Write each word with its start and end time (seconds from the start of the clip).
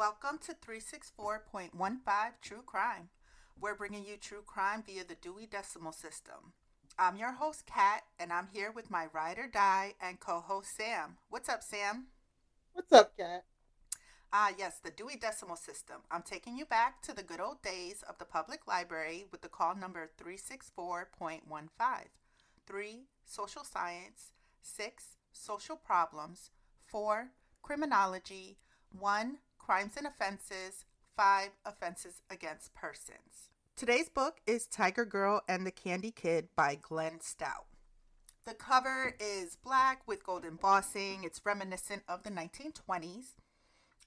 Welcome 0.00 0.38
to 0.46 0.54
364.15 0.54 1.72
True 2.40 2.62
Crime. 2.64 3.10
We're 3.60 3.74
bringing 3.74 4.02
you 4.02 4.16
true 4.16 4.40
crime 4.46 4.82
via 4.86 5.04
the 5.04 5.14
Dewey 5.14 5.46
Decimal 5.46 5.92
System. 5.92 6.54
I'm 6.98 7.18
your 7.18 7.32
host, 7.32 7.66
Kat, 7.66 8.04
and 8.18 8.32
I'm 8.32 8.48
here 8.50 8.72
with 8.74 8.90
my 8.90 9.08
ride 9.12 9.38
or 9.38 9.46
die 9.46 9.92
and 10.00 10.18
co 10.18 10.40
host, 10.40 10.74
Sam. 10.74 11.18
What's 11.28 11.50
up, 11.50 11.62
Sam? 11.62 12.06
What's 12.72 12.90
up, 12.94 13.14
Kat? 13.14 13.44
Ah, 14.32 14.52
yes, 14.58 14.80
the 14.82 14.90
Dewey 14.90 15.18
Decimal 15.20 15.56
System. 15.56 15.96
I'm 16.10 16.22
taking 16.22 16.56
you 16.56 16.64
back 16.64 17.02
to 17.02 17.14
the 17.14 17.22
good 17.22 17.38
old 17.38 17.60
days 17.60 18.02
of 18.08 18.16
the 18.16 18.24
public 18.24 18.66
library 18.66 19.26
with 19.30 19.42
the 19.42 19.48
call 19.48 19.76
number 19.76 20.08
364.15. 20.18 21.42
3. 22.66 23.04
Social 23.26 23.64
science. 23.64 24.32
6. 24.62 25.04
Social 25.30 25.76
problems. 25.76 26.48
4. 26.86 27.32
Criminology. 27.60 28.56
1. 28.98 29.36
Crimes 29.64 29.92
and 29.96 30.06
offenses. 30.06 30.84
5. 31.16 31.50
Offenses 31.64 32.22
against 32.30 32.74
persons. 32.74 33.50
Today's 33.76 34.08
book 34.08 34.38
is 34.46 34.66
Tiger 34.66 35.04
Girl 35.04 35.42
and 35.48 35.66
the 35.66 35.70
Candy 35.70 36.10
Kid 36.10 36.48
by 36.56 36.76
Glenn 36.80 37.20
Stout. 37.20 37.66
The 38.46 38.54
cover 38.54 39.14
is 39.20 39.56
black 39.56 40.02
with 40.08 40.24
gold 40.24 40.44
embossing. 40.44 41.24
It's 41.24 41.44
reminiscent 41.44 42.02
of 42.08 42.22
the 42.22 42.30
1920s. 42.30 43.34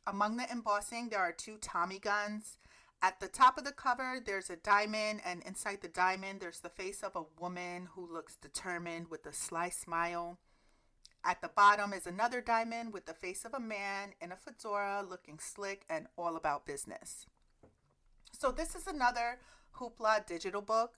Among 0.08 0.38
the 0.38 0.52
embossing, 0.52 1.10
there 1.10 1.20
are 1.20 1.32
two 1.32 1.58
Tommy 1.62 2.00
guns. 2.00 2.58
At 3.02 3.20
the 3.20 3.28
top 3.28 3.58
of 3.58 3.64
the 3.64 3.72
cover, 3.72 4.20
there's 4.26 4.50
a 4.50 4.56
diamond, 4.56 5.22
and 5.24 5.44
inside 5.44 5.82
the 5.82 5.88
diamond, 5.88 6.40
there's 6.42 6.60
the 6.60 6.70
face 6.70 7.04
of 7.04 7.16
a 7.16 7.26
woman 7.40 7.90
who 7.94 8.12
looks 8.12 8.36
determined 8.36 9.10
with 9.10 9.26
a 9.28 9.34
sly 9.34 9.70
smile. 9.70 10.40
At 11.26 11.42
the 11.42 11.48
bottom 11.48 11.94
is 11.94 12.06
another 12.06 12.42
diamond 12.42 12.92
with 12.92 13.06
the 13.06 13.14
face 13.14 13.46
of 13.46 13.54
a 13.54 13.60
man 13.60 14.14
in 14.20 14.34
a 14.34 14.36
fedora 14.36 15.06
looking 15.08 15.40
slick 15.40 15.86
and 15.90 16.08
all 16.18 16.36
about 16.36 16.66
business. 16.66 17.26
So, 18.34 18.52
this 18.52 18.76
is 18.76 18.88
another 18.88 19.40
Hoopla 19.78 20.26
digital 20.26 20.62
book. 20.62 20.96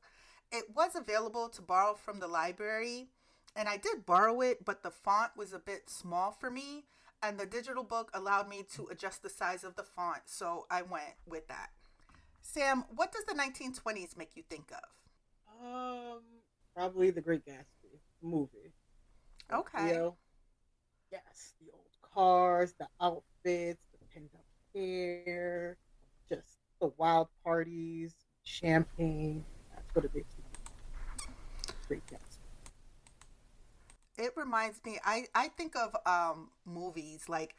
It 0.51 0.75
was 0.75 0.95
available 0.95 1.49
to 1.49 1.61
borrow 1.61 1.93
from 1.93 2.19
the 2.19 2.27
library, 2.27 3.09
and 3.55 3.69
I 3.69 3.77
did 3.77 4.05
borrow 4.05 4.41
it, 4.41 4.65
but 4.65 4.81
the 4.81 4.89
font 4.89 5.31
was 5.37 5.53
a 5.53 5.59
bit 5.59 5.89
small 5.89 6.31
for 6.31 6.49
me, 6.49 6.85
and 7.21 7.39
the 7.39 7.45
digital 7.45 7.83
book 7.83 8.09
allowed 8.13 8.49
me 8.49 8.65
to 8.75 8.87
adjust 8.87 9.21
the 9.21 9.29
size 9.29 9.63
of 9.63 9.75
the 9.75 9.83
font, 9.83 10.23
so 10.25 10.65
I 10.71 10.81
went 10.81 11.15
with 11.27 11.47
that. 11.49 11.69
Sam, 12.41 12.85
what 12.95 13.11
does 13.11 13.25
the 13.25 13.33
1920s 13.33 14.17
make 14.17 14.35
you 14.35 14.43
think 14.43 14.71
of? 14.71 15.65
Um, 15.65 16.21
probably 16.75 17.11
The 17.11 17.21
Great 17.21 17.45
Gatsby 17.45 17.99
movie. 18.21 18.73
Okay. 19.53 19.87
You 19.89 19.93
know, 19.93 20.15
yes, 21.11 21.53
the 21.61 21.71
old 21.71 22.13
cars, 22.13 22.73
the 22.79 22.87
outfits, 23.01 23.81
the 23.91 23.97
pinned 24.13 24.29
up 24.33 24.45
hair, 24.73 25.77
just 26.27 26.57
the 26.81 26.91
wild 26.97 27.27
parties, 27.43 28.13
champagne. 28.43 29.43
That's 29.73 29.95
what 29.95 30.05
it 30.05 30.11
makes 30.15 30.35
me. 30.37 30.43
Great 31.87 32.05
Gatsby. 32.07 32.19
It 34.17 34.31
reminds 34.37 34.79
me, 34.85 34.97
I, 35.03 35.25
I 35.35 35.49
think 35.49 35.75
of 35.75 35.95
um, 36.05 36.49
movies 36.65 37.25
like 37.27 37.55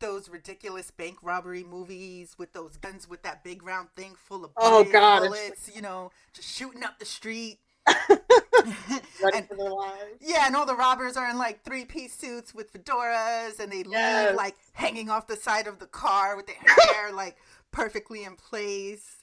those 0.00 0.28
ridiculous 0.28 0.90
bank 0.90 1.18
robbery 1.22 1.62
movies 1.62 2.34
with 2.38 2.52
those 2.52 2.76
guns 2.78 3.08
with 3.08 3.22
that 3.22 3.44
big 3.44 3.62
round 3.62 3.88
thing 3.96 4.14
full 4.16 4.44
of 4.44 4.50
Oh, 4.56 4.82
God, 4.84 5.22
it's- 5.24 5.28
bullets, 5.28 5.70
you 5.74 5.82
know, 5.82 6.10
just 6.32 6.48
shooting 6.48 6.82
up 6.84 6.98
the 6.98 7.04
street. 7.04 7.58
Ready 9.22 9.38
And- 9.38 9.48
for 9.48 9.56
their 9.56 9.70
lives. 9.70 10.16
Yeah, 10.20 10.46
and 10.46 10.56
all 10.56 10.66
the 10.66 10.74
robbers 10.76 11.16
are 11.16 11.28
in 11.28 11.38
like 11.38 11.62
three 11.64 11.84
piece 11.84 12.14
suits 12.14 12.54
with 12.54 12.72
fedoras 12.72 13.58
and 13.60 13.70
they 13.72 13.84
Yes. 13.88 14.28
leave 14.30 14.36
like 14.36 14.56
hanging 14.72 15.10
off 15.10 15.26
the 15.26 15.36
side 15.36 15.66
of 15.66 15.78
the 15.78 15.86
car 15.86 16.36
with 16.36 16.46
their 16.46 16.56
hair 16.94 17.12
like 17.12 17.36
perfectly 17.72 18.24
in 18.24 18.36
place. 18.36 19.16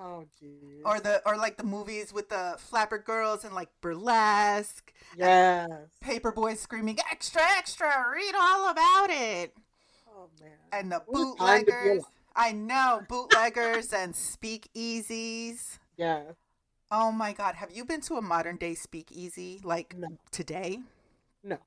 Oh, 0.00 0.24
geez. 0.40 0.82
Or 0.84 1.00
the 1.00 1.20
or 1.26 1.36
like 1.36 1.56
the 1.56 1.64
movies 1.64 2.12
with 2.12 2.28
the 2.28 2.54
flapper 2.58 2.98
girls 2.98 3.44
and 3.44 3.52
like 3.54 3.68
burlesque, 3.80 4.92
yes. 5.16 5.68
paper 6.00 6.30
boys 6.30 6.60
screaming 6.60 6.98
extra 7.10 7.42
extra, 7.56 7.88
read 8.14 8.34
all 8.38 8.70
about 8.70 9.10
it. 9.10 9.54
Oh 10.16 10.28
man. 10.40 10.52
And 10.72 10.92
the 10.92 11.02
What 11.06 11.34
a 11.34 11.38
time 11.38 11.60
to 11.60 11.64
be 11.66 11.72
bootleggers. 11.72 12.04
I 12.36 12.52
know, 12.52 13.00
bootleggers 13.08 13.92
and 13.92 14.14
speakeasies. 14.14 15.78
Yeah. 15.96 16.22
Oh 16.90 17.12
my 17.12 17.32
god, 17.32 17.56
have 17.56 17.70
you 17.70 17.84
been 17.84 18.00
to 18.02 18.14
a 18.16 18.22
modern 18.22 18.56
day 18.56 18.74
speakeasy 18.74 19.60
like 19.62 19.96
No. 19.96 20.08
today? 20.30 20.78
No. 21.42 21.58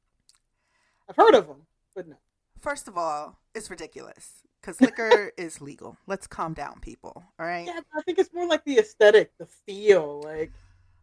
I've 1.08 1.16
heard 1.16 1.36
of 1.36 1.48
them, 1.48 1.68
but 1.96 2.08
no. 2.08 2.16
First 2.60 2.88
of 2.88 2.98
all, 2.98 3.38
it's 3.54 3.70
ridiculous 3.70 4.44
because 4.60 4.82
liquor 4.82 5.32
is 5.38 5.62
legal. 5.62 5.98
Let's 6.08 6.26
calm 6.28 6.54
down, 6.54 6.80
people. 6.80 7.24
All 7.40 7.46
right. 7.46 7.66
Yeah, 7.68 7.82
but 7.92 8.00
I 8.00 8.02
think 8.04 8.18
it's 8.20 8.34
more 8.34 8.48
like 8.48 8.64
the 8.66 8.80
aesthetic, 8.80 9.32
the 9.38 9.46
feel. 9.46 10.22
Like 10.24 10.52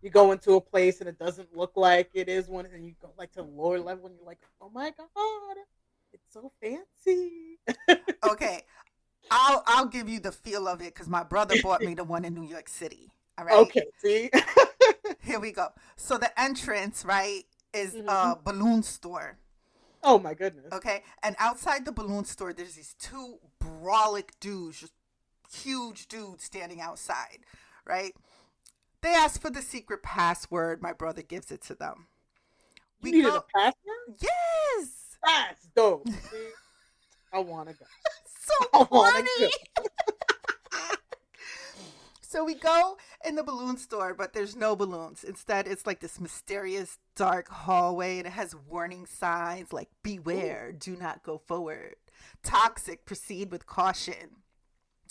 you 0.03 0.11
go 0.11 0.33
into 0.33 0.55
a 0.55 0.61
place 0.61 1.01
and 1.01 1.09
it 1.09 1.19
doesn't 1.19 1.57
look 1.57 1.73
like 1.77 2.11
it 2.15 2.29
is 2.29 2.49
one, 2.49 2.67
and 2.67 2.85
you 2.85 2.95
go 3.01 3.11
like 3.17 3.33
to 3.33 3.43
lower 3.43 3.79
level 3.79 4.07
and 4.07 4.17
you're 4.17 4.27
like, 4.27 4.41
oh 4.61 4.71
my 4.71 4.91
god, 4.97 5.57
it's 6.13 6.33
so 6.33 6.51
fancy. 6.61 7.59
Okay. 8.29 8.63
I'll 9.31 9.63
I'll 9.67 9.87
give 9.87 10.09
you 10.09 10.19
the 10.21 10.33
feel 10.33 10.67
of 10.67 10.81
it 10.81 10.93
because 10.95 11.09
my 11.09 11.23
brother 11.23 11.55
bought 11.63 11.83
me 11.83 11.95
the 11.95 12.03
one 12.05 12.25
in 12.25 12.35
New 12.35 12.43
York 12.49 12.69
City. 12.69 13.13
All 13.39 13.45
right. 13.45 13.57
Okay, 13.57 13.85
see, 14.03 14.31
Here 15.23 15.39
we 15.39 15.53
go. 15.53 15.69
So 15.97 16.19
the 16.19 16.39
entrance, 16.41 17.05
right, 17.05 17.45
is 17.73 17.95
a 17.95 18.01
Mhm. 18.01 18.45
balloon 18.45 18.83
store. 18.83 19.39
oh 20.03 20.19
my 20.19 20.33
goodness. 20.35 20.73
Okay. 20.73 21.03
And 21.23 21.35
outside 21.39 21.85
the 21.85 21.93
balloon 21.93 22.25
store, 22.25 22.53
there's 22.53 22.75
these 22.75 22.95
two 22.99 23.39
brolic 23.61 24.31
dudes, 24.41 24.81
just 24.81 24.93
huge 25.53 26.07
dudes 26.09 26.45
standing 26.45 26.81
outside, 26.81 27.41
right? 27.85 28.15
They 29.03 29.13
ask 29.15 29.41
for 29.41 29.51
the 29.51 29.63
secret 29.63 30.03
password. 30.03 30.83
My 30.83 30.93
brother 30.93 31.23
gives 31.23 31.51
it 31.53 31.61
to 31.63 31.75
them. 31.75 32.07
You 33.03 33.13
needed 33.13 33.35
a 33.35 33.43
password? 33.55 34.19
Yes. 34.21 35.17
That's 35.25 35.67
dope. 35.75 36.09
I 37.33 37.39
wanna 37.41 37.75
go. 37.75 37.85
So 38.49 38.55
I 38.73 38.85
funny. 38.87 39.53
So 42.29 42.45
we 42.45 42.55
go 42.55 42.99
in 43.25 43.37
the 43.37 43.43
balloon 43.43 43.79
store, 43.79 44.13
but 44.15 44.35
there's 44.35 44.55
no 44.57 44.77
balloons. 44.77 45.25
Instead, 45.25 45.67
it's 45.67 45.87
like 45.87 46.01
this 46.01 46.21
mysterious 46.21 46.99
dark 47.17 47.49
hallway 47.49 48.19
and 48.19 48.27
it 48.27 48.33
has 48.33 48.55
warning 48.55 49.07
signs 49.07 49.73
like 49.73 49.89
beware, 50.03 50.73
do 50.73 50.95
not 50.97 51.23
go 51.23 51.39
forward. 51.39 51.97
Toxic, 52.43 53.07
proceed 53.07 53.51
with 53.51 53.67
caution. 53.67 54.43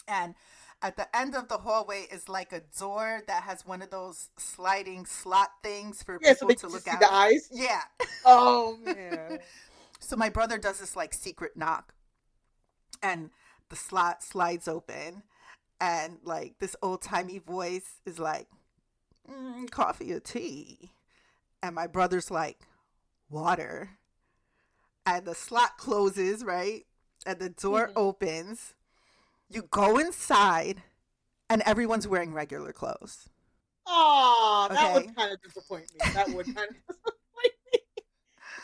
And 0.07 0.35
at 0.81 0.95
the 0.95 1.13
end 1.15 1.35
of 1.35 1.47
the 1.47 1.57
hallway 1.57 2.05
is 2.11 2.29
like 2.29 2.53
a 2.53 2.61
door 2.79 3.21
that 3.27 3.43
has 3.43 3.65
one 3.65 3.81
of 3.81 3.89
those 3.89 4.29
sliding 4.37 5.05
slot 5.05 5.49
things 5.63 6.03
for 6.03 6.19
Yeah, 6.21 6.33
so 6.33 6.47
people 6.47 6.47
they 6.47 6.55
to 6.55 6.67
look 6.67 6.83
see 6.83 6.91
out. 6.91 6.99
the 6.99 7.11
eyes. 7.11 7.49
Yeah. 7.51 7.81
Oh 8.25 8.77
man. 8.83 9.39
So 9.99 10.15
my 10.15 10.29
brother 10.29 10.57
does 10.57 10.79
this 10.79 10.95
like 10.95 11.13
secret 11.13 11.57
knock, 11.57 11.93
and 13.01 13.29
the 13.69 13.75
slot 13.75 14.23
slides 14.23 14.67
open, 14.67 15.23
and 15.79 16.19
like 16.23 16.59
this 16.59 16.75
old 16.81 17.01
timey 17.01 17.39
voice 17.39 18.01
is 18.05 18.19
like, 18.19 18.47
mm, 19.29 19.69
"Coffee 19.71 20.13
or 20.13 20.19
tea?" 20.19 20.91
And 21.63 21.75
my 21.75 21.87
brother's 21.87 22.31
like, 22.31 22.67
"Water." 23.29 23.99
And 25.05 25.25
the 25.25 25.35
slot 25.35 25.77
closes 25.77 26.43
right, 26.43 26.85
and 27.25 27.39
the 27.39 27.49
door 27.49 27.87
Mhm. 27.87 27.93
opens. 27.95 28.73
You 29.49 29.63
go 29.63 29.97
inside, 29.99 30.83
and 31.49 31.61
everyone's 31.63 32.07
wearing 32.07 32.33
regular 32.33 32.73
clothes. 32.73 33.29
Oh, 33.85 34.67
that 34.69 34.83
Okay. 34.83 34.93
would 34.93 35.15
kind 35.15 35.31
of 35.33 35.41
disappoint 35.41 35.93
me. 35.93 36.01
That 36.13 36.31
would 36.31 36.53
kind 36.53 36.69
of 36.69 36.75
disappoint 36.87 37.53
me. 37.73 37.79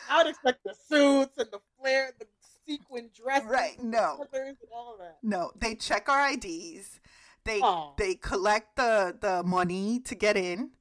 I 0.09 0.17
would 0.17 0.27
expect 0.29 0.63
the 0.63 0.75
suits 0.87 1.37
and 1.37 1.49
the 1.51 1.61
flare, 1.79 2.11
the 2.19 2.25
sequin 2.67 3.09
dresses, 3.13 3.49
Right, 3.49 3.81
no. 3.81 4.17
the 4.19 4.27
slippers 4.29 4.57
and 4.61 4.69
all 4.73 4.93
of 4.93 4.99
that. 4.99 5.17
No, 5.23 5.51
they 5.55 5.75
check 5.75 6.09
our 6.09 6.29
IDs. 6.31 6.99
They 7.45 7.59
Aw. 7.59 7.93
they 7.97 8.15
collect 8.15 8.75
the 8.77 9.17
the 9.19 9.43
money 9.43 9.99
to 10.01 10.15
get 10.15 10.37
in, 10.37 10.71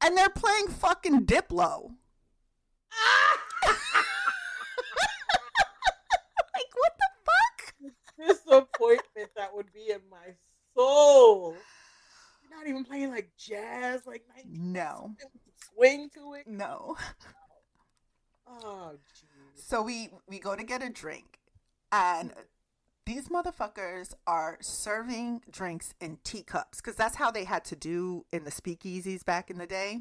and 0.00 0.16
they're 0.16 0.28
playing 0.28 0.68
fucking 0.68 1.24
Diplo. 1.26 1.90
like 6.54 6.72
what 6.74 6.92
the 6.98 7.10
fuck? 7.24 7.74
Disappointment 8.28 9.30
that 9.36 9.54
would 9.54 9.72
be 9.72 9.90
in 9.90 10.00
my 10.10 10.34
soul. 10.76 11.54
You're 12.42 12.58
not 12.58 12.66
even 12.68 12.84
playing 12.84 13.10
like 13.10 13.30
jazz, 13.38 14.06
like 14.06 14.22
90s, 14.38 14.44
No. 14.46 15.14
something 15.20 15.30
with 15.32 15.42
some 15.44 15.74
swing 15.76 16.10
to 16.14 16.34
it. 16.34 16.46
No. 16.46 16.96
Oh, 18.46 18.92
jeez. 19.16 19.33
So 19.54 19.82
we 19.82 20.10
we 20.28 20.38
go 20.38 20.54
to 20.56 20.64
get 20.64 20.82
a 20.82 20.90
drink, 20.90 21.38
and 21.92 22.32
these 23.06 23.28
motherfuckers 23.28 24.14
are 24.26 24.58
serving 24.60 25.42
drinks 25.50 25.94
in 26.00 26.18
teacups 26.24 26.80
because 26.80 26.96
that's 26.96 27.16
how 27.16 27.30
they 27.30 27.44
had 27.44 27.64
to 27.66 27.76
do 27.76 28.24
in 28.32 28.44
the 28.44 28.50
speakeasies 28.50 29.24
back 29.24 29.50
in 29.50 29.58
the 29.58 29.66
day. 29.66 30.00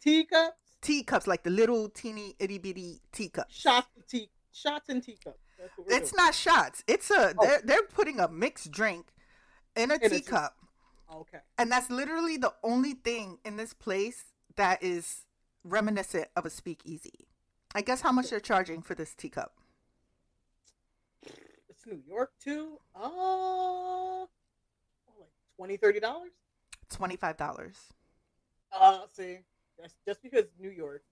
Teacups, 0.00 0.56
Teacups, 0.80 1.26
like 1.26 1.42
the 1.44 1.50
little 1.50 1.88
teeny 1.88 2.34
itty 2.40 2.58
bitty 2.58 3.00
teacups. 3.12 3.54
shots, 3.54 3.86
tea, 4.08 4.28
shots 4.52 4.88
and 4.88 5.02
teacups. 5.02 5.38
That's 5.58 5.76
what 5.78 5.86
we're 5.86 5.94
It's 5.96 6.10
doing. 6.10 6.24
not 6.24 6.34
shots. 6.34 6.82
It's 6.88 7.10
a 7.10 7.34
Oh. 7.38 7.46
they're 7.46 7.60
they're 7.64 7.82
putting 7.84 8.18
a 8.20 8.28
mixed 8.28 8.70
drink 8.72 9.12
in 9.76 9.90
a 9.90 9.94
In 9.94 10.02
a 10.04 10.08
tea- 10.08 10.16
teacup. 10.20 10.56
Okay. 11.14 11.38
And 11.58 11.70
that's 11.70 11.88
literally 11.90 12.36
the 12.36 12.54
only 12.64 12.94
thing 12.94 13.38
in 13.44 13.56
this 13.56 13.72
place 13.74 14.24
that 14.56 14.82
is 14.82 15.24
reminiscent 15.62 16.28
of 16.34 16.44
a 16.46 16.50
speakeasy. 16.50 17.28
I 17.74 17.80
guess 17.80 18.00
how 18.00 18.12
much 18.12 18.30
they're 18.30 18.40
charging 18.40 18.82
for 18.82 18.94
this 18.94 19.14
teacup. 19.14 19.54
It's 21.68 21.86
New 21.86 22.02
York 22.06 22.32
too. 22.42 22.78
Uh, 22.94 23.00
oh, 23.04 24.28
like 25.18 25.30
twenty, 25.56 25.76
thirty 25.76 26.00
dollars. 26.00 26.32
Twenty 26.90 27.16
five 27.16 27.36
dollars. 27.36 27.76
Uh, 28.72 29.00
see, 29.12 29.38
that's 29.78 29.94
just 30.06 30.22
because 30.22 30.44
New 30.58 30.70
York. 30.70 31.02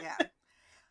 Yeah. 0.00 0.16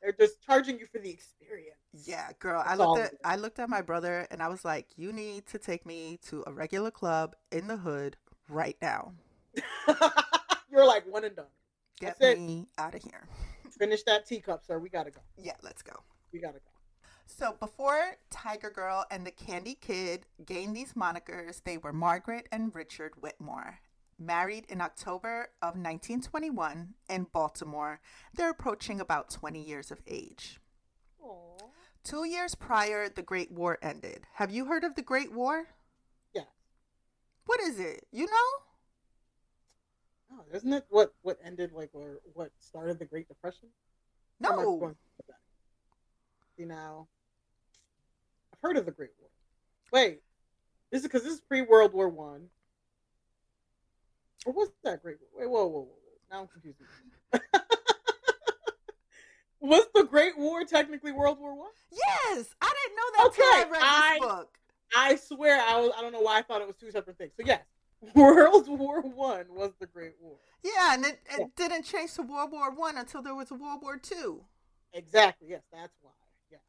They're 0.01 0.13
just 0.13 0.41
charging 0.45 0.80
you 0.80 0.88
for 0.92 1.00
the 1.00 1.09
experience. 1.09 1.75
Yeah, 2.06 2.30
girl. 2.39 2.62
I 2.65 2.69
That's 2.69 2.80
all 2.80 2.95
looked 2.95 3.13
at 3.13 3.19
I 3.25 3.35
looked 3.35 3.59
at 3.59 3.69
my 3.69 3.81
brother 3.81 4.25
and 4.31 4.42
I 4.42 4.47
was 4.47 4.63
like, 4.63 4.88
You 4.95 5.12
need 5.12 5.45
to 5.47 5.57
take 5.57 5.85
me 5.85 6.19
to 6.27 6.44
a 6.47 6.53
regular 6.53 6.89
club 6.89 7.35
in 7.51 7.68
the 7.68 7.77
hood 7.77 8.15
right 8.47 8.77
now. 8.81 9.13
You're 10.71 10.85
like 10.85 11.06
one 11.12 11.25
and 11.25 11.35
done. 11.35 11.45
Get 12.00 12.19
me 12.21 12.68
out 12.77 12.95
of 12.95 13.03
here. 13.03 13.27
Finish 13.80 14.04
that 14.04 14.26
teacup, 14.28 14.66
sir. 14.66 14.78
We 14.78 14.90
gotta 14.90 15.10
go. 15.10 15.22
Yeah, 15.38 15.56
let's 15.64 15.81
go. 15.81 15.94
We 16.34 16.40
gotta 16.40 16.60
go. 16.60 16.72
So 17.26 17.56
before 17.60 18.18
Tiger 18.30 18.70
Girl 18.70 19.06
and 19.10 19.26
the 19.26 19.31
Candy 19.31 19.76
Kid 19.76 20.26
gained 20.46 20.76
these 20.76 20.94
monikers, 20.94 21.64
they 21.64 21.78
were 21.78 21.94
Margaret 21.94 22.48
and 22.52 22.76
Richard 22.76 23.14
Whitmore. 23.22 23.80
Married 24.20 24.66
in 24.68 24.81
October 24.81 25.50
of 25.62 25.76
1921 25.76 26.96
in 27.10 27.28
Baltimore, 27.31 28.02
they're 28.34 28.50
approaching 28.50 29.00
about 29.00 29.30
20 29.30 29.64
years 29.64 29.92
of 29.92 30.02
age. 30.06 30.60
Aww. 31.24 31.70
Two 32.04 32.26
years 32.26 32.56
prior, 32.56 33.08
the 33.08 33.22
Great 33.22 33.52
War 33.52 33.78
ended. 33.81 34.26
Have 34.34 34.52
you 34.52 34.66
heard 34.66 34.84
of 34.84 34.96
the 34.96 35.02
Great 35.02 35.31
War? 35.31 35.68
Yeah. 36.34 36.50
What 37.46 37.62
is 37.62 37.80
it? 37.80 38.06
You 38.12 38.26
know? 38.26 38.69
Oh, 40.31 40.44
isn't 40.54 40.72
it 40.72 40.86
what 40.90 41.14
what 41.22 41.38
ended 41.44 41.72
like 41.72 41.90
or 41.94 42.20
what 42.34 42.52
started 42.60 43.00
the 43.00 43.06
Great 43.06 43.28
Depression? 43.28 43.70
Or 44.44 44.54
am 44.54 44.60
I 44.60 44.64
No. 44.64 44.96
See 46.58 46.66
now, 46.66 47.08
I've 48.54 48.60
heard 48.62 48.78
of 48.78 48.86
the 48.86 48.92
Great 48.92 49.12
War. 49.20 49.30
Wait, 49.92 50.22
this 50.92 51.02
is 51.02 51.08
because 51.08 51.24
this 51.24 51.34
is 51.34 51.42
pre 51.42 51.62
World 51.62 51.94
War 51.94 52.10
One. 52.10 52.50
Or 54.46 54.54
was 54.54 54.70
that 54.84 55.02
Great 55.02 55.18
War? 55.20 55.42
Wait, 55.42 55.50
whoa, 55.50 55.66
whoa, 55.66 55.70
whoa, 55.70 55.81
whoa. 55.81 55.96
Now 56.31 56.42
I'm 56.42 56.48
confused. 56.48 56.80
was 59.62 59.86
the 59.96 60.04
Great 60.04 60.38
War 60.38 60.64
technically 60.66 61.12
World 61.12 61.40
War 61.40 61.56
One? 61.56 61.72
Yes, 61.92 62.54
I 62.62 62.74
didn't 62.84 62.96
know 62.96 63.04
that 63.18 63.26
until 63.28 63.46
Okay, 63.46 63.58
I 63.58 63.72
read 63.72 63.81
I- 63.84 64.18
this 64.20 64.28
book. 64.28 64.58
I 64.96 65.16
swear 65.18 65.62
I 65.62 65.80
was. 65.80 65.92
I 65.96 66.02
don't 66.02 66.12
know 66.12 66.22
why 66.22 66.40
I 66.40 66.42
thought 66.42 66.62
it 66.62 66.68
was 66.68 66.76
two 66.76 66.90
separate 66.90 67.16
things. 67.20 67.34
So 67.38 67.44
yes, 67.46 67.62
World 68.16 68.68
War 68.68 69.01
One 69.01 69.46
was 69.50 69.72
the 69.80 69.86
Great 69.88 70.16
War. 70.22 70.38
Yeah, 70.63 70.94
and 70.94 71.06
it, 71.06 71.19
it 71.30 71.40
Yeah. 71.40 71.46
didn't 71.56 71.84
change 71.84 72.13
to 72.13 72.22
World 72.24 72.51
War 72.51 72.72
One 72.72 72.98
until 72.98 73.22
there 73.22 73.36
was 73.36 73.51
a 73.51 73.56
World 73.56 73.81
War 73.81 73.98
Two. 73.98 74.44
Exactly. 74.94 75.50
Yes, 75.50 75.62
that's 75.72 75.94
why. 76.01 76.12
Yes. 76.51 76.62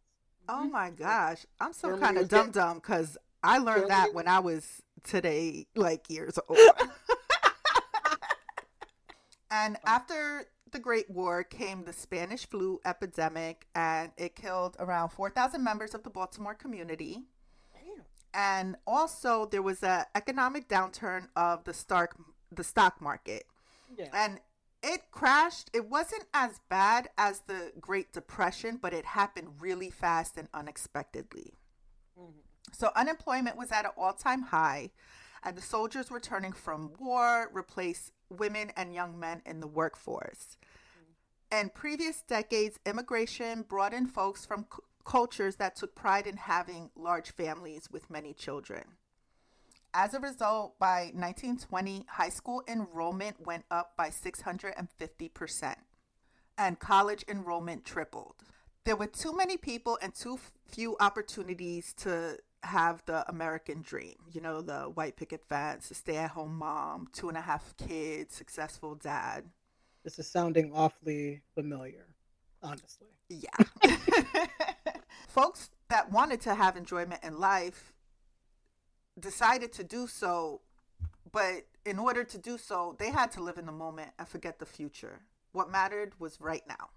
Oh 0.48 0.66
Mhm. 0.66 0.70
my 0.72 0.90
gosh, 0.90 1.46
I'm 1.60 1.72
so 1.72 1.96
kind 1.98 2.18
of 2.18 2.28
dumb 2.28 2.50
dumb 2.50 2.76
because 2.78 3.16
I 3.42 3.58
learned 3.58 3.90
that 3.90 4.12
when 4.14 4.26
was- 4.26 4.32
I 4.34 4.38
was 4.40 4.82
today 5.04 5.66
like 5.74 6.10
years 6.10 6.38
old. 6.48 6.58
and 9.50 9.76
after 9.86 10.46
the 10.72 10.78
Great 10.78 11.10
War 11.10 11.42
came 11.42 11.84
the 11.84 11.92
Spanish 11.92 12.46
flu 12.46 12.80
epidemic, 12.84 13.66
and 13.74 14.12
it 14.16 14.36
killed 14.36 14.76
around 14.78 15.08
4,000 15.10 15.64
members 15.64 15.94
of 15.94 16.02
the 16.04 16.10
Baltimore 16.10 16.54
community. 16.54 17.24
And 18.32 18.76
also 18.86 19.46
there 19.46 19.62
was 19.62 19.82
a 19.82 20.06
economic 20.14 20.68
downturn 20.68 21.28
of 21.36 21.64
the 21.64 21.74
stock 21.74 22.16
the 22.52 22.64
stock 22.64 23.00
market, 23.00 23.46
Yeah. 23.96 24.08
and 24.12 24.40
it 24.82 25.10
crashed. 25.12 25.70
It 25.72 25.88
wasn't 25.88 26.26
as 26.34 26.58
bad 26.68 27.10
as 27.16 27.40
the 27.42 27.72
Great 27.80 28.12
Depression, 28.12 28.76
but 28.76 28.92
it 28.92 29.04
happened 29.04 29.60
really 29.60 29.90
fast 29.90 30.36
and 30.36 30.48
unexpectedly. 30.52 31.58
Mhm. 32.18 32.42
So 32.72 32.90
unemployment 32.96 33.56
was 33.56 33.70
at 33.70 33.84
an 33.84 33.92
all-time 33.96 34.42
high, 34.42 34.90
and 35.44 35.56
the 35.56 35.62
soldiers 35.62 36.10
returning 36.10 36.52
from 36.52 36.92
war 36.94 37.48
replaced 37.52 38.12
women 38.28 38.70
and 38.70 38.94
young 38.94 39.18
men 39.18 39.42
in 39.46 39.60
the 39.60 39.68
workforce. 39.68 40.56
In 41.52 41.70
previous 41.70 42.22
decades, 42.22 42.78
immigration 42.86 43.62
brought 43.62 43.92
in 43.92 44.06
folks 44.06 44.46
from 44.46 44.66
cultures 45.04 45.56
that 45.56 45.76
took 45.76 45.94
pride 45.94 46.26
in 46.26 46.36
having 46.36 46.90
large 46.96 47.32
families 47.32 47.90
with 47.90 48.10
many 48.10 48.32
children. 48.32 48.84
As 49.92 50.14
a 50.14 50.20
result, 50.20 50.78
by 50.78 51.10
1920, 51.14 52.06
high 52.08 52.28
school 52.28 52.62
enrollment 52.68 53.44
went 53.44 53.64
up 53.70 53.96
by 53.96 54.10
650%, 54.10 55.74
and 56.56 56.78
college 56.78 57.24
enrollment 57.28 57.84
tripled. 57.84 58.36
There 58.84 58.96
were 58.96 59.08
too 59.08 59.36
many 59.36 59.56
people 59.56 59.98
and 60.00 60.14
too 60.14 60.38
few 60.68 60.96
opportunities 61.00 61.92
to 61.98 62.38
have 62.62 63.02
the 63.06 63.28
American 63.28 63.82
dream. 63.82 64.16
You 64.32 64.40
know, 64.40 64.62
the 64.62 64.82
white 64.82 65.16
picket 65.16 65.44
fence, 65.48 65.88
the 65.88 65.94
stay 65.94 66.16
at 66.16 66.30
home 66.30 66.56
mom, 66.56 67.08
two 67.12 67.28
and 67.28 67.36
a 67.36 67.40
half 67.40 67.74
kids, 67.76 68.34
successful 68.34 68.94
dad. 68.94 69.44
This 70.04 70.18
is 70.18 70.30
sounding 70.30 70.72
awfully 70.72 71.42
familiar, 71.54 72.06
honestly. 72.62 73.08
Yeah. 73.28 73.50
Folks 75.30 75.70
that 75.90 76.10
wanted 76.10 76.40
to 76.40 76.56
have 76.56 76.76
enjoyment 76.76 77.22
in 77.22 77.38
life 77.38 77.92
decided 79.18 79.72
to 79.74 79.84
do 79.84 80.08
so, 80.08 80.60
but 81.30 81.66
in 81.86 82.00
order 82.00 82.24
to 82.24 82.36
do 82.36 82.58
so, 82.58 82.96
they 82.98 83.10
had 83.10 83.30
to 83.32 83.40
live 83.40 83.56
in 83.56 83.66
the 83.66 83.72
moment 83.72 84.10
and 84.18 84.26
forget 84.26 84.58
the 84.58 84.66
future. 84.66 85.20
What 85.52 85.70
mattered 85.70 86.14
was 86.18 86.40
right 86.40 86.62
now. 86.68 86.90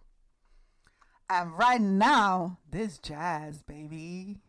And 1.29 1.55
right 1.55 1.79
now, 1.79 2.57
this 2.67 2.97
jazz, 2.97 3.61
baby. 3.61 4.39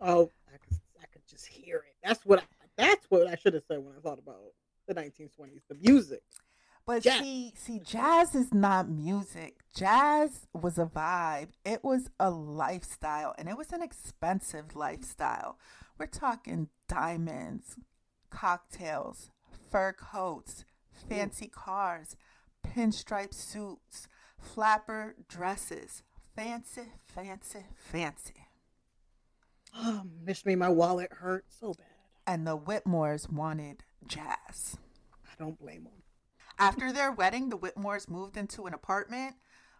Oh, 0.00 0.30
I 0.48 0.58
could, 0.58 0.78
I 1.02 1.06
could 1.12 1.26
just 1.28 1.48
hear 1.48 1.78
it. 1.78 1.96
That's 2.04 2.24
what 2.24 2.38
I, 2.38 2.42
that's 2.76 3.06
what 3.08 3.26
I 3.26 3.34
should 3.34 3.54
have 3.54 3.64
said 3.66 3.78
when 3.78 3.94
I 3.96 4.00
thought 4.00 4.20
about 4.20 4.52
the 4.86 4.94
1920s, 4.94 5.62
the 5.68 5.74
music. 5.82 6.22
But 6.86 7.02
Jazz. 7.02 7.20
see, 7.20 7.52
see, 7.56 7.80
jazz 7.80 8.34
is 8.36 8.54
not 8.54 8.88
music. 8.88 9.56
Jazz 9.74 10.46
was 10.52 10.78
a 10.78 10.84
vibe. 10.86 11.48
It 11.64 11.82
was 11.82 12.10
a 12.20 12.30
lifestyle, 12.30 13.34
and 13.36 13.48
it 13.48 13.56
was 13.56 13.72
an 13.72 13.82
expensive 13.82 14.76
lifestyle. 14.76 15.58
We're 15.98 16.06
talking 16.06 16.68
diamonds, 16.88 17.76
cocktails, 18.30 19.30
fur 19.68 19.94
coats, 19.94 20.64
fancy 21.08 21.48
cars, 21.48 22.16
pinstripe 22.64 23.34
suits, 23.34 24.06
flapper 24.38 25.16
dresses. 25.28 26.02
Fancy, 26.36 26.82
fancy, 27.06 27.64
fancy. 27.74 28.34
Um, 29.74 30.02
oh, 30.04 30.10
miss 30.22 30.44
me, 30.44 30.54
my 30.54 30.68
wallet 30.68 31.10
hurt 31.10 31.46
so 31.48 31.72
bad. 31.72 31.86
And 32.26 32.46
the 32.46 32.58
Whitmores 32.58 33.32
wanted 33.32 33.84
jazz. 34.06 34.76
I 35.24 35.42
don't 35.42 35.58
blame 35.58 35.84
them. 35.84 35.95
After 36.58 36.92
their 36.92 37.12
wedding, 37.12 37.48
the 37.48 37.58
Whitmores 37.58 38.08
moved 38.08 38.36
into 38.36 38.66
an 38.66 38.74
apartment 38.74 39.36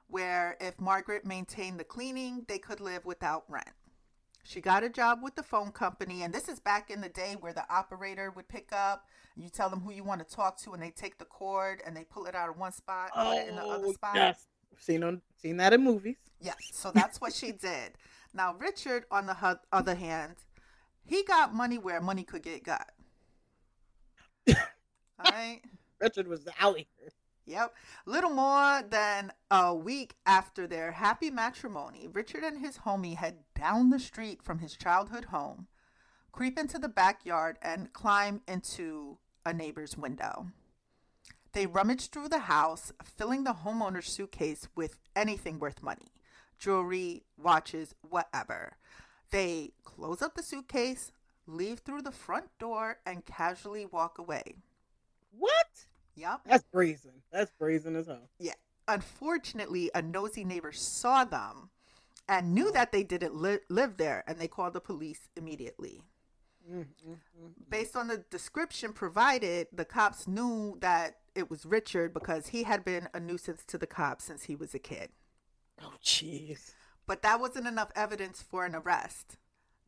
where, 0.08 0.56
if 0.60 0.80
Margaret 0.80 1.24
maintained 1.24 1.80
the 1.80 1.84
cleaning, 1.84 2.44
they 2.48 2.58
could 2.58 2.80
live 2.80 3.04
without 3.04 3.44
rent. 3.48 3.70
She 4.44 4.60
got 4.60 4.84
a 4.84 4.88
job 4.88 5.20
with 5.22 5.34
the 5.34 5.42
phone 5.42 5.72
company, 5.72 6.22
and 6.22 6.32
this 6.32 6.48
is 6.48 6.60
back 6.60 6.90
in 6.90 7.00
the 7.00 7.08
day 7.08 7.36
where 7.40 7.52
the 7.52 7.64
operator 7.68 8.30
would 8.30 8.46
pick 8.46 8.68
up. 8.72 9.06
You 9.36 9.48
tell 9.48 9.68
them 9.68 9.80
who 9.80 9.90
you 9.92 10.04
want 10.04 10.26
to 10.26 10.34
talk 10.34 10.60
to, 10.60 10.72
and 10.72 10.82
they 10.82 10.90
take 10.90 11.18
the 11.18 11.24
cord 11.24 11.82
and 11.84 11.96
they 11.96 12.04
pull 12.04 12.26
it 12.26 12.36
out 12.36 12.48
of 12.48 12.56
one 12.56 12.72
spot, 12.72 13.10
and 13.16 13.28
put 13.28 13.44
it 13.44 13.48
in 13.48 13.56
the 13.56 13.62
other 13.62 13.86
oh, 13.88 13.92
spot. 13.92 14.12
Oh, 14.14 14.18
yes. 14.18 14.46
Seen 14.78 15.02
on 15.02 15.22
seen 15.36 15.56
that 15.56 15.72
in 15.72 15.82
movies. 15.82 16.16
Yes, 16.40 16.56
so 16.70 16.92
that's 16.92 17.20
what 17.20 17.32
she 17.32 17.50
did. 17.50 17.92
Now, 18.34 18.54
Richard, 18.54 19.04
on 19.10 19.26
the 19.26 19.34
hu- 19.34 19.58
other 19.72 19.94
hand, 19.94 20.36
he 21.02 21.24
got 21.24 21.54
money 21.54 21.78
where 21.78 22.00
money 22.00 22.22
could 22.22 22.42
get 22.42 22.62
got. 22.62 22.90
All 24.48 24.54
right. 25.24 25.62
Richard 26.00 26.28
was 26.28 26.46
out 26.60 26.76
here. 26.76 27.10
Yep. 27.46 27.74
Little 28.06 28.30
more 28.30 28.82
than 28.82 29.32
a 29.50 29.72
week 29.72 30.16
after 30.26 30.66
their 30.66 30.92
happy 30.92 31.30
matrimony, 31.30 32.08
Richard 32.12 32.42
and 32.42 32.58
his 32.58 32.78
homie 32.78 33.14
head 33.14 33.38
down 33.54 33.90
the 33.90 34.00
street 34.00 34.42
from 34.42 34.58
his 34.58 34.76
childhood 34.76 35.26
home, 35.26 35.68
creep 36.32 36.58
into 36.58 36.78
the 36.78 36.88
backyard, 36.88 37.56
and 37.62 37.92
climb 37.92 38.42
into 38.48 39.18
a 39.44 39.52
neighbor's 39.52 39.96
window. 39.96 40.48
They 41.52 41.66
rummage 41.66 42.10
through 42.10 42.28
the 42.28 42.40
house, 42.40 42.92
filling 43.02 43.44
the 43.44 43.54
homeowner's 43.64 44.08
suitcase 44.08 44.68
with 44.74 44.98
anything 45.14 45.58
worth 45.58 45.82
money 45.82 46.10
jewelry, 46.58 47.22
watches, 47.36 47.94
whatever. 48.00 48.76
They 49.30 49.72
close 49.84 50.22
up 50.22 50.34
the 50.34 50.42
suitcase, 50.42 51.12
leave 51.46 51.80
through 51.80 52.02
the 52.02 52.12
front 52.12 52.46
door, 52.58 52.98
and 53.04 53.24
casually 53.24 53.86
walk 53.86 54.18
away. 54.18 54.54
What? 55.30 55.85
Yep. 56.16 56.40
That's 56.46 56.64
brazen. 56.72 57.12
That's 57.30 57.52
brazen 57.58 57.96
as 57.96 58.06
hell. 58.06 58.28
Yeah. 58.38 58.54
Unfortunately, 58.88 59.90
a 59.94 60.02
nosy 60.02 60.44
neighbor 60.44 60.72
saw 60.72 61.24
them 61.24 61.70
and 62.28 62.54
knew 62.54 62.72
that 62.72 62.92
they 62.92 63.04
didn't 63.04 63.34
li- 63.34 63.58
live 63.68 63.96
there, 63.96 64.24
and 64.26 64.38
they 64.38 64.48
called 64.48 64.72
the 64.72 64.80
police 64.80 65.28
immediately. 65.36 66.02
Mm-hmm. 66.70 67.12
Based 67.68 67.96
on 67.96 68.08
the 68.08 68.24
description 68.30 68.92
provided, 68.92 69.68
the 69.72 69.84
cops 69.84 70.26
knew 70.26 70.76
that 70.80 71.18
it 71.34 71.50
was 71.50 71.66
Richard 71.66 72.12
because 72.12 72.48
he 72.48 72.64
had 72.64 72.84
been 72.84 73.08
a 73.14 73.20
nuisance 73.20 73.64
to 73.66 73.78
the 73.78 73.86
cops 73.86 74.24
since 74.24 74.44
he 74.44 74.56
was 74.56 74.74
a 74.74 74.78
kid. 74.78 75.10
Oh, 75.80 75.94
jeez. 76.02 76.72
But 77.06 77.22
that 77.22 77.40
wasn't 77.40 77.68
enough 77.68 77.92
evidence 77.94 78.42
for 78.42 78.64
an 78.64 78.74
arrest. 78.74 79.36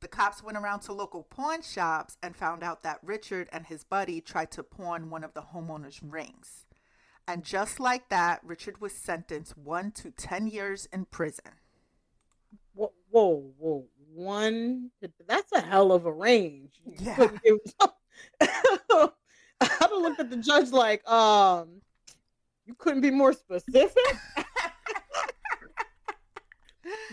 The 0.01 0.09
cops 0.09 0.43
went 0.43 0.57
around 0.57 0.81
to 0.81 0.93
local 0.93 1.25
pawn 1.25 1.63
shops 1.63 2.17
and 2.23 2.37
found 2.37 2.63
out 2.63 2.83
that 2.85 3.01
Richard 3.03 3.49
and 3.53 3.67
his 3.67 3.83
buddy 3.83 4.21
tried 4.21 4.51
to 4.53 4.63
pawn 4.63 5.11
one 5.11 5.25
of 5.25 5.35
the 5.35 5.43
homeowner's 5.55 6.03
rings. 6.03 6.67
And 7.27 7.45
just 7.45 7.81
like 7.81 8.09
that, 8.09 8.41
Richard 8.45 8.81
was 8.81 8.93
sentenced 8.93 9.59
one 9.59 9.91
to 9.93 10.11
10 10.11 10.47
years 10.47 10.87
in 10.93 11.05
prison. 11.07 11.53
Whoa, 12.75 12.93
whoa, 13.11 13.53
whoa. 13.59 13.87
One, 14.15 14.91
that's 15.27 15.53
a 15.53 15.61
hell 15.61 15.93
of 15.93 16.07
a 16.07 16.13
range. 16.13 16.81
You 16.87 16.95
Yeah. 17.01 17.29
I 19.61 19.89
would 19.91 20.03
look 20.03 20.19
at 20.19 20.31
the 20.31 20.37
judge 20.37 20.71
like, 20.71 21.07
um, 21.09 21.83
you 22.67 22.75
couldn't 22.75 23.01
be 23.03 23.11
more 23.11 23.33
specific. 23.33 24.17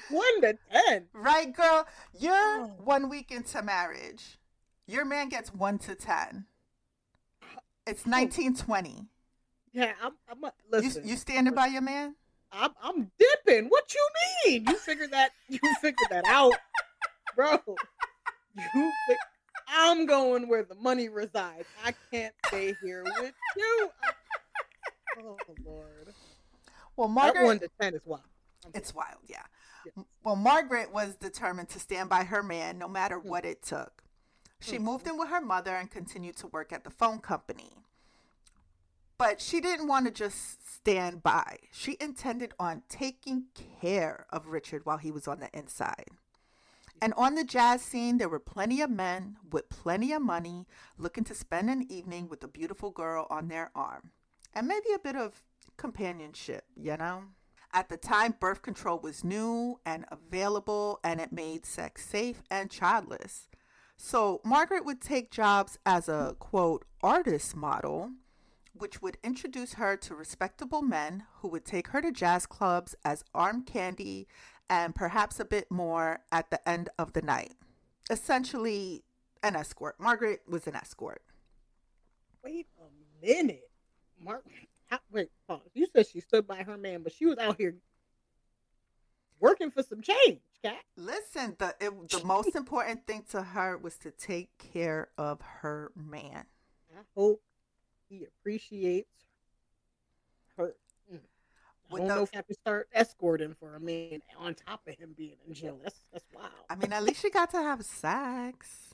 One 0.09 0.41
to 0.41 0.57
ten. 0.71 1.05
Right, 1.13 1.55
girl? 1.55 1.87
You're 2.17 2.33
Oh. 2.35 2.73
one 2.83 3.09
week 3.09 3.31
into 3.31 3.61
marriage. 3.61 4.37
Your 4.87 5.05
man 5.05 5.29
gets 5.29 5.53
one 5.53 5.79
to 5.79 5.95
10. 5.95 6.45
It's 7.87 8.05
1920. 8.05 9.07
Yeah, 9.73 9.93
I'm. 10.01 10.13
I'm 10.29 10.43
a, 10.43 10.47
You, 10.47 10.81
listen. 10.81 11.07
you 11.07 11.15
standing 11.17 11.53
by 11.53 11.67
your 11.67 11.81
man? 11.81 12.15
I'm, 12.51 12.71
I'm 12.81 13.11
dipping. 13.19 13.65
What 13.69 13.93
you 13.93 14.07
mean? 14.51 14.65
You 14.67 14.77
figured 14.77 15.11
that? 15.11 15.31
You 15.49 15.59
figured 15.81 16.07
that 16.11 16.25
out, 16.27 16.53
bro? 17.35 17.57
You. 18.55 18.91
Fi- 19.07 19.15
I'm 19.67 20.05
going 20.05 20.47
where 20.47 20.63
the 20.63 20.75
money 20.75 21.09
resides. 21.09 21.67
I 21.83 21.93
can't 22.11 22.33
stay 22.47 22.75
here 22.83 23.03
with 23.03 23.33
you. 23.57 23.89
I- 24.03 25.21
oh 25.23 25.37
Lord, 25.65 26.13
Well, 26.95 27.07
that 27.07 27.13
Margaret. 27.13 27.45
one 27.45 27.59
to 27.59 27.69
ten 27.81 27.95
is 27.95 28.01
wild. 28.05 28.21
I'm 28.65 28.71
It's 28.75 28.93
wild, 28.93 29.17
yeah. 29.27 29.43
Well, 30.23 30.35
Margaret 30.35 30.91
was 30.91 31.15
determined 31.15 31.69
to 31.69 31.79
stand 31.79 32.09
by 32.09 32.23
her 32.23 32.41
man 32.43 32.77
no 32.77 32.87
matter 32.87 33.19
Hmm. 33.19 33.27
what 33.29 33.45
it 33.45 33.61
took. 33.61 34.03
She 34.59 34.77
Mhm. 34.77 34.83
moved 34.83 35.07
in 35.07 35.17
with 35.17 35.29
her 35.29 35.41
mother 35.41 35.75
and 35.75 35.91
continued 35.91 36.37
to 36.37 36.47
work 36.47 36.71
at 36.71 36.83
the 36.83 36.89
phone 36.89 37.19
company. 37.19 37.83
But 39.17 39.39
she 39.39 39.61
didn't 39.61 39.87
want 39.87 40.05
to 40.07 40.11
just 40.11 40.67
stand 40.67 41.23
by. 41.23 41.59
She 41.71 41.95
intended 41.99 42.53
on 42.59 42.83
taking 42.89 43.45
care 43.53 44.25
of 44.29 44.47
Richard 44.47 44.85
while 44.85 44.97
he 44.97 45.11
was 45.11 45.27
on 45.27 45.39
the 45.39 45.55
inside. 45.57 46.09
And 47.01 47.13
on 47.15 47.35
the 47.35 47.43
jazz 47.43 47.81
scene, 47.81 48.17
there 48.17 48.29
were 48.29 48.39
plenty 48.39 48.81
of 48.81 48.89
men 48.89 49.37
with 49.49 49.69
plenty 49.69 50.11
of 50.13 50.21
money 50.21 50.67
looking 50.97 51.23
to 51.25 51.35
spend 51.35 51.69
an 51.69 51.89
evening 51.91 52.27
with 52.27 52.43
a 52.43 52.47
beautiful 52.47 52.89
girl 52.89 53.27
on 53.29 53.47
their 53.47 53.71
arm. 53.75 54.11
And 54.53 54.67
maybe 54.67 54.91
a 54.93 54.99
bit 54.99 55.15
of 55.15 55.43
companionship, 55.77 56.65
you 56.75 56.95
know? 56.97 57.25
At 57.73 57.89
the 57.89 57.97
time, 57.97 58.35
birth 58.39 58.61
control 58.61 58.99
was 58.99 59.23
new 59.23 59.79
and 59.85 60.05
available, 60.09 60.99
and 61.03 61.19
it 61.19 61.31
made 61.31 61.65
sex 61.65 62.05
safe 62.05 62.41
and 62.49 62.71
childless. 62.71 63.49
So, 63.97 64.41
Margaret 64.43 64.85
would 64.85 65.01
take 65.01 65.31
jobs 65.31 65.77
as 65.85 66.09
a 66.09 66.35
quote 66.39 66.85
artist 67.01 67.55
model, 67.55 68.11
which 68.73 69.01
would 69.01 69.17
introduce 69.23 69.73
her 69.73 69.95
to 69.97 70.15
respectable 70.15 70.81
men 70.81 71.23
who 71.39 71.47
would 71.47 71.65
take 71.65 71.89
her 71.89 72.01
to 72.01 72.11
jazz 72.11 72.45
clubs 72.45 72.95
as 73.05 73.23
arm 73.33 73.63
candy 73.63 74.27
and 74.69 74.95
perhaps 74.95 75.39
a 75.39 75.45
bit 75.45 75.71
more 75.71 76.19
at 76.31 76.49
the 76.49 76.67
end 76.67 76.89
of 76.97 77.13
the 77.13 77.21
night. 77.21 77.53
Essentially, 78.09 79.03
an 79.43 79.55
escort. 79.55 79.95
Margaret 79.99 80.41
was 80.47 80.67
an 80.67 80.75
escort. 80.75 81.21
Wait 82.43 82.67
a 82.79 83.25
minute, 83.25 83.69
Mark. 84.19 84.45
How, 84.87 84.99
wait, 85.11 85.29
pause. 85.47 85.61
You 85.73 85.87
said 85.93 86.07
she 86.07 86.19
stood 86.19 86.47
by 86.47 86.63
her 86.63 86.77
man, 86.77 87.01
but 87.03 87.13
she 87.13 87.25
was 87.25 87.37
out 87.37 87.57
here 87.57 87.75
working 89.39 89.71
for 89.71 89.81
some 89.83 90.01
change, 90.01 90.41
Kat. 90.63 90.77
Listen, 90.95 91.55
the 91.57 91.75
it, 91.79 92.09
the 92.09 92.23
most 92.23 92.55
important 92.55 93.05
thing 93.07 93.23
to 93.31 93.41
her 93.41 93.77
was 93.77 93.97
to 93.97 94.11
take 94.11 94.49
care 94.57 95.09
of 95.17 95.41
her 95.41 95.91
man. 95.95 96.45
I 96.95 97.01
hope 97.15 97.41
he 98.09 98.25
appreciates 98.25 99.09
her. 100.57 100.75
Mm. 101.11 101.19
I 101.91 101.97
don't 101.97 102.07
know 102.07 102.23
if 102.23 102.29
I 102.33 102.37
have 102.37 102.47
to 102.47 102.53
start 102.53 102.87
escorting 102.93 103.55
for 103.59 103.75
a 103.75 103.79
man 103.79 104.21
on 104.37 104.53
top 104.53 104.81
of 104.87 104.95
him 104.97 105.13
being 105.17 105.37
in 105.47 105.53
jail. 105.53 105.79
That's 105.83 105.99
that's 106.13 106.25
wild. 106.33 106.51
I 106.69 106.75
mean, 106.75 106.93
at 106.93 107.03
least 107.03 107.21
she 107.21 107.29
got 107.29 107.51
to 107.51 107.57
have 107.57 107.83
sex 107.83 108.93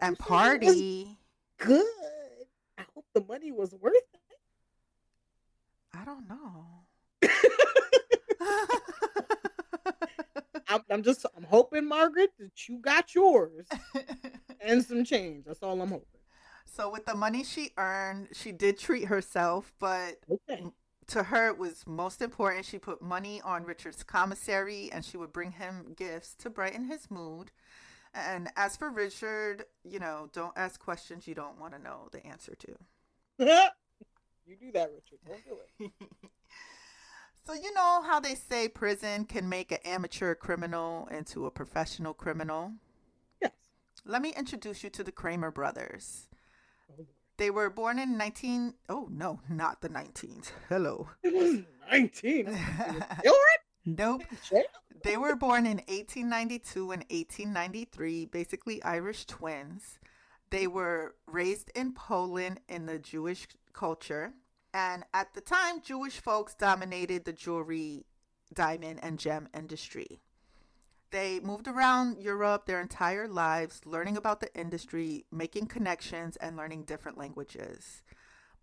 and 0.00 0.16
You 0.18 0.24
said 0.24 0.62
it 0.62 0.66
was- 0.66 0.74
party. 0.76 1.18
Good. 1.58 1.84
I 2.76 2.84
hope 2.94 3.06
the 3.14 3.24
money 3.24 3.50
was 3.50 3.72
worth 3.80 3.94
it. 3.94 4.20
I 5.96 6.04
don't 6.04 6.28
know. 6.28 6.66
I'm, 10.68 10.80
I'm 10.90 11.02
just 11.02 11.24
I'm 11.36 11.44
hoping, 11.44 11.86
Margaret, 11.88 12.30
that 12.38 12.68
you 12.68 12.78
got 12.78 13.14
yours 13.14 13.66
and 14.60 14.84
some 14.84 15.04
change. 15.04 15.44
That's 15.46 15.62
all 15.62 15.80
I'm 15.80 15.90
hoping. 15.90 16.20
so 16.64 16.90
with 16.90 17.06
the 17.06 17.14
money 17.14 17.44
she 17.44 17.70
earned, 17.78 18.28
she 18.32 18.52
did 18.52 18.78
treat 18.78 19.04
herself, 19.04 19.72
but 19.78 20.16
Okay. 20.50 20.64
to 21.08 21.22
her 21.24 21.48
it 21.48 21.58
was 21.58 21.84
most 21.86 22.20
important 22.20 22.64
she 22.64 22.78
put 22.78 23.00
money 23.00 23.40
on 23.42 23.62
richard's 23.62 24.02
commissary 24.02 24.90
and 24.92 25.04
she 25.04 25.16
would 25.16 25.32
bring 25.32 25.52
him 25.52 25.94
gifts 25.96 26.34
to 26.34 26.50
brighten 26.50 26.86
his 26.86 27.08
mood 27.12 27.52
and 28.12 28.48
as 28.56 28.76
for 28.76 28.90
richard 28.90 29.64
you 29.84 30.00
know 30.00 30.28
don't 30.32 30.52
ask 30.56 30.80
questions 30.80 31.28
you 31.28 31.34
don't 31.34 31.60
want 31.60 31.72
to 31.72 31.78
know 31.78 32.08
the 32.10 32.26
answer 32.26 32.56
to 32.56 32.74
you 34.46 34.56
do 34.56 34.72
that, 34.72 34.90
Richard. 34.94 35.18
Don't 35.26 35.44
do 35.44 35.56
it. 35.80 35.92
so 37.46 37.52
you 37.52 37.72
know 37.74 38.02
how 38.06 38.20
they 38.20 38.34
say 38.34 38.68
prison 38.68 39.24
can 39.24 39.48
make 39.48 39.72
an 39.72 39.78
amateur 39.84 40.34
criminal 40.34 41.08
into 41.10 41.46
a 41.46 41.50
professional 41.50 42.14
criminal 42.14 42.72
Yes. 43.40 43.52
let 44.04 44.22
me 44.22 44.32
introduce 44.36 44.82
you 44.82 44.90
to 44.90 45.04
the 45.04 45.12
kramer 45.12 45.50
brothers 45.50 46.28
Oh, 46.98 47.04
they 47.36 47.50
were 47.50 47.70
born 47.70 47.98
in 47.98 48.16
19 48.16 48.74
oh 48.88 49.08
no 49.10 49.40
not 49.48 49.80
the 49.80 49.88
19th 49.88 50.50
hello 50.68 51.08
It 51.22 51.34
was 51.34 51.60
19. 51.92 52.46
You're 53.24 53.34
nope? 53.84 54.22
They 55.04 55.16
were 55.16 55.36
born 55.36 55.66
in 55.66 55.76
1892 55.86 56.80
and 56.90 57.04
1893, 57.10 58.24
basically 58.26 58.82
Irish 58.82 59.24
twins. 59.26 60.00
They 60.50 60.66
were 60.66 61.14
raised 61.26 61.70
in 61.74 61.92
Poland 61.92 62.60
in 62.68 62.86
the 62.86 62.98
Jewish 62.98 63.48
culture. 63.72 64.34
And 64.72 65.04
at 65.14 65.34
the 65.34 65.40
time, 65.40 65.80
Jewish 65.80 66.20
folks 66.20 66.54
dominated 66.54 67.24
the 67.24 67.32
jewelry, 67.32 68.06
diamond, 68.52 69.00
and 69.02 69.18
gem 69.18 69.48
industry. 69.56 70.20
They 71.10 71.40
moved 71.40 71.68
around 71.68 72.20
Europe 72.20 72.66
their 72.66 72.80
entire 72.80 73.28
lives, 73.28 73.80
learning 73.86 74.16
about 74.16 74.40
the 74.40 74.54
industry, 74.54 75.24
making 75.30 75.66
connections, 75.66 76.36
and 76.36 76.56
learning 76.56 76.84
different 76.84 77.16
languages. 77.16 78.02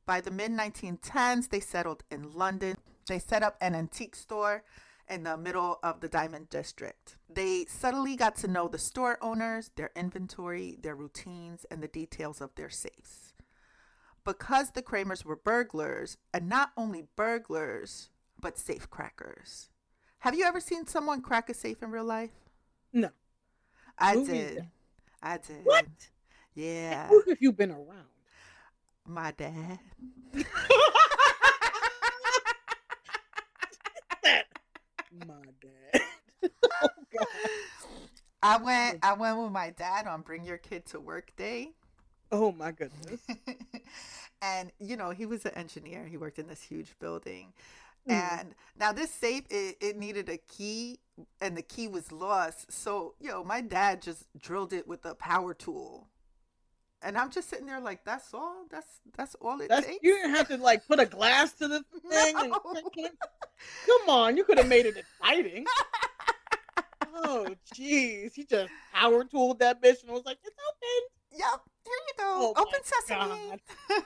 By 0.06 0.22
the 0.22 0.32
mid 0.32 0.52
1910s, 0.52 1.50
they 1.50 1.62
settled 1.62 2.04
in 2.12 2.32
London. 2.34 2.78
They 3.08 3.20
set 3.20 3.44
up 3.44 3.58
an 3.60 3.76
antique 3.76 4.16
store 4.16 4.64
in 5.10 5.24
the 5.24 5.38
middle 5.38 5.80
of 5.84 6.00
the 6.00 6.08
Diamond 6.08 6.50
District. 6.50 7.18
They 7.30 7.66
subtly 7.66 8.16
got 8.16 8.36
to 8.38 8.48
know 8.48 8.68
the 8.68 8.78
store 8.78 9.18
owners, 9.22 9.72
their 9.76 9.92
inventory, 9.96 10.78
their 10.82 10.96
routines, 10.96 11.66
and 11.70 11.82
the 11.82 11.88
details 11.88 12.42
of 12.42 12.56
their 12.56 12.70
safes. 12.70 13.34
Because 14.26 14.72
the 14.72 14.82
Kramers 14.82 15.26
were 15.26 15.36
burglars, 15.36 16.18
and 16.34 16.48
not 16.48 16.72
only 16.78 17.08
burglars, 17.16 18.10
but 18.40 18.58
safe 18.58 18.90
crackers. 18.90 19.70
Have 20.20 20.36
you 20.36 20.46
ever 20.46 20.62
seen 20.62 20.88
someone 20.88 21.22
crack 21.22 21.50
a 21.50 21.54
safe 21.54 21.84
in 21.84 21.92
real 21.92 22.06
life? 22.06 22.32
No. 22.94 23.10
I 23.98 24.16
Movies, 24.16 24.28
did. 24.28 24.68
I 25.22 25.38
did. 25.38 25.66
What? 25.66 25.86
Yeah. 26.56 27.08
Who 27.10 27.24
have 27.28 27.40
you 27.42 27.52
been 27.52 27.72
around? 27.72 28.08
My 29.06 29.32
dad. 29.32 29.80
My 35.28 35.36
dad. 35.62 36.02
oh, 36.84 36.90
God. 37.18 37.28
I 38.42 38.58
went 38.58 39.00
I 39.04 39.14
went 39.14 39.38
with 39.38 39.52
my 39.52 39.70
dad 39.70 40.08
on 40.08 40.22
Bring 40.22 40.44
Your 40.44 40.58
Kid 40.58 40.86
to 40.88 41.00
Work 41.00 41.34
Day. 41.38 41.72
Oh, 42.32 42.52
my 42.52 42.72
goodness. 42.72 43.22
and 44.42 44.72
you 44.80 44.98
know, 44.98 45.12
he 45.12 45.26
was 45.26 45.46
an 45.46 45.54
engineer. 45.56 46.06
He 46.06 46.18
worked 46.18 46.40
in 46.40 46.48
this 46.48 46.62
huge 46.62 46.94
building. 47.00 47.54
Mm. 48.10 48.14
And 48.14 48.56
now 48.78 48.92
this 48.92 49.12
safe 49.12 49.46
it, 49.50 49.78
it 49.80 49.98
needed 49.98 50.28
a 50.28 50.38
key 50.38 51.00
and 51.40 51.56
the 51.56 51.62
key 51.62 51.88
was 51.88 52.12
lost. 52.12 52.72
So, 52.72 53.14
yo, 53.22 53.44
my 53.44 53.62
dad 53.62 54.02
just 54.02 54.26
drilled 54.40 54.74
it 54.74 54.88
with 54.88 55.06
a 55.06 55.16
power 55.16 55.54
tool. 55.54 56.08
And 57.04 57.18
I'm 57.18 57.30
just 57.30 57.50
sitting 57.50 57.66
there 57.66 57.82
like, 57.82 58.06
that's 58.06 58.34
all? 58.34 58.66
That's 58.72 58.88
that's 59.18 59.36
all 59.42 59.60
it 59.62 59.68
That's, 59.70 59.86
takes? 59.86 60.00
you 60.04 60.14
didn't 60.16 60.32
have 60.36 60.48
to 60.48 60.58
like 60.58 60.88
put 60.88 61.00
a 61.00 61.06
glass 61.06 61.52
to 61.54 61.68
the 61.68 61.84
thing. 62.10 62.36
and- 62.38 62.50
No. 62.52 63.10
Come 63.86 64.10
on, 64.10 64.38
you 64.38 64.44
could 64.44 64.58
have 64.58 64.68
made 64.68 64.86
it 64.86 64.96
exciting. 64.98 65.66
Oh, 67.16 67.48
jeez. 67.76 68.34
He 68.34 68.44
just 68.44 68.72
power 68.92 69.24
tooled 69.24 69.60
that 69.60 69.82
bitch 69.84 70.02
and 70.04 70.12
was 70.12 70.26
like, 70.26 70.40
it's 70.44 70.56
open. 70.68 71.40
Yep, 71.40 71.62
here 71.86 71.94
you 72.08 72.14
go. 72.18 72.54
Oh 72.58 72.62
Open 72.62 72.80
sesame. 72.84 73.62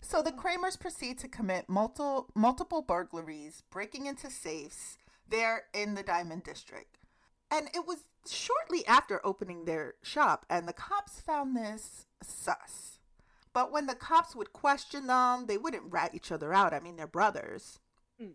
so 0.00 0.22
the 0.22 0.32
Kramers 0.32 0.78
proceed 0.78 1.18
to 1.18 1.28
commit 1.28 1.68
multiple 1.68 2.28
multiple 2.34 2.80
burglaries, 2.82 3.62
breaking 3.70 4.06
into 4.06 4.30
safes 4.30 4.96
there 5.28 5.64
in 5.74 5.94
the 5.94 6.02
Diamond 6.02 6.42
District. 6.44 6.96
And 7.50 7.68
it 7.74 7.86
was 7.86 7.98
shortly 8.26 8.86
after 8.86 9.24
opening 9.24 9.64
their 9.64 9.94
shop, 10.02 10.46
and 10.48 10.68
the 10.68 10.72
cops 10.72 11.20
found 11.20 11.56
this 11.56 12.06
sus. 12.22 12.98
But 13.52 13.72
when 13.72 13.86
the 13.86 13.94
cops 13.94 14.34
would 14.34 14.52
question 14.52 15.06
them, 15.06 15.46
they 15.46 15.58
wouldn't 15.58 15.92
rat 15.92 16.14
each 16.14 16.32
other 16.32 16.52
out. 16.52 16.72
I 16.72 16.80
mean, 16.80 16.96
they're 16.96 17.06
brothers. 17.06 17.80
Hmm. 18.18 18.32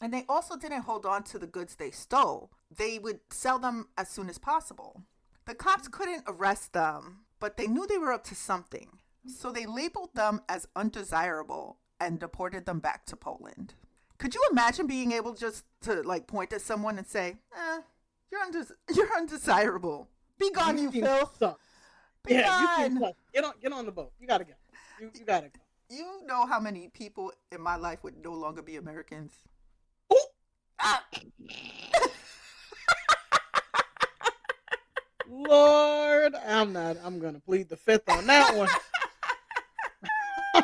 And 0.00 0.12
they 0.12 0.24
also 0.28 0.56
didn't 0.56 0.82
hold 0.82 1.04
on 1.04 1.22
to 1.24 1.38
the 1.38 1.46
goods 1.46 1.76
they 1.76 1.90
stole. 1.90 2.50
They 2.74 2.98
would 2.98 3.20
sell 3.30 3.58
them 3.58 3.88
as 3.98 4.08
soon 4.08 4.28
as 4.28 4.38
possible. 4.38 5.02
The 5.46 5.54
cops 5.54 5.88
couldn't 5.88 6.24
arrest 6.26 6.72
them, 6.72 7.26
but 7.38 7.56
they 7.56 7.66
knew 7.66 7.86
they 7.86 7.98
were 7.98 8.12
up 8.12 8.24
to 8.24 8.34
something. 8.34 8.98
So 9.26 9.50
they 9.50 9.66
labeled 9.66 10.14
them 10.14 10.42
as 10.48 10.68
undesirable 10.74 11.78
and 12.00 12.18
deported 12.18 12.66
them 12.66 12.80
back 12.80 13.06
to 13.06 13.16
Poland. 13.16 13.74
Could 14.18 14.34
you 14.34 14.42
imagine 14.50 14.86
being 14.86 15.12
able 15.12 15.34
just 15.34 15.64
to 15.82 16.02
like 16.02 16.26
point 16.26 16.52
at 16.52 16.60
someone 16.60 16.98
and 16.98 17.06
say, 17.06 17.36
eh, 17.56 17.80
you're, 18.30 18.40
undes- 18.42 18.72
you're 18.94 19.16
undesirable. 19.16 20.08
Be 20.38 20.50
gone, 20.50 20.78
you, 20.78 20.90
seem 20.90 21.02
filth. 21.04 21.36
suck. 21.38 21.58
Be 22.26 22.34
Yeah, 22.34 22.60
you 22.60 22.66
gone. 22.66 22.90
seem 22.90 22.98
suck. 23.00 23.14
Get 23.32 23.44
on, 23.44 23.52
get 23.62 23.72
on 23.72 23.86
the 23.86 23.92
boat. 23.92 24.12
You 24.20 24.26
gotta 24.26 24.44
go. 24.44 24.52
You, 25.00 25.10
you 25.14 25.24
gotta 25.24 25.48
go. 25.48 25.60
You 25.90 26.22
know 26.26 26.46
how 26.46 26.58
many 26.60 26.88
people 26.88 27.32
in 27.52 27.60
my 27.60 27.76
life 27.76 28.02
would 28.02 28.16
no 28.22 28.32
longer 28.32 28.62
be 28.62 28.76
Americans? 28.76 29.32
Ooh. 30.12 30.16
Ah! 30.80 31.04
Lord, 35.28 36.34
I'm 36.46 36.72
not. 36.72 36.96
I'm 37.04 37.18
gonna 37.18 37.40
plead 37.40 37.68
the 37.68 37.76
fifth 37.76 38.08
on 38.08 38.26
that 38.26 38.56
one. 38.56 38.68
I'm 40.54 40.62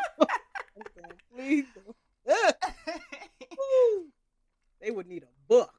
gonna 0.96 1.14
plead 1.34 1.66
the 1.74 1.80
Woo. 3.56 4.06
They 4.80 4.90
would 4.90 5.06
need 5.06 5.22
a 5.24 5.48
book. 5.48 5.74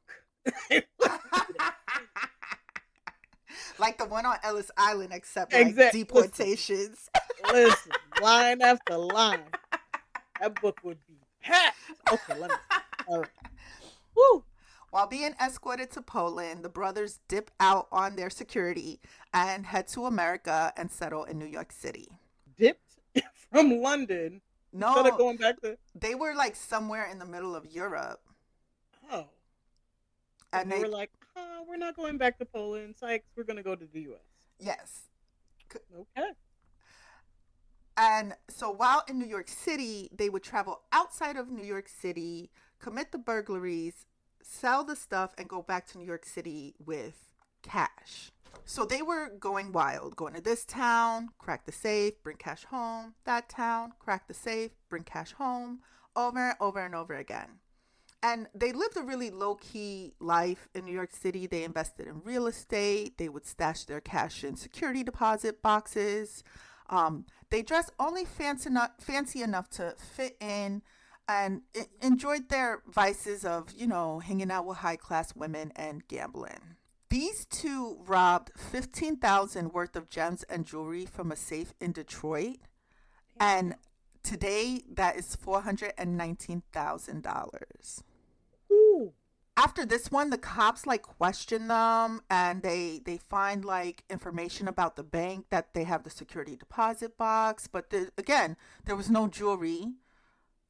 On 4.26 4.36
Ellis 4.42 4.70
Island, 4.76 5.12
except 5.12 5.52
like 5.52 5.66
Exact- 5.68 5.94
deportations. 5.94 7.08
Listen, 7.52 7.92
line 8.22 8.60
after 8.62 8.96
line. 8.96 9.40
That 10.40 10.60
book 10.60 10.78
would 10.82 10.98
be 11.06 11.14
packed. 11.42 11.76
Okay, 12.12 12.38
let 12.38 12.50
me. 12.50 12.56
All 13.06 13.20
right. 13.20 13.28
Woo. 14.16 14.44
While 14.90 15.06
being 15.06 15.34
escorted 15.40 15.90
to 15.92 16.02
Poland, 16.02 16.62
the 16.64 16.68
brothers 16.68 17.20
dip 17.26 17.50
out 17.58 17.88
on 17.90 18.16
their 18.16 18.28
security 18.28 19.00
and 19.32 19.64
head 19.66 19.88
to 19.88 20.04
America 20.04 20.72
and 20.76 20.90
settle 20.90 21.24
in 21.24 21.38
New 21.38 21.46
York 21.46 21.72
City. 21.72 22.08
Dipped 22.58 22.96
from 23.50 23.80
London 23.80 24.42
instead 24.74 24.94
No, 24.94 25.08
of 25.10 25.16
going 25.16 25.38
back 25.38 25.60
to. 25.62 25.78
they 25.94 26.14
were 26.14 26.34
like 26.34 26.56
somewhere 26.56 27.06
in 27.10 27.18
the 27.18 27.24
middle 27.24 27.56
of 27.56 27.64
Europe. 27.66 28.20
Oh. 29.10 29.28
And 30.52 30.64
And 30.64 30.72
they, 30.72 30.76
they 30.76 30.82
were 30.82 30.88
like, 30.88 31.10
oh, 31.36 31.64
we're 31.68 31.76
not 31.76 31.96
going 31.96 32.18
back 32.18 32.38
to 32.38 32.44
Poland. 32.44 32.96
Sykes, 32.98 33.28
we're 33.36 33.44
going 33.44 33.56
to 33.56 33.62
go 33.62 33.74
to 33.74 33.86
the 33.92 34.00
U.S. 34.02 34.20
yes. 34.58 35.02
Okay. 35.74 36.30
And 37.96 38.34
so 38.48 38.70
while 38.70 39.04
in 39.08 39.18
New 39.18 39.26
York 39.26 39.48
City, 39.48 40.10
they 40.16 40.28
would 40.28 40.42
travel 40.42 40.82
outside 40.92 41.36
of 41.36 41.50
New 41.50 41.64
York 41.64 41.88
City, 41.88 42.50
commit 42.78 43.12
the 43.12 43.18
burglaries, 43.18 44.06
sell 44.42 44.84
the 44.84 44.96
stuff, 44.96 45.34
and 45.36 45.48
go 45.48 45.62
back 45.62 45.86
to 45.88 45.98
New 45.98 46.06
York 46.06 46.24
City 46.24 46.74
with 46.84 47.32
cash. 47.62 48.30
So 48.64 48.84
they 48.84 49.02
were 49.02 49.30
going 49.38 49.72
wild, 49.72 50.16
going 50.16 50.34
to 50.34 50.40
this 50.40 50.64
town, 50.64 51.30
crack 51.38 51.64
the 51.64 51.72
safe, 51.72 52.14
bring 52.22 52.36
cash 52.36 52.64
home, 52.64 53.14
that 53.24 53.48
town, 53.48 53.92
crack 53.98 54.28
the 54.28 54.34
safe, 54.34 54.72
bring 54.88 55.04
cash 55.04 55.32
home, 55.32 55.80
over 56.14 56.50
and 56.50 56.56
over 56.60 56.80
and 56.80 56.94
over 56.94 57.14
again. 57.14 57.60
And 58.22 58.46
they 58.54 58.72
lived 58.72 58.96
a 58.96 59.02
really 59.02 59.30
low 59.30 59.56
key 59.56 60.14
life 60.20 60.68
in 60.74 60.84
New 60.84 60.92
York 60.92 61.10
City. 61.10 61.46
They 61.46 61.64
invested 61.64 62.06
in 62.06 62.22
real 62.22 62.46
estate. 62.46 63.18
They 63.18 63.28
would 63.28 63.46
stash 63.46 63.84
their 63.84 64.00
cash 64.00 64.44
in 64.44 64.54
security 64.56 65.02
deposit 65.02 65.60
boxes. 65.60 66.44
Um, 66.88 67.26
they 67.50 67.62
dressed 67.62 67.90
only 67.98 68.24
fancy 68.24 68.68
enough, 68.68 68.92
fancy 69.00 69.42
enough 69.42 69.68
to 69.70 69.96
fit 69.98 70.36
in 70.40 70.82
and 71.28 71.62
enjoyed 72.00 72.48
their 72.48 72.82
vices 72.86 73.44
of, 73.44 73.72
you 73.72 73.88
know, 73.88 74.20
hanging 74.20 74.52
out 74.52 74.66
with 74.66 74.78
high 74.78 74.96
class 74.96 75.34
women 75.34 75.72
and 75.74 76.06
gambling. 76.06 76.76
These 77.08 77.46
two 77.46 77.98
robbed 78.06 78.52
15,000 78.56 79.72
worth 79.72 79.96
of 79.96 80.08
gems 80.08 80.44
and 80.44 80.64
jewelry 80.64 81.06
from 81.06 81.32
a 81.32 81.36
safe 81.36 81.74
in 81.80 81.90
Detroit. 81.92 82.58
And 83.38 83.74
today 84.22 84.82
that 84.94 85.16
is 85.16 85.36
$419,000 85.36 88.02
Ooh. 88.72 89.12
after 89.56 89.84
this 89.84 90.10
one 90.10 90.30
the 90.30 90.38
cops 90.38 90.86
like 90.86 91.02
question 91.02 91.68
them 91.68 92.22
and 92.30 92.62
they 92.62 93.00
they 93.04 93.18
find 93.18 93.64
like 93.64 94.04
information 94.08 94.66
about 94.66 94.96
the 94.96 95.02
bank 95.02 95.46
that 95.50 95.74
they 95.74 95.84
have 95.84 96.04
the 96.04 96.10
security 96.10 96.56
deposit 96.56 97.16
box 97.18 97.66
but 97.66 97.90
the, 97.90 98.10
again 98.16 98.56
there 98.86 98.96
was 98.96 99.10
no 99.10 99.28
jewelry 99.28 99.92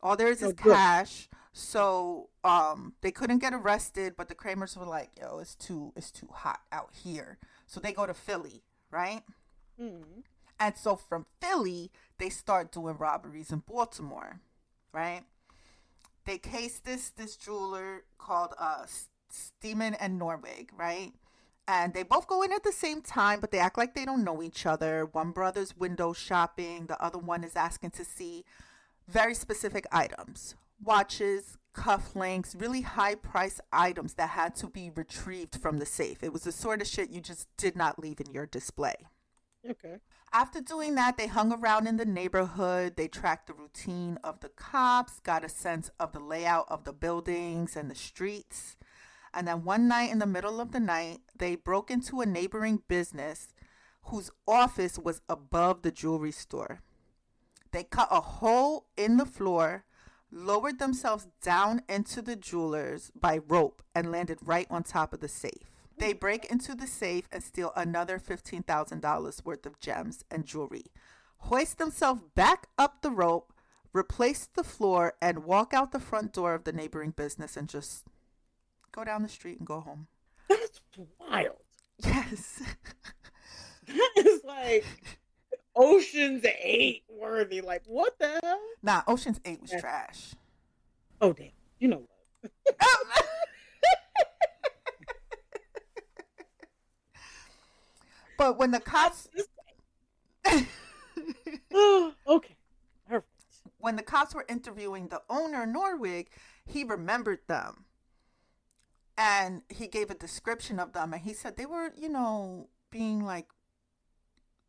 all 0.03 0.17
there 0.17 0.29
is 0.29 0.43
No 0.43 0.49
is 0.49 0.55
cash 0.55 1.29
so 1.53 2.29
um 2.45 2.95
they 3.03 3.13
couldn't 3.13 3.39
get 3.39 3.55
arrested 3.55 4.15
but 4.17 4.29
the 4.29 4.35
kramers 4.35 4.77
were 4.77 4.87
like 4.87 5.11
yo 5.21 5.39
it's 5.39 5.55
too 5.55 5.93
it's 5.97 6.11
too 6.11 6.29
hot 6.33 6.61
out 6.73 6.91
here 7.05 7.39
so 7.67 7.79
they 7.81 7.93
go 7.93 8.07
to 8.07 8.15
philly 8.15 8.63
right 8.91 9.23
Mm. 9.81 10.23
and 10.61 10.77
so 10.77 10.97
from 10.97 11.27
Philly, 11.41 11.91
they 12.19 12.29
start 12.29 12.71
doing 12.71 12.97
robberies 12.99 13.51
in 13.51 13.61
Baltimore, 13.67 14.41
right? 14.93 15.23
They 16.25 16.39
case 16.39 16.79
this 16.79 17.11
this 17.11 17.37
jeweler 17.37 18.05
called 18.19 18.55
uh 18.59 18.87
Steeman 19.29 19.95
and 19.95 20.21
Norwig, 20.21 20.69
right? 20.77 21.13
And 21.69 21.95
they 21.95 22.03
both 22.03 22.27
go 22.27 22.43
in 22.43 22.53
at 22.53 22.65
the 22.65 22.73
same 22.73 23.03
time, 23.03 23.41
but 23.41 23.51
they 23.51 23.59
act 23.59 23.79
like 23.79 23.95
they 23.95 24.05
don't 24.05 24.25
know 24.25 24.43
each 24.43 24.67
other. 24.67 25.07
One 25.07 25.31
brother's 25.31 25.77
window 25.77 26.13
shopping, 26.13 26.87
the 26.87 27.01
other 27.03 27.19
one 27.19 27.45
is 27.45 27.57
asking 27.57 27.91
to 27.93 28.05
see 28.05 28.45
very 29.09 29.35
specific 29.35 29.87
items 29.93 30.55
watches, 30.83 31.59
cufflinks, 31.75 32.61
really 32.61 32.83
high 32.83 33.15
price 33.15 33.61
items 33.73 34.15
that 34.15 34.31
had 34.31 34.55
to 34.57 34.67
be 34.67 34.91
retrieved 34.95 35.57
from 35.57 35.79
the 35.79 35.87
safe. 35.87 36.23
It 36.23 36.33
was 36.33 36.43
the 36.43 36.53
sort 36.53 36.81
of 36.81 36.89
shit 36.89 37.11
you 37.11 37.21
just 37.21 37.47
did 37.57 37.77
not 37.77 37.99
leave 37.99 38.21
in 38.21 38.33
your 38.33 38.47
display. 38.47 38.95
Okay. 39.69 39.99
After 40.35 40.63
doing 40.63 40.95
that, 40.95 41.19
they 41.19 41.27
hung 41.27 41.53
around 41.53 41.87
in 41.87 41.99
the 41.99 42.07
neighborhood. 42.07 42.97
They 42.97 43.07
tracked 43.07 43.49
the 43.49 43.53
routine 43.53 44.19
of 44.25 44.41
the 44.41 44.49
cops, 44.49 45.21
got 45.21 45.45
a 45.45 45.49
sense 45.49 45.91
of 46.01 46.13
the 46.13 46.21
layout 46.21 46.65
of 46.71 46.85
the 46.85 46.93
buildings 46.95 47.77
and 47.77 47.91
the 47.91 47.95
streets. 47.95 48.79
And 49.35 49.47
then 49.47 49.63
one 49.65 49.89
night 49.89 50.11
in 50.11 50.21
the 50.21 50.27
middle 50.27 50.59
of 50.59 50.73
the 50.73 50.81
night, 50.81 51.21
they 51.39 51.55
broke 51.55 51.91
into 51.91 52.23
a 52.23 52.27
neighboring 52.27 52.83
business 52.89 53.53
whose 54.05 54.31
office 54.49 54.99
was 54.99 55.21
above 55.29 55.83
the 55.83 55.91
jewelry 55.91 56.33
store. 56.33 56.81
They 57.71 57.85
cut 57.85 58.09
a 58.11 58.21
hole 58.21 58.87
in 58.97 59.19
the 59.19 59.27
floor, 59.27 59.85
lowered 60.31 60.79
themselves 60.79 61.27
down 61.43 61.83
into 61.91 62.23
the 62.23 62.37
jewelers 62.37 63.11
by 63.15 63.41
rope, 63.47 63.83
and 63.95 64.11
landed 64.11 64.39
right 64.43 64.67
on 64.71 64.83
top 64.83 65.13
of 65.13 65.21
the 65.21 65.29
safe. 65.29 65.72
They 66.03 66.13
break 66.15 66.47
into 66.47 66.75
the 66.75 66.89
safe 66.89 67.29
and 67.31 67.45
steal 67.45 67.73
another 67.77 68.19
$15,000 68.19 69.45
worth 69.45 69.67
of 69.67 69.79
gems 69.79 70.25
and 70.33 70.45
jewelry, 70.45 70.87
hoist 71.39 71.79
themselves 71.79 72.23
back 72.35 72.67
up 72.77 73.03
the 73.03 73.11
rope, 73.13 73.53
replace 73.93 74.47
the 74.53 74.65
floor, 74.65 75.15
and 75.23 75.45
walk 75.45 75.73
out 75.73 75.93
the 75.93 76.01
front 76.01 76.33
door 76.33 76.55
of 76.55 76.65
the 76.65 76.73
neighboring 76.73 77.13
business 77.13 77.57
and 77.57 77.69
just 77.69 78.05
go 78.91 79.05
down 79.05 79.23
the 79.23 79.29
street 79.29 79.59
and 79.59 79.67
go 79.67 79.79
home. 79.79 80.09
That's 80.49 80.81
wild. 81.21 81.59
Yes. 82.05 82.63
That 83.87 84.11
is 84.17 84.41
like 84.45 84.85
Ocean's 85.77 86.45
Eight 86.63 87.05
worthy. 87.09 87.61
Like, 87.61 87.83
what 87.87 88.19
the 88.19 88.41
hell? 88.43 88.61
nah, 88.83 89.03
Ocean's 89.07 89.41
8 89.45 89.61
was 89.61 89.73
Yeah. 89.73 89.81
trash. 89.81 90.35
Oh, 91.21 91.33
damn. 91.33 91.51
You 91.79 91.89
know 91.89 92.07
what? 92.43 92.53
but 98.43 98.59
when 98.59 98.73
the 98.73 98.81
cops 98.81 99.29
okay. 102.27 102.57
Perfect. 103.09 103.31
when 103.79 103.95
the 103.95 104.03
cops 104.03 104.35
were 104.35 104.45
interviewing 104.49 105.07
the 105.07 105.23
owner 105.31 105.65
Norwig, 105.65 106.27
he 106.67 106.83
remembered 106.83 107.39
them. 107.47 107.85
And 109.17 109.63
he 109.69 109.87
gave 109.87 110.11
a 110.11 110.15
description 110.15 110.81
of 110.81 110.93
them 110.93 111.13
and 111.13 111.23
he 111.23 111.33
said 111.35 111.57
they 111.57 111.67
were, 111.67 111.93
you 111.97 112.09
know, 112.09 112.69
being 112.91 113.25
like 113.25 113.47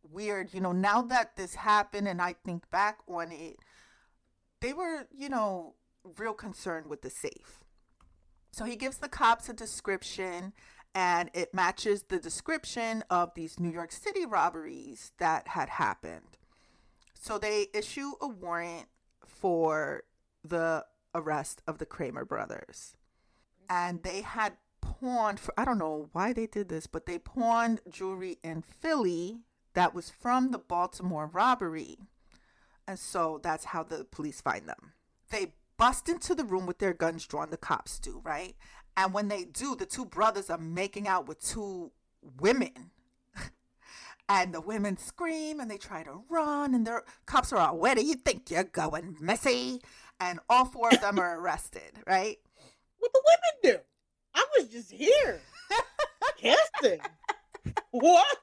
weird, 0.04 0.54
you 0.54 0.62
know, 0.62 0.72
now 0.72 1.02
that 1.02 1.36
this 1.36 1.56
happened 1.56 2.08
and 2.08 2.22
I 2.22 2.36
think 2.46 2.70
back 2.70 3.00
on 3.08 3.32
it, 3.32 3.56
they 4.62 4.74
were, 4.74 5.08
you 5.12 5.30
know, 5.30 5.74
real 6.20 6.34
concerned 6.34 6.86
with 6.86 7.02
the 7.02 7.10
safe. 7.10 7.64
So 8.52 8.66
he 8.66 8.76
gives 8.76 8.98
the 8.98 9.10
cops 9.10 9.50
a 9.50 9.54
description 9.54 10.54
and 10.96 11.30
it 11.34 11.54
matches 11.54 12.04
the 12.04 12.20
description 12.20 13.04
of 13.10 13.34
these 13.34 13.60
New 13.60 13.72
York 13.72 13.92
City 13.92 14.26
robberies 14.26 15.12
that 15.18 15.50
had 15.50 15.70
happened. 15.70 16.38
So 17.14 17.38
they 17.38 17.68
issue 17.74 18.12
a 18.22 18.28
warrant 18.28 18.88
for 19.26 20.04
the 20.44 20.86
arrest 21.16 21.62
of 21.68 21.78
the 21.78 21.86
Kramer 21.86 22.26
brothers. 22.26 22.96
And 23.70 24.04
they 24.04 24.22
had 24.22 24.54
pawned 24.82 25.40
for 25.40 25.54
I 25.58 25.66
don't 25.66 25.78
know 25.78 26.10
why 26.12 26.34
they 26.34 26.48
did 26.48 26.70
this, 26.70 26.88
but 26.88 27.06
they 27.06 27.18
pawned 27.18 27.82
jewelry 27.90 28.38
in 28.44 28.62
Philly 28.62 29.40
that 29.74 29.94
was 29.94 30.10
from 30.10 30.52
the 30.52 30.60
Baltimore 30.60 31.30
robbery. 31.32 31.98
And 32.88 33.00
so 33.00 33.40
that's 33.42 33.66
how 33.66 33.84
the 33.84 34.04
police 34.04 34.42
find 34.42 34.68
them. 34.68 34.94
They 35.32 35.54
bust 35.78 36.10
into 36.10 36.36
the 36.36 36.44
room 36.44 36.66
with 36.66 36.80
their 36.80 36.94
guns 36.94 37.26
drawn, 37.26 37.50
the 37.50 37.58
cops 37.58 37.98
do, 38.00 38.22
right? 38.24 38.56
And 38.96 39.14
when 39.14 39.28
they 39.28 39.46
do, 39.46 39.76
the 39.76 39.86
two 39.86 40.06
brothers 40.06 40.50
are 40.50 40.58
making 40.58 41.08
out 41.08 41.28
with 41.28 41.42
two 41.42 41.92
women. 42.40 42.92
and 44.30 44.54
the 44.54 44.62
women 44.62 44.98
scream 44.98 45.60
and 45.60 45.70
they 45.70 45.78
try 45.78 46.04
to 46.04 46.24
run, 46.30 46.76
and 46.76 46.86
the 46.86 47.02
cops 47.26 47.52
are 47.52 47.58
all, 47.58 47.78
Where 47.78 47.96
do 47.96 48.06
you 48.06 48.16
think 48.16 48.52
you're 48.52 48.64
going, 48.64 49.18
Missy? 49.20 49.82
And 50.20 50.40
all 50.50 50.66
four 50.66 50.90
of 50.90 51.02
them 51.02 51.20
are 51.20 51.40
arrested, 51.40 52.00
right? 52.06 52.38
What 53.00 53.12
the 53.12 53.22
women 53.26 53.78
do? 53.78 53.84
I 54.36 54.46
was 54.58 54.70
just 54.70 54.92
here. 54.92 55.42
Kissing. 56.38 57.02
what? 57.92 58.38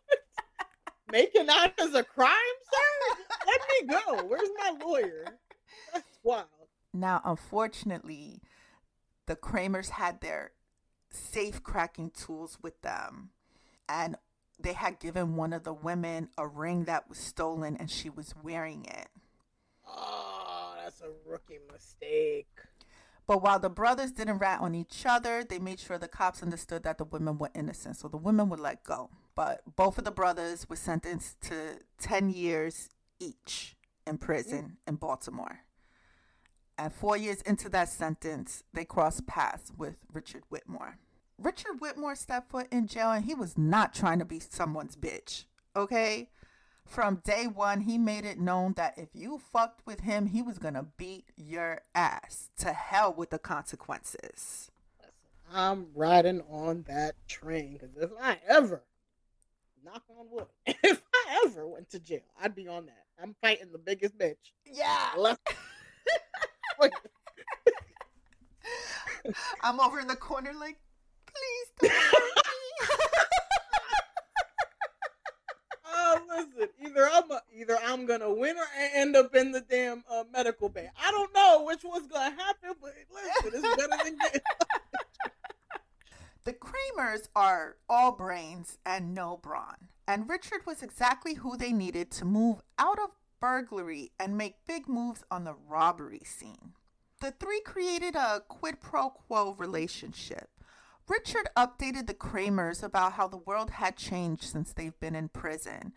Making 1.11 1.49
out 1.49 1.73
is 1.81 1.95
a 1.95 2.05
crime, 2.05 2.37
sir? 2.73 3.17
Let 3.47 3.61
me 3.69 3.95
go. 3.95 4.25
Where's 4.25 4.49
my 4.59 4.85
lawyer? 4.85 5.25
That's 5.93 6.19
wild. 6.23 6.47
Now, 6.93 7.21
unfortunately, 7.25 8.43
the 9.31 9.37
Kramers 9.37 9.91
had 9.91 10.21
their 10.21 10.51
safe 11.09 11.63
cracking 11.63 12.11
tools 12.11 12.59
with 12.61 12.83
them. 12.83 13.31
And 13.89 14.17
they 14.59 14.73
had 14.73 14.99
given 14.99 15.37
one 15.37 15.53
of 15.53 15.63
the 15.63 15.73
women 15.73 16.31
a 16.37 16.49
ring 16.49 16.87
that 16.87 17.09
was 17.09 17.19
stolen 17.19 17.77
and 17.77 17.89
she 17.89 18.11
was 18.11 18.35
wearing 18.43 18.87
it. 18.87 19.07
Oh, 19.87 20.75
that's 20.83 21.01
a 21.01 21.13
rookie 21.25 21.61
mistake. 21.73 22.49
But 23.29 23.41
while 23.41 23.61
the 23.61 23.71
brothers 23.71 24.11
didn't 24.11 24.39
rat 24.39 24.63
on 24.63 24.75
each 24.75 25.07
other, 25.07 25.45
they 25.45 25.61
made 25.61 25.79
sure 25.79 25.97
the 25.97 26.09
cops 26.09 26.43
understood 26.43 26.83
that 26.83 26.99
the 26.99 27.05
women 27.05 27.39
were 27.39 27.51
innocent. 27.55 27.99
So 27.99 28.09
the 28.09 28.17
women 28.17 28.49
would 28.49 28.59
let 28.59 28.83
go. 28.83 29.11
But 29.37 29.61
both 29.77 29.97
of 29.97 30.03
the 30.03 30.11
brothers 30.11 30.69
were 30.69 30.75
sentenced 30.75 31.41
to 31.43 31.79
10 32.01 32.31
years 32.31 32.89
each 33.21 33.77
in 34.09 34.19
prison 34.19 34.63
mm. 34.63 34.89
in 34.89 34.97
Baltimore. 34.97 35.61
And 36.81 36.95
four 36.95 37.15
years 37.15 37.43
into 37.43 37.69
that 37.69 37.91
sentence, 37.91 38.65
they 38.73 38.87
crossed 38.87 39.27
paths 39.27 39.71
with 39.77 39.97
Richard 40.11 40.45
Whitmore. 40.49 40.97
Richard 41.37 41.79
Whitmore 41.79 42.15
stepped 42.15 42.51
foot 42.51 42.69
in 42.73 42.87
jail 42.87 43.11
and 43.11 43.27
he 43.27 43.35
was 43.35 43.59
not 43.59 43.93
trying 43.93 44.19
to 44.19 44.25
be 44.25 44.41
someone's 44.41 44.97
bitch. 44.97 45.45
Okay? 45.77 46.31
From 46.87 47.21
day 47.23 47.47
one, 47.47 47.83
he 47.83 47.99
made 47.99 48.25
it 48.25 48.41
known 48.41 48.73
that 48.79 48.97
if 48.97 49.11
you 49.13 49.39
fucked 49.39 49.87
with 49.87 50.01
him, 50.01 50.29
he 50.29 50.41
was 50.41 50.59
gonna 50.59 50.87
beat 50.97 51.27
your 51.37 51.83
ass. 51.95 52.49
To 52.61 52.73
hell 52.73 53.13
with 53.13 53.29
the 53.29 53.39
consequences. 53.39 54.71
I'm 55.53 55.89
riding 55.95 56.41
on 56.51 56.87
that 56.89 57.15
train 57.29 57.75
because 57.75 57.95
if 58.01 58.11
I 58.19 58.39
ever, 58.49 58.85
knock 59.85 60.05
on 60.19 60.31
wood, 60.31 60.47
if 60.67 61.03
I 61.15 61.43
ever 61.45 61.69
went 61.69 61.91
to 61.91 61.99
jail, 61.99 62.23
I'd 62.41 62.55
be 62.55 62.69
on 62.69 62.87
that. 62.87 63.05
I'm 63.23 63.37
fighting 63.43 63.71
the 63.71 63.79
biggest 63.79 64.17
bitch. 64.17 64.37
Yeah. 64.65 65.11
Left. 65.19 65.47
I'm 69.63 69.81
over 69.81 70.01
in 70.01 70.07
the 70.09 70.17
corner 70.17 70.53
like, 70.59 70.79
please 71.27 71.67
don't 71.81 71.93
hurt 71.93 72.37
me. 72.37 72.43
oh, 75.87 76.21
listen. 76.29 76.69
Either 76.83 77.09
I'm 77.13 77.31
a, 77.31 77.43
either 77.55 77.79
I'm 77.85 78.07
gonna 78.07 78.33
win 78.33 78.57
or 78.57 78.63
I 78.63 78.91
end 78.95 79.17
up 79.17 79.35
in 79.35 79.53
the 79.53 79.61
damn 79.61 80.05
uh, 80.11 80.25
medical 80.33 80.69
bay. 80.69 80.89
I 81.03 81.11
don't 81.11 81.35
know 81.35 81.65
which 81.67 81.85
one's 81.85 82.07
gonna 82.09 82.35
happen, 82.35 82.71
but 82.81 82.93
listen, 83.13 83.61
it's 83.63 83.77
better 83.77 83.97
than 84.05 84.17
getting. 84.19 84.41
the 86.45 86.53
Kramers 86.53 87.29
are 87.37 87.77
all 87.89 88.13
brains 88.13 88.79
and 88.87 89.15
no 89.15 89.39
brawn, 89.43 89.89
and 90.09 90.29
Richard 90.29 90.65
was 90.67 90.83
exactly 90.83 91.35
who 91.35 91.57
they 91.57 91.73
needed 91.73 92.11
to 92.13 92.25
move 92.25 92.63
out 92.79 92.99
of 92.99 93.11
burglary 93.41 94.13
and 94.19 94.37
make 94.37 94.67
big 94.67 94.89
moves 94.89 95.25
on 95.31 95.45
the 95.45 95.55
robbery 95.69 96.23
scene. 96.25 96.73
The 97.21 97.33
three 97.33 97.61
created 97.61 98.15
a 98.15 98.43
quid 98.49 98.81
pro 98.81 99.11
quo 99.11 99.55
relationship. 99.59 100.49
Richard 101.09 101.49
updated 101.57 102.07
the 102.07 102.15
Kramers 102.15 102.83
about 102.83 103.15
how 103.15 103.27
the 103.27 103.37
world 103.37 103.71
had 103.71 103.97
changed 103.97 104.45
since 104.45 104.73
they've 104.73 104.99
been 105.01 105.17
in 105.17 105.29
prison. 105.29 105.93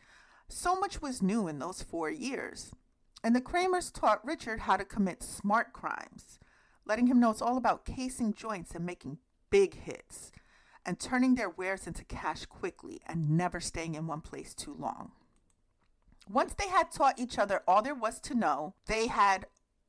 So 0.49 0.75
much 0.75 1.01
was 1.01 1.21
new 1.21 1.47
in 1.47 1.59
those 1.59 1.83
four 1.83 2.09
years. 2.09 2.71
And 3.23 3.35
the 3.35 3.41
Kramers 3.41 3.91
taught 3.91 4.25
Richard 4.25 4.61
how 4.61 4.75
to 4.75 4.83
commit 4.83 5.23
smart 5.23 5.71
crimes, 5.71 6.39
letting 6.85 7.07
him 7.07 7.19
know 7.19 7.31
it's 7.31 7.41
all 7.41 7.57
about 7.57 7.85
casing 7.85 8.33
joints 8.33 8.75
and 8.75 8.85
making 8.85 9.19
big 9.49 9.75
hits, 9.75 10.31
and 10.85 10.99
turning 10.99 11.35
their 11.35 11.49
wares 11.49 11.87
into 11.87 12.03
cash 12.03 12.45
quickly 12.45 12.99
and 13.05 13.29
never 13.29 13.59
staying 13.59 13.95
in 13.95 14.07
one 14.07 14.21
place 14.21 14.53
too 14.53 14.75
long. 14.77 15.11
Once 16.29 16.53
they 16.53 16.69
had 16.69 16.91
taught 16.91 17.19
each 17.19 17.37
other 17.37 17.61
all 17.67 17.81
there 17.81 17.95
was 17.95 18.19
to 18.19 18.33
know, 18.33 18.73
they 18.87 19.07
had 19.07 19.45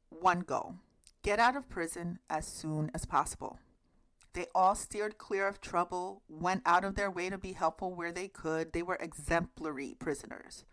one 0.09 0.40
goal 0.40 0.75
get 1.23 1.40
out 1.40 1.57
of 1.57 1.68
prison 1.70 2.18
as 2.29 2.47
soon 2.47 2.90
as 2.94 3.07
possible. 3.07 3.59
They 4.35 4.47
all 4.55 4.75
steered 4.75 5.16
clear 5.16 5.49
of 5.49 5.61
trouble, 5.61 6.23
went 6.29 6.62
out 6.66 6.85
of 6.85 6.97
their 6.97 7.11
way 7.11 7.31
to 7.31 7.38
be 7.38 7.53
helpful 7.53 7.94
where 7.94 8.12
they 8.12 8.29
could. 8.29 8.73
They 8.73 8.83
were 8.83 8.97
exemplary 8.97 9.97
prisoners. 9.99 10.64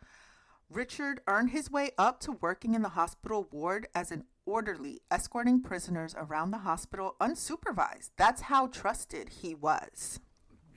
Richard 0.70 1.22
earned 1.28 1.52
his 1.52 1.72
way 1.72 1.92
up 1.98 2.20
to 2.22 2.34
working 2.34 2.74
in 2.74 2.82
the 2.82 2.90
hospital 2.90 3.48
ward 3.52 3.88
as 3.96 4.12
an 4.12 4.26
orderly, 4.46 5.02
escorting 5.10 5.62
prisoners 5.62 6.16
around 6.18 6.52
the 6.52 6.60
hospital 6.60 7.16
unsupervised. 7.22 8.10
That's 8.18 8.42
how 8.44 8.68
trusted 8.68 9.30
he 9.42 9.56
was. 9.56 10.20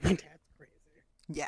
That's 0.01 0.21
crazy. 0.57 0.71
Yeah. 1.27 1.47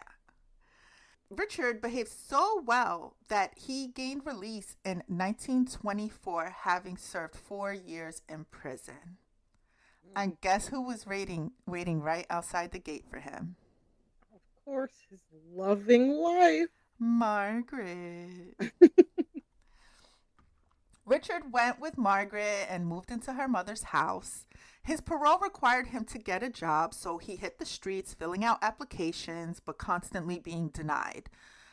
Richard 1.29 1.81
behaved 1.81 2.09
so 2.09 2.63
well 2.65 3.15
that 3.27 3.53
he 3.57 3.87
gained 3.87 4.25
release 4.25 4.77
in 4.85 5.03
1924, 5.07 6.55
having 6.63 6.97
served 6.97 7.35
four 7.35 7.73
years 7.73 8.21
in 8.29 8.45
prison. 8.45 9.17
And 10.15 10.39
guess 10.41 10.69
who 10.69 10.81
was 10.81 11.05
waiting, 11.05 11.51
waiting 11.65 12.01
right 12.01 12.25
outside 12.29 12.71
the 12.71 12.79
gate 12.79 13.05
for 13.09 13.19
him? 13.19 13.55
Of 14.33 14.39
course, 14.63 14.93
his 15.09 15.19
loving 15.53 16.17
wife, 16.17 16.69
Margaret. 16.97 18.55
Richard 21.07 21.53
went 21.53 21.79
with 21.79 21.97
Margaret 21.97 22.67
and 22.69 22.85
moved 22.85 23.11
into 23.11 23.31
her 23.31 23.47
mother's 23.47 23.83
house. 23.83 24.45
His 24.83 24.99
parole 24.99 25.39
required 25.39 25.87
him 25.87 26.03
to 26.03 26.17
get 26.17 26.43
a 26.43 26.49
job, 26.49 26.93
so 26.93 27.17
he 27.17 27.37
hit 27.37 27.59
the 27.59 27.65
streets 27.65 28.13
filling 28.13 28.43
out 28.43 28.59
applications 28.61 29.61
but 29.61 29.77
constantly 29.77 30.37
being 30.37 30.67
denied. 30.67 31.29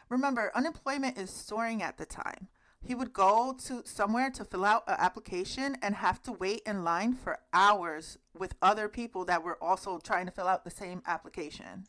Remember, 0.09 0.53
unemployment 0.55 1.19
is 1.19 1.31
soaring 1.31 1.83
at 1.83 1.99
the 1.99 2.07
time. 2.07 2.47
He 2.81 2.95
would 2.95 3.13
go 3.13 3.57
to 3.65 3.83
somewhere 3.85 4.31
to 4.31 4.45
fill 4.45 4.65
out 4.65 4.85
an 4.87 4.97
application 4.99 5.79
and 5.83 5.97
have 5.97 6.23
to 6.23 6.33
wait 6.33 6.63
in 6.65 6.85
line 6.85 7.15
for 7.15 7.41
hours 7.53 8.19
with 8.39 8.55
other 8.63 8.89
people 8.89 9.25
that 9.25 9.43
were 9.43 9.61
also 9.61 9.99
trying 9.99 10.27
to 10.27 10.33
fill 10.33 10.47
out 10.47 10.63
the 10.63 10.71
same 10.71 11.03
application. 11.09 11.87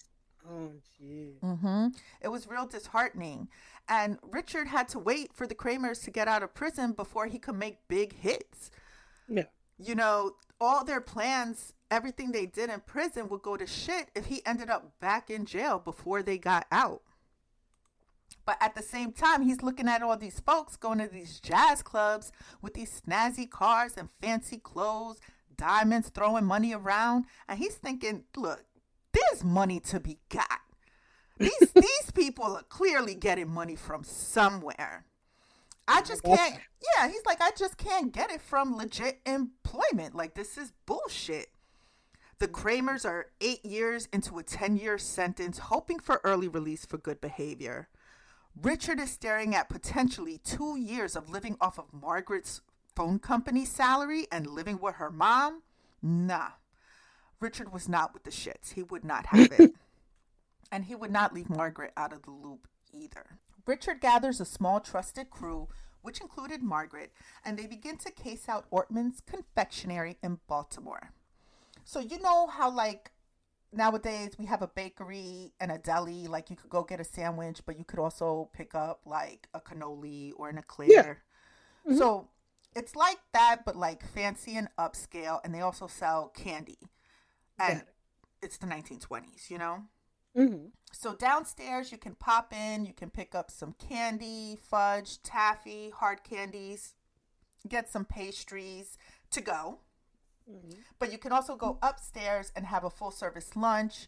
Oh, 0.50 0.72
gee. 0.98 1.38
Mm-hmm. 1.44 1.88
It 2.22 2.28
was 2.28 2.48
real 2.48 2.66
disheartening. 2.66 3.50
And 3.88 4.18
Richard 4.24 4.68
had 4.68 4.88
to 4.90 5.00
wait 5.00 5.34
for 5.34 5.46
the 5.46 5.56
Kramers 5.56 6.02
to 6.04 6.12
get 6.12 6.28
out 6.28 6.44
of 6.44 6.54
prison 6.54 6.94
before 6.94 7.28
he 7.28 7.38
could 7.38 7.56
make 7.56 7.88
big 7.88 8.20
hits. 8.20 8.72
Yeah. 9.28 9.44
You 9.78 9.96
know, 9.96 10.32
all 10.60 10.84
their 10.84 11.02
plans, 11.02 11.74
everything 11.92 12.32
they 12.32 12.46
did 12.46 12.70
in 12.70 12.82
prison 12.82 13.30
would 13.30 13.42
go 13.42 13.58
to 13.58 13.68
shit 13.68 14.10
if 14.16 14.26
he 14.26 14.46
ended 14.46 14.70
up 14.70 15.00
back 15.00 15.30
in 15.30 15.46
jail 15.46 15.80
before 15.80 16.24
they 16.24 16.38
got 16.38 16.66
out. 16.72 17.02
But 18.46 18.58
at 18.62 18.76
the 18.76 18.84
same 18.84 19.12
time, 19.12 19.42
he's 19.42 19.64
looking 19.64 19.88
at 19.88 20.02
all 20.02 20.18
these 20.18 20.40
folks 20.40 20.76
going 20.78 21.00
to 21.00 21.08
these 21.08 21.40
jazz 21.40 21.82
clubs 21.82 22.32
with 22.62 22.74
these 22.76 23.02
snazzy 23.02 23.50
cars 23.50 23.94
and 23.98 24.10
fancy 24.22 24.58
clothes, 24.58 25.20
diamonds, 25.58 26.10
throwing 26.10 26.46
money 26.46 26.74
around. 26.74 27.26
And 27.48 27.58
he's 27.58 27.76
thinking, 27.76 28.26
look, 28.36 28.64
there's 29.14 29.44
money 29.44 29.80
to 29.82 30.00
be 30.00 30.20
got. 30.30 30.62
These, 31.38 31.72
these 31.74 32.12
people 32.14 32.56
are 32.56 32.64
clearly 32.64 33.16
getting 33.16 33.50
money 33.50 33.76
from 33.76 34.04
somewhere. 34.04 35.06
I 35.88 36.02
just 36.02 36.24
can't. 36.24 36.60
Yeah, 36.98 37.08
he's 37.08 37.26
like, 37.26 37.42
I 37.42 37.52
just 37.58 37.78
can't 37.78 38.12
get 38.12 38.32
it 38.32 38.42
from 38.42 38.76
legit 38.76 39.20
employment. 39.26 40.16
Like, 40.16 40.34
this 40.34 40.58
is 40.58 40.74
bullshit. 40.86 41.50
The 42.40 42.48
Kramers 42.48 43.06
are 43.06 43.28
eight 43.40 43.66
years 43.66 44.08
into 44.12 44.38
a 44.38 44.44
10 44.44 44.78
year 44.78 44.98
sentence, 44.98 45.60
hoping 45.60 46.00
for 46.00 46.22
early 46.24 46.48
release 46.48 46.86
for 46.86 46.98
good 46.98 47.22
behavior. 47.22 47.88
Richard 48.62 49.00
is 49.00 49.12
staring 49.12 49.54
at 49.54 49.70
potentially 49.70 50.40
two 50.44 50.78
years 50.78 51.16
of 51.16 51.30
living 51.30 51.58
off 51.62 51.78
of 51.78 51.94
Margaret's 51.94 52.62
phone 52.96 53.20
company 53.20 53.66
salary 53.66 54.28
and 54.32 54.48
living 54.48 54.80
with 54.80 54.96
her 54.96 55.12
mom. 55.12 55.62
Nah. 56.02 56.52
Richard 57.40 57.72
was 57.74 57.88
not 57.90 58.14
with 58.14 58.24
the 58.24 58.32
shits. 58.32 58.74
He 58.74 58.84
would 58.84 59.04
not 59.04 59.28
have 59.28 59.52
it. 59.52 59.74
and 60.72 60.86
he 60.86 60.96
would 60.96 61.12
not 61.12 61.34
leave 61.34 61.50
Margaret 61.50 61.94
out 61.96 62.14
of 62.14 62.24
the 62.24 62.32
loop 62.32 62.68
either. 62.94 63.40
Richard 63.66 64.00
gathers 64.00 64.40
a 64.40 64.46
small 64.46 64.80
trusted 64.80 65.30
crew, 65.30 65.68
which 66.02 66.22
included 66.22 66.62
Margaret, 66.62 67.12
and 67.44 67.58
they 67.58 67.66
begin 67.66 67.98
to 67.98 68.12
case 68.12 68.48
out 68.48 68.70
Ortman's 68.72 69.22
confectionery 69.26 70.18
in 70.22 70.40
Baltimore. 70.48 71.12
So, 71.84 72.00
you 72.00 72.20
know 72.20 72.48
how, 72.48 72.70
like, 72.70 73.12
nowadays 73.74 74.32
we 74.38 74.46
have 74.46 74.62
a 74.62 74.68
bakery 74.68 75.54
and 75.60 75.72
a 75.72 75.78
deli, 75.78 76.28
like, 76.28 76.50
you 76.50 76.56
could 76.56 76.70
go 76.70 76.84
get 76.84 77.00
a 77.00 77.04
sandwich, 77.04 77.62
but 77.66 77.78
you 77.78 77.86
could 77.86 78.00
also 78.00 78.50
pick 78.54 78.76
up, 78.76 79.02
like, 79.06 79.48
a 79.54 79.60
cannoli 79.60 80.32
or 80.36 80.50
an 80.50 80.58
eclair. 80.58 80.88
Yeah. 80.90 81.14
Mm-hmm. 81.92 81.98
So, 81.98 82.30
it's 82.76 82.96
like 82.96 83.20
that, 83.34 83.64
but 83.66 83.76
like 83.76 84.06
fancy 84.06 84.58
and 84.58 84.68
upscale, 84.78 85.40
and 85.44 85.56
they 85.56 85.62
also 85.62 85.88
sell 85.88 86.32
candy. 86.36 86.78
And 87.58 87.78
yeah. 87.78 87.84
it's 88.42 88.58
the 88.58 88.68
1920s, 88.68 89.50
you 89.50 89.58
know? 89.58 89.84
Mm-hmm. 90.38 90.68
So 90.92 91.14
downstairs, 91.14 91.92
you 91.92 91.98
can 91.98 92.16
pop 92.16 92.54
in, 92.54 92.86
you 92.86 92.94
can 92.94 93.10
pick 93.10 93.36
up 93.36 93.52
some 93.52 93.74
candy, 93.74 94.58
fudge, 94.62 95.22
taffy, 95.24 95.90
hard 95.90 96.24
candies, 96.24 96.94
get 97.68 97.90
some 97.90 98.06
pastries 98.06 98.98
to 99.32 99.42
go. 99.42 99.80
Mm-hmm. 100.50 100.80
But 101.00 101.12
you 101.12 101.18
can 101.18 101.32
also 101.32 101.56
go 101.56 101.78
upstairs 101.82 102.52
and 102.56 102.66
have 102.66 102.84
a 102.84 102.90
full 102.90 103.12
service 103.12 103.56
lunch. 103.56 104.08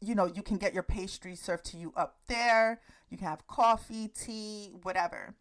You 0.00 0.14
know, 0.14 0.26
you 0.26 0.42
can 0.42 0.56
get 0.56 0.74
your 0.74 0.82
pastries 0.82 1.40
served 1.40 1.64
to 1.66 1.76
you 1.76 1.92
up 1.96 2.16
there. 2.28 2.80
You 3.10 3.18
can 3.18 3.26
have 3.26 3.46
coffee, 3.46 4.08
tea, 4.08 4.72
whatever. 4.82 5.34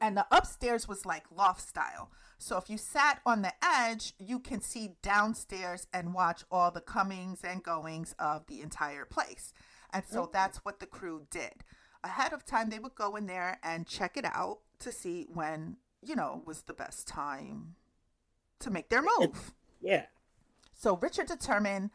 And 0.00 0.16
the 0.16 0.26
upstairs 0.30 0.86
was 0.86 1.06
like 1.06 1.24
loft 1.34 1.66
style. 1.66 2.10
So 2.38 2.58
if 2.58 2.68
you 2.68 2.76
sat 2.76 3.20
on 3.24 3.42
the 3.42 3.52
edge, 3.64 4.12
you 4.18 4.38
can 4.38 4.60
see 4.60 4.90
downstairs 5.02 5.86
and 5.92 6.12
watch 6.12 6.44
all 6.50 6.70
the 6.70 6.82
comings 6.82 7.42
and 7.42 7.62
goings 7.62 8.14
of 8.18 8.46
the 8.46 8.60
entire 8.60 9.06
place. 9.06 9.54
And 9.90 10.04
so 10.04 10.28
that's 10.30 10.58
what 10.58 10.80
the 10.80 10.86
crew 10.86 11.26
did. 11.30 11.64
Ahead 12.04 12.32
of 12.32 12.44
time, 12.44 12.68
they 12.68 12.78
would 12.78 12.94
go 12.94 13.16
in 13.16 13.26
there 13.26 13.58
and 13.62 13.86
check 13.86 14.16
it 14.16 14.26
out 14.26 14.58
to 14.80 14.92
see 14.92 15.26
when, 15.32 15.78
you 16.02 16.14
know, 16.14 16.42
was 16.44 16.62
the 16.62 16.74
best 16.74 17.08
time 17.08 17.76
to 18.60 18.70
make 18.70 18.90
their 18.90 19.02
move. 19.02 19.54
Yeah. 19.80 20.06
So 20.74 20.96
Richard 20.96 21.26
determined 21.26 21.90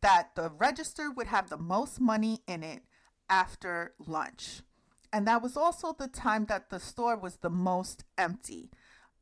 that 0.00 0.34
the 0.34 0.50
register 0.50 1.10
would 1.10 1.26
have 1.26 1.50
the 1.50 1.58
most 1.58 2.00
money 2.00 2.40
in 2.46 2.62
it 2.62 2.82
after 3.28 3.92
lunch. 3.98 4.62
And 5.12 5.26
that 5.26 5.42
was 5.42 5.56
also 5.56 5.92
the 5.92 6.08
time 6.08 6.46
that 6.46 6.70
the 6.70 6.80
store 6.80 7.16
was 7.16 7.36
the 7.36 7.50
most 7.50 8.04
empty 8.18 8.70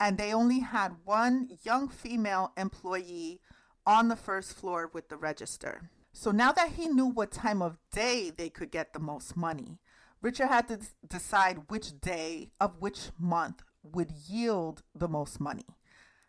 and 0.01 0.19
they 0.19 0.33
only 0.33 0.61
had 0.61 0.97
one 1.05 1.49
young 1.63 1.89
female 1.89 2.53
employee 2.57 3.41
on 3.87 4.09
the 4.09 4.17
first 4.17 4.55
floor 4.55 4.91
with 4.93 5.09
the 5.09 5.17
register. 5.17 5.91
So 6.13 6.31
now 6.31 6.53
that 6.53 6.73
he 6.73 6.89
knew 6.89 7.07
what 7.07 7.31
time 7.31 7.63
of 7.63 7.79
day 7.93 8.31
they 8.31 8.49
could 8.49 8.71
get 8.71 8.93
the 8.93 8.99
most 8.99 9.37
money, 9.37 9.79
Richard 10.21 10.49
had 10.49 10.69
to 10.69 10.81
decide 11.07 11.69
which 11.69 12.01
day 12.01 12.51
of 12.61 12.81
which 12.81 13.11
month 13.19 13.63
would 13.83 14.11
yield 14.29 14.83
the 14.95 15.09
most 15.09 15.41
money. 15.41 15.67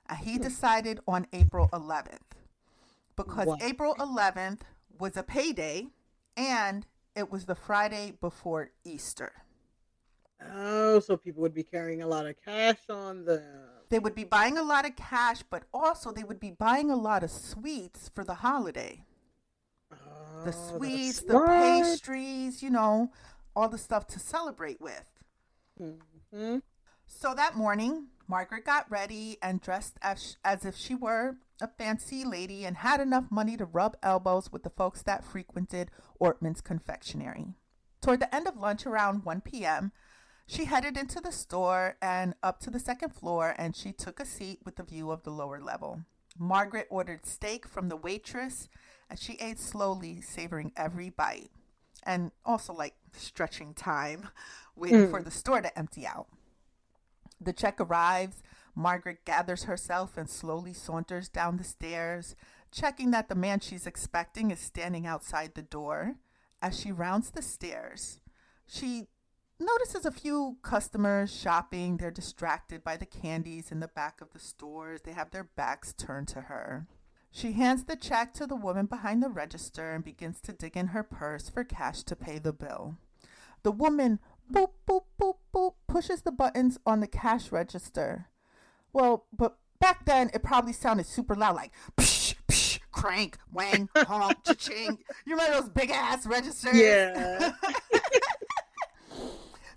And 0.07 0.19
he 0.19 0.35
hmm. 0.35 0.43
decided 0.43 0.99
on 1.07 1.27
April 1.33 1.69
11th 1.71 2.19
because 3.15 3.47
what? 3.47 3.63
April 3.63 3.95
11th 3.95 4.61
was 4.99 5.15
a 5.15 5.23
payday 5.23 5.87
and 6.35 6.85
it 7.15 7.31
was 7.31 7.45
the 7.45 7.55
Friday 7.55 8.13
before 8.19 8.71
Easter. 8.83 9.44
Oh, 10.53 10.99
so 10.99 11.17
people 11.17 11.41
would 11.41 11.53
be 11.53 11.63
carrying 11.63 12.01
a 12.01 12.07
lot 12.07 12.25
of 12.25 12.35
cash 12.43 12.79
on 12.89 13.25
them. 13.25 13.43
They 13.89 13.99
would 13.99 14.15
be 14.15 14.23
buying 14.23 14.57
a 14.57 14.63
lot 14.63 14.85
of 14.85 14.95
cash, 14.95 15.43
but 15.49 15.63
also 15.73 16.11
they 16.11 16.23
would 16.23 16.39
be 16.39 16.51
buying 16.51 16.89
a 16.89 16.95
lot 16.95 17.23
of 17.23 17.31
sweets 17.31 18.09
for 18.13 18.23
the 18.23 18.35
holiday. 18.35 19.03
Oh, 19.91 20.43
the 20.43 20.51
sweets, 20.51 21.21
the 21.21 21.39
pastries, 21.39 22.63
you 22.63 22.69
know, 22.69 23.11
all 23.55 23.69
the 23.69 23.77
stuff 23.77 24.07
to 24.07 24.19
celebrate 24.19 24.81
with. 24.81 25.05
Mm-hmm. 25.79 26.57
So 27.07 27.33
that 27.35 27.55
morning, 27.55 28.07
Margaret 28.27 28.65
got 28.65 28.89
ready 28.89 29.37
and 29.41 29.61
dressed 29.61 29.97
as, 30.01 30.37
as 30.43 30.65
if 30.65 30.75
she 30.75 30.95
were 30.95 31.37
a 31.61 31.67
fancy 31.67 32.25
lady 32.25 32.65
and 32.65 32.77
had 32.77 32.99
enough 32.99 33.25
money 33.29 33.55
to 33.57 33.65
rub 33.65 33.95
elbows 34.01 34.51
with 34.51 34.63
the 34.63 34.69
folks 34.69 35.03
that 35.03 35.23
frequented 35.23 35.91
Ortman's 36.19 36.61
confectionery. 36.61 37.53
Toward 38.01 38.19
the 38.19 38.33
end 38.33 38.47
of 38.47 38.57
lunch, 38.57 38.85
around 38.85 39.23
1 39.23 39.41
p.m., 39.41 39.91
she 40.47 40.65
headed 40.65 40.97
into 40.97 41.19
the 41.19 41.31
store 41.31 41.97
and 42.01 42.35
up 42.43 42.59
to 42.61 42.69
the 42.69 42.79
second 42.79 43.13
floor, 43.13 43.55
and 43.57 43.75
she 43.75 43.91
took 43.91 44.19
a 44.19 44.25
seat 44.25 44.59
with 44.63 44.75
the 44.75 44.83
view 44.83 45.11
of 45.11 45.23
the 45.23 45.31
lower 45.31 45.59
level. 45.59 46.01
Margaret 46.37 46.87
ordered 46.89 47.25
steak 47.25 47.67
from 47.67 47.89
the 47.89 47.95
waitress, 47.95 48.69
and 49.09 49.17
she 49.17 49.33
ate 49.33 49.59
slowly, 49.59 50.21
savoring 50.21 50.71
every 50.75 51.09
bite, 51.09 51.51
and 52.03 52.31
also 52.45 52.73
like 52.73 52.95
stretching 53.13 53.73
time, 53.73 54.29
waiting 54.75 55.07
mm. 55.07 55.09
for 55.09 55.23
the 55.23 55.31
store 55.31 55.61
to 55.61 55.77
empty 55.77 56.05
out. 56.05 56.27
The 57.39 57.53
check 57.53 57.79
arrives. 57.79 58.43
Margaret 58.75 59.25
gathers 59.25 59.63
herself 59.63 60.17
and 60.17 60.29
slowly 60.29 60.73
saunters 60.73 61.29
down 61.29 61.57
the 61.57 61.63
stairs, 61.63 62.35
checking 62.71 63.11
that 63.11 63.29
the 63.29 63.35
man 63.35 63.61
she's 63.61 63.87
expecting 63.87 64.51
is 64.51 64.59
standing 64.59 65.07
outside 65.07 65.55
the 65.55 65.61
door. 65.61 66.15
As 66.61 66.79
she 66.79 66.91
rounds 66.91 67.31
the 67.31 67.41
stairs, 67.41 68.19
she 68.67 69.07
notices 69.59 70.05
a 70.05 70.11
few 70.11 70.57
customers 70.61 71.33
shopping. 71.33 71.97
They're 71.97 72.11
distracted 72.11 72.83
by 72.83 72.97
the 72.97 73.05
candies 73.05 73.71
in 73.71 73.79
the 73.79 73.87
back 73.87 74.21
of 74.21 74.31
the 74.31 74.39
stores. 74.39 75.01
They 75.03 75.13
have 75.13 75.31
their 75.31 75.43
backs 75.43 75.93
turned 75.93 76.27
to 76.29 76.41
her. 76.41 76.87
She 77.31 77.51
hands 77.51 77.83
the 77.83 77.95
check 77.95 78.33
to 78.35 78.47
the 78.47 78.55
woman 78.55 78.85
behind 78.85 79.21
the 79.21 79.29
register 79.29 79.91
and 79.91 80.03
begins 80.03 80.39
to 80.41 80.53
dig 80.53 80.77
in 80.77 80.87
her 80.87 81.03
purse 81.03 81.49
for 81.49 81.63
cash 81.63 82.03
to 82.03 82.15
pay 82.15 82.39
the 82.39 82.53
bill. 82.53 82.95
The 83.63 83.71
woman 83.71 84.19
boop, 84.51 84.69
boop, 84.87 85.03
boop, 85.19 85.35
boop, 85.53 85.73
pushes 85.87 86.21
the 86.21 86.31
buttons 86.31 86.77
on 86.85 86.99
the 86.99 87.07
cash 87.07 87.51
register. 87.51 88.27
Well, 88.93 89.25
but 89.37 89.57
back 89.79 90.05
then 90.05 90.31
it 90.33 90.43
probably 90.43 90.71
sounded 90.71 91.05
super 91.05 91.35
loud, 91.35 91.55
like 91.55 91.73
psh, 91.97 92.35
psh, 92.47 92.79
crank, 92.91 93.37
wang, 93.51 93.89
honk, 93.95 94.37
cha-ching. 94.45 94.97
You 95.25 95.35
remember 95.35 95.59
those 95.59 95.69
big 95.69 95.91
ass 95.91 96.25
registers? 96.25 96.77
Yeah. 96.77 97.51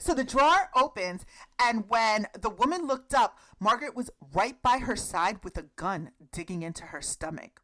So 0.09 0.15
the 0.15 0.25
drawer 0.25 0.71
opens, 0.75 1.27
and 1.59 1.85
when 1.87 2.29
the 2.33 2.49
woman 2.49 2.87
looked 2.87 3.13
up, 3.13 3.39
Margaret 3.61 3.95
was 3.95 4.09
right 4.33 4.57
by 4.63 4.79
her 4.79 4.97
side 4.97 5.45
with 5.45 5.59
a 5.59 5.67
gun 5.77 6.13
digging 6.33 6.63
into 6.63 6.85
her 6.85 7.03
stomach. 7.03 7.61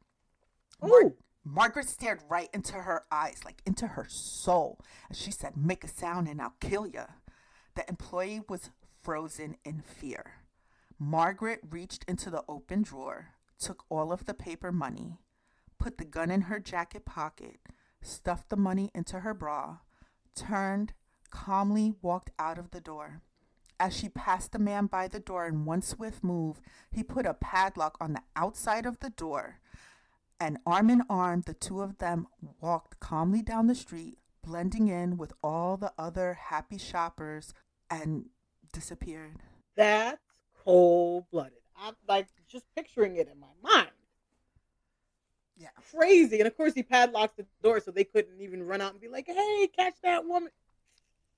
Mar- 0.83 1.15
Margaret 1.43 1.89
stared 1.89 2.21
right 2.29 2.51
into 2.53 2.75
her 2.75 3.05
eyes, 3.11 3.41
like 3.47 3.63
into 3.65 3.87
her 3.87 4.05
soul, 4.11 4.79
and 5.09 5.17
she 5.17 5.31
said, 5.31 5.57
Make 5.57 5.85
a 5.85 5.89
sound 5.89 6.29
and 6.29 6.43
I'll 6.43 6.53
kill 6.61 6.87
you. 6.87 7.05
The 7.77 7.89
employee 7.89 8.43
was 8.47 8.69
frozen 9.01 9.57
in 9.65 9.81
fear. 9.81 10.33
Margaret 10.99 11.61
reached 11.71 12.05
into 12.07 12.29
the 12.29 12.45
open 12.47 12.83
drawer, 12.83 13.29
took 13.59 13.85
all 13.89 14.13
of 14.13 14.27
the 14.27 14.35
paper 14.35 14.71
money, 14.71 15.17
put 15.79 15.97
the 15.97 16.05
gun 16.05 16.31
in 16.31 16.43
her 16.43 16.61
jacket 16.61 17.07
pocket, 17.07 17.57
stuffed 18.03 18.51
the 18.51 18.57
money 18.57 18.91
into 18.95 19.21
her 19.21 19.33
bra, 19.33 19.79
turned 20.37 20.93
calmly 21.35 21.95
walked 22.01 22.31
out 22.39 22.59
of 22.59 22.71
the 22.71 22.81
door. 22.81 23.21
As 23.81 23.95
she 23.95 24.09
passed 24.09 24.53
the 24.53 24.59
man 24.61 24.87
by 24.87 25.09
the 25.09 25.19
door 25.19 25.47
in 25.47 25.65
one 25.65 25.83
swift 25.83 26.23
move, 26.23 26.61
he 26.93 27.03
put 27.03 27.27
a 27.27 27.35
padlock 27.35 27.99
on 28.01 28.13
the 28.13 28.23
outside 28.37 28.87
of 28.87 29.01
the 29.01 29.11
door. 29.11 29.59
And 30.39 30.59
arm 30.65 30.91
in 30.91 31.03
arm, 31.11 31.43
the 31.45 31.55
two 31.55 31.81
of 31.81 31.99
them 31.99 32.29
walked 32.61 33.01
calmly 33.01 33.43
down 33.43 33.67
the 33.67 33.75
street, 33.75 34.19
blending 34.45 34.89
in 34.89 35.17
with 35.17 35.33
all 35.43 35.77
the 35.77 35.93
other 35.99 36.35
happy 36.35 36.79
shoppers, 36.79 37.53
and 37.91 38.27
disappeared. 38.73 39.41
That's 39.77 40.23
cold 40.65 41.25
blooded. 41.33 41.59
I'm 41.77 41.95
like 42.09 42.29
just 42.49 42.65
picturing 42.77 43.17
it 43.17 43.29
in 43.29 43.41
my 43.41 43.47
mind. 43.63 43.91
Yeah. 45.57 45.69
Crazy. 45.91 46.39
And 46.39 46.47
of 46.47 46.57
course, 46.57 46.75
he 46.75 46.85
padlocked 46.85 47.37
the 47.37 47.47
door 47.63 47.81
so 47.81 47.91
they 47.91 48.05
couldn't 48.05 48.41
even 48.41 48.63
run 48.63 48.81
out 48.81 48.93
and 48.93 49.01
be 49.01 49.09
like, 49.09 49.27
hey, 49.27 49.69
catch 49.77 49.95
that 50.03 50.25
woman. 50.25 50.51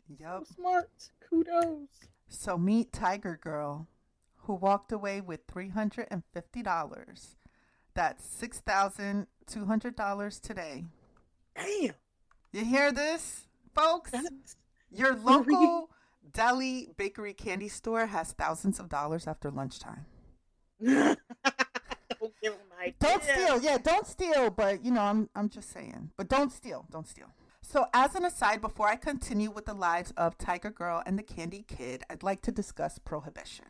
Yep. 0.08 0.44
So 0.46 0.54
smart. 0.54 0.90
Kudos. 1.28 1.88
So 2.28 2.58
meet 2.58 2.92
Tiger 2.92 3.38
Girl, 3.40 3.88
who 4.38 4.54
walked 4.54 4.92
away 4.92 5.20
with 5.20 5.46
$350. 5.46 7.36
That's 7.94 8.42
$6,200 8.42 10.40
today. 10.40 10.84
Damn. 11.54 11.94
You 12.52 12.64
hear 12.64 12.92
this, 12.92 13.46
folks? 13.74 14.10
That's 14.10 14.56
Your 14.90 15.14
local 15.24 15.90
deli 16.32 16.88
bakery 16.96 17.34
candy 17.34 17.68
store 17.68 18.06
has 18.06 18.32
thousands 18.32 18.80
of 18.80 18.88
dollars 18.88 19.26
after 19.26 19.50
lunchtime. 19.50 20.06
don't 20.84 21.18
give 22.42 22.52
them 22.52 22.94
Don't 22.98 23.22
steal. 23.22 23.60
Yeah, 23.62 23.78
don't 23.78 24.06
steal, 24.06 24.50
but 24.50 24.84
you 24.84 24.90
know, 24.90 25.00
I'm 25.00 25.30
I'm 25.34 25.48
just 25.48 25.70
saying. 25.72 26.10
But 26.16 26.28
don't 26.28 26.52
steal. 26.52 26.86
Don't 26.90 27.08
steal. 27.08 27.32
So, 27.68 27.86
as 27.92 28.14
an 28.14 28.24
aside, 28.24 28.60
before 28.60 28.86
I 28.86 28.94
continue 28.94 29.50
with 29.50 29.64
the 29.64 29.74
lives 29.74 30.12
of 30.16 30.38
Tiger 30.38 30.70
Girl 30.70 31.02
and 31.04 31.18
the 31.18 31.24
Candy 31.24 31.64
Kid, 31.66 32.04
I'd 32.08 32.22
like 32.22 32.40
to 32.42 32.52
discuss 32.52 33.00
prohibition. 33.00 33.64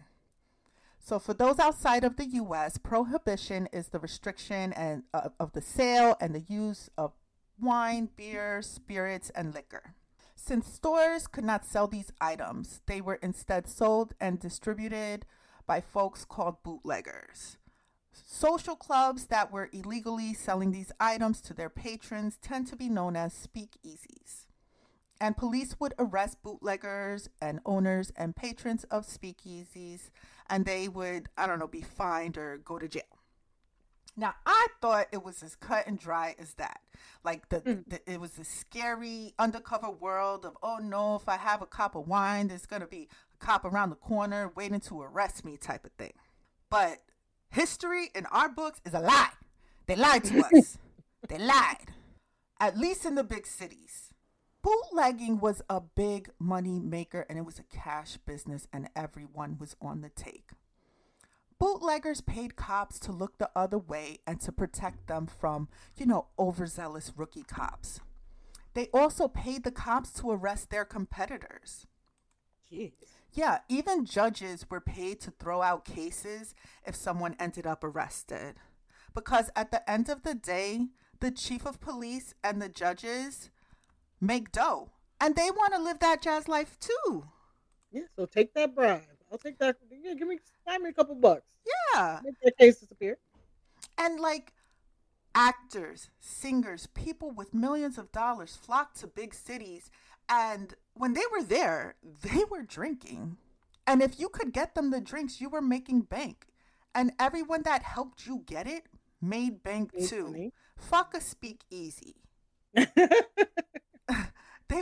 So, 0.98 1.18
for 1.18 1.32
those 1.32 1.58
outside 1.58 2.04
of 2.04 2.16
the 2.16 2.26
U.S., 2.26 2.76
prohibition 2.76 3.70
is 3.72 3.88
the 3.88 3.98
restriction 3.98 4.74
and 4.74 5.04
uh, 5.14 5.30
of 5.40 5.52
the 5.52 5.62
sale 5.62 6.14
and 6.20 6.34
the 6.34 6.44
use 6.46 6.90
of 6.98 7.12
wine, 7.58 8.10
beer, 8.14 8.60
spirits, 8.60 9.30
and 9.30 9.54
liquor. 9.54 9.94
Since 10.34 10.74
stores 10.74 11.26
could 11.26 11.44
not 11.44 11.64
sell 11.64 11.88
these 11.88 12.12
items, 12.20 12.82
they 12.84 13.00
were 13.00 13.18
instead 13.22 13.66
sold 13.66 14.12
and 14.20 14.38
distributed 14.38 15.24
by 15.66 15.80
folks 15.80 16.26
called 16.26 16.62
bootleggers. 16.62 17.56
Social 18.24 18.76
clubs 18.76 19.26
that 19.26 19.52
were 19.52 19.68
illegally 19.72 20.34
selling 20.34 20.72
these 20.72 20.92
items 21.00 21.40
to 21.42 21.54
their 21.54 21.70
patrons 21.70 22.38
tend 22.40 22.66
to 22.68 22.76
be 22.76 22.88
known 22.88 23.16
as 23.16 23.34
speakeasies. 23.34 24.46
And 25.20 25.36
police 25.36 25.76
would 25.80 25.94
arrest 25.98 26.42
bootleggers 26.42 27.28
and 27.40 27.60
owners 27.64 28.12
and 28.16 28.36
patrons 28.36 28.84
of 28.84 29.06
speakeasies, 29.06 30.10
and 30.48 30.64
they 30.64 30.88
would, 30.88 31.28
I 31.36 31.46
don't 31.46 31.58
know, 31.58 31.66
be 31.66 31.80
fined 31.80 32.36
or 32.36 32.58
go 32.58 32.78
to 32.78 32.88
jail. 32.88 33.02
Now, 34.16 34.34
I 34.46 34.66
thought 34.80 35.08
it 35.12 35.22
was 35.22 35.42
as 35.42 35.56
cut 35.56 35.86
and 35.86 35.98
dry 35.98 36.34
as 36.38 36.54
that. 36.54 36.80
Like 37.22 37.48
the, 37.50 37.60
mm. 37.60 37.84
the, 37.86 38.10
it 38.10 38.20
was 38.20 38.38
a 38.38 38.44
scary 38.44 39.34
undercover 39.38 39.90
world 39.90 40.46
of 40.46 40.56
oh 40.62 40.78
no, 40.78 41.16
if 41.16 41.28
I 41.28 41.36
have 41.36 41.60
a 41.60 41.66
cup 41.66 41.94
of 41.94 42.08
wine, 42.08 42.48
there's 42.48 42.64
gonna 42.64 42.86
be 42.86 43.08
a 43.34 43.44
cop 43.44 43.64
around 43.64 43.90
the 43.90 43.96
corner 43.96 44.50
waiting 44.56 44.80
to 44.80 45.02
arrest 45.02 45.44
me 45.44 45.58
type 45.58 45.84
of 45.84 45.92
thing. 45.92 46.14
But 46.70 47.02
history 47.56 48.10
in 48.14 48.26
our 48.26 48.50
books 48.50 48.80
is 48.84 48.92
a 48.92 49.00
lie. 49.00 49.30
They 49.86 49.96
lied 49.96 50.24
to 50.24 50.44
us. 50.44 50.78
they 51.28 51.38
lied. 51.38 51.92
At 52.60 52.78
least 52.78 53.04
in 53.04 53.14
the 53.14 53.24
big 53.24 53.46
cities. 53.46 54.12
Bootlegging 54.62 55.38
was 55.40 55.62
a 55.70 55.80
big 55.80 56.30
money 56.38 56.78
maker 56.78 57.24
and 57.28 57.38
it 57.38 57.46
was 57.46 57.58
a 57.58 57.76
cash 57.76 58.18
business 58.18 58.68
and 58.72 58.88
everyone 58.94 59.56
was 59.58 59.74
on 59.80 60.02
the 60.02 60.10
take. 60.10 60.50
Bootleggers 61.58 62.20
paid 62.20 62.56
cops 62.56 62.98
to 63.00 63.12
look 63.12 63.38
the 63.38 63.50
other 63.56 63.78
way 63.78 64.18
and 64.26 64.38
to 64.42 64.52
protect 64.52 65.06
them 65.06 65.26
from, 65.26 65.68
you 65.96 66.04
know, 66.04 66.26
overzealous 66.38 67.12
rookie 67.16 67.44
cops. 67.44 68.00
They 68.74 68.88
also 68.92 69.28
paid 69.28 69.64
the 69.64 69.70
cops 69.70 70.10
to 70.20 70.30
arrest 70.30 70.68
their 70.68 70.84
competitors. 70.84 71.86
Jeez. 72.70 73.15
Yeah, 73.36 73.58
even 73.68 74.06
judges 74.06 74.64
were 74.70 74.80
paid 74.80 75.20
to 75.20 75.30
throw 75.30 75.60
out 75.60 75.84
cases 75.84 76.54
if 76.86 76.96
someone 76.96 77.36
ended 77.38 77.66
up 77.66 77.84
arrested. 77.84 78.54
Because 79.14 79.50
at 79.54 79.70
the 79.70 79.88
end 79.88 80.08
of 80.08 80.22
the 80.22 80.34
day, 80.34 80.86
the 81.20 81.30
chief 81.30 81.66
of 81.66 81.78
police 81.78 82.34
and 82.42 82.62
the 82.62 82.70
judges 82.70 83.50
make 84.22 84.52
dough. 84.52 84.90
And 85.20 85.36
they 85.36 85.50
want 85.50 85.74
to 85.74 85.82
live 85.82 85.98
that 85.98 86.22
jazz 86.22 86.48
life 86.48 86.78
too. 86.80 87.26
Yeah, 87.92 88.02
so 88.16 88.24
take 88.24 88.54
that 88.54 88.74
bribe. 88.74 89.02
I'll 89.30 89.36
take 89.36 89.58
that. 89.58 89.76
Yeah, 89.90 90.14
give 90.14 90.28
me, 90.28 90.38
buy 90.64 90.78
me 90.78 90.88
a 90.88 90.92
couple 90.94 91.14
bucks. 91.14 91.44
Yeah. 91.94 92.20
Make 92.24 92.40
their 92.42 92.52
case 92.52 92.78
disappear. 92.78 93.18
And 93.98 94.18
like 94.18 94.54
actors, 95.34 96.08
singers, 96.20 96.88
people 96.94 97.32
with 97.32 97.52
millions 97.52 97.98
of 97.98 98.12
dollars 98.12 98.56
flock 98.56 98.94
to 98.94 99.06
big 99.06 99.34
cities. 99.34 99.90
And 100.26 100.74
when 100.96 101.14
they 101.14 101.24
were 101.32 101.42
there, 101.42 101.96
they 102.22 102.44
were 102.50 102.62
drinking. 102.62 103.38
And 103.86 104.02
if 104.02 104.18
you 104.18 104.28
could 104.28 104.52
get 104.52 104.74
them 104.74 104.90
the 104.90 105.00
drinks, 105.00 105.40
you 105.40 105.48
were 105.48 105.62
making 105.62 106.02
bank. 106.02 106.46
And 106.94 107.12
everyone 107.18 107.62
that 107.62 107.82
helped 107.82 108.26
you 108.26 108.42
get 108.46 108.66
it 108.66 108.84
made 109.20 109.62
bank 109.62 109.92
too. 110.06 110.50
Fuck 110.76 111.14
a 111.14 111.20
speakeasy. 111.20 112.16
they 112.74 112.86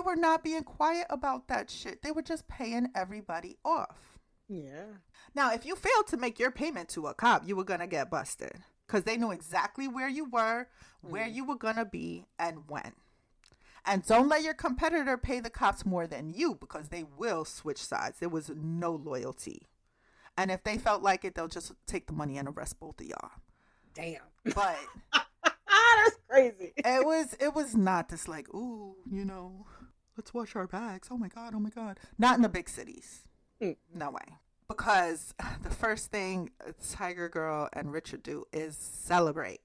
were 0.04 0.16
not 0.16 0.44
being 0.44 0.62
quiet 0.62 1.06
about 1.10 1.48
that 1.48 1.70
shit. 1.70 2.02
They 2.02 2.12
were 2.12 2.22
just 2.22 2.48
paying 2.48 2.88
everybody 2.94 3.56
off. 3.64 4.18
Yeah. 4.48 4.84
Now, 5.34 5.52
if 5.52 5.64
you 5.64 5.74
failed 5.74 6.06
to 6.08 6.16
make 6.16 6.38
your 6.38 6.50
payment 6.50 6.88
to 6.90 7.06
a 7.06 7.14
cop, 7.14 7.46
you 7.46 7.56
were 7.56 7.64
going 7.64 7.80
to 7.80 7.86
get 7.86 8.10
busted 8.10 8.52
because 8.86 9.04
they 9.04 9.16
knew 9.16 9.30
exactly 9.30 9.88
where 9.88 10.08
you 10.08 10.26
were, 10.26 10.68
where 11.00 11.26
mm. 11.26 11.34
you 11.34 11.44
were 11.44 11.56
going 11.56 11.76
to 11.76 11.84
be, 11.84 12.24
and 12.38 12.58
when. 12.68 12.92
And 13.86 14.04
don't 14.06 14.28
let 14.28 14.42
your 14.42 14.54
competitor 14.54 15.18
pay 15.18 15.40
the 15.40 15.50
cops 15.50 15.84
more 15.84 16.06
than 16.06 16.30
you 16.30 16.54
because 16.54 16.88
they 16.88 17.04
will 17.04 17.44
switch 17.44 17.78
sides. 17.78 18.18
There 18.18 18.28
was 18.28 18.50
no 18.54 18.92
loyalty. 18.92 19.68
And 20.36 20.50
if 20.50 20.64
they 20.64 20.78
felt 20.78 21.02
like 21.02 21.24
it, 21.24 21.34
they'll 21.34 21.48
just 21.48 21.72
take 21.86 22.06
the 22.06 22.12
money 22.12 22.38
and 22.38 22.48
arrest 22.48 22.80
both 22.80 23.00
of 23.00 23.06
y'all. 23.06 23.30
Damn. 23.94 24.22
But 24.54 24.78
that's 25.12 26.18
crazy. 26.28 26.72
It 26.76 27.04
was 27.04 27.36
it 27.38 27.54
was 27.54 27.74
not 27.74 28.08
this 28.08 28.26
like, 28.26 28.52
ooh, 28.54 28.96
you 29.10 29.24
know, 29.24 29.66
let's 30.16 30.34
wash 30.34 30.56
our 30.56 30.66
bags. 30.66 31.08
Oh 31.10 31.16
my 31.16 31.28
god, 31.28 31.54
oh 31.54 31.60
my 31.60 31.70
god. 31.70 32.00
Not 32.18 32.36
in 32.36 32.42
the 32.42 32.48
big 32.48 32.68
cities. 32.68 33.22
Mm. 33.62 33.76
No 33.94 34.10
way. 34.10 34.38
Because 34.66 35.34
the 35.62 35.70
first 35.70 36.10
thing 36.10 36.50
Tiger 36.90 37.28
Girl 37.28 37.68
and 37.72 37.92
Richard 37.92 38.22
do 38.22 38.44
is 38.52 38.76
celebrate. 38.76 39.60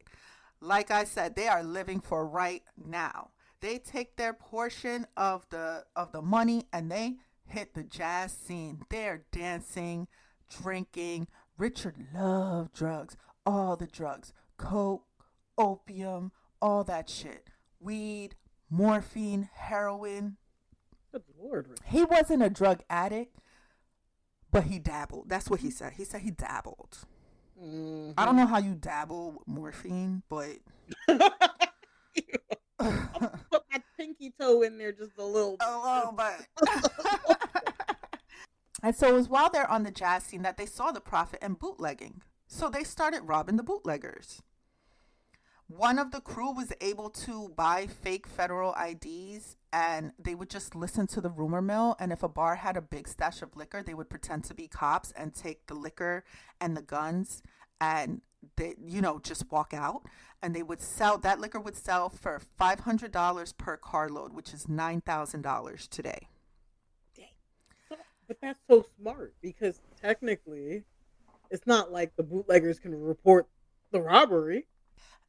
Like 0.62 0.92
I 0.92 1.06
said, 1.06 1.36
they 1.36 1.48
are 1.48 1.64
living 1.64 2.02
for 2.02 2.28
right 2.28 2.64
now. 2.78 3.30
They 3.62 3.78
take 3.78 4.16
their 4.16 4.34
portion 4.34 5.06
of 5.18 5.48
the 5.50 5.86
of 5.96 6.12
the 6.12 6.22
money 6.22 6.68
and 6.72 6.92
they 6.92 7.18
hit 7.46 7.74
the 7.74 7.84
jazz 7.84 8.32
scene. 8.32 8.84
They're 8.90 9.26
dancing, 9.32 10.08
drinking. 10.50 11.28
Richard 11.58 11.96
loved 12.14 12.74
drugs, 12.74 13.18
all 13.46 13.76
the 13.76 13.88
drugs, 13.88 14.32
coke, 14.58 15.06
opium, 15.58 16.32
all 16.62 16.86
that 16.86 17.10
shit, 17.10 17.50
weed, 17.80 18.36
morphine, 18.70 19.50
heroin. 19.54 20.38
Good 21.12 21.24
lord. 21.38 21.68
He 21.86 22.04
wasn't 22.04 22.44
a 22.44 22.50
drug 22.50 22.82
addict 22.90 23.40
but 24.52 24.66
he 24.66 24.80
dabbled. 24.80 25.30
That's 25.30 25.50
what 25.50 25.60
he 25.62 25.70
said. 25.70 25.94
He 25.94 26.04
said 26.04 26.22
he 26.22 26.32
dabbled. 26.32 26.98
Mm-hmm. 27.62 28.12
I 28.18 28.26
don't 28.26 28.36
know 28.36 28.48
how 28.48 28.58
you 28.58 28.74
dabble 28.74 29.32
with 29.32 29.48
morphine, 29.48 30.24
but 30.30 30.58
pinky 34.00 34.34
toe 34.40 34.62
in 34.62 34.78
there 34.78 34.92
just 34.92 35.18
a 35.18 35.26
little. 35.26 35.58
A 35.60 35.78
little 35.78 36.14
bit. 36.14 37.38
and 38.84 38.96
so 38.96 39.08
it 39.08 39.14
was 39.14 39.28
while 39.28 39.50
they're 39.50 39.70
on 39.70 39.84
the 39.84 39.92
jazz 39.92 40.24
scene 40.24 40.44
that 40.44 40.58
they 40.58 40.66
saw 40.66 40.92
the 40.92 41.02
profit 41.02 41.42
in 41.42 41.54
bootlegging. 41.54 42.22
So 42.48 42.70
they 42.70 42.84
started 42.84 43.24
robbing 43.24 43.58
the 43.58 43.64
bootleggers. 43.64 44.42
One 45.68 46.00
of 46.00 46.12
the 46.12 46.22
crew 46.22 46.52
was 46.52 46.74
able 46.82 47.12
to 47.12 47.50
buy 47.50 47.86
fake 47.86 48.26
federal 48.26 48.74
IDs 48.74 49.56
and 49.72 50.14
they 50.18 50.34
would 50.34 50.50
just 50.50 50.74
listen 50.74 51.06
to 51.08 51.22
the 51.22 51.30
rumor 51.30 51.62
mill. 51.62 51.96
And 52.00 52.12
if 52.12 52.24
a 52.24 52.30
bar 52.30 52.56
had 52.56 52.76
a 52.76 52.82
big 52.82 53.08
stash 53.08 53.44
of 53.44 53.56
liquor, 53.56 53.84
they 53.84 53.94
would 53.94 54.10
pretend 54.10 54.46
to 54.46 54.56
be 54.56 54.68
cops 54.68 55.12
and 55.12 55.36
take 55.36 55.68
the 55.68 55.76
liquor 55.76 56.24
and 56.60 56.76
the 56.76 56.82
guns 56.82 57.44
and 57.80 58.22
they, 58.56 58.76
you 58.84 59.02
know, 59.02 59.20
just 59.20 59.52
walk 59.52 59.74
out. 59.74 60.04
And 60.42 60.56
they 60.56 60.64
would 60.64 60.82
sell 60.82 61.18
that 61.18 61.40
liquor 61.40 61.60
would 61.60 61.76
sell 61.76 62.10
for 62.10 62.40
five 62.40 62.82
hundred 62.82 63.12
dollars 63.12 63.52
per 63.52 63.76
carload, 63.76 64.34
which 64.34 64.54
is 64.54 64.70
nine 64.70 65.02
thousand 65.02 65.42
dollars 65.42 65.88
today. 65.88 66.30
But 68.30 68.38
that's 68.44 68.60
so 68.70 68.86
smart 69.02 69.34
because 69.42 69.82
technically, 70.00 70.84
it's 71.50 71.66
not 71.66 71.92
like 71.92 72.16
the 72.16 72.22
bootleggers 72.22 72.80
can 72.80 72.94
report 73.02 73.48
the 73.92 74.00
robbery. 74.00 74.68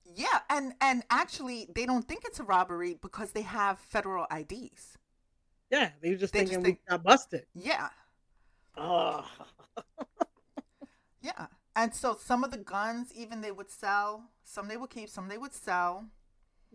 Yeah, 0.05 0.41
and 0.51 0.75
and 0.83 1.03
actually, 1.11 1.67
they 1.75 1.87
don't 1.87 2.07
think 2.07 2.25
it's 2.27 2.41
a 2.41 2.45
robbery 2.45 2.99
because 3.01 3.33
they 3.33 3.41
have 3.41 3.79
federal 3.79 4.27
IDs. 4.31 4.99
Yeah, 5.71 5.89
they 6.03 6.15
just 6.15 6.35
they 6.35 6.41
thinking 6.41 6.57
just 6.57 6.65
think, 6.67 6.81
we 6.85 6.91
got 6.91 7.03
busted. 7.03 7.47
Yeah. 7.55 7.89
Oh. 8.77 9.27
yeah, 11.23 11.47
and 11.77 11.95
so 11.95 12.17
some 12.21 12.45
of 12.45 12.51
the 12.51 12.59
guns, 12.59 13.13
even 13.15 13.41
they 13.41 13.53
would 13.53 13.71
sell. 13.71 14.25
Some 14.45 14.69
they 14.69 14.77
would 14.77 14.91
keep. 14.91 15.09
Some 15.09 15.29
they 15.29 15.39
would 15.39 15.55
sell. 15.55 16.07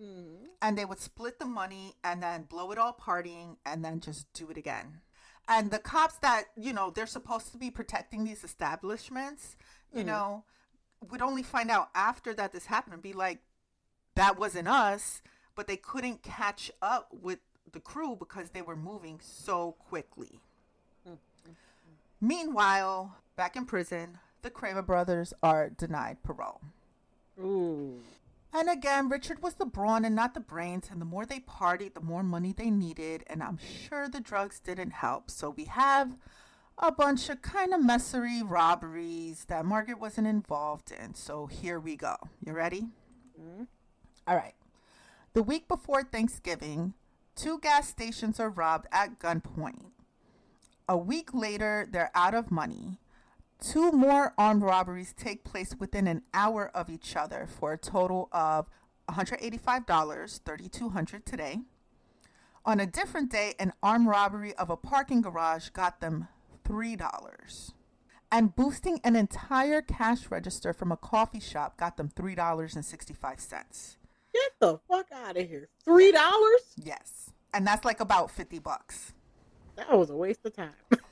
Mm. 0.02 0.48
And 0.62 0.78
they 0.78 0.86
would 0.86 1.00
split 1.00 1.40
the 1.40 1.46
money 1.46 1.96
and 2.04 2.22
then 2.22 2.44
blow 2.44 2.72
it 2.72 2.78
all 2.78 2.94
partying 2.94 3.58
and 3.66 3.84
then 3.84 4.00
just 4.00 4.32
do 4.34 4.50
it 4.50 4.58
again. 4.58 5.02
And 5.48 5.72
the 5.72 5.80
cops 5.80 6.18
that, 6.18 6.46
you 6.58 6.74
know, 6.74 6.90
they're 6.90 7.06
supposed 7.06 7.52
to 7.52 7.58
be 7.58 7.70
protecting 7.70 8.24
these 8.24 8.44
establishments, 8.44 9.56
you 9.94 10.04
mm. 10.04 10.08
know, 10.08 10.44
would 11.10 11.22
only 11.22 11.44
find 11.44 11.70
out 11.70 11.90
after 11.94 12.34
that 12.34 12.52
this 12.52 12.66
happened 12.66 12.94
and 12.94 13.04
be 13.04 13.14
like, 13.14 13.40
that 14.16 14.40
wasn't 14.40 14.68
us, 14.68 15.22
but 15.56 15.68
they 15.68 15.78
couldn't 15.78 16.24
catch 16.24 16.72
up 16.82 17.10
with 17.12 17.40
the 17.72 17.80
crew 17.80 18.16
because 18.16 18.50
they 18.50 18.62
were 18.62 18.76
moving 18.76 19.20
so 19.22 19.76
quickly. 19.78 20.40
Mm-hmm. 21.08 21.52
Meanwhile, 22.22 23.18
back 23.36 23.56
in 23.56 23.66
prison, 23.66 24.18
the 24.46 24.52
Kramer 24.52 24.84
brothers 24.84 25.34
are 25.42 25.72
denied 25.72 26.22
parole. 26.22 26.62
Ooh. 27.40 27.96
And 28.54 28.70
again, 28.70 29.10
Richard 29.10 29.42
was 29.42 29.56
the 29.56 29.66
brawn 29.66 30.06
and 30.06 30.16
not 30.16 30.36
the 30.36 30.40
brains, 30.40 30.88
and 30.92 31.02
the 31.02 31.06
more 31.06 31.26
they 31.26 31.40
partied, 31.40 31.96
the 31.96 32.02
more 32.02 32.22
money 32.22 32.54
they 32.54 32.70
needed, 32.70 33.24
and 33.26 33.42
I'm 33.42 33.58
sure 33.58 34.08
the 34.08 34.20
drugs 34.20 34.60
didn't 34.60 34.92
help. 34.92 35.32
So 35.32 35.50
we 35.50 35.66
have 35.66 36.16
a 36.78 36.92
bunch 36.92 37.28
of 37.30 37.42
kind 37.42 37.74
of 37.74 37.82
messery 37.82 38.44
robberies 38.48 39.46
that 39.46 39.66
Margaret 39.66 40.00
wasn't 40.00 40.28
involved 40.28 40.92
in. 40.92 41.16
So 41.16 41.48
here 41.48 41.80
we 41.80 41.96
go. 41.96 42.16
You 42.46 42.54
ready? 42.54 42.90
Mm-hmm. 43.42 43.64
All 44.28 44.36
right. 44.36 44.54
The 45.34 45.42
week 45.42 45.68
before 45.68 46.04
Thanksgiving, 46.04 46.94
two 47.36 47.58
gas 47.58 47.90
stations 47.90 48.40
are 48.40 48.52
robbed 48.52 48.86
at 48.92 49.18
gunpoint. 49.18 49.88
A 50.88 50.96
week 50.96 51.34
later, 51.34 51.88
they're 51.90 52.12
out 52.14 52.36
of 52.36 52.52
money. 52.52 53.00
Two 53.60 53.92
more 53.92 54.34
armed 54.38 54.62
robberies 54.62 55.14
take 55.14 55.44
place 55.44 55.76
within 55.80 56.08
an 56.08 56.24
hour 56.34 56.70
of 56.74 56.90
each 56.90 57.16
other 57.16 57.48
for 57.48 57.74
a 57.74 57.78
total 57.78 58.30
of 58.32 58.70
$185, 59.10 60.42
3,200 60.46 61.26
today. 61.26 61.60
On 62.66 62.80
a 62.80 62.86
different 62.86 63.32
day, 63.32 63.54
an 63.60 63.74
armed 63.82 64.08
robbery 64.08 64.54
of 64.56 64.70
a 64.70 64.78
parking 64.78 65.22
garage 65.22 65.70
got 65.70 66.02
them 66.02 66.28
$3. 66.68 67.72
And 68.32 68.56
boosting 68.56 69.00
an 69.04 69.16
entire 69.16 69.82
cash 69.82 70.30
register 70.30 70.74
from 70.74 70.92
a 70.92 70.98
coffee 70.98 71.40
shop 71.40 71.78
got 71.78 71.96
them 71.98 72.10
$3.65. 72.10 73.98
Get 74.34 74.52
the 74.60 74.80
fuck 74.90 75.06
out 75.14 75.38
of 75.38 75.48
here. 75.48 75.70
Three 75.86 76.12
dollars? 76.12 76.74
Yes. 76.76 77.32
And 77.54 77.66
that's 77.66 77.86
like 77.86 78.02
about 78.02 78.30
50 78.32 78.60
bucks. 78.60 79.14
That 79.78 79.98
was 79.98 80.10
a 80.10 80.16
waste 80.16 80.42
of 80.44 80.56
time. 80.56 80.74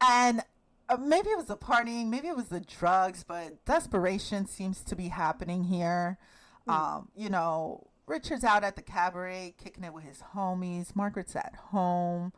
Yeah. 0.00 0.28
and 0.30 0.42
uh, 0.88 0.96
maybe 0.96 1.30
it 1.30 1.36
was 1.36 1.46
the 1.46 1.56
partying, 1.56 2.08
maybe 2.08 2.28
it 2.28 2.36
was 2.36 2.48
the 2.48 2.60
drugs, 2.60 3.24
but 3.26 3.64
desperation 3.64 4.46
seems 4.46 4.82
to 4.84 4.96
be 4.96 5.08
happening 5.08 5.64
here. 5.64 6.18
Hmm. 6.66 6.70
Um, 6.70 7.08
you 7.16 7.28
know, 7.28 7.88
Richard's 8.06 8.44
out 8.44 8.62
at 8.64 8.76
the 8.76 8.82
cabaret 8.82 9.54
kicking 9.58 9.84
it 9.84 9.92
with 9.92 10.04
his 10.04 10.22
homies. 10.34 10.94
Margaret's 10.94 11.34
at 11.34 11.54
home. 11.70 12.32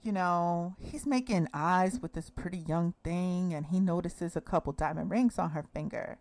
You 0.00 0.12
know, 0.12 0.76
he's 0.80 1.06
making 1.06 1.48
eyes 1.52 1.98
with 2.00 2.12
this 2.12 2.30
pretty 2.30 2.58
young 2.58 2.94
thing 3.02 3.52
and 3.52 3.66
he 3.66 3.80
notices 3.80 4.36
a 4.36 4.40
couple 4.40 4.72
diamond 4.72 5.10
rings 5.10 5.38
on 5.38 5.50
her 5.50 5.64
finger. 5.74 6.18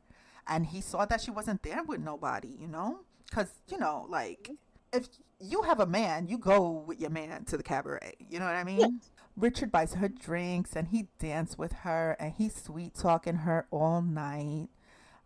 And 0.47 0.65
he 0.67 0.81
saw 0.81 1.05
that 1.05 1.21
she 1.21 1.29
wasn't 1.29 1.61
there 1.61 1.83
with 1.83 1.99
nobody, 1.99 2.49
you 2.59 2.67
know? 2.67 3.01
Because, 3.29 3.49
you 3.67 3.77
know, 3.77 4.07
like, 4.09 4.49
if 4.93 5.07
you 5.39 5.61
have 5.63 5.79
a 5.79 5.85
man, 5.85 6.27
you 6.27 6.37
go 6.39 6.71
with 6.87 6.99
your 6.99 7.09
man 7.11 7.43
to 7.45 7.57
the 7.57 7.63
cabaret. 7.63 8.15
You 8.29 8.39
know 8.39 8.45
what 8.45 8.55
I 8.55 8.63
mean? 8.63 8.79
Yes. 8.79 9.11
Richard 9.37 9.71
buys 9.71 9.93
her 9.93 10.09
drinks 10.09 10.75
and 10.75 10.87
he 10.87 11.09
danced 11.19 11.59
with 11.59 11.71
her 11.83 12.17
and 12.19 12.33
he's 12.33 12.55
sweet 12.55 12.95
talking 12.95 13.35
her 13.37 13.67
all 13.69 14.01
night. 14.01 14.69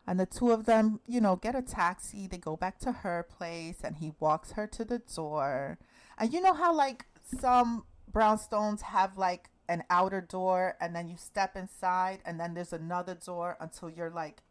And 0.05 0.19
the 0.19 0.25
two 0.25 0.51
of 0.51 0.65
them, 0.65 0.99
you 1.07 1.21
know, 1.21 1.37
get 1.37 1.55
a 1.55 1.61
taxi. 1.61 2.27
They 2.27 2.37
go 2.37 2.57
back 2.57 2.77
to 2.79 2.91
her 2.91 3.25
place 3.29 3.77
and 3.83 3.95
he 3.97 4.11
walks 4.19 4.51
her 4.51 4.67
to 4.67 4.83
the 4.83 4.99
door. 4.99 5.77
And 6.17 6.33
you 6.33 6.41
know 6.41 6.53
how, 6.53 6.75
like, 6.75 7.05
some 7.39 7.85
brownstones 8.11 8.81
have, 8.81 9.17
like, 9.17 9.49
an 9.69 9.83
outer 9.89 10.19
door 10.19 10.75
and 10.81 10.93
then 10.93 11.07
you 11.07 11.15
step 11.17 11.55
inside 11.55 12.19
and 12.25 12.37
then 12.37 12.53
there's 12.53 12.73
another 12.73 13.15
door 13.15 13.55
until 13.61 13.89
you're, 13.89 14.09
like, 14.09 14.41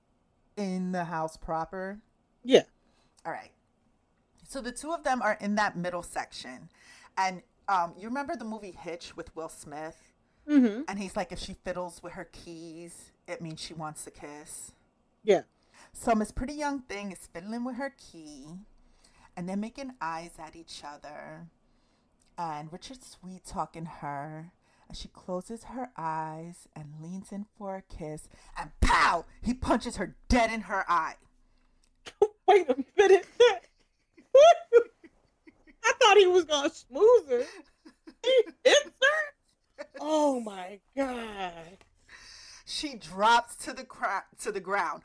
in 0.56 0.92
the 0.92 1.04
house 1.04 1.36
proper? 1.36 1.98
Yeah. 2.44 2.62
All 3.26 3.32
right. 3.32 3.52
So 4.48 4.62
the 4.62 4.72
two 4.72 4.92
of 4.92 5.04
them 5.04 5.20
are 5.20 5.36
in 5.40 5.56
that 5.56 5.76
middle 5.76 6.02
section. 6.02 6.70
And 7.18 7.42
um, 7.70 7.94
you 7.96 8.08
remember 8.08 8.34
the 8.34 8.44
movie 8.44 8.72
Hitch 8.72 9.16
with 9.16 9.34
Will 9.36 9.48
Smith? 9.48 10.12
Mm-hmm. 10.48 10.82
And 10.88 10.98
he's 10.98 11.14
like, 11.14 11.30
if 11.30 11.38
she 11.38 11.54
fiddles 11.54 12.02
with 12.02 12.14
her 12.14 12.28
keys, 12.32 13.12
it 13.28 13.40
means 13.40 13.60
she 13.60 13.74
wants 13.74 14.06
a 14.08 14.10
kiss. 14.10 14.72
Yeah. 15.22 15.42
So 15.92 16.14
Miss 16.14 16.32
Pretty 16.32 16.54
Young 16.54 16.80
Thing 16.80 17.12
is 17.12 17.28
fiddling 17.32 17.64
with 17.64 17.76
her 17.76 17.94
key, 17.96 18.46
and 19.36 19.48
they're 19.48 19.56
making 19.56 19.92
eyes 20.00 20.32
at 20.38 20.56
each 20.56 20.82
other. 20.84 21.46
And 22.36 22.72
Richard's 22.72 23.06
sweet 23.06 23.44
talking 23.46 23.84
her, 23.84 24.50
and 24.88 24.96
she 24.96 25.06
closes 25.06 25.64
her 25.64 25.90
eyes 25.96 26.66
and 26.74 27.00
leans 27.00 27.30
in 27.30 27.46
for 27.56 27.76
a 27.76 27.82
kiss, 27.82 28.28
and 28.58 28.70
pow! 28.80 29.26
He 29.42 29.54
punches 29.54 29.96
her 29.96 30.16
dead 30.28 30.50
in 30.52 30.62
her 30.62 30.84
eye. 30.90 31.14
Wait 32.48 32.68
a 32.68 32.76
minute. 32.96 33.26
I 35.84 35.92
thought 36.00 36.16
he 36.16 36.26
was 36.26 36.44
gonna 36.44 36.70
smooth 36.70 37.28
her. 37.30 37.44
He 38.22 38.42
hits 38.64 38.84
her. 38.84 39.86
Oh 40.00 40.40
my 40.40 40.80
god. 40.96 41.84
She 42.66 42.94
drops 42.94 43.56
to 43.64 43.72
the 43.72 43.84
cra- 43.84 44.26
to 44.40 44.52
the 44.52 44.60
ground. 44.60 45.02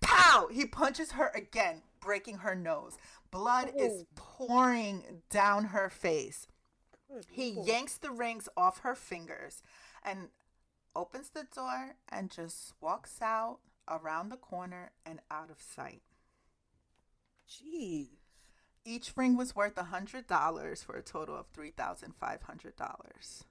Pow! 0.00 0.48
He 0.50 0.66
punches 0.66 1.12
her 1.12 1.30
again, 1.34 1.82
breaking 2.00 2.38
her 2.38 2.54
nose. 2.54 2.96
Blood 3.30 3.72
is 3.76 4.02
oh. 4.02 4.06
pouring 4.14 5.22
down 5.30 5.66
her 5.66 5.88
face. 5.88 6.46
Good 7.08 7.26
He 7.30 7.52
lord. 7.52 7.68
yanks 7.68 7.96
the 7.98 8.10
rings 8.10 8.48
off 8.56 8.80
her 8.80 8.94
fingers 8.94 9.62
and 10.02 10.28
opens 10.94 11.30
the 11.30 11.46
door 11.54 11.96
and 12.08 12.30
just 12.30 12.74
walks 12.80 13.20
out 13.22 13.58
around 13.88 14.28
the 14.28 14.36
corner 14.36 14.92
and 15.04 15.20
out 15.30 15.50
of 15.50 15.60
sight. 15.60 16.02
Jeez. 17.48 18.08
Each 18.84 19.12
ring 19.16 19.36
was 19.36 19.56
worth 19.56 19.78
a 19.78 19.84
hundred 19.84 20.26
dollars 20.26 20.82
for 20.82 20.96
a 20.96 21.02
total 21.02 21.36
of 21.36 21.46
three 21.52 21.70
thousand 21.70 22.14
five 22.20 22.42
hundred 22.42 22.76
dollars. 22.76 23.44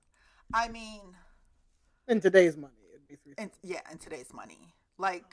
I 0.54 0.68
mean, 0.68 1.02
In 2.08 2.20
today's 2.22 2.56
money, 2.56 2.74
it'd 2.94 3.08
be 3.08 3.16
three. 3.16 3.34
yeah, 3.64 3.82
in 3.92 3.98
today's 3.98 4.32
money, 4.34 4.74
like 4.98 5.26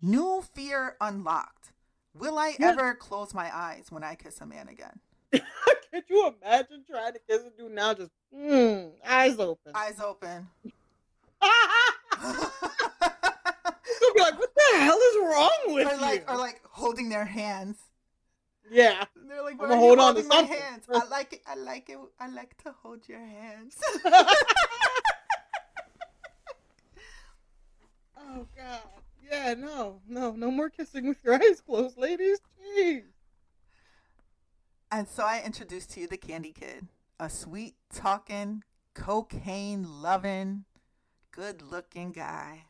new 0.00 0.42
fear 0.54 0.96
unlocked. 1.00 1.72
Will 2.14 2.38
I 2.38 2.54
Yeah. 2.58 2.70
ever 2.70 2.94
close 2.94 3.34
my 3.34 3.54
eyes 3.54 3.86
when 3.90 4.04
I 4.04 4.14
kiss 4.14 4.40
a 4.40 4.46
man 4.46 4.68
again? 4.68 5.00
Could 5.32 6.04
you 6.08 6.32
imagine 6.40 6.84
trying 6.88 7.14
to 7.14 7.18
kiss 7.28 7.42
a 7.42 7.50
dude 7.60 7.72
now? 7.72 7.94
Just 7.94 8.10
mm, 8.34 8.92
eyes 9.04 9.38
open. 9.38 9.72
Eyes 9.74 9.98
open. 10.00 10.48
You'll 12.22 14.14
be 14.14 14.20
like, 14.20 14.38
what 14.38 14.54
the 14.54 14.78
hell 14.78 14.96
is 14.98 15.16
wrong 15.22 15.50
with 15.68 15.86
or 15.88 15.94
you? 15.94 16.00
like, 16.00 16.30
or 16.30 16.36
like 16.36 16.60
holding 16.70 17.08
their 17.08 17.24
hands. 17.24 17.76
Yeah. 18.70 19.04
They're 19.28 19.42
like, 19.42 19.54
I'ma 19.60 19.68
why 19.68 19.68
are 19.68 19.74
you 19.74 19.80
hold 19.80 19.98
on 19.98 20.14
to 20.16 20.22
my 20.24 20.36
something." 20.36 20.58
hands? 20.58 20.84
I 20.92 21.06
like 21.08 21.32
it. 21.34 21.42
I 21.46 21.54
like 21.56 21.88
it. 21.90 21.98
I 22.18 22.28
like 22.28 22.56
to 22.64 22.72
hold 22.82 23.08
your 23.08 23.18
hands. 23.20 23.76
oh 28.18 28.46
god. 28.56 28.80
Yeah, 29.30 29.54
no, 29.54 30.00
no, 30.08 30.32
no 30.32 30.50
more 30.50 30.70
kissing 30.70 31.06
with 31.08 31.18
your 31.22 31.34
eyes 31.42 31.60
closed, 31.60 31.96
ladies. 31.96 32.40
Jeez. 32.76 33.04
and 34.90 35.08
so 35.08 35.22
I 35.24 35.42
introduced 35.44 35.90
to 35.92 36.00
you 36.00 36.06
the 36.08 36.16
Candy 36.16 36.52
Kid, 36.52 36.88
a 37.20 37.30
sweet 37.30 37.74
talking, 37.92 38.64
cocaine 38.94 39.86
loving, 40.02 40.64
good 41.30 41.62
looking 41.62 42.10
guy. 42.12 42.64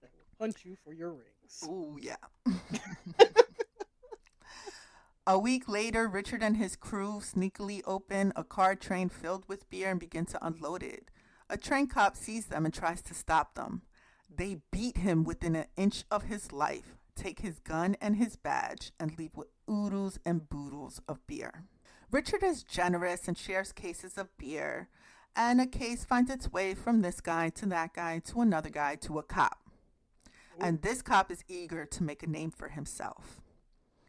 That 0.00 0.10
will 0.16 0.46
punch 0.46 0.64
you 0.64 0.76
for 0.84 0.92
your 0.92 1.10
rings. 1.10 1.64
Ooh, 1.64 1.96
yeah. 2.00 2.16
A 5.26 5.38
week 5.38 5.68
later, 5.68 6.08
Richard 6.08 6.42
and 6.42 6.56
his 6.56 6.74
crew 6.74 7.20
sneakily 7.20 7.82
open 7.86 8.32
a 8.34 8.42
car 8.42 8.74
train 8.74 9.08
filled 9.08 9.48
with 9.48 9.70
beer 9.70 9.90
and 9.90 10.00
begin 10.00 10.24
to 10.26 10.44
unload 10.44 10.82
it. 10.82 11.10
A 11.48 11.56
train 11.56 11.86
cop 11.86 12.16
sees 12.16 12.46
them 12.46 12.64
and 12.64 12.74
tries 12.74 13.02
to 13.02 13.14
stop 13.14 13.54
them. 13.54 13.82
They 14.34 14.58
beat 14.70 14.98
him 14.98 15.22
within 15.22 15.54
an 15.54 15.66
inch 15.76 16.04
of 16.10 16.24
his 16.24 16.50
life, 16.50 16.96
take 17.14 17.40
his 17.40 17.58
gun 17.60 17.96
and 18.00 18.16
his 18.16 18.36
badge, 18.36 18.92
and 18.98 19.16
leave 19.18 19.36
with 19.36 19.48
oodles 19.70 20.18
and 20.24 20.48
boodles 20.48 21.00
of 21.06 21.24
beer. 21.26 21.64
Richard 22.10 22.42
is 22.42 22.62
generous 22.62 23.28
and 23.28 23.38
shares 23.38 23.72
cases 23.72 24.18
of 24.18 24.36
beer, 24.38 24.88
and 25.36 25.60
a 25.60 25.66
case 25.66 26.04
finds 26.04 26.30
its 26.30 26.52
way 26.52 26.74
from 26.74 27.00
this 27.00 27.20
guy 27.20 27.48
to 27.50 27.66
that 27.66 27.94
guy 27.94 28.18
to 28.20 28.40
another 28.40 28.70
guy 28.70 28.96
to 28.96 29.18
a 29.18 29.22
cop. 29.22 29.58
And 30.58 30.82
this 30.82 31.02
cop 31.02 31.30
is 31.30 31.44
eager 31.48 31.84
to 31.86 32.02
make 32.02 32.22
a 32.22 32.30
name 32.30 32.50
for 32.50 32.68
himself. 32.68 33.41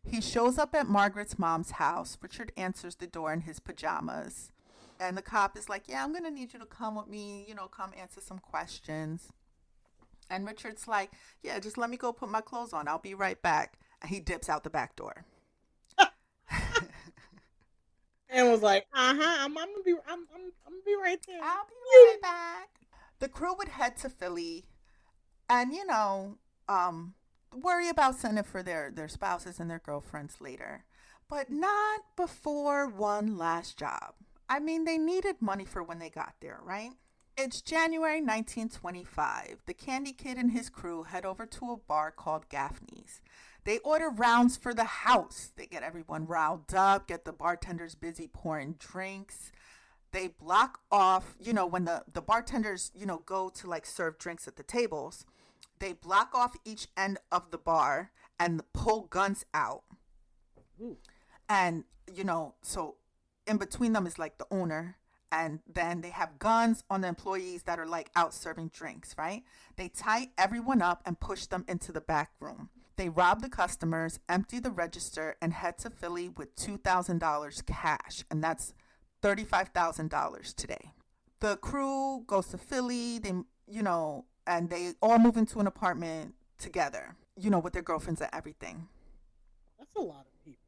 He 0.03 0.21
shows 0.21 0.57
up 0.57 0.75
at 0.75 0.87
Margaret's 0.87 1.39
mom's 1.39 1.71
house. 1.71 2.17
Richard 2.21 2.51
answers 2.57 2.95
the 2.95 3.07
door 3.07 3.33
in 3.33 3.41
his 3.41 3.59
pajamas. 3.59 4.51
And 4.99 5.17
the 5.17 5.21
cop 5.21 5.57
is 5.57 5.69
like, 5.69 5.87
Yeah, 5.87 6.03
I'm 6.03 6.11
going 6.11 6.23
to 6.23 6.31
need 6.31 6.53
you 6.53 6.59
to 6.59 6.65
come 6.65 6.95
with 6.95 7.07
me, 7.07 7.45
you 7.47 7.55
know, 7.55 7.67
come 7.67 7.91
answer 7.97 8.21
some 8.21 8.39
questions. 8.39 9.29
And 10.29 10.45
Richard's 10.45 10.87
like, 10.87 11.11
Yeah, 11.41 11.59
just 11.59 11.77
let 11.77 11.89
me 11.89 11.97
go 11.97 12.13
put 12.13 12.29
my 12.29 12.41
clothes 12.41 12.73
on. 12.73 12.87
I'll 12.87 12.99
be 12.99 13.15
right 13.15 13.41
back. 13.41 13.79
And 14.01 14.09
he 14.09 14.19
dips 14.19 14.49
out 14.49 14.63
the 14.63 14.69
back 14.69 14.95
door. 14.95 15.25
And 18.33 18.49
was 18.49 18.63
like, 18.63 18.87
uh 18.93 19.13
huh, 19.15 19.37
I'm, 19.41 19.55
I'm 19.57 19.71
gonna 19.71 19.83
be, 19.85 19.93
I'm, 20.07 20.25
I'm, 20.33 20.51
I'm 20.65 20.73
gonna 20.73 20.83
be 20.85 20.95
right 20.95 21.19
there. 21.27 21.39
I'll 21.39 21.65
be 21.65 21.75
right 21.93 22.17
back. 22.19 22.69
The 23.19 23.29
crew 23.29 23.55
would 23.55 23.67
head 23.67 23.95
to 23.97 24.09
Philly 24.09 24.65
and, 25.47 25.71
you 25.71 25.85
know, 25.85 26.37
um, 26.67 27.13
worry 27.61 27.89
about 27.89 28.15
sending 28.15 28.43
for 28.43 28.63
their, 28.63 28.91
their 28.91 29.07
spouses 29.07 29.59
and 29.59 29.69
their 29.69 29.81
girlfriends 29.83 30.41
later. 30.41 30.85
But 31.29 31.49
not 31.49 32.01
before 32.15 32.87
one 32.87 33.37
last 33.37 33.77
job. 33.77 34.15
I 34.49 34.59
mean, 34.59 34.83
they 34.85 34.97
needed 34.97 35.37
money 35.39 35.65
for 35.65 35.83
when 35.83 35.99
they 35.99 36.09
got 36.09 36.35
there, 36.41 36.59
right? 36.63 36.91
It's 37.37 37.61
January 37.61 38.21
1925. 38.21 39.63
The 39.65 39.73
Candy 39.73 40.13
Kid 40.13 40.37
and 40.37 40.51
his 40.51 40.69
crew 40.69 41.03
head 41.03 41.25
over 41.25 41.45
to 41.45 41.71
a 41.71 41.77
bar 41.77 42.11
called 42.11 42.49
Gaffney's. 42.49 43.21
They 43.63 43.79
order 43.79 44.09
rounds 44.09 44.57
for 44.57 44.73
the 44.73 44.83
house. 44.83 45.51
They 45.55 45.65
get 45.65 45.83
everyone 45.83 46.27
riled 46.27 46.73
up, 46.75 47.07
get 47.07 47.25
the 47.25 47.31
bartenders 47.31 47.95
busy 47.95 48.27
pouring 48.27 48.75
drinks 48.77 49.51
they 50.13 50.27
block 50.27 50.79
off 50.89 51.35
you 51.41 51.51
know 51.51 51.65
when 51.65 51.83
the 51.83 52.03
the 52.13 52.21
bartenders 52.21 52.91
you 52.95 53.05
know 53.05 53.21
go 53.25 53.49
to 53.49 53.67
like 53.67 53.85
serve 53.85 54.17
drinks 54.17 54.47
at 54.47 54.55
the 54.55 54.63
tables 54.63 55.25
they 55.83 55.93
block 55.93 56.33
off 56.33 56.55
each 56.63 56.87
end 56.95 57.17
of 57.29 57.51
the 57.51 57.57
bar 57.57 58.11
and 58.39 58.61
pull 58.73 59.01
guns 59.01 59.45
out 59.53 59.83
Ooh. 60.81 60.97
and 61.49 61.83
you 62.11 62.23
know 62.23 62.55
so 62.61 62.95
in 63.45 63.57
between 63.57 63.91
them 63.91 64.07
is 64.07 64.17
like 64.17 64.37
the 64.37 64.47
owner 64.49 64.97
and 65.33 65.59
then 65.67 66.01
they 66.01 66.11
have 66.11 66.37
guns 66.37 66.83
on 66.89 67.01
the 67.01 67.07
employees 67.07 67.63
that 67.63 67.79
are 67.79 67.87
like 67.87 68.11
out 68.15 68.35
serving 68.35 68.67
drinks, 68.67 69.15
right? 69.17 69.41
They 69.77 69.87
tie 69.87 70.29
everyone 70.37 70.83
up 70.83 71.01
and 71.07 71.19
push 71.19 71.47
them 71.47 71.65
into 71.67 71.91
the 71.91 72.01
back 72.01 72.29
room. 72.39 72.69
They 72.97 73.09
rob 73.09 73.41
the 73.41 73.49
customers, 73.49 74.19
empty 74.29 74.59
the 74.59 74.69
register, 74.69 75.35
and 75.41 75.51
head 75.51 75.79
to 75.79 75.89
Philly 75.89 76.29
with 76.29 76.55
$2,000 76.55 77.65
cash, 77.65 78.23
and 78.29 78.43
that's 78.43 78.75
$35,000 79.23 80.53
today. 80.53 80.91
The 81.39 81.57
crew 81.57 82.23
goes 82.27 82.49
to 82.49 82.59
Philly, 82.59 83.17
they, 83.17 83.33
you 83.67 83.81
know, 83.81 84.25
and 84.47 84.69
they 84.69 84.93
all 85.01 85.19
move 85.19 85.37
into 85.37 85.59
an 85.59 85.67
apartment 85.67 86.35
together, 86.57 87.15
you 87.37 87.49
know, 87.49 87.59
with 87.59 87.73
their 87.73 87.81
girlfriends 87.81 88.21
and 88.21 88.29
everything. 88.33 88.87
That's 89.79 89.95
a 89.95 90.01
lot 90.01 90.25
of 90.27 90.45
people. 90.45 90.59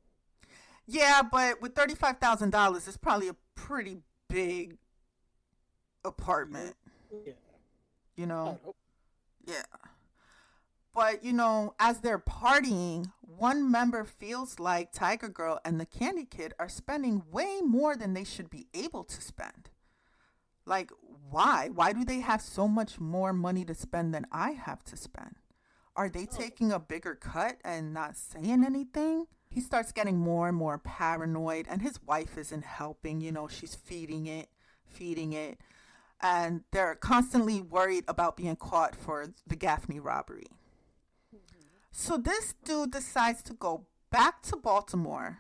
Yeah, 0.88 1.22
but 1.24 1.62
with 1.62 1.74
$35,000, 1.74 2.88
it's 2.88 2.98
probably 2.98 3.28
a 3.28 3.36
pretty 3.56 3.98
big 4.30 4.78
apartment, 6.04 6.76
Yeah. 7.12 7.34
you 8.16 8.26
know? 8.26 8.60
Oh, 8.66 8.76
Yeah. 9.48 9.64
But, 10.94 11.24
you 11.26 11.34
know, 11.34 11.76
as 11.78 12.00
they're 12.00 12.18
partying, 12.20 13.12
one 13.22 13.70
member 13.70 14.06
feels 14.06 14.60
like 14.60 14.94
Tiger 14.94 15.28
Girl 15.28 15.60
and 15.66 15.80
the 15.80 15.86
Candy 15.86 16.24
Kid 16.26 16.54
are 16.58 16.70
spending 16.70 17.24
way 17.32 17.60
more 17.62 17.98
than 17.98 18.14
they 18.14 18.24
should 18.24 18.50
be 18.50 18.68
able 18.74 19.04
to 19.04 19.22
spend. 19.22 19.70
Like, 20.66 20.92
why? 21.30 21.70
Why 21.74 21.94
do 21.94 22.04
they 22.04 22.20
have 22.20 22.42
so 22.42 22.68
much 22.68 23.00
more 23.00 23.34
money 23.34 23.66
to 23.66 23.76
spend 23.76 24.14
than 24.14 24.26
I 24.32 24.52
have 24.52 24.84
to 24.86 24.98
spend? 24.98 25.36
Are 25.96 26.10
they 26.10 26.26
taking 26.26 26.72
a 26.72 26.80
bigger 26.80 27.16
cut 27.16 27.58
and 27.64 27.94
not 27.94 28.18
saying 28.18 28.64
anything? 28.66 29.28
He 29.50 29.62
starts 29.62 29.92
getting 29.94 30.18
more 30.18 30.50
and 30.50 30.58
more 30.58 30.78
paranoid, 30.78 31.68
and 31.70 31.82
his 31.82 32.02
wife 32.06 32.38
isn't 32.38 32.66
helping. 32.66 33.22
You 33.22 33.32
know, 33.32 33.48
she's 33.48 33.76
feeding 33.76 34.26
it, 34.26 34.50
feeding 34.86 35.32
it. 35.34 35.60
And 36.22 36.64
they're 36.72 36.96
constantly 36.96 37.62
worried 37.62 38.04
about 38.08 38.36
being 38.36 38.56
caught 38.56 38.96
for 38.96 39.28
the 39.48 39.56
Gaffney 39.56 40.00
robbery. 40.00 40.48
So 41.92 42.18
this 42.18 42.54
dude 42.66 42.92
decides 42.92 43.42
to 43.44 43.54
go 43.54 43.86
back 44.12 44.42
to 44.44 44.58
Baltimore, 44.58 45.40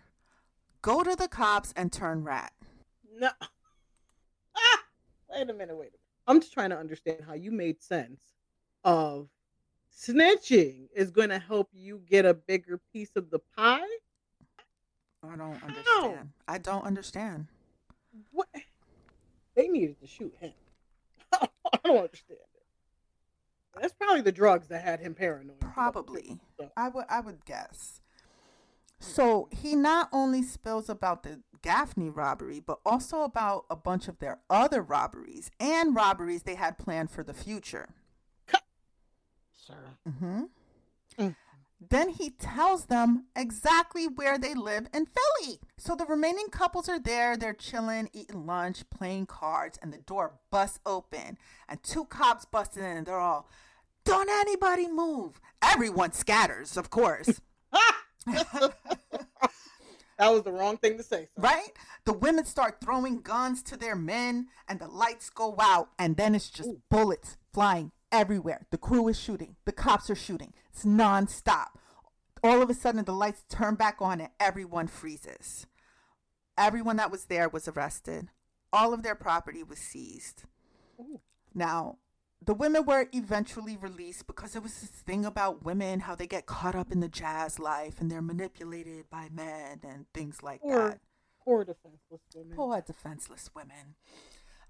go 0.81 1.03
to 1.03 1.15
the 1.15 1.27
cops, 1.27 1.73
and 1.75 1.91
turn 1.91 2.23
rat. 2.23 2.53
No. 3.17 3.31
Ah! 4.55 4.83
Wait 5.35 5.49
a 5.49 5.53
minute, 5.53 5.75
wait 5.75 5.87
a 5.87 5.91
minute. 5.91 5.99
I'm 6.27 6.39
just 6.39 6.53
trying 6.53 6.69
to 6.69 6.77
understand 6.77 7.19
how 7.25 7.33
you 7.33 7.51
made 7.51 7.81
sense 7.81 8.21
of 8.83 9.27
snitching 9.95 10.87
is 10.95 11.11
going 11.11 11.29
to 11.29 11.39
help 11.39 11.69
you 11.73 12.01
get 12.09 12.25
a 12.25 12.33
bigger 12.33 12.79
piece 12.93 13.15
of 13.15 13.29
the 13.29 13.39
pie. 13.55 13.79
I 15.23 15.35
don't 15.35 15.61
understand. 15.63 16.29
I 16.47 16.57
don't 16.57 16.85
understand. 16.85 17.47
What? 18.31 18.47
They 19.55 19.67
needed 19.67 19.99
to 20.01 20.07
shoot 20.07 20.33
him. 20.39 20.53
I 21.33 21.47
don't 21.83 21.97
understand 21.97 22.39
it. 22.39 23.81
That's 23.81 23.93
probably 23.93 24.21
the 24.21 24.31
drugs 24.31 24.67
that 24.67 24.83
had 24.83 24.99
him 24.99 25.15
paranoid. 25.15 25.59
Probably. 25.59 26.39
I 26.77 26.89
would 26.89 27.05
I 27.09 27.19
would 27.19 27.43
guess. 27.45 28.01
So 29.05 29.49
he 29.51 29.75
not 29.75 30.09
only 30.11 30.41
spills 30.41 30.89
about 30.89 31.23
the 31.23 31.41
Gaffney 31.61 32.09
robbery, 32.09 32.59
but 32.59 32.79
also 32.85 33.23
about 33.23 33.65
a 33.69 33.75
bunch 33.75 34.07
of 34.07 34.19
their 34.19 34.39
other 34.49 34.81
robberies 34.81 35.49
and 35.59 35.95
robberies 35.95 36.43
they 36.43 36.55
had 36.55 36.77
planned 36.77 37.09
for 37.09 37.23
the 37.23 37.33
future. 37.33 37.89
sir. 39.51 39.97
Mm-hmm. 40.07 40.43
Mm. 41.19 41.35
Then 41.89 42.09
he 42.09 42.29
tells 42.29 42.85
them 42.85 43.25
exactly 43.35 44.07
where 44.07 44.37
they 44.37 44.53
live 44.53 44.87
in 44.93 45.07
Philly. 45.07 45.59
So 45.77 45.95
the 45.95 46.05
remaining 46.05 46.47
couples 46.49 46.87
are 46.87 46.99
there. 46.99 47.35
They're 47.35 47.53
chilling, 47.53 48.09
eating 48.13 48.45
lunch, 48.45 48.89
playing 48.89 49.25
cards, 49.25 49.77
and 49.81 49.91
the 49.91 49.97
door 49.97 50.33
busts 50.51 50.79
open. 50.85 51.37
And 51.67 51.81
two 51.83 52.05
cops 52.05 52.45
bust 52.45 52.77
in, 52.77 52.83
and 52.83 53.05
they're 53.05 53.19
all, 53.19 53.49
Don't 54.03 54.29
anybody 54.29 54.87
move. 54.87 55.41
Everyone 55.61 56.11
scatters, 56.11 56.77
of 56.77 56.89
course. 56.89 57.41
That 60.17 60.31
was 60.31 60.43
the 60.43 60.51
wrong 60.51 60.77
thing 60.77 60.97
to 60.97 61.03
say. 61.03 61.27
Sir. 61.35 61.41
right? 61.41 61.71
The 62.05 62.13
women 62.13 62.45
start 62.45 62.79
throwing 62.81 63.21
guns 63.21 63.61
to 63.63 63.77
their 63.77 63.95
men, 63.95 64.47
and 64.67 64.79
the 64.79 64.87
lights 64.87 65.29
go 65.29 65.55
out, 65.59 65.89
and 65.99 66.15
then 66.15 66.35
it's 66.35 66.49
just 66.49 66.69
Ooh. 66.69 66.81
bullets 66.89 67.37
flying 67.53 67.91
everywhere. 68.11 68.65
The 68.71 68.77
crew 68.77 69.07
is 69.07 69.19
shooting, 69.19 69.55
the 69.65 69.71
cops 69.71 70.09
are 70.09 70.15
shooting. 70.15 70.53
It's 70.71 70.85
nonstop. 70.85 71.67
All 72.43 72.61
of 72.61 72.69
a 72.69 72.73
sudden, 72.73 73.03
the 73.03 73.11
lights 73.11 73.43
turn 73.49 73.75
back 73.75 73.97
on, 73.99 74.21
and 74.21 74.29
everyone 74.39 74.87
freezes. 74.87 75.65
Everyone 76.57 76.95
that 76.97 77.11
was 77.11 77.25
there 77.25 77.49
was 77.49 77.67
arrested. 77.67 78.29
All 78.71 78.93
of 78.93 79.03
their 79.03 79.15
property 79.15 79.63
was 79.63 79.79
seized. 79.79 80.43
Ooh. 80.99 81.19
Now, 81.53 81.97
the 82.45 82.53
women 82.53 82.85
were 82.85 83.07
eventually 83.11 83.75
released 83.77 84.27
because 84.27 84.53
there 84.53 84.61
was 84.61 84.79
this 84.79 84.89
thing 84.89 85.25
about 85.25 85.63
women, 85.63 86.01
how 86.01 86.15
they 86.15 86.27
get 86.27 86.45
caught 86.45 86.75
up 86.75 86.91
in 86.91 86.99
the 86.99 87.09
jazz 87.09 87.59
life 87.59 87.99
and 87.99 88.09
they're 88.11 88.21
manipulated 88.21 89.09
by 89.09 89.29
men 89.31 89.79
and 89.83 90.05
things 90.13 90.43
like 90.43 90.59
Or- 90.63 90.89
that. 90.89 90.99
Poor 91.43 91.63
defenseless 91.63 92.21
women. 92.33 92.55
Poor 92.55 92.81
defenseless 92.81 93.49
women. 93.55 93.95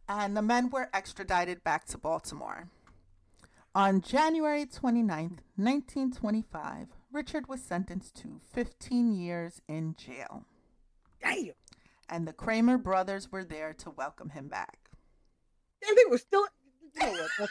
And 0.09 0.35
the 0.35 0.41
men 0.41 0.69
were 0.69 0.89
extradited 0.93 1.63
back 1.63 1.85
to 1.85 1.97
Baltimore. 1.97 2.69
On 3.73 4.01
January 4.01 4.65
29th, 4.65 5.39
1925, 5.55 6.89
Richard 7.11 7.47
was 7.47 7.61
sentenced 7.61 8.15
to 8.17 8.39
15 8.53 9.13
years 9.13 9.61
in 9.67 9.95
jail. 9.95 10.45
Damn. 11.21 11.53
And 12.09 12.27
the 12.27 12.33
Kramer 12.33 12.77
brothers 12.77 13.31
were 13.31 13.43
there 13.43 13.73
to 13.73 13.89
welcome 13.89 14.29
him 14.29 14.47
back. 14.47 14.89
And 15.87 15.97
they 15.97 16.05
were 16.09 16.17
still. 16.17 16.45
You 16.95 17.05
know 17.05 17.27
what? 17.37 17.49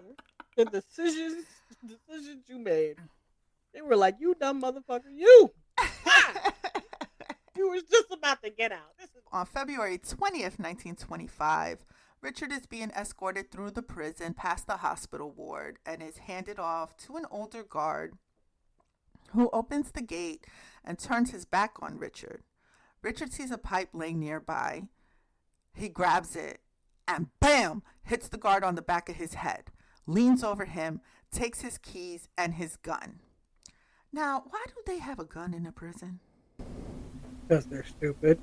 the 0.55 0.65
decisions, 0.65 1.45
decisions 1.85 2.45
you 2.47 2.59
made, 2.59 2.97
they 3.73 3.81
were 3.81 3.95
like, 3.95 4.17
"You 4.19 4.35
dumb 4.39 4.61
motherfucker, 4.61 5.11
you! 5.13 5.51
You 7.57 7.71
was 7.71 7.83
just 7.83 8.09
about 8.09 8.41
to 8.43 8.49
get 8.49 8.71
out." 8.71 8.97
This 8.97 9.09
is 9.09 9.21
On 9.33 9.45
February 9.45 9.97
20th, 9.97 10.57
1925, 10.59 11.83
Richard 12.21 12.53
is 12.53 12.65
being 12.65 12.89
escorted 12.91 13.51
through 13.51 13.71
the 13.71 13.81
prison 13.81 14.33
past 14.33 14.65
the 14.65 14.77
hospital 14.77 15.31
ward 15.31 15.77
and 15.85 16.01
is 16.01 16.19
handed 16.19 16.57
off 16.57 16.95
to 16.97 17.17
an 17.17 17.25
older 17.29 17.63
guard 17.63 18.13
who 19.33 19.49
opens 19.51 19.91
the 19.91 20.01
gate 20.01 20.45
and 20.83 20.97
turns 20.97 21.31
his 21.31 21.45
back 21.45 21.73
on 21.81 21.97
Richard. 21.97 22.43
Richard 23.01 23.31
sees 23.31 23.51
a 23.51 23.57
pipe 23.57 23.89
laying 23.93 24.19
nearby. 24.19 24.83
He 25.79 25.89
grabs 25.89 26.35
it 26.35 26.59
and 27.07 27.27
bam, 27.39 27.83
hits 28.03 28.27
the 28.27 28.37
guard 28.37 28.63
on 28.63 28.75
the 28.75 28.81
back 28.81 29.09
of 29.09 29.15
his 29.15 29.35
head, 29.35 29.71
leans 30.05 30.43
over 30.43 30.65
him, 30.65 31.01
takes 31.31 31.61
his 31.61 31.77
keys 31.77 32.27
and 32.37 32.55
his 32.55 32.75
gun. 32.75 33.19
Now, 34.11 34.43
why 34.49 34.65
do 34.67 34.73
they 34.85 34.99
have 34.99 35.19
a 35.19 35.25
gun 35.25 35.53
in 35.53 35.65
a 35.65 35.71
prison? 35.71 36.19
because 37.49 37.65
they're 37.65 37.83
stupid. 37.83 38.39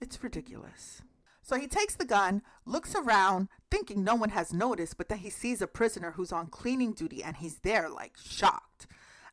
It's 0.00 0.22
ridiculous. 0.22 1.02
So 1.42 1.56
he 1.58 1.66
takes 1.66 1.96
the 1.96 2.04
gun, 2.04 2.42
looks 2.66 2.94
around, 2.94 3.48
thinking 3.70 4.04
no 4.04 4.14
one 4.14 4.30
has 4.30 4.52
noticed, 4.52 4.98
but 4.98 5.08
then 5.08 5.18
he 5.18 5.30
sees 5.30 5.62
a 5.62 5.66
prisoner 5.66 6.12
who's 6.12 6.30
on 6.30 6.48
cleaning 6.48 6.92
duty 6.92 7.22
and 7.22 7.38
he's 7.38 7.60
there, 7.60 7.88
like 7.88 8.16
shocked. 8.22 8.86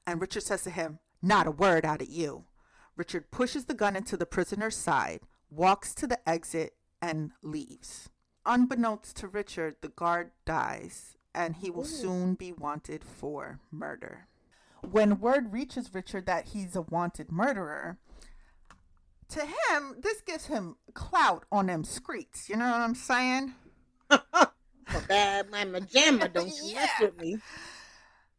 And 0.06 0.22
Richard 0.22 0.44
says 0.44 0.64
to 0.64 0.70
him, 0.70 1.00
Not 1.22 1.46
a 1.46 1.52
word 1.52 1.86
out 1.86 2.02
of 2.02 2.08
you. 2.08 2.46
Richard 2.96 3.30
pushes 3.30 3.66
the 3.66 3.74
gun 3.74 3.96
into 3.96 4.16
the 4.16 4.26
prisoner's 4.26 4.78
side, 4.78 5.22
walks 5.50 5.94
to 5.96 6.08
the 6.08 6.28
exit, 6.28 6.74
and 7.02 7.32
leaves. 7.42 8.10
Unbeknownst 8.46 9.18
to 9.18 9.28
Richard, 9.28 9.76
the 9.82 9.90
guard 9.90 10.32
dies, 10.46 11.18
and 11.36 11.58
he 11.58 11.70
will 11.70 11.84
Ooh. 11.84 11.86
soon 11.86 12.34
be 12.36 12.52
wanted 12.52 13.04
for 13.04 13.60
murder. 13.72 14.28
When 14.90 15.20
word 15.20 15.52
reaches 15.52 15.94
Richard 15.94 16.26
that 16.28 16.50
he's 16.50 16.76
a 16.76 16.82
wanted 16.82 17.32
murderer, 17.32 17.98
to 19.30 19.42
him, 19.42 19.96
this 20.00 20.22
gives 20.22 20.46
him 20.46 20.78
clout 20.94 21.46
on 21.52 21.68
them 21.68 21.84
streets. 21.84 22.50
You 22.50 22.58
know 22.58 22.72
what 22.72 22.82
I'm 22.82 22.96
saying? 22.96 23.54
Bad 25.08 25.52
mama 25.52 25.82
jamma, 25.82 26.32
don't 26.34 26.48
you 26.64 26.76
mess 26.76 26.90
with 27.02 27.20
me. 27.20 27.38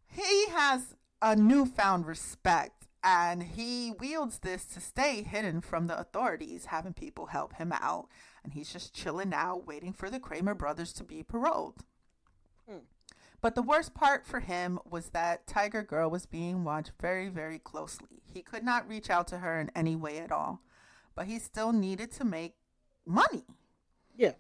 He 0.07 0.47
has 0.51 0.95
a 1.21 1.37
newfound 1.37 2.07
respect 2.07 2.87
and 3.05 3.43
he 3.43 3.93
wields 3.99 4.39
this 4.39 4.65
to 4.65 4.81
stay 4.81 5.23
hidden 5.23 5.61
from 5.61 5.87
the 5.87 5.99
authorities, 5.99 6.67
having 6.67 6.95
people 6.95 7.27
help 7.27 7.55
him 7.55 7.73
out. 7.73 8.09
And 8.49 8.55
he's 8.55 8.73
just 8.73 8.95
chilling 8.95 9.35
out, 9.35 9.67
waiting 9.67 9.93
for 9.93 10.09
the 10.09 10.19
Kramer 10.19 10.55
brothers 10.55 10.95
to 10.95 11.05
be 11.05 11.23
paroled. 11.23 11.85
Hmm. 12.67 12.79
But 13.43 13.55
the 13.55 13.61
worst 13.61 13.93
part 13.93 14.27
for 14.27 14.41
him 14.41 14.79
was 14.89 15.11
that 15.11 15.47
Tiger 15.47 15.83
Girl 15.83 16.09
was 16.09 16.25
being 16.25 16.65
watched 16.65 16.93
very, 16.99 17.29
very 17.29 17.59
closely. 17.59 18.23
He 18.25 18.41
could 18.41 18.65
not 18.65 18.89
reach 18.89 19.11
out 19.11 19.29
to 19.29 19.39
her 19.41 19.61
in 19.61 19.71
any 19.77 19.97
way 19.97 20.17
at 20.17 20.33
all, 20.33 20.63
but 21.15 21.27
he 21.27 21.39
still 21.39 21.75
needed 21.75 22.11
to 22.13 22.25
make 22.25 22.55
money. 23.05 23.45
Yeah. 24.17 24.33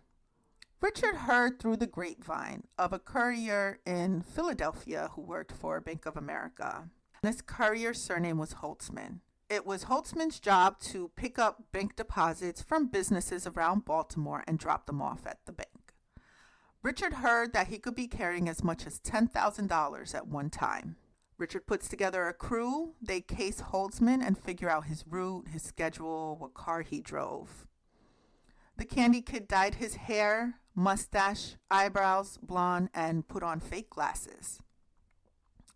Richard 0.80 1.14
heard 1.14 1.61
through 1.61 1.76
the 1.76 1.86
grapevine 1.86 2.62
of 2.78 2.94
a 2.94 2.98
courier 2.98 3.78
in 3.84 4.22
Philadelphia 4.22 5.11
who 5.12 5.20
worked 5.20 5.52
for 5.52 5.82
Bank 5.82 6.06
of 6.06 6.16
America. 6.16 6.88
This 7.22 7.42
courier's 7.42 8.00
surname 8.00 8.38
was 8.38 8.54
Holtzman, 8.54 9.20
it 9.51 9.64
was 9.64 9.84
Holtzman's 9.84 10.40
job 10.40 10.78
to 10.80 11.11
pick 11.16 11.38
up 11.38 11.64
bank 11.72 11.96
deposits 11.96 12.62
from 12.62 12.88
businesses 12.88 13.46
around 13.46 13.84
Baltimore 13.84 14.44
and 14.46 14.59
drop 14.59 14.86
them 14.86 15.01
off 15.01 15.26
at 15.26 15.38
the 15.46 15.53
bank. 15.53 15.94
Richard 16.82 17.14
heard 17.14 17.53
that 17.53 17.68
he 17.68 17.78
could 17.78 17.94
be 17.94 18.07
carrying 18.07 18.49
as 18.49 18.62
much 18.62 18.86
as 18.86 19.01
$10,000 19.01 20.14
at 20.14 20.26
one 20.28 20.51
time. 20.51 20.96
Richard 21.38 21.66
puts 21.66 21.88
together 21.88 22.26
a 22.26 22.34
crew. 22.34 22.94
They 23.01 23.20
case 23.20 23.61
Holtzman 23.61 24.22
and 24.26 24.36
figure 24.36 24.68
out 24.68 24.86
his 24.86 25.05
route, 25.07 25.49
his 25.49 25.62
schedule, 25.62 26.36
what 26.38 26.55
car 26.55 26.82
he 26.82 27.01
drove. 27.01 27.66
The 28.76 28.84
candy 28.84 29.22
kid 29.22 29.49
dyed 29.49 29.76
his 29.76 29.96
hair, 29.96 30.61
mustache, 30.74 31.57
eyebrows 31.70 32.38
blonde, 32.40 32.90
and 32.94 33.26
put 33.26 33.42
on 33.42 33.61
fake 33.61 33.90
glasses. 33.90 34.61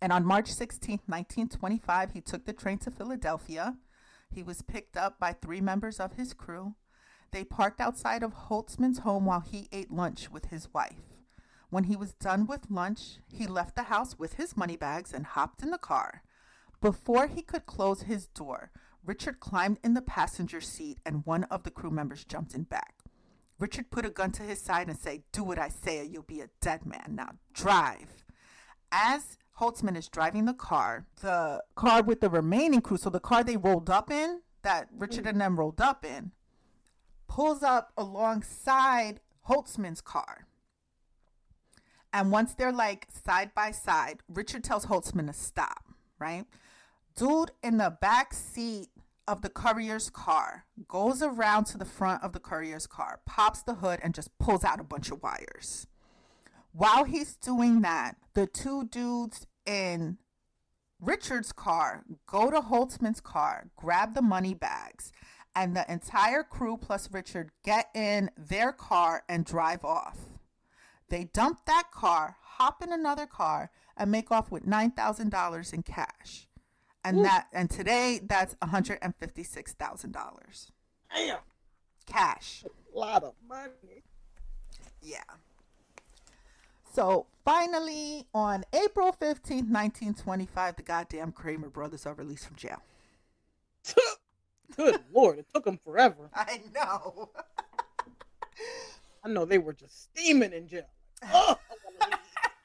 And 0.03 0.12
on 0.12 0.26
March 0.26 0.48
16, 0.48 0.98
1925, 1.07 2.11
he 2.11 2.20
took 2.20 2.44
the 2.44 2.53
train 2.53 2.78
to 2.78 2.90
Philadelphia. 2.90 3.76
He 4.34 4.42
was 4.42 4.61
picked 4.61 4.96
up 4.96 5.20
by 5.20 5.32
three 5.32 5.61
members 5.61 6.00
of 6.00 6.14
his 6.14 6.34
crew. 6.34 6.74
They 7.30 7.44
parked 7.44 7.80
outside 7.80 8.24
of 8.24 8.34
Holtzman's 8.34 8.98
home 8.98 9.26
while 9.26 9.44
he 9.48 9.68
ate 9.70 9.92
lunch 9.92 10.28
with 10.28 10.46
his 10.46 10.74
wife. 10.74 11.20
When 11.70 11.84
he 11.84 11.94
was 11.94 12.14
done 12.14 12.48
with 12.48 12.68
lunch, 12.68 13.18
he 13.28 13.46
left 13.46 13.76
the 13.76 13.84
house 13.84 14.18
with 14.18 14.34
his 14.34 14.57
money 14.57 14.74
bags 14.74 15.12
and 15.12 15.24
hopped 15.24 15.62
in 15.62 15.70
the 15.70 15.78
car. 15.78 16.22
Before 16.80 17.28
he 17.28 17.40
could 17.40 17.66
close 17.66 18.03
his 18.03 18.26
door, 18.26 18.72
Richard 19.05 19.38
climbed 19.38 19.78
in 19.84 19.94
the 19.94 20.03
passenger 20.03 20.61
seat 20.61 20.98
and 21.07 21.24
one 21.24 21.44
of 21.44 21.62
the 21.62 21.70
crew 21.70 21.92
members 21.92 22.24
jumped 22.24 22.57
in 22.57 22.64
back. 22.64 22.96
Richard 23.61 23.92
put 23.92 24.05
a 24.05 24.11
gun 24.11 24.32
to 24.32 24.42
his 24.42 24.61
side 24.61 24.88
and 24.88 24.98
said, 24.98 25.22
Do 25.30 25.44
what 25.44 25.61
I 25.61 25.68
say 25.68 26.00
or 26.00 26.03
you'll 26.03 26.22
be 26.24 26.40
a 26.40 26.50
dead 26.61 26.84
man. 26.84 27.14
Now 27.14 27.30
drive. 27.55 28.24
As 28.90 29.38
Holtzman 29.61 29.96
is 29.96 30.09
driving 30.09 30.46
the 30.46 30.55
car, 30.55 31.07
the 31.20 31.62
car 31.74 32.03
with 32.03 32.20
the 32.20 32.30
remaining 32.30 32.80
crew, 32.80 32.96
so 32.96 33.11
the 33.11 33.20
car 33.20 33.44
they 33.44 33.57
rolled 33.57 33.90
up 33.90 34.11
in, 34.11 34.40
that 34.62 34.88
Richard 34.96 35.26
and 35.26 35.40
them 35.40 35.59
rolled 35.59 35.80
up 35.80 36.05
in, 36.05 36.32
pulls 37.28 37.62
up 37.62 37.92
alongside 37.96 39.20
Holtzman's 39.48 40.00
car. 40.00 40.46
And 42.12 42.30
once 42.30 42.55
they're 42.55 42.72
like 42.72 43.09
side 43.11 43.53
by 43.55 43.70
side, 43.70 44.20
Richard 44.28 44.64
tells 44.64 44.86
Holtzman 44.86 45.26
to 45.26 45.32
stop, 45.32 45.88
right? 46.18 46.44
Dude 47.16 47.53
in 47.62 47.78
the 47.78 47.96
back 48.00 48.34
seat 48.34 48.88
of 49.28 49.42
the 49.42 49.48
courier's 49.48 50.11
car 50.11 50.64
goes 50.88 51.22
around 51.22 51.64
to 51.64 51.78
the 51.78 51.84
front 51.84 52.22
of 52.22 52.32
the 52.32 52.40
courier's 52.40 52.86
car, 52.86 53.20
pops 53.24 53.62
the 53.62 53.74
hood, 53.74 54.00
and 54.03 54.14
just 54.14 54.36
pulls 54.38 54.64
out 54.64 54.80
a 54.80 54.84
bunch 54.84 55.11
of 55.11 55.22
wires. 55.22 55.86
While 56.72 57.04
he's 57.04 57.36
doing 57.36 57.82
that, 57.82 58.16
the 58.34 58.46
two 58.46 58.84
dudes 58.88 59.46
in 59.66 60.18
Richard's 61.00 61.52
car 61.52 62.04
go 62.26 62.50
to 62.50 62.60
Holtzman's 62.60 63.20
car, 63.20 63.70
grab 63.76 64.14
the 64.14 64.22
money 64.22 64.54
bags, 64.54 65.12
and 65.54 65.76
the 65.76 65.90
entire 65.90 66.42
crew 66.42 66.76
plus 66.78 67.10
Richard 67.12 67.50
get 67.64 67.90
in 67.94 68.30
their 68.36 68.72
car 68.72 69.22
and 69.28 69.44
drive 69.44 69.84
off. 69.84 70.18
They 71.08 71.24
dump 71.24 71.66
that 71.66 71.90
car, 71.92 72.36
hop 72.40 72.82
in 72.82 72.90
another 72.92 73.26
car, 73.26 73.70
and 73.96 74.10
make 74.10 74.30
off 74.30 74.50
with 74.50 74.66
nine 74.66 74.92
thousand 74.92 75.30
dollars 75.30 75.72
in 75.72 75.82
cash. 75.82 76.48
And 77.04 77.18
Ooh. 77.18 77.22
that 77.24 77.48
and 77.52 77.68
today 77.68 78.20
that's 78.24 78.56
one 78.60 78.70
hundred 78.70 78.98
and 79.02 79.14
fifty 79.16 79.42
six 79.42 79.74
thousand 79.74 80.12
dollars. 80.12 80.72
Damn, 81.14 81.38
Cash. 82.06 82.64
a 82.64 82.98
lot 82.98 83.22
of 83.22 83.34
money. 83.46 84.04
Yeah. 85.02 85.18
So 86.93 87.26
finally, 87.43 88.26
on 88.34 88.64
April 88.74 89.12
15th, 89.12 89.70
1925, 89.70 90.76
the 90.76 90.82
goddamn 90.82 91.32
Kramer 91.32 91.70
brothers 91.70 92.05
are 92.05 92.12
released 92.12 92.47
from 92.47 92.57
jail. 92.57 92.82
Good 94.76 95.01
lord, 95.12 95.38
it 95.38 95.47
took 95.55 95.64
them 95.64 95.78
forever. 95.82 96.28
I 96.34 96.61
know. 96.74 97.30
I 99.24 99.28
know 99.28 99.47
they 99.47 99.59
were 99.59 99.72
just 99.72 100.03
steaming 100.03 100.53
in 100.53 100.68
jail. 100.68 100.86
Oh, 101.32 101.57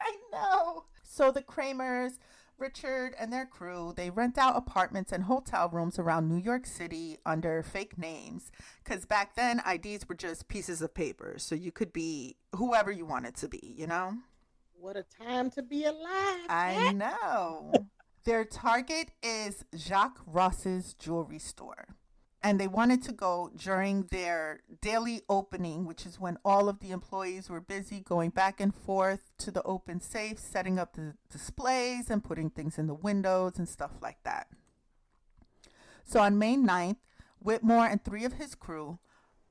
I 0.02 0.16
know. 0.34 0.86
So 1.04 1.32
the 1.32 1.44
Kramers, 1.44 2.14
Richard 2.58 3.14
and 3.20 3.32
their 3.32 3.46
crew, 3.46 3.94
they 3.96 4.10
rent 4.10 4.38
out 4.38 4.58
apartments 4.58 5.12
and 5.12 5.24
hotel 5.24 5.70
rooms 5.70 6.00
around 6.00 6.28
New 6.28 6.38
York 6.42 6.66
City 6.66 7.18
under 7.26 7.62
fake 7.64 7.98
names. 7.98 8.52
Because 8.84 9.06
back 9.06 9.36
then, 9.36 9.62
IDs 9.66 10.10
were 10.10 10.16
just 10.16 10.48
pieces 10.48 10.82
of 10.82 10.94
paper. 10.94 11.36
So 11.38 11.56
you 11.56 11.72
could 11.72 11.94
be 11.94 12.38
whoever 12.56 12.92
you 12.92 13.06
wanted 13.06 13.36
to 13.38 13.48
be, 13.48 13.76
you 13.78 13.88
know? 13.88 14.14
what 14.80 14.96
a 14.96 15.04
time 15.04 15.50
to 15.52 15.62
be 15.62 15.86
alive. 15.86 16.46
I 16.50 16.94
know. 16.94 17.74
Their 18.24 18.46
target 18.46 19.10
is 19.24 19.66
Jacques 19.76 20.22
Ross's 20.26 20.94
jewelry 20.94 21.40
store. 21.40 21.88
And 22.44 22.60
they 22.60 22.68
wanted 22.68 23.02
to 23.04 23.12
go 23.12 23.52
during 23.56 24.04
their 24.04 24.62
daily 24.80 25.22
opening, 25.28 25.86
which 25.86 26.06
is 26.06 26.20
when 26.20 26.38
all 26.46 26.70
of 26.70 26.80
the 26.80 26.92
employees 26.92 27.50
were 27.50 27.60
busy 27.60 28.00
going 28.00 28.30
back 28.30 28.62
and 28.62 28.74
forth 28.74 29.32
to 29.40 29.52
the 29.52 29.64
open 29.64 30.00
safe, 30.00 30.38
setting 30.38 30.78
up 30.78 30.94
the 30.94 31.16
displays 31.32 32.10
and 32.10 32.24
putting 32.24 32.50
things 32.50 32.78
in 32.78 32.88
the 32.88 32.94
windows 32.94 33.58
and 33.58 33.68
stuff 33.68 33.94
like 34.02 34.24
that. 34.24 34.48
So 36.04 36.20
on 36.20 36.38
May 36.38 36.56
9th, 36.56 36.98
Whittemore 37.40 37.86
and 37.86 38.04
three 38.04 38.24
of 38.24 38.34
his 38.34 38.56
crew 38.56 39.00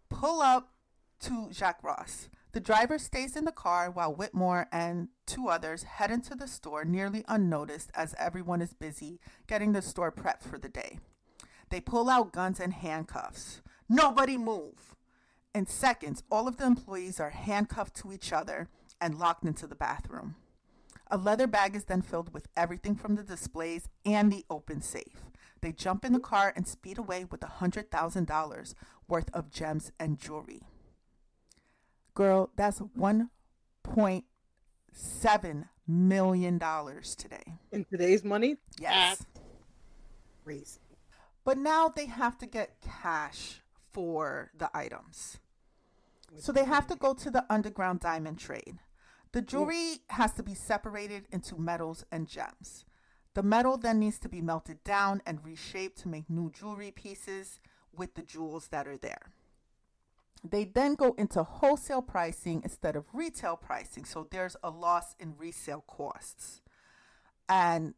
pull 0.08 0.40
up 0.40 0.72
to 1.20 1.48
Jacques 1.52 1.82
Ross. 1.82 2.28
The 2.52 2.60
driver 2.60 2.98
stays 2.98 3.36
in 3.36 3.44
the 3.44 3.52
car 3.52 3.90
while 3.90 4.14
Whittemore 4.14 4.66
and 4.72 5.08
two 5.26 5.48
others 5.48 5.82
head 5.82 6.10
into 6.10 6.34
the 6.34 6.48
store 6.48 6.84
nearly 6.84 7.24
unnoticed 7.28 7.90
as 7.94 8.14
everyone 8.18 8.62
is 8.62 8.72
busy 8.72 9.20
getting 9.46 9.72
the 9.72 9.82
store 9.82 10.10
prepped 10.10 10.42
for 10.42 10.58
the 10.58 10.68
day. 10.68 10.98
They 11.70 11.80
pull 11.80 12.08
out 12.08 12.32
guns 12.32 12.60
and 12.60 12.72
handcuffs. 12.72 13.60
Nobody 13.88 14.36
move. 14.36 14.94
In 15.54 15.66
seconds, 15.66 16.22
all 16.30 16.46
of 16.48 16.56
the 16.58 16.66
employees 16.66 17.18
are 17.20 17.30
handcuffed 17.30 17.94
to 17.96 18.12
each 18.12 18.32
other 18.32 18.68
and 19.00 19.18
locked 19.18 19.44
into 19.44 19.66
the 19.66 19.74
bathroom. 19.74 20.36
A 21.10 21.16
leather 21.16 21.46
bag 21.46 21.74
is 21.76 21.84
then 21.84 22.02
filled 22.02 22.34
with 22.34 22.48
everything 22.56 22.94
from 22.96 23.14
the 23.14 23.22
displays 23.22 23.88
and 24.04 24.30
the 24.32 24.44
open 24.50 24.82
safe. 24.82 25.24
They 25.60 25.72
jump 25.72 26.04
in 26.04 26.12
the 26.12 26.20
car 26.20 26.52
and 26.54 26.66
speed 26.68 26.98
away 26.98 27.24
with 27.24 27.40
$100,000 27.40 28.74
worth 29.08 29.30
of 29.32 29.50
gems 29.50 29.92
and 29.98 30.18
jewelry. 30.18 30.62
Girl, 32.14 32.50
that's 32.56 32.80
$1.7 32.80 35.64
million 35.86 36.58
today. 36.58 37.58
In 37.72 37.84
today's 37.84 38.24
money, 38.24 38.56
Yes. 38.80 39.24
Crazy. 40.44 40.78
But 41.46 41.58
now 41.58 41.88
they 41.88 42.06
have 42.06 42.36
to 42.38 42.46
get 42.46 42.80
cash 42.82 43.62
for 43.92 44.50
the 44.58 44.68
items. 44.76 45.38
So 46.38 46.50
they 46.50 46.64
have 46.64 46.88
to 46.88 46.96
go 46.96 47.14
to 47.14 47.30
the 47.30 47.46
underground 47.48 48.00
diamond 48.00 48.40
trade. 48.40 48.80
The 49.30 49.42
jewelry 49.42 50.00
has 50.08 50.32
to 50.32 50.42
be 50.42 50.54
separated 50.54 51.28
into 51.30 51.56
metals 51.56 52.04
and 52.10 52.26
gems. 52.26 52.84
The 53.34 53.44
metal 53.44 53.76
then 53.76 54.00
needs 54.00 54.18
to 54.20 54.28
be 54.28 54.40
melted 54.40 54.82
down 54.82 55.22
and 55.24 55.44
reshaped 55.44 55.98
to 55.98 56.08
make 56.08 56.28
new 56.28 56.50
jewelry 56.50 56.90
pieces 56.90 57.60
with 57.96 58.14
the 58.16 58.22
jewels 58.22 58.66
that 58.72 58.88
are 58.88 58.98
there. 58.98 59.30
They 60.42 60.64
then 60.64 60.96
go 60.96 61.14
into 61.16 61.44
wholesale 61.44 62.02
pricing 62.02 62.62
instead 62.64 62.96
of 62.96 63.04
retail 63.12 63.56
pricing. 63.56 64.04
So 64.04 64.26
there's 64.28 64.56
a 64.64 64.70
loss 64.70 65.14
in 65.20 65.36
resale 65.38 65.84
costs. 65.86 66.60
And 67.48 67.94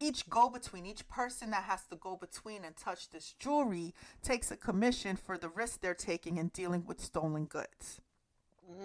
each 0.00 0.28
go 0.28 0.48
between, 0.48 0.86
each 0.86 1.08
person 1.08 1.50
that 1.50 1.64
has 1.64 1.84
to 1.86 1.96
go 1.96 2.16
between 2.16 2.64
and 2.64 2.76
touch 2.76 3.10
this 3.10 3.34
jewelry 3.38 3.94
takes 4.22 4.50
a 4.50 4.56
commission 4.56 5.16
for 5.16 5.38
the 5.38 5.48
risk 5.48 5.80
they're 5.80 5.94
taking 5.94 6.36
in 6.36 6.48
dealing 6.48 6.84
with 6.86 7.00
stolen 7.00 7.46
goods. 7.46 8.00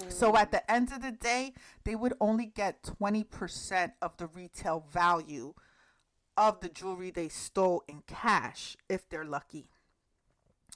So 0.09 0.33
mm. 0.33 0.37
at 0.37 0.51
the 0.51 0.69
end 0.69 0.91
of 0.91 1.01
the 1.01 1.11
day, 1.11 1.53
they 1.83 1.95
would 1.95 2.13
only 2.19 2.45
get 2.45 2.83
20% 2.83 3.93
of 4.01 4.17
the 4.17 4.27
retail 4.27 4.85
value 4.91 5.53
of 6.37 6.61
the 6.61 6.69
jewelry 6.69 7.11
they 7.11 7.29
stole 7.29 7.83
in 7.87 8.01
cash 8.07 8.77
if 8.87 9.07
they're 9.09 9.25
lucky. 9.25 9.69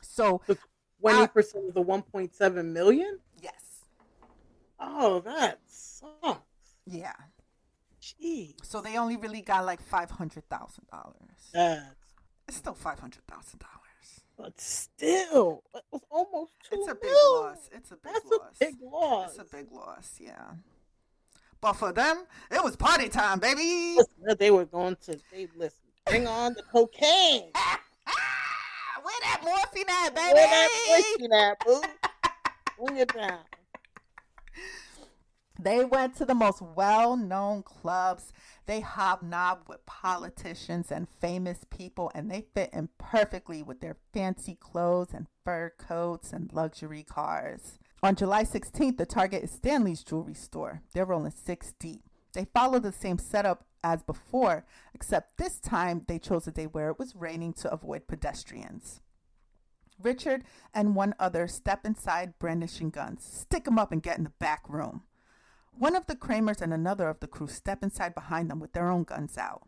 So, 0.01 0.41
Twenty 0.99 1.27
percent 1.27 1.67
of 1.67 1.73
the 1.73 1.81
one 1.81 2.01
point 2.01 2.33
seven 2.33 2.71
million. 2.71 3.19
yes. 3.41 3.81
Oh, 4.79 5.19
that 5.21 5.59
sucks. 5.67 6.39
Yeah. 6.85 7.13
Jeez, 8.03 8.55
So 8.65 8.81
they 8.81 8.97
only 8.97 9.15
really 9.15 9.41
got 9.41 9.65
like 9.65 9.79
$500,000. 9.89 10.41
that's 11.53 11.85
It's 12.49 12.57
still 12.57 12.73
$500,000. 12.75 13.21
but 14.37 14.59
still, 14.59 15.63
it 15.73 15.83
was 15.91 16.01
almost 16.09 16.51
two 16.69 16.75
It's 16.81 16.91
a 16.91 16.95
big 16.95 17.11
loss. 17.33 17.69
It's 17.71 17.91
a 17.91 17.95
big 17.95 18.13
That's 18.13 18.25
loss. 18.25 18.41
a 18.61 18.65
big 18.65 18.75
loss. 18.81 19.29
It's 19.29 19.39
a 19.53 19.55
big 19.55 19.71
loss, 19.71 20.17
yeah. 20.19 20.51
But 21.61 21.73
for 21.73 21.93
them, 21.93 22.25
it 22.51 22.61
was 22.61 22.75
party 22.75 23.07
time, 23.07 23.39
baby. 23.39 23.95
Listen, 23.95 24.37
they 24.37 24.51
were 24.51 24.65
going 24.65 24.97
to. 25.05 25.17
They 25.31 25.47
listen. 25.55 25.79
Bring 26.05 26.27
on 26.27 26.53
the 26.55 26.63
cocaine. 26.63 27.51
Ah, 27.55 27.79
Where 29.01 29.15
that 29.21 29.41
morphine 29.45 29.85
at, 29.89 30.13
baby? 30.13 30.33
Where 30.33 30.47
that 30.47 30.69
pussy 31.15 31.27
at, 31.33 31.59
boo? 31.65 31.81
Bring 32.85 32.97
it 32.99 33.13
down. 33.13 33.39
They 35.63 35.85
went 35.85 36.17
to 36.17 36.25
the 36.25 36.35
most 36.35 36.61
well 36.61 37.15
known 37.15 37.63
clubs. 37.63 38.33
They 38.65 38.81
hobnobbed 38.81 39.69
with 39.69 39.85
politicians 39.85 40.91
and 40.91 41.07
famous 41.21 41.65
people, 41.69 42.11
and 42.13 42.29
they 42.29 42.47
fit 42.53 42.71
in 42.73 42.89
perfectly 42.97 43.63
with 43.63 43.79
their 43.79 43.95
fancy 44.13 44.55
clothes 44.55 45.13
and 45.13 45.27
fur 45.45 45.71
coats 45.77 46.33
and 46.33 46.51
luxury 46.51 47.03
cars. 47.03 47.79
On 48.01 48.13
July 48.13 48.43
16th, 48.43 48.97
the 48.97 49.05
target 49.05 49.43
is 49.43 49.51
Stanley's 49.51 50.03
jewelry 50.03 50.33
store. 50.33 50.81
They're 50.93 51.05
rolling 51.05 51.31
six 51.31 51.73
deep. 51.79 52.01
They 52.33 52.45
follow 52.53 52.79
the 52.79 52.91
same 52.91 53.17
setup 53.17 53.65
as 53.85 54.03
before, 54.03 54.65
except 54.93 55.37
this 55.37 55.61
time 55.61 56.03
they 56.09 56.19
chose 56.19 56.45
a 56.45 56.51
day 56.51 56.65
where 56.65 56.89
it 56.89 56.99
was 56.99 57.15
raining 57.15 57.53
to 57.53 57.71
avoid 57.71 58.07
pedestrians. 58.07 58.99
Richard 59.97 60.43
and 60.73 60.93
one 60.93 61.15
other 61.19 61.47
step 61.47 61.85
inside 61.85 62.37
brandishing 62.37 62.89
guns, 62.89 63.23
stick 63.23 63.65
'em 63.65 63.79
up, 63.79 63.93
and 63.93 64.03
get 64.03 64.17
in 64.17 64.25
the 64.25 64.29
back 64.31 64.67
room. 64.67 65.03
One 65.77 65.95
of 65.95 66.07
the 66.07 66.15
Kramers 66.15 66.61
and 66.61 66.73
another 66.73 67.09
of 67.09 67.19
the 67.19 67.27
crew 67.27 67.47
step 67.47 67.83
inside 67.83 68.15
behind 68.15 68.49
them 68.49 68.59
with 68.59 68.73
their 68.73 68.89
own 68.89 69.03
guns 69.03 69.37
out. 69.37 69.67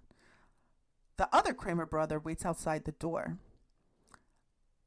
The 1.18 1.30
other 1.34 1.54
Kramer 1.54 1.86
brother 1.86 2.20
waits 2.20 2.46
outside 2.46 2.86
the 2.86 2.92
door. 2.92 3.38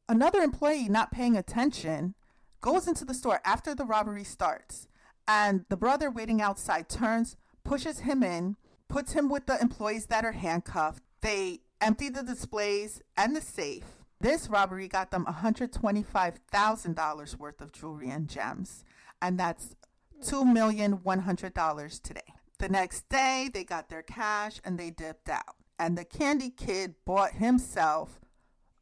Another 0.09 0.41
employee, 0.41 0.89
not 0.89 1.13
paying 1.13 1.37
attention, 1.37 2.15
goes 2.61 2.89
into 2.89 3.05
the 3.05 3.15
store 3.15 3.41
after 3.45 3.75
the 3.75 3.85
robbery 3.85 4.25
starts, 4.25 4.89
and 5.27 5.65
the 5.69 5.77
brother 5.77 6.11
waiting 6.11 6.41
outside 6.41 6.89
turns, 6.89 7.37
pushes 7.65 8.01
him 8.01 8.23
in, 8.23 8.57
puts 8.89 9.13
him 9.13 9.29
with 9.29 9.47
the 9.47 9.61
employees 9.61 10.07
that 10.07 10.25
are 10.25 10.33
handcuffed. 10.33 11.03
They 11.21 11.61
empty 11.81 12.09
the 12.09 12.23
displays 12.23 13.03
and 13.17 13.37
the 13.37 13.41
safe. 13.41 13.85
This 14.21 14.49
robbery 14.49 14.89
got 14.89 15.11
them 15.11 15.27
$125,000 15.27 17.37
worth 17.37 17.61
of 17.61 17.73
jewelry 17.73 18.11
and 18.11 18.29
gems, 18.29 18.85
and 19.23 19.39
that's 19.39 19.77
$2,100 20.23 22.03
today. 22.03 22.21
The 22.59 22.69
next 22.69 23.09
day, 23.09 23.51
they 23.53 23.65
got 23.65 23.89
their 23.89 24.03
cash 24.03 24.61
and 24.65 24.79
they 24.79 24.91
dipped 24.91 25.29
out. 25.29 25.57
And 25.79 25.97
the 25.97 26.05
Candy 26.05 26.51
Kid 26.51 26.95
bought 27.05 27.35
himself 27.35 28.21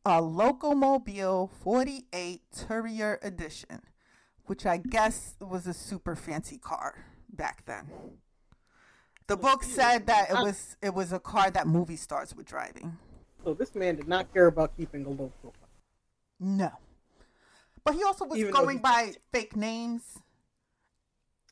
a 0.04 0.22
Locomobile 0.22 1.50
48 1.50 2.42
Turrier 2.54 3.18
Edition, 3.22 3.82
which 4.44 4.64
I 4.64 4.78
guess 4.78 5.34
was 5.40 5.66
a 5.66 5.74
super 5.74 6.16
fancy 6.16 6.58
car 6.58 7.04
back 7.28 7.66
then. 7.66 7.90
The 9.26 9.36
book 9.36 9.64
said 9.64 10.06
that 10.06 10.30
it 10.30 10.34
was 10.34 10.76
it 10.80 10.94
was 10.94 11.12
a 11.12 11.18
car 11.18 11.50
that 11.50 11.66
movie 11.66 11.96
stars 11.96 12.34
were 12.36 12.44
driving. 12.44 12.96
So 13.44 13.54
this 13.54 13.74
man 13.74 13.96
did 13.96 14.06
not 14.06 14.32
care 14.32 14.46
about 14.46 14.76
keeping 14.76 15.04
a 15.04 15.08
low 15.08 15.32
profile. 15.42 15.68
No. 16.38 16.70
But 17.84 17.94
he 17.94 18.04
also 18.04 18.24
was 18.24 18.38
Even 18.38 18.52
going 18.52 18.78
by 18.78 19.14
fake 19.32 19.56
names. 19.56 20.18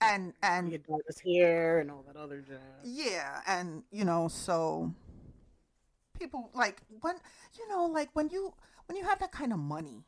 And 0.05 0.33
and 0.43 0.71
his 1.07 1.21
hair 1.21 1.79
and 1.81 1.91
all 1.91 2.05
that 2.07 2.17
other 2.17 2.41
jazz. 2.41 2.59
yeah, 2.85 3.41
and 3.47 3.83
you 3.91 4.05
know, 4.05 4.29
so 4.29 4.93
people 6.19 6.51
like 6.55 6.83
when 7.01 7.17
you 7.59 7.69
know, 7.69 7.87
like 7.87 8.11
when 8.15 8.29
you 8.29 8.55
when 8.87 8.97
you 8.97 9.05
have 9.05 9.19
that 9.21 9.33
kind 9.33 9.53
of 9.53 9.59
money, 9.59 10.05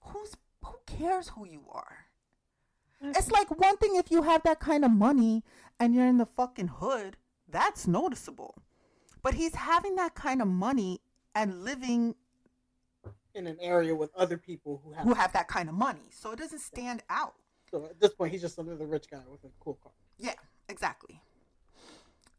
who's 0.00 0.34
who 0.64 0.74
cares 0.86 1.28
who 1.30 1.46
you 1.46 1.62
are? 1.70 2.06
It's 3.00 3.30
like 3.30 3.48
one 3.60 3.76
thing 3.76 3.94
if 3.94 4.10
you 4.10 4.22
have 4.22 4.42
that 4.42 4.58
kind 4.58 4.84
of 4.84 4.90
money 4.90 5.44
and 5.78 5.94
you're 5.94 6.06
in 6.06 6.18
the 6.18 6.26
fucking 6.26 6.66
hood, 6.68 7.16
that's 7.48 7.86
noticeable. 7.86 8.56
But 9.22 9.34
he's 9.34 9.54
having 9.54 9.94
that 9.96 10.14
kind 10.16 10.42
of 10.42 10.48
money 10.48 11.00
and 11.34 11.62
living 11.62 12.16
in 13.34 13.46
an 13.46 13.56
area 13.60 13.94
with 13.94 14.10
other 14.16 14.36
people 14.36 14.80
who 14.84 14.92
have. 14.92 15.04
who 15.04 15.14
have 15.14 15.32
that 15.32 15.46
kind 15.46 15.68
of 15.68 15.76
money. 15.76 16.08
So 16.10 16.32
it 16.32 16.40
doesn't 16.40 16.58
stand 16.60 17.02
out. 17.08 17.34
So 17.70 17.84
at 17.86 18.00
this 18.00 18.14
point, 18.14 18.32
he's 18.32 18.40
just 18.40 18.58
another 18.58 18.86
rich 18.86 19.06
guy 19.10 19.20
with 19.30 19.44
a 19.44 19.48
cool 19.60 19.78
car. 19.82 19.92
Yeah, 20.18 20.34
exactly. 20.68 21.20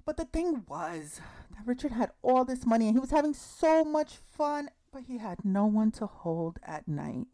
But 0.05 0.17
the 0.17 0.25
thing 0.25 0.63
was 0.67 1.21
that 1.51 1.67
Richard 1.67 1.91
had 1.91 2.11
all 2.21 2.43
this 2.43 2.65
money 2.65 2.87
and 2.87 2.95
he 2.95 2.99
was 2.99 3.11
having 3.11 3.33
so 3.33 3.83
much 3.83 4.13
fun, 4.15 4.69
but 4.91 5.03
he 5.03 5.19
had 5.19 5.45
no 5.45 5.65
one 5.65 5.91
to 5.91 6.07
hold 6.07 6.57
at 6.63 6.87
night. 6.87 7.27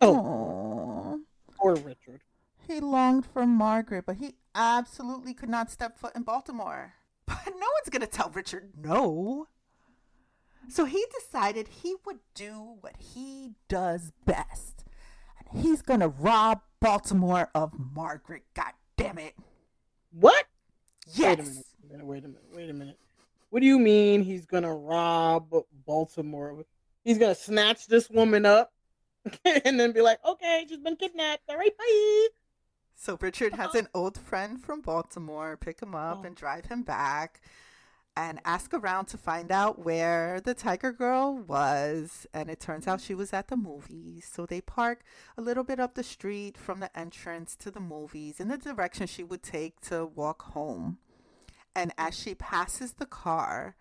Oh, 0.00 1.18
Aww. 1.18 1.54
poor 1.56 1.74
Richard. 1.76 2.22
He 2.66 2.80
longed 2.80 3.26
for 3.26 3.46
Margaret, 3.46 4.04
but 4.06 4.16
he 4.16 4.36
absolutely 4.54 5.34
could 5.34 5.48
not 5.48 5.70
step 5.70 5.98
foot 5.98 6.16
in 6.16 6.22
Baltimore. 6.22 6.94
But 7.26 7.46
no 7.46 7.52
one's 7.52 7.88
going 7.90 8.00
to 8.00 8.06
tell 8.06 8.30
Richard 8.30 8.72
no. 8.76 9.46
So 10.68 10.84
he 10.84 11.04
decided 11.20 11.68
he 11.68 11.94
would 12.04 12.18
do 12.34 12.76
what 12.80 12.96
he 12.98 13.52
does 13.68 14.12
best. 14.24 14.84
And 15.52 15.62
he's 15.62 15.82
going 15.82 16.00
to 16.00 16.08
rob 16.08 16.60
Baltimore 16.80 17.50
of 17.54 17.72
Margaret. 17.94 18.42
God 18.54 18.72
damn 18.96 19.18
it. 19.18 19.34
What? 20.12 20.46
Yes. 21.14 21.38
Wait 21.38 21.44
a 21.44 21.44
minute. 21.44 21.64
Wait 21.88 21.92
a 21.92 22.00
minute. 22.00 22.06
Wait 22.06 22.24
a 22.24 22.28
minute. 22.28 22.44
Wait 22.54 22.70
a 22.70 22.72
minute. 22.74 22.98
What 23.52 23.60
do 23.60 23.66
you 23.66 23.78
mean 23.78 24.22
he's 24.22 24.46
gonna 24.46 24.74
rob 24.74 25.54
Baltimore? 25.84 26.64
He's 27.04 27.18
gonna 27.18 27.34
snatch 27.34 27.86
this 27.86 28.08
woman 28.08 28.46
up 28.46 28.72
and 29.44 29.78
then 29.78 29.92
be 29.92 30.00
like, 30.00 30.24
"Okay, 30.24 30.64
she's 30.66 30.78
been 30.78 30.96
kidnapped. 30.96 31.42
All 31.50 31.58
right, 31.58 31.76
bye." 31.76 32.28
So 32.94 33.18
Richard 33.20 33.52
has 33.52 33.68
uh-huh. 33.68 33.80
an 33.80 33.88
old 33.92 34.16
friend 34.16 34.58
from 34.58 34.80
Baltimore 34.80 35.58
pick 35.58 35.82
him 35.82 35.94
up 35.94 36.20
Oh. 36.22 36.26
and 36.26 36.34
drive 36.34 36.64
him 36.64 36.82
back 36.82 37.42
and 38.16 38.40
ask 38.44 38.74
around 38.74 39.06
to 39.06 39.16
find 39.16 39.50
out 39.50 39.78
where 39.78 40.40
the 40.40 40.54
Tiger 40.54 40.92
Girl 40.92 41.36
was. 41.36 42.26
And 42.34 42.50
it 42.50 42.60
turns 42.60 42.86
out 42.86 43.00
she 43.00 43.14
was 43.14 43.32
at 43.32 43.48
the 43.48 43.56
movies. 43.56 44.28
So 44.30 44.44
they 44.46 44.60
park 44.60 45.02
a 45.36 45.42
little 45.42 45.64
bit 45.64 45.80
up 45.80 45.94
the 45.94 46.02
street 46.02 46.58
from 46.58 46.80
the 46.80 46.96
entrance 46.98 47.56
to 47.56 47.70
the 47.70 47.80
movies 47.80 48.40
in 48.40 48.48
the 48.48 48.58
direction 48.58 49.06
she 49.06 49.24
would 49.24 49.42
take 49.42 49.80
to 49.82 50.04
walk 50.04 50.42
home. 50.52 50.98
And 51.74 51.92
as 51.96 52.18
she 52.18 52.34
passes 52.34 52.92
the 52.92 53.06
car, 53.06 53.76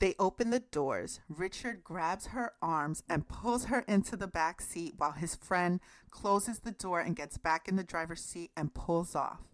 they 0.00 0.16
open 0.18 0.50
the 0.50 0.58
doors. 0.58 1.20
Richard 1.28 1.84
grabs 1.84 2.26
her 2.28 2.54
arms 2.60 3.04
and 3.08 3.28
pulls 3.28 3.66
her 3.66 3.84
into 3.86 4.16
the 4.16 4.26
back 4.26 4.60
seat 4.60 4.94
while 4.96 5.12
his 5.12 5.36
friend 5.36 5.78
closes 6.10 6.58
the 6.58 6.72
door 6.72 6.98
and 6.98 7.14
gets 7.14 7.38
back 7.38 7.68
in 7.68 7.76
the 7.76 7.84
driver's 7.84 8.24
seat 8.24 8.50
and 8.56 8.74
pulls 8.74 9.14
off. 9.14 9.51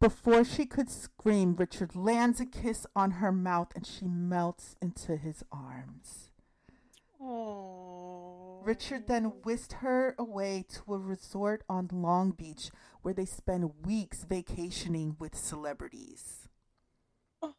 Before 0.00 0.44
she 0.44 0.64
could 0.64 0.88
scream, 0.90 1.54
Richard 1.56 1.94
lands 1.94 2.40
a 2.40 2.46
kiss 2.46 2.86
on 2.96 3.12
her 3.12 3.30
mouth 3.30 3.72
and 3.76 3.86
she 3.86 4.06
melts 4.06 4.74
into 4.80 5.16
his 5.16 5.44
arms. 5.52 6.30
Oh. 7.20 8.62
Richard 8.64 9.08
then 9.08 9.24
whisked 9.44 9.74
her 9.74 10.14
away 10.18 10.64
to 10.70 10.94
a 10.94 10.98
resort 10.98 11.62
on 11.68 11.88
Long 11.92 12.30
Beach 12.30 12.70
where 13.02 13.12
they 13.12 13.26
spend 13.26 13.84
weeks 13.84 14.24
vacationing 14.24 15.16
with 15.18 15.36
celebrities. 15.36 16.48
Oh. 17.42 17.54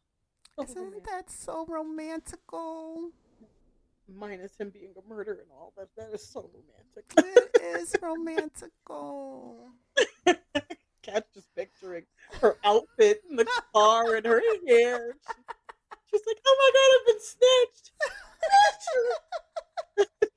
Oh, 0.58 0.64
Isn't 0.64 1.04
that 1.06 1.30
so 1.30 1.66
romantical? 1.68 3.12
minus 4.14 4.58
him 4.60 4.72
being 4.72 4.94
a 4.98 5.08
murderer 5.08 5.40
and 5.42 5.52
all 5.52 5.74
that? 5.78 5.90
That 5.96 6.14
is 6.14 6.28
so 6.28 6.50
romantic. 6.54 7.06
It 7.18 7.62
is 7.78 7.96
romantical. 8.02 9.70
Kat's 11.02 11.34
just 11.34 11.54
picturing 11.56 12.04
her 12.42 12.58
outfit 12.64 13.22
in 13.30 13.36
the 13.36 13.48
car 13.74 14.16
and 14.16 14.26
her 14.26 14.42
hair. 14.68 15.16
She's 16.10 16.22
like, 16.28 16.42
"Oh 16.46 16.58
my 16.60 16.72
god, 16.74 16.92
I've 16.98 17.08
been 17.08 17.22
snatched!" 17.22 17.92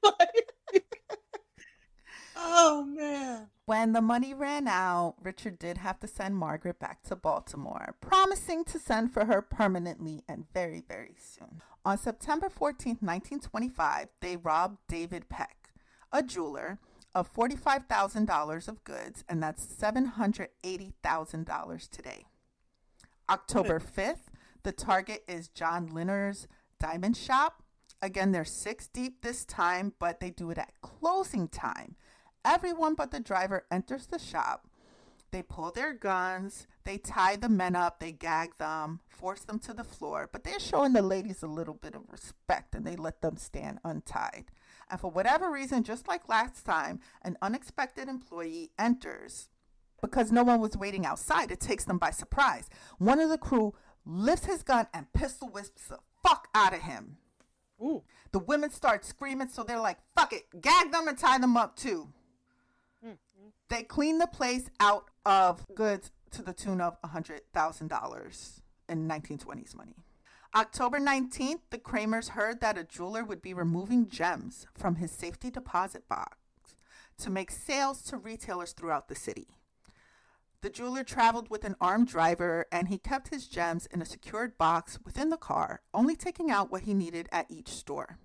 Like- 0.04 0.84
oh 2.36 2.84
man. 2.84 3.48
When 3.66 3.92
the 3.92 4.02
money 4.02 4.34
ran 4.34 4.68
out, 4.68 5.14
Richard 5.22 5.58
did 5.58 5.78
have 5.78 5.98
to 6.00 6.06
send 6.06 6.36
Margaret 6.36 6.78
back 6.78 7.02
to 7.04 7.16
Baltimore, 7.16 7.96
promising 8.00 8.64
to 8.64 8.78
send 8.78 9.12
for 9.12 9.24
her 9.24 9.40
permanently 9.40 10.22
and 10.28 10.44
very, 10.52 10.82
very 10.86 11.14
soon. 11.18 11.62
On 11.84 11.96
September 11.96 12.48
14th, 12.48 13.00
1925, 13.02 14.08
they 14.20 14.36
robbed 14.36 14.78
David 14.86 15.28
Peck, 15.30 15.70
a 16.12 16.22
jeweler, 16.22 16.78
of 17.14 17.32
$45,000 17.32 18.68
of 18.68 18.84
goods, 18.84 19.24
and 19.28 19.42
that's 19.42 19.66
$780,000 19.66 21.90
today. 21.90 22.24
October 23.30 23.80
5th, 23.80 24.28
the 24.64 24.72
target 24.72 25.22
is 25.28 25.48
John 25.48 25.88
Linner's 25.88 26.48
Diamond 26.80 27.16
Shop. 27.16 27.62
Again, 28.02 28.32
they're 28.32 28.44
six 28.44 28.88
deep 28.88 29.22
this 29.22 29.44
time, 29.44 29.92
but 29.98 30.20
they 30.20 30.30
do 30.30 30.50
it 30.50 30.58
at 30.58 30.80
closing 30.82 31.48
time. 31.48 31.96
Everyone 32.44 32.94
but 32.94 33.10
the 33.10 33.20
driver 33.20 33.64
enters 33.70 34.06
the 34.06 34.18
shop. 34.18 34.68
They 35.30 35.42
pull 35.42 35.70
their 35.70 35.92
guns, 35.92 36.66
they 36.84 36.98
tie 36.98 37.36
the 37.36 37.48
men 37.48 37.74
up, 37.74 37.98
they 37.98 38.12
gag 38.12 38.56
them, 38.58 39.00
force 39.08 39.40
them 39.40 39.58
to 39.60 39.72
the 39.72 39.82
floor, 39.82 40.28
but 40.30 40.44
they're 40.44 40.60
showing 40.60 40.92
the 40.92 41.02
ladies 41.02 41.42
a 41.42 41.48
little 41.48 41.74
bit 41.74 41.94
of 41.94 42.02
respect 42.08 42.74
and 42.74 42.86
they 42.86 42.94
let 42.94 43.20
them 43.20 43.36
stand 43.36 43.80
untied. 43.84 44.44
And 44.90 45.00
for 45.00 45.10
whatever 45.10 45.50
reason, 45.50 45.82
just 45.82 46.06
like 46.08 46.28
last 46.28 46.64
time, 46.64 47.00
an 47.22 47.36
unexpected 47.42 48.08
employee 48.08 48.70
enters. 48.78 49.48
Because 50.02 50.30
no 50.30 50.42
one 50.42 50.60
was 50.60 50.76
waiting 50.76 51.06
outside, 51.06 51.50
it 51.50 51.60
takes 51.60 51.84
them 51.84 51.98
by 51.98 52.10
surprise. 52.10 52.68
One 52.98 53.20
of 53.20 53.30
the 53.30 53.38
crew 53.38 53.74
lifts 54.04 54.44
his 54.46 54.62
gun 54.62 54.86
and 54.92 55.10
pistol 55.14 55.48
whips 55.48 55.88
the 55.88 55.98
fuck 56.22 56.48
out 56.54 56.74
of 56.74 56.80
him. 56.80 57.16
Ooh. 57.80 58.02
The 58.32 58.38
women 58.38 58.70
start 58.70 59.04
screaming, 59.04 59.48
so 59.48 59.62
they're 59.62 59.78
like, 59.80 59.98
fuck 60.14 60.32
it, 60.32 60.44
gag 60.60 60.92
them 60.92 61.08
and 61.08 61.16
tie 61.18 61.38
them 61.38 61.56
up 61.56 61.76
too. 61.76 62.08
Mm, 63.04 63.16
They 63.70 63.82
clean 63.82 64.18
the 64.18 64.26
place 64.26 64.68
out 64.78 65.06
of 65.24 65.64
goods 65.74 66.10
to 66.32 66.42
the 66.42 66.52
tune 66.52 66.80
of 66.80 67.00
$100,000 67.02 68.60
in 68.88 69.08
1920s 69.08 69.74
money. 69.74 69.96
October 70.56 71.00
19th, 71.00 71.62
the 71.70 71.78
Kramers 71.78 72.28
heard 72.28 72.60
that 72.60 72.78
a 72.78 72.84
jeweler 72.84 73.24
would 73.24 73.42
be 73.42 73.52
removing 73.52 74.08
gems 74.08 74.68
from 74.72 74.96
his 74.96 75.10
safety 75.10 75.50
deposit 75.50 76.08
box 76.08 76.36
to 77.18 77.28
make 77.28 77.50
sales 77.50 78.02
to 78.02 78.16
retailers 78.16 78.70
throughout 78.70 79.08
the 79.08 79.16
city. 79.16 79.48
The 80.60 80.70
jeweler 80.70 81.02
traveled 81.02 81.50
with 81.50 81.64
an 81.64 81.74
armed 81.80 82.06
driver 82.06 82.66
and 82.70 82.86
he 82.86 82.98
kept 82.98 83.30
his 83.30 83.48
gems 83.48 83.86
in 83.86 84.00
a 84.00 84.06
secured 84.06 84.56
box 84.56 84.96
within 85.04 85.30
the 85.30 85.36
car, 85.36 85.80
only 85.92 86.14
taking 86.14 86.52
out 86.52 86.70
what 86.70 86.82
he 86.82 86.94
needed 86.94 87.28
at 87.32 87.50
each 87.50 87.68
store. 87.68 88.20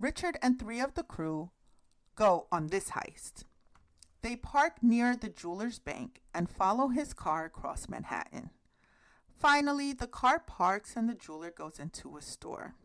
Richard 0.00 0.38
and 0.40 0.58
three 0.58 0.80
of 0.80 0.94
the 0.94 1.02
crew 1.02 1.50
go 2.16 2.46
on 2.50 2.68
this 2.68 2.92
heist. 2.92 3.44
They 4.22 4.36
park 4.36 4.82
near 4.82 5.16
the 5.16 5.28
jeweler's 5.28 5.80
bank 5.80 6.22
and 6.32 6.48
follow 6.48 6.88
his 6.88 7.12
car 7.12 7.44
across 7.44 7.90
Manhattan. 7.90 8.48
Finally, 9.44 9.92
the 9.92 10.06
car 10.06 10.38
parks 10.38 10.96
and 10.96 11.06
the 11.06 11.12
jeweler 11.12 11.50
goes 11.50 11.78
into 11.78 12.16
a 12.16 12.22
store. 12.22 12.76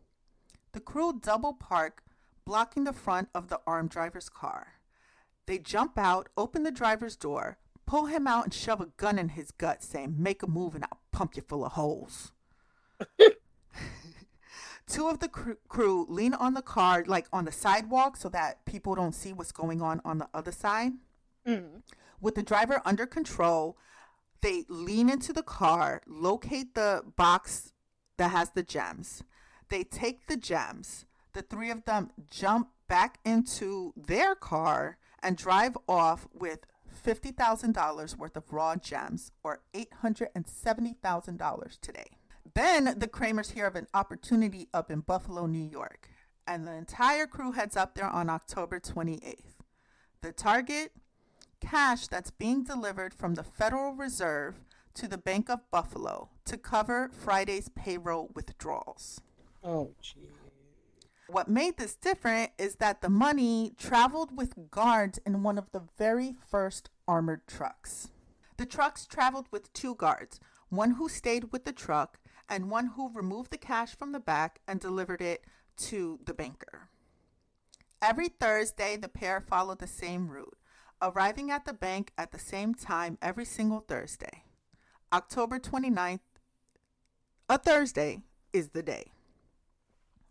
The 0.72 0.80
crew 0.80 1.18
double 1.18 1.54
park, 1.54 2.02
blocking 2.44 2.84
the 2.84 2.92
front 2.92 3.30
of 3.34 3.48
the 3.48 3.62
armed 3.66 3.88
driver's 3.88 4.28
car. 4.28 4.74
They 5.46 5.58
jump 5.58 5.96
out, 5.96 6.28
open 6.36 6.64
the 6.64 6.70
driver's 6.70 7.16
door, 7.16 7.56
pull 7.86 8.04
him 8.04 8.26
out, 8.26 8.44
and 8.44 8.52
shove 8.52 8.82
a 8.82 8.90
gun 8.98 9.18
in 9.18 9.30
his 9.30 9.52
gut, 9.52 9.82
saying, 9.82 10.16
Make 10.18 10.42
a 10.42 10.46
move 10.46 10.74
and 10.74 10.84
I'll 10.84 11.00
pump 11.12 11.34
you 11.34 11.40
full 11.40 11.64
of 11.64 11.72
holes. 11.72 12.32
Two 14.86 15.08
of 15.08 15.20
the 15.20 15.28
cr- 15.28 15.52
crew 15.66 16.04
lean 16.10 16.34
on 16.34 16.52
the 16.52 16.60
car, 16.60 17.04
like 17.06 17.26
on 17.32 17.46
the 17.46 17.52
sidewalk, 17.52 18.18
so 18.18 18.28
that 18.28 18.66
people 18.66 18.94
don't 18.94 19.14
see 19.14 19.32
what's 19.32 19.50
going 19.50 19.80
on 19.80 20.02
on 20.04 20.18
the 20.18 20.28
other 20.34 20.52
side. 20.52 20.92
Mm. 21.46 21.80
With 22.20 22.34
the 22.34 22.42
driver 22.42 22.82
under 22.84 23.06
control, 23.06 23.78
they 24.42 24.64
lean 24.68 25.10
into 25.10 25.32
the 25.32 25.42
car, 25.42 26.02
locate 26.06 26.74
the 26.74 27.02
box 27.16 27.72
that 28.16 28.30
has 28.30 28.50
the 28.50 28.62
gems. 28.62 29.24
They 29.68 29.84
take 29.84 30.26
the 30.26 30.36
gems. 30.36 31.06
The 31.32 31.42
three 31.42 31.70
of 31.70 31.84
them 31.84 32.10
jump 32.30 32.70
back 32.88 33.18
into 33.24 33.92
their 33.96 34.34
car 34.34 34.98
and 35.22 35.36
drive 35.36 35.76
off 35.88 36.26
with 36.34 36.66
$50,000 37.04 38.16
worth 38.16 38.36
of 38.36 38.52
raw 38.52 38.76
gems 38.76 39.30
or 39.44 39.60
$870,000 39.74 41.80
today. 41.80 42.06
Then 42.54 42.98
the 42.98 43.08
Kramers 43.08 43.52
hear 43.52 43.66
of 43.66 43.76
an 43.76 43.86
opportunity 43.94 44.68
up 44.74 44.90
in 44.90 45.00
Buffalo, 45.00 45.46
New 45.46 45.64
York, 45.64 46.08
and 46.46 46.66
the 46.66 46.74
entire 46.74 47.26
crew 47.26 47.52
heads 47.52 47.76
up 47.76 47.94
there 47.94 48.08
on 48.08 48.28
October 48.28 48.80
28th. 48.80 49.54
The 50.20 50.32
target 50.32 50.92
cash 51.60 52.06
that's 52.06 52.30
being 52.30 52.64
delivered 52.64 53.14
from 53.14 53.34
the 53.34 53.44
Federal 53.44 53.92
Reserve 53.92 54.60
to 54.94 55.06
the 55.06 55.18
Bank 55.18 55.48
of 55.48 55.70
Buffalo 55.70 56.30
to 56.46 56.56
cover 56.56 57.08
Friday's 57.12 57.68
payroll 57.68 58.30
withdrawals. 58.34 59.20
Oh, 59.62 59.90
gee. 60.00 60.30
What 61.28 61.48
made 61.48 61.76
this 61.76 61.94
different 61.94 62.50
is 62.58 62.76
that 62.76 63.02
the 63.02 63.08
money 63.08 63.72
traveled 63.78 64.36
with 64.36 64.70
guards 64.70 65.20
in 65.24 65.44
one 65.44 65.58
of 65.58 65.70
the 65.70 65.82
very 65.96 66.34
first 66.50 66.90
armored 67.06 67.46
trucks. 67.46 68.08
The 68.56 68.66
trucks 68.66 69.06
traveled 69.06 69.46
with 69.52 69.72
two 69.72 69.94
guards, 69.94 70.40
one 70.70 70.92
who 70.92 71.08
stayed 71.08 71.52
with 71.52 71.64
the 71.64 71.72
truck 71.72 72.18
and 72.48 72.68
one 72.68 72.88
who 72.96 73.12
removed 73.12 73.52
the 73.52 73.58
cash 73.58 73.94
from 73.94 74.10
the 74.10 74.18
back 74.18 74.60
and 74.66 74.80
delivered 74.80 75.22
it 75.22 75.44
to 75.76 76.18
the 76.24 76.34
banker. 76.34 76.88
Every 78.02 78.28
Thursday, 78.28 78.96
the 78.96 79.08
pair 79.08 79.40
followed 79.40 79.78
the 79.78 79.86
same 79.86 80.28
route, 80.28 80.56
arriving 81.02 81.50
at 81.50 81.64
the 81.64 81.72
bank 81.72 82.12
at 82.18 82.32
the 82.32 82.38
same 82.38 82.74
time 82.74 83.18
every 83.22 83.44
single 83.44 83.80
Thursday. 83.80 84.44
October 85.12 85.58
29th, 85.58 86.20
a 87.48 87.58
Thursday, 87.58 88.22
is 88.52 88.70
the 88.70 88.82
day. 88.82 89.10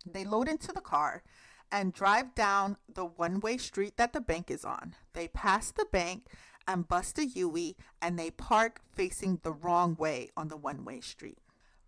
They 0.06 0.24
load 0.24 0.48
into 0.48 0.72
the 0.72 0.82
car 0.82 1.24
and 1.72 1.94
drive 1.94 2.34
down 2.36 2.78
the 2.94 3.06
one 3.06 3.40
way 3.40 3.58
street 3.58 3.98
that 3.98 4.14
the 4.14 4.22
bank 4.22 4.50
is 4.50 4.66
on. 4.66 4.96
They 5.14 5.28
pass 5.28 5.72
the 5.72 5.86
bank 5.92 6.26
and 6.68 6.88
bust 6.88 7.20
a 7.20 7.24
Huey 7.24 7.76
and 8.02 8.18
they 8.18 8.32
park 8.32 8.82
facing 8.94 9.40
the 9.44 9.52
wrong 9.52 9.96
way 9.96 10.30
on 10.38 10.48
the 10.48 10.58
one 10.58 10.86
way 10.86 11.02
street. 11.02 11.40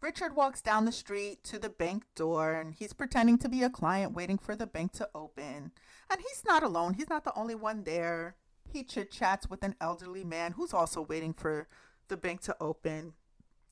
Richard 0.01 0.36
walks 0.36 0.61
down 0.61 0.86
the 0.86 0.91
street 0.91 1.43
to 1.43 1.59
the 1.59 1.69
bank 1.69 2.03
door 2.15 2.53
and 2.53 2.73
he's 2.73 2.91
pretending 2.91 3.38
to 3.38 3.49
be 3.49 3.61
a 3.61 3.69
client 3.69 4.13
waiting 4.13 4.39
for 4.39 4.55
the 4.55 4.65
bank 4.65 4.93
to 4.93 5.07
open. 5.13 5.71
And 6.09 6.19
he's 6.19 6.43
not 6.45 6.63
alone, 6.63 6.95
he's 6.95 7.09
not 7.09 7.23
the 7.23 7.38
only 7.38 7.53
one 7.53 7.84
there. 7.84 8.36
He 8.72 8.84
chit 8.84 9.11
chats 9.11 9.49
with 9.49 9.63
an 9.63 9.76
elderly 9.82 10.24
man 10.24 10.53
who's 10.53 10.74
also 10.74 11.01
waiting 11.01 11.34
for 11.34 11.67
the 12.07 12.15
bank 12.15 12.41
to 12.41 12.55
open. 12.61 13.13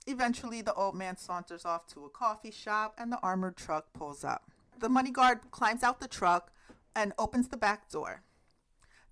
Eventually, 0.05 0.61
the 0.61 0.73
old 0.73 0.95
man 0.95 1.15
saunters 1.17 1.65
off 1.65 1.87
to 1.87 2.05
a 2.05 2.09
coffee 2.09 2.51
shop 2.51 2.95
and 2.97 3.11
the 3.11 3.19
armored 3.21 3.55
truck 3.55 3.93
pulls 3.93 4.23
up. 4.23 4.51
The 4.77 4.89
money 4.89 5.11
guard 5.11 5.51
climbs 5.51 5.83
out 5.83 5.99
the 5.99 6.07
truck 6.07 6.51
and 6.95 7.13
opens 7.17 7.47
the 7.47 7.57
back 7.57 7.89
door. 7.89 8.23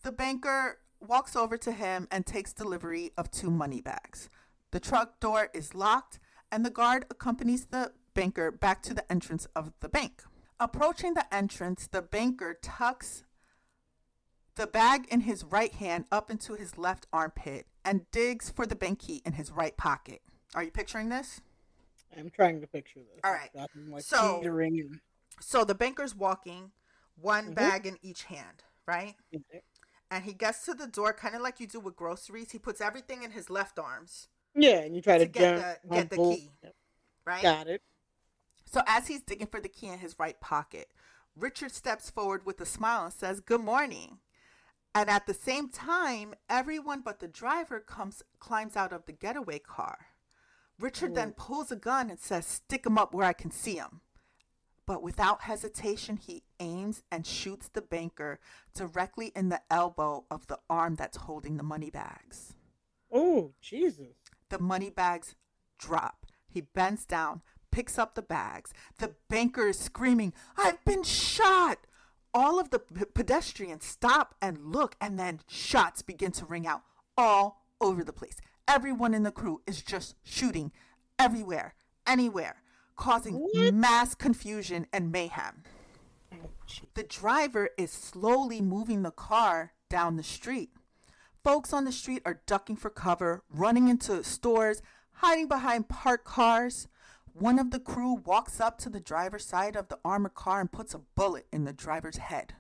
The 0.03 0.11
banker 0.11 0.79
walks 0.99 1.35
over 1.35 1.57
to 1.57 1.71
him 1.71 2.07
and 2.11 2.25
takes 2.25 2.51
delivery 2.51 3.11
of 3.17 3.31
two 3.31 3.51
money 3.51 3.81
bags. 3.81 4.29
The 4.71 4.79
truck 4.79 5.19
door 5.19 5.49
is 5.53 5.73
locked 5.73 6.19
and 6.51 6.65
the 6.65 6.69
guard 6.69 7.05
accompanies 7.09 7.65
the 7.67 7.93
banker 8.13 8.51
back 8.51 8.81
to 8.83 8.93
the 8.93 9.09
entrance 9.11 9.47
of 9.55 9.71
the 9.79 9.89
bank. 9.89 10.23
Approaching 10.59 11.13
the 11.13 11.33
entrance, 11.33 11.88
the 11.88 12.01
banker 12.01 12.57
tucks 12.61 13.23
the 14.57 14.67
bag 14.67 15.07
in 15.09 15.21
his 15.21 15.43
right 15.43 15.71
hand 15.73 16.05
up 16.11 16.29
into 16.29 16.53
his 16.53 16.77
left 16.77 17.07
armpit 17.13 17.67
and 17.85 18.09
digs 18.11 18.49
for 18.49 18.65
the 18.65 18.75
bank 18.75 18.99
key 18.99 19.21
in 19.25 19.33
his 19.33 19.51
right 19.51 19.77
pocket. 19.77 20.21
Are 20.55 20.63
you 20.63 20.71
picturing 20.71 21.09
this? 21.09 21.41
I'm 22.17 22.29
trying 22.29 22.59
to 22.61 22.67
picture 22.67 22.99
this. 22.99 23.19
All 23.23 23.31
right. 23.31 23.49
Like 23.89 24.03
So- 24.03 24.37
teetering 24.39 24.99
So 25.39 25.63
the 25.63 25.75
banker's 25.75 26.15
walking, 26.15 26.71
one 27.15 27.51
Mhm. 27.51 27.55
bag 27.55 27.85
in 27.85 27.99
each 28.01 28.23
hand, 28.23 28.63
right? 28.87 29.15
Okay. 29.35 29.61
And 30.09 30.23
he 30.23 30.33
gets 30.33 30.65
to 30.65 30.73
the 30.73 30.87
door, 30.87 31.13
kind 31.13 31.35
of 31.35 31.41
like 31.41 31.59
you 31.59 31.67
do 31.67 31.79
with 31.79 31.95
groceries. 31.95 32.51
He 32.51 32.57
puts 32.59 32.81
everything 32.81 33.21
in 33.21 33.31
his 33.31 33.49
left 33.49 33.77
arms, 33.77 34.29
Yeah, 34.55 34.79
and 34.79 34.95
you 34.95 35.01
try 35.03 35.19
To 35.19 35.25
to, 35.25 35.31
get 35.31 35.81
the- 35.83 35.89
get 35.95 36.09
the 36.09 36.15
key. 36.17 36.51
right? 37.25 37.43
Got 37.43 37.67
it. 37.67 37.83
So 38.65 38.81
as 38.87 39.07
he's 39.07 39.21
digging 39.21 39.45
for 39.47 39.59
the 39.61 39.69
key 39.69 39.87
in 39.89 39.99
his 39.99 40.17
right 40.17 40.39
pocket, 40.41 40.91
Richard 41.35 41.71
steps 41.71 42.09
forward 42.09 42.45
with 42.45 42.59
a 42.59 42.65
smile 42.65 43.05
and 43.05 43.13
says, 43.13 43.39
"Good 43.41 43.61
morning." 43.61 44.19
And 44.97 45.11
at 45.11 45.27
the 45.27 45.33
same 45.35 45.69
time, 45.69 46.33
everyone 46.49 47.01
but 47.01 47.19
the 47.19 47.27
driver 47.27 47.79
comes 47.79 48.23
climbs 48.39 48.75
out 48.75 48.91
of 48.91 49.05
the 49.05 49.11
getaway 49.11 49.59
car. 49.59 50.07
Richard 50.79 51.13
then 51.13 51.33
pulls 51.33 51.71
a 51.71 51.75
gun 51.75 52.09
and 52.09 52.19
says, 52.19 52.47
"Stick 52.47 52.83
him 52.83 52.97
up 52.97 53.13
where 53.13 53.27
I 53.27 53.33
can 53.33 53.51
see 53.51 53.75
him." 53.75 54.01
But 54.87 55.03
without 55.03 55.43
hesitation, 55.43 56.17
he 56.17 56.41
aims 56.59 57.03
and 57.11 57.27
shoots 57.27 57.67
the 57.67 57.83
banker 57.83 58.39
directly 58.73 59.27
in 59.35 59.49
the 59.49 59.61
elbow 59.69 60.25
of 60.31 60.47
the 60.47 60.57
arm 60.67 60.95
that's 60.95 61.17
holding 61.17 61.57
the 61.57 61.63
money 61.63 61.91
bags. 61.91 62.55
Oh, 63.11 63.53
Jesus. 63.61 64.15
The 64.49 64.57
money 64.57 64.89
bags 64.89 65.35
drop. 65.77 66.25
He 66.47 66.61
bends 66.61 67.05
down, 67.05 67.43
picks 67.69 67.99
up 67.99 68.15
the 68.15 68.23
bags. 68.23 68.73
The 68.97 69.13
banker 69.29 69.67
is 69.67 69.77
screaming, 69.77 70.33
I've 70.57 70.83
been 70.85 71.03
shot! 71.03 71.85
All 72.38 72.59
of 72.59 72.69
the 72.69 72.77
p- 72.77 73.05
pedestrians 73.05 73.83
stop 73.83 74.35
and 74.43 74.59
look, 74.63 74.95
and 75.01 75.17
then 75.17 75.39
shots 75.47 76.03
begin 76.03 76.31
to 76.33 76.45
ring 76.45 76.67
out 76.67 76.83
all 77.17 77.63
over 77.81 78.03
the 78.03 78.13
place. 78.13 78.38
Everyone 78.67 79.15
in 79.15 79.23
the 79.23 79.31
crew 79.31 79.61
is 79.65 79.81
just 79.81 80.13
shooting 80.23 80.71
everywhere, 81.17 81.73
anywhere, 82.05 82.57
causing 82.95 83.33
What? 83.33 83.73
mass 83.73 84.13
confusion 84.13 84.85
and 84.93 85.11
mayhem. 85.11 85.63
The 86.93 87.01
driver 87.03 87.69
is 87.75 87.91
slowly 87.91 88.61
moving 88.61 89.01
the 89.01 89.09
car 89.09 89.71
down 89.89 90.15
the 90.15 90.21
street. 90.21 90.69
Folks 91.43 91.73
on 91.73 91.85
the 91.85 91.91
street 91.91 92.21
are 92.23 92.41
ducking 92.45 92.75
for 92.75 92.91
cover, 92.91 93.41
running 93.49 93.88
into 93.88 94.23
stores, 94.23 94.83
hiding 95.13 95.47
behind 95.47 95.89
parked 95.89 96.25
cars. 96.25 96.88
One 97.39 97.59
of 97.59 97.69
the 97.69 97.79
crew 97.79 98.13
walks 98.13 98.59
up 98.59 98.79
to 98.79 98.89
the 98.89 98.99
driver's 98.99 99.45
side 99.45 99.75
of 99.75 99.89
the 99.89 99.99
armored 100.03 100.33
car 100.33 100.59
and 100.59 100.71
puts 100.71 100.95
a 100.95 101.01
bullet 101.15 101.45
in 101.53 101.65
the 101.65 101.73
driver's 101.73 102.17
head. 102.17 102.53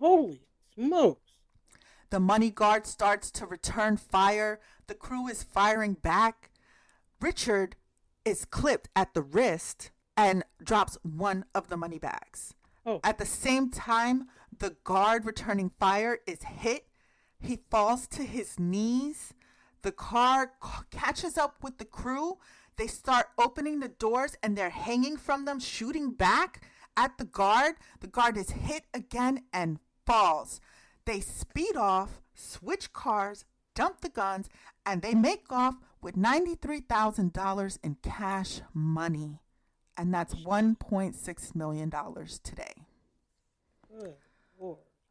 Holy 0.00 0.40
smokes. 0.74 1.32
The 2.10 2.18
money 2.18 2.50
guard 2.50 2.86
starts 2.86 3.30
to 3.32 3.46
return 3.46 3.96
fire. 3.96 4.60
The 4.88 4.94
crew 4.94 5.28
is 5.28 5.44
firing 5.44 5.92
back. 5.92 6.50
Richard 7.20 7.76
is 8.24 8.44
clipped 8.44 8.88
at 8.96 9.14
the 9.14 9.22
wrist 9.22 9.92
and 10.16 10.42
drops 10.64 10.98
one 11.02 11.44
of 11.54 11.68
the 11.68 11.76
money 11.76 11.98
bags. 11.98 12.54
Oh. 12.84 13.00
At 13.04 13.18
the 13.18 13.26
same 13.26 13.70
time, 13.70 14.28
the 14.58 14.76
guard 14.82 15.26
returning 15.26 15.70
fire 15.78 16.18
is 16.26 16.42
hit. 16.42 16.86
He 17.40 17.60
falls 17.70 18.08
to 18.08 18.24
his 18.24 18.58
knees. 18.58 19.32
The 19.82 19.92
car 19.92 20.52
c- 20.60 20.70
catches 20.90 21.38
up 21.38 21.62
with 21.62 21.78
the 21.78 21.84
crew. 21.84 22.38
They 22.78 22.86
start 22.86 23.26
opening 23.36 23.80
the 23.80 23.88
doors 23.88 24.36
and 24.42 24.56
they're 24.56 24.70
hanging 24.70 25.16
from 25.16 25.44
them, 25.44 25.58
shooting 25.58 26.12
back 26.12 26.62
at 26.96 27.18
the 27.18 27.24
guard. 27.24 27.74
The 28.00 28.06
guard 28.06 28.36
is 28.36 28.50
hit 28.50 28.84
again 28.94 29.42
and 29.52 29.80
falls. 30.06 30.60
They 31.04 31.20
speed 31.20 31.76
off, 31.76 32.20
switch 32.34 32.92
cars, 32.92 33.44
dump 33.74 34.00
the 34.00 34.08
guns, 34.08 34.48
and 34.86 35.02
they 35.02 35.14
make 35.14 35.50
off 35.50 35.74
with 36.00 36.14
$93,000 36.14 37.78
in 37.82 37.96
cash 38.02 38.60
money. 38.72 39.40
And 39.96 40.14
that's 40.14 40.34
$1.6 40.34 41.54
million 41.56 41.90
today. 42.44 42.74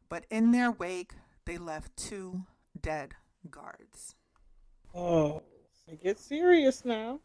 But 0.08 0.24
in 0.30 0.52
their 0.52 0.70
wake, 0.70 1.12
they 1.44 1.58
left 1.58 1.94
two 1.96 2.44
dead 2.80 3.14
guards. 3.50 4.14
Oh, 4.94 5.42
it 5.86 6.02
gets 6.02 6.24
serious 6.24 6.86
now. 6.86 7.20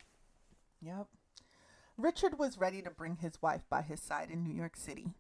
Yep. 0.86 1.08
Richard 1.98 2.38
was 2.38 2.58
ready 2.58 2.82
to 2.82 2.90
bring 2.90 3.18
his 3.18 3.42
wife 3.42 3.62
by 3.70 3.82
his 3.82 4.02
side 4.02 4.30
in 4.30 4.44
New 4.44 4.54
York 4.54 4.76
City. 4.76 5.14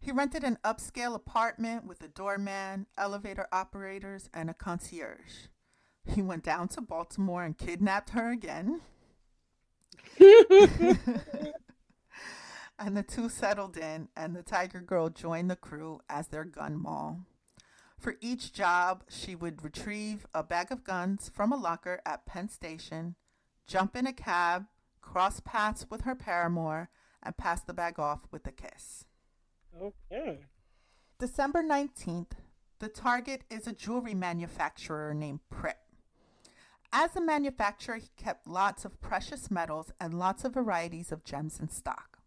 He 0.00 0.10
rented 0.10 0.42
an 0.42 0.58
upscale 0.64 1.14
apartment 1.14 1.86
with 1.86 2.02
a 2.02 2.08
doorman, 2.08 2.86
elevator 2.98 3.46
operators, 3.52 4.28
and 4.34 4.50
a 4.50 4.54
concierge. 4.54 5.46
He 6.04 6.22
went 6.22 6.42
down 6.42 6.68
to 6.68 6.80
Baltimore 6.80 7.44
and 7.44 7.56
kidnapped 7.56 8.10
her 8.10 8.30
again. 8.30 8.80
and 12.78 12.96
the 12.96 13.04
two 13.06 13.28
settled 13.28 13.76
in, 13.76 14.08
and 14.16 14.34
the 14.34 14.42
Tiger 14.42 14.80
Girl 14.80 15.08
joined 15.08 15.50
the 15.50 15.56
crew 15.56 16.00
as 16.08 16.28
their 16.28 16.44
gun 16.44 16.80
moll. 16.80 17.20
For 17.98 18.16
each 18.20 18.52
job, 18.52 19.04
she 19.08 19.36
would 19.36 19.62
retrieve 19.62 20.26
a 20.34 20.42
bag 20.42 20.72
of 20.72 20.84
guns 20.84 21.30
from 21.32 21.52
a 21.52 21.56
locker 21.56 22.00
at 22.04 22.26
Penn 22.26 22.48
Station, 22.48 23.14
jump 23.66 23.96
in 23.96 24.06
a 24.06 24.12
cab, 24.12 24.66
cross 25.06 25.40
paths 25.40 25.86
with 25.88 26.02
her 26.02 26.14
paramour, 26.14 26.90
and 27.22 27.36
pass 27.36 27.62
the 27.62 27.72
bag 27.72 27.98
off 27.98 28.20
with 28.30 28.46
a 28.46 28.52
kiss. 28.52 29.04
Okay. 29.80 30.40
December 31.18 31.62
19th, 31.62 32.32
the 32.80 32.88
target 32.88 33.42
is 33.48 33.66
a 33.66 33.72
jewelry 33.72 34.14
manufacturer 34.14 35.14
named 35.14 35.40
Prip. 35.48 35.78
As 36.92 37.16
a 37.16 37.20
manufacturer, 37.20 37.96
he 37.96 38.10
kept 38.16 38.46
lots 38.46 38.84
of 38.84 39.00
precious 39.00 39.50
metals 39.50 39.92
and 40.00 40.12
lots 40.12 40.44
of 40.44 40.54
varieties 40.54 41.12
of 41.12 41.24
gems 41.24 41.58
in 41.60 41.68
stock. 41.68 42.18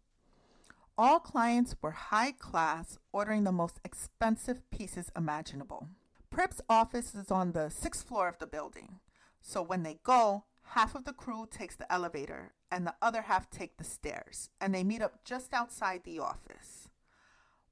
All 0.98 1.20
clients 1.20 1.76
were 1.80 1.92
high 1.92 2.32
class, 2.32 2.98
ordering 3.12 3.44
the 3.44 3.52
most 3.52 3.80
expensive 3.84 4.68
pieces 4.70 5.10
imaginable. 5.16 5.88
Prip's 6.30 6.60
office 6.68 7.14
is 7.14 7.30
on 7.30 7.52
the 7.52 7.70
sixth 7.70 8.06
floor 8.06 8.28
of 8.28 8.38
the 8.38 8.46
building, 8.46 9.00
so 9.40 9.62
when 9.62 9.82
they 9.82 9.98
go, 10.02 10.44
half 10.70 10.94
of 10.94 11.04
the 11.04 11.12
crew 11.12 11.48
takes 11.50 11.74
the 11.74 11.92
elevator 11.92 12.52
and 12.70 12.86
the 12.86 12.94
other 13.02 13.22
half 13.22 13.50
take 13.50 13.76
the 13.76 13.84
stairs, 13.84 14.50
and 14.60 14.72
they 14.72 14.84
meet 14.84 15.02
up 15.02 15.24
just 15.24 15.52
outside 15.52 16.02
the 16.04 16.20
office. 16.20 16.88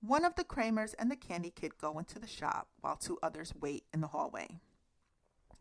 One 0.01 0.24
of 0.24 0.34
the 0.34 0.44
Kramers 0.44 0.94
and 0.94 1.09
the 1.11 1.16
Candy 1.16 1.51
Kid 1.51 1.78
go 1.78 1.99
into 1.99 2.18
the 2.18 2.26
shop 2.26 2.68
while 2.80 2.96
two 2.96 3.18
others 3.22 3.55
wait 3.61 3.84
in 3.94 4.01
the 4.01 4.09
hallway. 4.09 4.49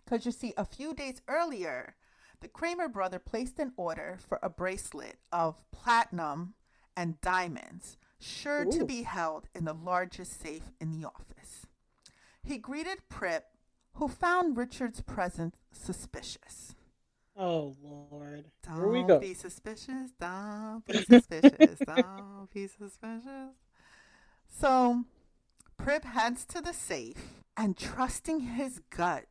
Because 0.04 0.26
you 0.26 0.32
see, 0.32 0.54
a 0.58 0.66
few 0.66 0.96
days 0.96 1.22
earlier, 1.28 1.96
the 2.42 2.48
Kramer 2.48 2.88
brother 2.88 3.20
placed 3.20 3.60
an 3.60 3.74
order 3.78 4.18
for 4.28 4.40
a 4.42 4.50
bracelet 4.50 5.18
of 5.32 5.62
platinum 5.72 6.56
and 6.96 7.22
diamonds, 7.22 7.98
sure 8.20 8.66
to 8.66 8.84
be 8.84 9.04
held 9.04 9.48
in 9.54 9.66
the 9.66 9.74
largest 9.74 10.42
safe 10.42 10.72
in 10.82 10.92
the 10.92 11.06
office. 11.06 11.68
He 12.44 12.58
greeted 12.58 13.10
Prip, 13.10 13.46
who 13.94 14.08
found 14.08 14.58
Richard's 14.58 15.02
presence 15.02 15.58
suspicious. 15.72 16.74
Oh 17.38 17.76
Lord. 17.84 18.46
Don't 18.64 18.76
Here 18.76 18.88
we 18.88 19.04
go. 19.04 19.20
be 19.20 19.34
suspicious. 19.34 20.12
Don't 20.20 20.84
be 20.86 20.94
suspicious. 21.04 21.80
don't 21.86 22.48
be 22.52 22.68
suspicious. 22.68 23.54
So, 24.48 25.04
Prip 25.78 26.04
heads 26.04 26.46
to 26.46 26.62
the 26.62 26.74
safe 26.74 27.44
and, 27.56 27.78
trusting 27.78 28.40
his 28.40 28.80
gut, 28.90 29.26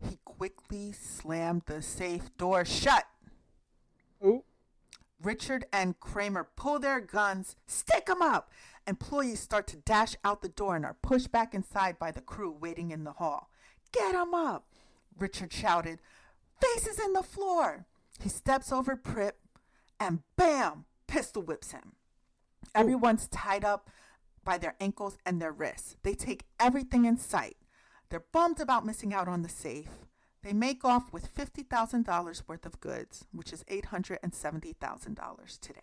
he 0.00 0.18
quickly 0.24 0.92
slammed 0.92 1.62
the 1.66 1.82
safe 1.82 2.36
door 2.36 2.64
shut. 2.64 3.06
Ooh. 4.24 4.44
Richard 5.20 5.66
and 5.72 5.98
Kramer 5.98 6.48
pull 6.56 6.78
their 6.78 7.00
guns, 7.00 7.56
stick 7.66 8.08
'em 8.08 8.22
up. 8.22 8.50
Employees 8.86 9.40
start 9.40 9.66
to 9.68 9.76
dash 9.76 10.14
out 10.24 10.40
the 10.40 10.48
door 10.48 10.76
and 10.76 10.84
are 10.84 10.96
pushed 11.02 11.30
back 11.32 11.52
inside 11.54 11.98
by 11.98 12.10
the 12.10 12.22
crew 12.22 12.50
waiting 12.50 12.90
in 12.90 13.04
the 13.04 13.12
hall. 13.14 13.50
Get 13.92 14.14
'em 14.14 14.34
up! 14.34 14.66
Richard 15.18 15.52
shouted. 15.52 16.00
Faces 16.60 16.98
in 16.98 17.12
the 17.12 17.22
floor! 17.22 17.86
He 18.22 18.28
steps 18.28 18.72
over 18.72 18.96
Prip 18.96 19.38
and 19.98 20.20
bam! 20.36 20.84
Pistol 21.06 21.42
whips 21.42 21.72
him. 21.72 21.94
Everyone's 22.74 23.26
tied 23.28 23.64
up 23.64 23.90
by 24.44 24.58
their 24.58 24.76
ankles 24.80 25.18
and 25.26 25.40
their 25.40 25.52
wrists. 25.52 25.96
They 26.02 26.14
take 26.14 26.44
everything 26.58 27.04
in 27.04 27.16
sight. 27.16 27.56
They're 28.08 28.24
bummed 28.32 28.60
about 28.60 28.86
missing 28.86 29.12
out 29.14 29.28
on 29.28 29.42
the 29.42 29.48
safe. 29.48 30.06
They 30.42 30.52
make 30.52 30.84
off 30.84 31.12
with 31.12 31.34
$50,000 31.34 32.48
worth 32.48 32.66
of 32.66 32.80
goods, 32.80 33.26
which 33.32 33.52
is 33.52 33.64
$870,000 33.64 35.60
today. 35.60 35.80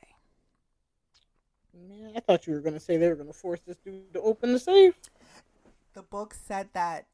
Man, 1.73 2.13
I 2.15 2.19
thought 2.21 2.47
you 2.47 2.53
were 2.53 2.61
gonna 2.61 2.79
say 2.79 2.97
they 2.97 3.07
were 3.07 3.15
gonna 3.15 3.33
force 3.33 3.59
this 3.65 3.77
dude 3.77 4.13
to 4.13 4.21
open 4.21 4.53
the 4.53 4.59
safe. 4.59 4.95
The 5.93 6.01
book 6.01 6.33
said 6.33 6.69
that 6.73 7.05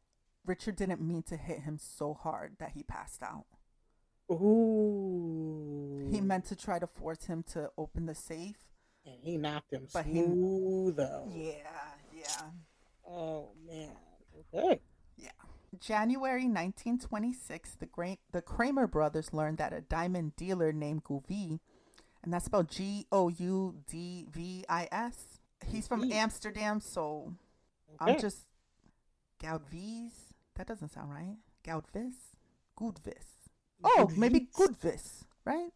Richard 0.45 0.75
didn't 0.75 1.01
mean 1.01 1.23
to 1.23 1.37
hit 1.37 1.59
him 1.61 1.77
so 1.77 2.13
hard 2.13 2.55
that 2.59 2.71
he 2.71 2.83
passed 2.83 3.23
out. 3.23 3.45
Ooh. 4.31 6.07
He 6.11 6.21
meant 6.21 6.45
to 6.45 6.55
try 6.55 6.79
to 6.79 6.87
force 6.87 7.25
him 7.25 7.43
to 7.53 7.69
open 7.77 8.05
the 8.05 8.15
safe. 8.15 8.57
and 9.05 9.15
he 9.21 9.37
knocked 9.37 9.73
him 9.73 9.87
But 9.93 10.05
he- 10.05 10.23
smooth 10.23 10.99
out. 10.99 11.27
Yeah, 11.29 11.55
yeah. 12.13 12.41
Oh 13.07 13.49
man. 13.67 13.91
Okay. 14.53 14.79
Yeah. 15.17 15.31
January 15.79 16.43
1926, 16.45 17.75
the, 17.75 17.85
Gra- 17.85 18.17
the 18.31 18.41
Kramer 18.41 18.87
brothers 18.87 19.33
learned 19.33 19.57
that 19.57 19.73
a 19.73 19.81
diamond 19.81 20.35
dealer 20.37 20.71
named 20.71 21.03
Gouvi, 21.03 21.59
and 22.23 22.33
that's 22.33 22.45
spelled 22.45 22.69
G 22.69 23.05
O 23.11 23.27
U 23.27 23.75
D 23.89 24.25
V 24.31 24.63
I 24.69 24.87
S. 24.91 25.39
He's 25.67 25.87
from 25.87 26.09
Amsterdam, 26.11 26.79
so 26.79 27.33
I'm 27.99 28.19
just 28.19 28.45
Goudvis. 29.41 30.11
That 30.55 30.67
doesn't 30.67 30.89
sound 30.89 31.11
right. 31.11 31.37
Goudvis, 31.65 32.13
Goudvis. 32.79 33.49
Oh, 33.83 34.09
maybe 34.15 34.47
Goudvis, 34.53 35.23
right? 35.45 35.71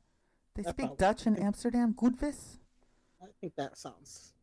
They 0.56 0.64
That 0.64 0.76
speak 0.76 0.98
Dutch 0.98 1.26
in 1.28 1.36
Amsterdam. 1.38 1.94
Goudvis. 1.94 2.58
I 3.22 3.28
think 3.42 3.54
that 3.58 3.78
sounds. 3.78 4.34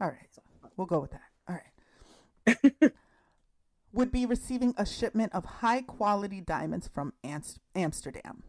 All 0.00 0.08
right. 0.08 0.28
We'll 0.76 0.86
go 0.86 1.00
with 1.00 1.12
that. 1.12 1.22
All 1.48 1.56
right. 1.56 2.92
Would 3.92 4.12
be 4.12 4.24
receiving 4.24 4.74
a 4.76 4.86
shipment 4.86 5.34
of 5.34 5.44
high 5.44 5.82
quality 5.82 6.40
diamonds 6.40 6.88
from 6.88 7.12
Ams- 7.22 7.58
Amsterdam. 7.74 8.42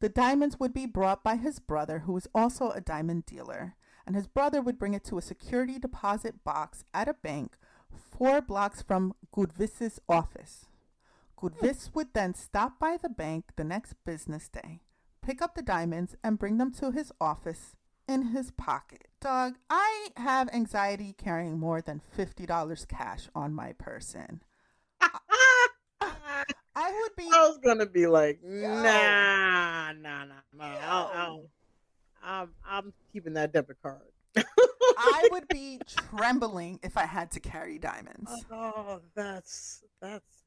The 0.00 0.08
diamonds 0.08 0.58
would 0.58 0.74
be 0.74 0.84
brought 0.84 1.22
by 1.22 1.36
his 1.36 1.60
brother, 1.60 2.00
who 2.00 2.16
is 2.16 2.28
also 2.34 2.70
a 2.70 2.80
diamond 2.80 3.24
dealer, 3.24 3.76
and 4.04 4.16
his 4.16 4.26
brother 4.26 4.60
would 4.60 4.78
bring 4.78 4.94
it 4.94 5.04
to 5.04 5.16
a 5.16 5.22
security 5.22 5.78
deposit 5.78 6.42
box 6.44 6.84
at 6.92 7.08
a 7.08 7.14
bank 7.14 7.56
four 8.22 8.40
blocks 8.40 8.80
from 8.82 9.16
Goudvis's 9.34 10.00
office. 10.08 10.66
Goodvis 11.36 11.92
would 11.92 12.14
then 12.14 12.34
stop 12.34 12.78
by 12.78 12.96
the 12.96 13.08
bank 13.08 13.46
the 13.56 13.64
next 13.64 13.94
business 14.04 14.48
day, 14.48 14.78
pick 15.22 15.42
up 15.42 15.56
the 15.56 15.62
diamonds, 15.62 16.14
and 16.22 16.38
bring 16.38 16.56
them 16.56 16.70
to 16.74 16.92
his 16.92 17.10
office 17.20 17.74
in 18.06 18.26
his 18.26 18.52
pocket. 18.52 19.08
Doug, 19.20 19.54
I 19.68 20.10
have 20.16 20.48
anxiety 20.54 21.16
carrying 21.18 21.58
more 21.58 21.80
than 21.82 22.00
$50 22.16 22.86
cash 22.86 23.28
on 23.34 23.54
my 23.54 23.72
person. 23.72 24.44
I 26.00 26.44
would 26.76 27.16
be 27.16 27.24
I 27.24 27.48
was 27.48 27.58
gonna 27.58 27.86
be 27.86 28.06
like, 28.06 28.38
nah, 28.44 29.90
nah, 29.94 30.24
nah, 30.24 30.34
nah. 30.56 30.76
I'll, 30.80 31.10
I'll, 31.12 31.44
I'm, 32.22 32.50
I'm 32.64 32.92
keeping 33.12 33.32
that 33.32 33.52
debit 33.52 33.78
card. 33.82 34.11
I 34.36 35.28
would 35.32 35.48
be 35.48 35.80
trembling 35.86 36.80
if 36.82 36.96
I 36.96 37.06
had 37.06 37.30
to 37.32 37.40
carry 37.40 37.78
diamonds. 37.78 38.30
Oh, 38.50 39.00
that's 39.14 39.82
that's. 40.00 40.44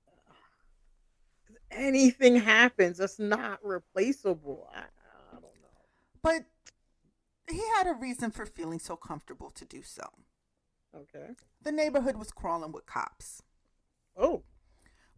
anything 1.72 2.36
happens, 2.38 2.98
that's 2.98 3.20
not 3.20 3.60
replaceable. 3.64 4.70
I, 4.74 4.80
I 4.80 5.34
don't 5.34 5.42
know. 5.44 5.50
But 6.22 6.46
he 7.50 7.62
had 7.78 7.88
a 7.88 7.94
reason 7.94 8.32
for 8.32 8.46
feeling 8.46 8.80
so 8.80 8.96
comfortable 8.96 9.52
to 9.52 9.66
do 9.66 9.82
so. 9.84 10.04
Okay. 10.96 11.32
The 11.62 11.72
neighborhood 11.72 12.18
was 12.18 12.32
crawling 12.32 12.72
with 12.72 12.86
cops. 12.86 13.42
Oh, 14.18 14.44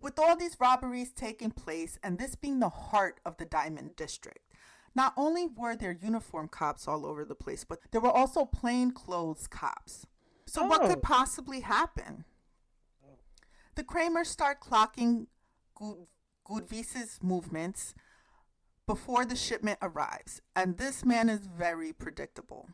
With 0.02 0.18
all 0.20 0.36
these 0.36 0.58
robberies 0.60 1.12
taking 1.14 1.52
place 1.52 2.00
and 2.04 2.18
this 2.18 2.36
being 2.36 2.60
the 2.60 2.70
heart 2.70 3.20
of 3.26 3.38
the 3.38 3.46
Diamond 3.46 3.96
District, 3.96 4.40
not 4.98 5.14
only 5.16 5.46
were 5.46 5.76
there 5.76 5.92
uniform 5.92 6.48
cops 6.48 6.88
all 6.88 7.06
over 7.06 7.24
the 7.24 7.36
place, 7.36 7.64
but 7.64 7.80
there 7.92 8.02
were 8.02 8.12
also 8.12 8.44
plainclothes 8.46 9.48
cops. 9.48 10.08
So, 10.48 10.66
what 10.66 10.82
Oh. 10.82 10.88
could 10.88 11.04
possibly 11.04 11.60
happen? 11.62 12.26
The 13.76 13.84
Kramers 13.84 14.28
start 14.30 14.60
clocking 14.60 15.28
Gud- 15.76 16.08
Goudvis's 16.44 17.20
movements 17.22 17.94
before 18.88 19.24
the 19.24 19.36
shipment 19.36 19.78
arrives, 19.84 20.42
and 20.56 20.78
this 20.78 21.06
man 21.06 21.30
is 21.30 21.46
very 21.46 21.94
predictable. 21.94 22.70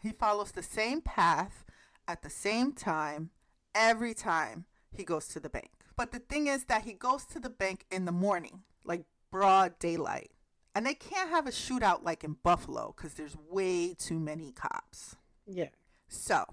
He 0.00 0.10
follows 0.10 0.50
the 0.50 0.64
same 0.64 1.00
path 1.00 1.64
at 2.08 2.22
the 2.22 2.30
same 2.30 2.72
time 2.72 3.30
every 3.72 4.14
time 4.14 4.66
he 4.90 5.04
goes 5.04 5.28
to 5.28 5.38
the 5.38 5.48
bank. 5.48 5.70
But 5.94 6.10
the 6.10 6.18
thing 6.18 6.48
is 6.48 6.64
that 6.64 6.82
he 6.82 6.94
goes 6.94 7.24
to 7.26 7.38
the 7.38 7.50
bank 7.50 7.86
in 7.88 8.04
the 8.04 8.12
morning, 8.12 8.64
like 8.82 9.04
broad 9.30 9.78
daylight. 9.78 10.32
And 10.74 10.86
they 10.86 10.94
can't 10.94 11.30
have 11.30 11.46
a 11.46 11.50
shootout 11.50 12.02
like 12.02 12.24
in 12.24 12.36
Buffalo 12.42 12.94
because 12.96 13.14
there's 13.14 13.36
way 13.50 13.94
too 13.94 14.18
many 14.18 14.52
cops. 14.52 15.16
Yeah. 15.46 15.68
So, 16.08 16.44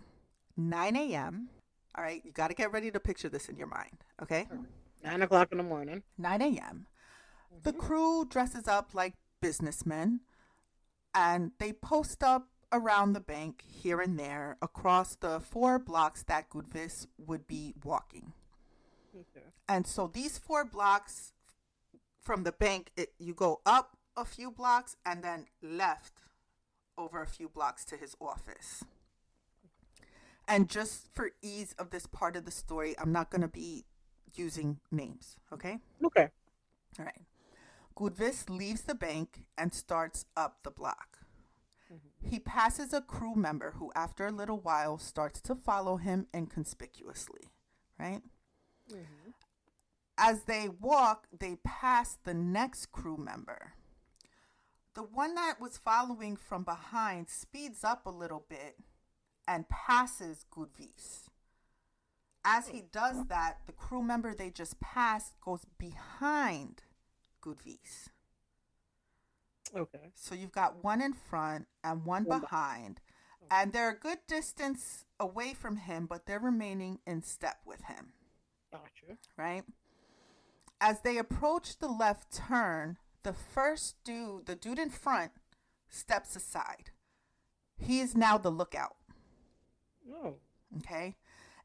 9 0.57 0.95
a.m. 0.95 1.49
All 1.95 2.03
right, 2.03 2.21
you 2.23 2.31
got 2.31 2.49
to 2.49 2.53
get 2.53 2.71
ready 2.71 2.91
to 2.91 2.99
picture 2.99 3.29
this 3.29 3.49
in 3.49 3.57
your 3.57 3.67
mind, 3.67 4.03
okay? 4.21 4.47
Nine 5.03 5.21
o'clock 5.21 5.49
in 5.51 5.57
the 5.57 5.63
morning. 5.63 6.03
9 6.17 6.41
a.m. 6.41 6.87
The 7.63 7.71
mm-hmm. 7.71 7.79
crew 7.79 8.25
dresses 8.25 8.67
up 8.67 8.89
like 8.93 9.13
businessmen 9.41 10.21
and 11.15 11.51
they 11.59 11.73
post 11.73 12.23
up 12.23 12.47
around 12.71 13.13
the 13.13 13.19
bank 13.19 13.63
here 13.67 13.99
and 13.99 14.19
there 14.19 14.57
across 14.61 15.15
the 15.15 15.39
four 15.39 15.79
blocks 15.79 16.23
that 16.23 16.49
Goudvis 16.49 17.07
would 17.17 17.47
be 17.47 17.73
walking. 17.83 18.33
Okay. 19.15 19.45
And 19.67 19.87
so 19.87 20.07
these 20.07 20.37
four 20.37 20.65
blocks 20.65 21.33
from 22.21 22.43
the 22.43 22.51
bank, 22.51 22.91
it, 22.95 23.13
you 23.17 23.33
go 23.33 23.61
up 23.65 23.97
a 24.15 24.25
few 24.25 24.51
blocks 24.51 24.95
and 25.05 25.23
then 25.23 25.45
left 25.61 26.21
over 26.97 27.21
a 27.21 27.27
few 27.27 27.49
blocks 27.49 27.85
to 27.85 27.97
his 27.97 28.15
office. 28.19 28.83
And 30.47 30.67
just 30.67 31.07
for 31.13 31.31
ease 31.41 31.73
of 31.77 31.91
this 31.91 32.07
part 32.07 32.35
of 32.35 32.45
the 32.45 32.51
story, 32.51 32.95
I'm 32.99 33.11
not 33.11 33.29
going 33.29 33.41
to 33.41 33.47
be 33.47 33.85
using 34.33 34.79
names, 34.91 35.37
okay? 35.53 35.79
Okay. 36.03 36.29
All 36.97 37.05
right. 37.05 37.21
Goudvis 37.95 38.49
leaves 38.49 38.81
the 38.81 38.95
bank 38.95 39.45
and 39.57 39.73
starts 39.73 40.25
up 40.35 40.63
the 40.63 40.71
block. 40.71 41.19
He 42.21 42.39
passes 42.39 42.93
a 42.93 43.01
crew 43.01 43.35
member 43.35 43.71
who, 43.71 43.91
after 43.95 44.27
a 44.27 44.31
little 44.31 44.59
while, 44.59 44.97
starts 44.97 45.41
to 45.41 45.55
follow 45.55 45.97
him 45.97 46.27
inconspicuously, 46.33 47.49
right? 47.97 48.21
Mhm. 48.89 49.33
As 50.17 50.43
they 50.43 50.67
walk, 50.69 51.27
they 51.31 51.55
pass 51.57 52.15
the 52.23 52.33
next 52.33 52.87
crew 52.91 53.17
member. 53.17 53.73
The 54.99 55.05
one 55.05 55.33
that 55.35 55.61
was 55.61 55.77
following 55.77 56.35
from 56.35 56.65
behind 56.65 57.29
speeds 57.29 57.85
up 57.85 58.05
a 58.05 58.09
little 58.09 58.43
bit 58.49 58.75
and 59.47 59.69
passes 59.69 60.45
Goudvis. 60.51 61.29
As 62.43 62.67
he 62.67 62.81
does 62.81 63.27
that, 63.27 63.59
the 63.65 63.71
crew 63.71 64.03
member 64.03 64.35
they 64.35 64.49
just 64.49 64.81
passed 64.81 65.39
goes 65.39 65.61
behind 65.77 66.83
Goudvis. 67.41 68.09
Okay. 69.73 70.11
So 70.15 70.35
you've 70.35 70.51
got 70.51 70.83
one 70.83 71.01
in 71.01 71.13
front 71.13 71.67
and 71.81 72.03
one 72.03 72.25
One 72.25 72.41
behind, 72.41 72.99
and 73.49 73.71
they're 73.71 73.91
a 73.91 73.97
good 73.97 74.19
distance 74.27 75.05
away 75.17 75.53
from 75.53 75.77
him, 75.77 76.07
but 76.07 76.25
they're 76.25 76.41
remaining 76.41 76.99
in 77.07 77.23
step 77.23 77.59
with 77.65 77.83
him, 77.83 78.11
Gotcha. 78.69 79.17
right? 79.37 79.63
As 80.81 80.99
they 81.03 81.17
approach 81.17 81.79
the 81.79 81.87
left 81.87 82.33
turn, 82.35 82.97
the 83.23 83.33
first 83.33 83.95
dude, 84.03 84.45
the 84.45 84.55
dude 84.55 84.79
in 84.79 84.89
front, 84.89 85.31
steps 85.89 86.35
aside. 86.35 86.91
He 87.77 87.99
is 87.99 88.15
now 88.15 88.37
the 88.37 88.49
lookout, 88.51 88.95
Oh. 90.11 90.35
okay? 90.77 91.15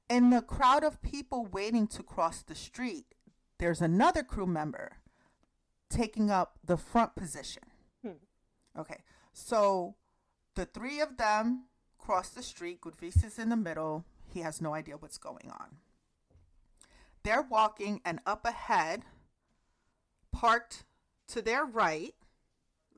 In 0.08 0.30
the 0.30 0.42
crowd 0.42 0.84
of 0.84 1.02
people 1.02 1.46
waiting 1.46 1.86
to 1.88 2.02
cross 2.02 2.42
the 2.42 2.54
street, 2.54 3.06
there's 3.58 3.80
another 3.80 4.22
crew 4.22 4.46
member 4.46 4.98
taking 5.90 6.30
up 6.30 6.58
the 6.64 6.76
front 6.76 7.14
position. 7.16 7.62
Hmm. 8.02 8.18
Okay, 8.78 9.02
so 9.32 9.94
the 10.54 10.66
three 10.66 11.00
of 11.00 11.16
them 11.16 11.64
cross 11.98 12.28
the 12.30 12.42
street. 12.42 12.80
Goudvis 12.80 13.24
is 13.24 13.38
in 13.38 13.48
the 13.48 13.56
middle. 13.56 14.04
He 14.28 14.40
has 14.40 14.60
no 14.60 14.74
idea 14.74 14.96
what's 14.96 15.18
going 15.18 15.50
on. 15.50 15.76
They're 17.22 17.42
walking, 17.42 18.00
and 18.04 18.20
up 18.26 18.44
ahead, 18.44 19.04
parked 20.32 20.84
to 21.34 21.42
their 21.42 21.64
right, 21.64 22.14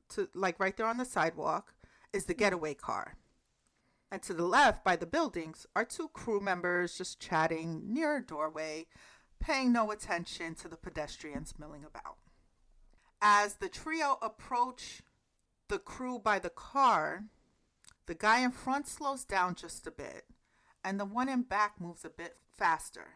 to 0.09 0.29
like 0.35 0.59
right 0.59 0.77
there 0.77 0.85
on 0.85 0.97
the 0.97 1.05
sidewalk, 1.05 1.73
is 2.13 2.25
the 2.25 2.35
getaway 2.35 2.75
car. 2.75 3.15
And 4.11 4.21
to 4.21 4.33
the 4.35 4.45
left, 4.45 4.83
by 4.83 4.95
the 4.95 5.07
buildings, 5.07 5.65
are 5.75 5.83
two 5.83 6.09
crew 6.09 6.39
members 6.39 6.99
just 6.99 7.19
chatting 7.19 7.91
near 7.91 8.17
a 8.17 8.23
doorway, 8.23 8.85
paying 9.39 9.73
no 9.73 9.89
attention 9.89 10.53
to 10.53 10.67
the 10.67 10.77
pedestrians 10.77 11.55
milling 11.57 11.83
about. 11.83 12.17
As 13.23 13.55
the 13.55 13.69
trio 13.69 14.19
approach 14.21 15.01
the 15.67 15.79
crew 15.79 16.19
by 16.19 16.37
the 16.37 16.51
car, 16.51 17.23
the 18.05 18.13
guy 18.13 18.41
in 18.41 18.51
front 18.51 18.87
slows 18.87 19.25
down 19.25 19.55
just 19.55 19.87
a 19.87 19.91
bit, 19.91 20.25
and 20.85 20.99
the 20.99 21.05
one 21.05 21.27
in 21.27 21.41
back 21.41 21.81
moves 21.81 22.05
a 22.05 22.09
bit 22.11 22.37
faster. 22.55 23.07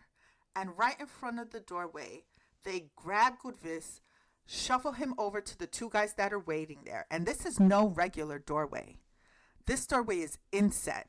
And 0.55 0.79
right 0.79 0.99
in 0.99 1.05
front 1.05 1.39
of 1.39 1.51
the 1.51 1.59
doorway, 1.59 2.23
they 2.63 2.89
grab 2.95 3.35
Goudvis, 3.43 4.01
shuffle 4.51 4.91
him 4.93 5.13
over 5.17 5.39
to 5.39 5.57
the 5.57 5.65
two 5.67 5.89
guys 5.89 6.13
that 6.15 6.33
are 6.33 6.39
waiting 6.39 6.79
there. 6.85 7.05
And 7.09 7.25
this 7.25 7.45
is 7.45 7.59
no 7.59 7.87
regular 7.87 8.37
doorway. 8.37 8.97
This 9.65 9.85
doorway 9.87 10.17
is 10.19 10.37
inset. 10.51 11.07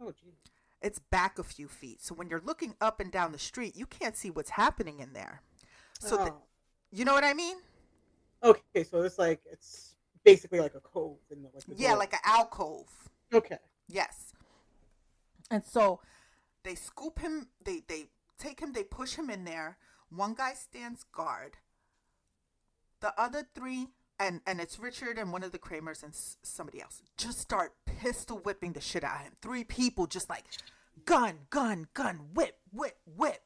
Oh, 0.00 0.10
geez. 0.10 0.34
It's 0.80 0.98
back 0.98 1.38
a 1.38 1.44
few 1.44 1.68
feet. 1.68 2.02
So 2.02 2.14
when 2.14 2.28
you're 2.28 2.42
looking 2.44 2.74
up 2.80 2.98
and 2.98 3.12
down 3.12 3.30
the 3.30 3.38
street, 3.38 3.76
you 3.76 3.86
can't 3.86 4.16
see 4.16 4.30
what's 4.30 4.50
happening 4.50 4.98
in 4.98 5.12
there. 5.12 5.42
So 6.00 6.16
the, 6.16 6.32
Oh. 6.32 6.42
you 6.90 7.04
know 7.04 7.14
what 7.14 7.22
I 7.24 7.34
mean? 7.34 7.58
okay, 8.42 8.82
so 8.82 9.02
it's 9.02 9.20
like 9.20 9.40
it's 9.48 9.94
basically 10.24 10.58
like 10.58 10.74
a 10.74 10.80
cove 10.80 11.18
in 11.30 11.42
the 11.42 11.50
like. 11.54 11.64
The 11.64 11.76
Yeah, 11.76 11.90
door. 11.90 11.98
like 11.98 12.12
an 12.14 12.18
alcove. 12.24 12.88
Okay. 13.32 13.58
Yes. 13.86 14.32
And 15.48 15.64
so 15.64 16.00
they 16.64 16.74
scoop 16.74 17.20
him, 17.20 17.46
they 17.64 17.82
they 17.86 18.06
take 18.38 18.58
him, 18.58 18.72
they 18.72 18.82
push 18.82 19.14
him 19.14 19.30
in 19.30 19.44
there. 19.44 19.76
One 20.10 20.34
guy 20.34 20.54
stands 20.54 21.04
guard. 21.04 21.58
The 23.02 23.12
other 23.20 23.46
three 23.54 23.88
and 24.18 24.40
and 24.46 24.60
it's 24.60 24.78
Richard 24.78 25.18
and 25.18 25.32
one 25.32 25.42
of 25.42 25.50
the 25.52 25.58
Kramers 25.58 26.02
and 26.04 26.12
s- 26.12 26.36
somebody 26.42 26.80
else 26.80 27.02
just 27.18 27.38
start 27.40 27.72
pistol 27.84 28.38
whipping 28.38 28.72
the 28.72 28.80
shit 28.80 29.02
out 29.04 29.16
of 29.16 29.22
him. 29.22 29.32
Three 29.42 29.64
people 29.64 30.06
just 30.06 30.30
like 30.30 30.44
gun, 31.04 31.40
gun, 31.50 31.88
gun, 31.94 32.28
whip, 32.32 32.58
whip, 32.72 32.96
whip. 33.04 33.42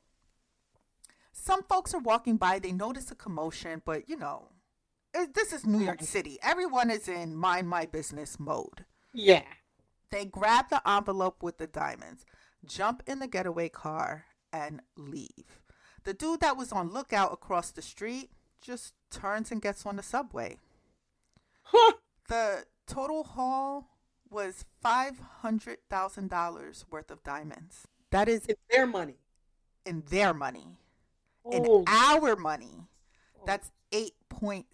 Some 1.32 1.62
folks 1.62 1.94
are 1.94 2.00
walking 2.00 2.36
by, 2.36 2.58
they 2.58 2.72
notice 2.72 3.10
a 3.10 3.14
commotion, 3.14 3.80
but 3.84 4.08
you 4.08 4.16
know, 4.16 4.48
it, 5.14 5.34
this 5.34 5.52
is 5.52 5.64
New 5.64 5.80
York 5.84 6.02
City. 6.02 6.38
Everyone 6.42 6.90
is 6.90 7.08
in 7.08 7.34
mind 7.34 7.68
my 7.68 7.86
business 7.86 8.38
mode. 8.38 8.84
Yeah. 9.14 9.44
They 10.10 10.26
grab 10.26 10.66
the 10.68 10.86
envelope 10.88 11.42
with 11.42 11.56
the 11.58 11.66
diamonds, 11.66 12.26
jump 12.66 13.02
in 13.06 13.20
the 13.20 13.26
getaway 13.26 13.70
car, 13.70 14.26
and 14.52 14.82
leave. 14.96 15.60
The 16.04 16.14
dude 16.14 16.40
that 16.40 16.56
was 16.56 16.72
on 16.72 16.90
lookout 16.90 17.32
across 17.32 17.70
the 17.70 17.82
street 17.82 18.30
just 18.60 18.94
turns 19.10 19.50
and 19.52 19.62
gets 19.62 19.86
on 19.86 19.96
the 19.96 20.02
subway. 20.02 20.58
Huh. 21.62 21.92
The 22.28 22.64
total 22.86 23.24
haul 23.24 23.88
was 24.30 24.64
$500,000 24.84 26.84
worth 26.90 27.10
of 27.10 27.22
diamonds. 27.22 27.86
That 28.10 28.28
is 28.28 28.44
in 28.46 28.56
their 28.70 28.86
money. 28.86 29.16
in 29.84 30.02
their 30.10 30.34
money. 30.34 30.76
In 31.50 31.64
Oh, 31.68 31.84
our 31.86 32.34
money, 32.34 32.88
oh. 33.38 33.42
that's 33.46 33.70
$8.6 33.92 34.64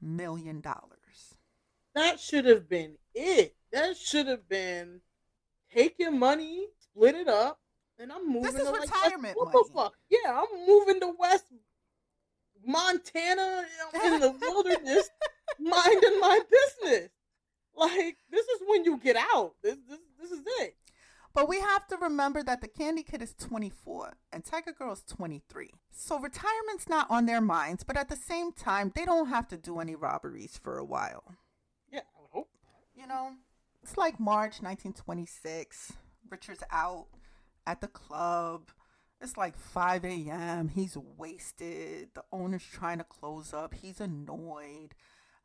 million. 0.00 0.62
that 1.94 2.18
should 2.20 2.44
have 2.46 2.66
been 2.68 2.96
it. 3.14 3.54
That 3.72 3.96
should 3.96 4.26
have 4.26 4.48
been 4.48 5.00
take 5.74 5.96
your 5.98 6.10
money, 6.12 6.68
split 6.78 7.14
it 7.14 7.28
up, 7.28 7.60
and 7.98 8.10
I'm 8.10 8.26
moving. 8.26 8.42
This 8.44 8.54
is 8.54 8.62
to, 8.66 8.70
like, 8.72 8.90
what 8.90 9.20
money. 9.20 9.34
the 9.52 9.64
fuck? 9.74 9.92
Yeah, 10.08 10.40
I'm 10.40 10.66
moving 10.66 10.98
to 11.00 11.12
West 11.18 11.44
Montana 12.68 13.64
in 14.04 14.20
the 14.20 14.34
wilderness, 14.40 15.10
minding 15.58 16.20
my 16.20 16.40
business. 16.50 17.08
Like 17.74 18.18
this 18.30 18.46
is 18.46 18.60
when 18.66 18.84
you 18.84 18.98
get 18.98 19.16
out. 19.16 19.54
This 19.62 19.78
this 19.88 19.98
this 20.20 20.30
is 20.30 20.42
it. 20.60 20.76
But 21.34 21.48
we 21.48 21.60
have 21.60 21.86
to 21.88 21.96
remember 21.96 22.42
that 22.42 22.60
the 22.60 22.68
Candy 22.68 23.02
Kid 23.02 23.22
is 23.22 23.34
24 23.34 24.16
and 24.32 24.44
Tiger 24.44 24.72
Girl 24.72 24.92
is 24.92 25.02
23. 25.02 25.70
So 25.90 26.18
retirement's 26.18 26.88
not 26.88 27.08
on 27.10 27.26
their 27.26 27.40
minds, 27.40 27.84
but 27.84 27.96
at 27.96 28.08
the 28.08 28.16
same 28.16 28.52
time, 28.52 28.90
they 28.94 29.04
don't 29.04 29.28
have 29.28 29.46
to 29.48 29.56
do 29.56 29.78
any 29.78 29.94
robberies 29.94 30.58
for 30.60 30.78
a 30.78 30.84
while. 30.84 31.22
Yeah, 31.92 32.00
I 32.00 32.20
would 32.20 32.30
hope. 32.32 32.48
You 32.96 33.06
know, 33.06 33.32
it's 33.82 33.96
like 33.96 34.18
March 34.18 34.60
1926. 34.62 35.92
Richard's 36.28 36.64
out 36.72 37.06
at 37.66 37.80
the 37.80 37.88
club. 37.88 38.70
It's 39.20 39.36
like 39.36 39.58
5 39.58 40.04
a.m. 40.04 40.68
He's 40.68 40.96
wasted. 41.16 42.10
The 42.14 42.24
owner's 42.32 42.64
trying 42.64 42.98
to 42.98 43.04
close 43.04 43.52
up. 43.52 43.74
He's 43.74 44.00
annoyed. 44.00 44.94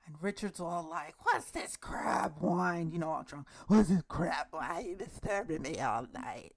And 0.05 0.15
Richard's 0.21 0.59
all 0.59 0.87
like, 0.89 1.15
What's 1.23 1.51
this 1.51 1.75
crab 1.77 2.33
wine? 2.39 2.91
You 2.91 2.99
know, 2.99 3.09
all 3.09 3.23
drunk. 3.23 3.47
What's 3.67 3.89
this 3.89 4.03
crab 4.07 4.47
wine? 4.51 4.85
You 4.85 4.95
disturbing 4.95 5.61
me 5.63 5.79
all 5.79 6.07
night. 6.13 6.53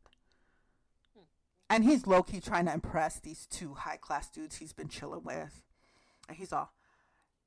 Hmm. 1.15 1.25
And 1.71 1.85
he's 1.85 2.07
low 2.07 2.23
key 2.23 2.41
trying 2.41 2.67
to 2.67 2.75
impress 2.75 3.19
these 3.21 3.47
two 3.47 3.75
high 3.75 3.99
class 3.99 4.29
dudes 4.29 4.57
he's 4.57 4.73
been 4.73 4.89
chilling 4.89 5.25
with. 5.25 5.63
And 6.29 6.37
he's 6.37 6.53
all, 6.53 6.73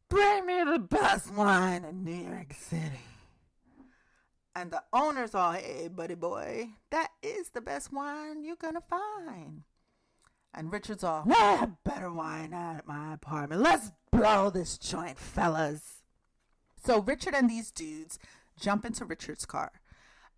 Bring 0.10 0.48
me 0.48 0.64
the 0.64 0.80
best 0.80 1.32
wine 1.34 1.86
in 1.86 2.04
New 2.04 2.30
York 2.30 2.54
City. 2.54 3.02
And 4.56 4.72
the 4.72 4.84
owner's 4.92 5.36
all, 5.36 5.54
Hey, 5.54 5.88
buddy 5.88 6.16
boy, 6.16 6.70
that 6.90 7.10
is 7.22 7.50
the 7.50 7.62
best 7.62 7.94
wine 7.94 8.44
you're 8.44 8.56
gonna 8.56 8.82
find. 8.82 9.64
And 10.54 10.72
Richard's 10.72 11.04
all, 11.04 11.26
ah, 11.30 11.70
better 11.84 12.12
wine 12.12 12.54
at 12.54 12.88
my 12.88 13.14
apartment. 13.14 13.62
Let's 13.62 13.92
blow 14.12 14.50
this 14.50 14.78
joint, 14.78 15.18
fellas. 15.18 16.04
So 16.84 17.02
Richard 17.02 17.36
and 17.36 17.50
these 17.50 17.72
dudes 17.72 18.18
jump 18.60 18.86
into 18.86 19.06
Richard's 19.06 19.46
car, 19.46 19.72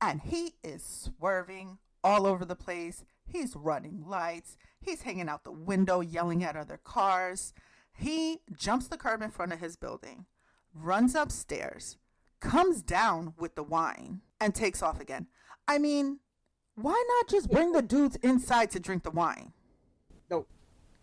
and 0.01 0.21
he 0.21 0.55
is 0.63 0.83
swerving 0.83 1.77
all 2.03 2.25
over 2.25 2.43
the 2.45 2.55
place. 2.55 3.03
He's 3.25 3.55
running 3.55 4.03
lights. 4.05 4.57
He's 4.79 5.03
hanging 5.03 5.29
out 5.29 5.43
the 5.43 5.51
window, 5.51 6.01
yelling 6.01 6.43
at 6.43 6.57
other 6.57 6.77
cars. 6.77 7.53
He 7.93 8.39
jumps 8.55 8.87
the 8.87 8.97
curb 8.97 9.21
in 9.21 9.31
front 9.31 9.53
of 9.53 9.59
his 9.59 9.75
building, 9.75 10.25
runs 10.73 11.15
upstairs, 11.15 11.97
comes 12.41 12.81
down 12.81 13.33
with 13.37 13.55
the 13.55 13.63
wine, 13.63 14.21
and 14.41 14.53
takes 14.53 14.81
off 14.81 14.99
again. 14.99 15.27
I 15.67 15.77
mean, 15.77 16.19
why 16.75 17.01
not 17.07 17.29
just 17.29 17.51
bring 17.51 17.71
the 17.71 17.81
dudes 17.81 18.17
inside 18.17 18.71
to 18.71 18.79
drink 18.79 19.03
the 19.03 19.11
wine? 19.11 19.53
Nope. 20.29 20.49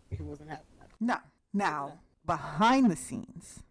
He 0.09 0.21
wasn't 0.21 0.49
that. 0.49 0.65
No. 0.99 1.17
Now, 1.53 1.99
behind 2.25 2.91
the 2.91 2.95
scenes, 2.95 3.63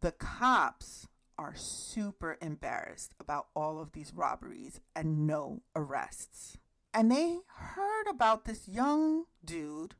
the 0.00 0.12
cops 0.12 1.08
are 1.36 1.54
super 1.54 2.38
embarrassed 2.40 3.14
about 3.18 3.48
all 3.56 3.80
of 3.80 3.92
these 3.92 4.12
robberies 4.14 4.80
and 4.94 5.26
no 5.26 5.62
arrests. 5.74 6.58
And 6.94 7.10
they 7.10 7.38
heard 7.46 8.06
about 8.08 8.44
this 8.44 8.68
young 8.68 9.24
dude 9.44 9.94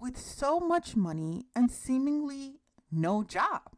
with 0.00 0.18
so 0.18 0.60
much 0.60 0.96
money 0.96 1.46
and 1.54 1.70
seemingly 1.70 2.60
no 2.90 3.22
job. 3.22 3.75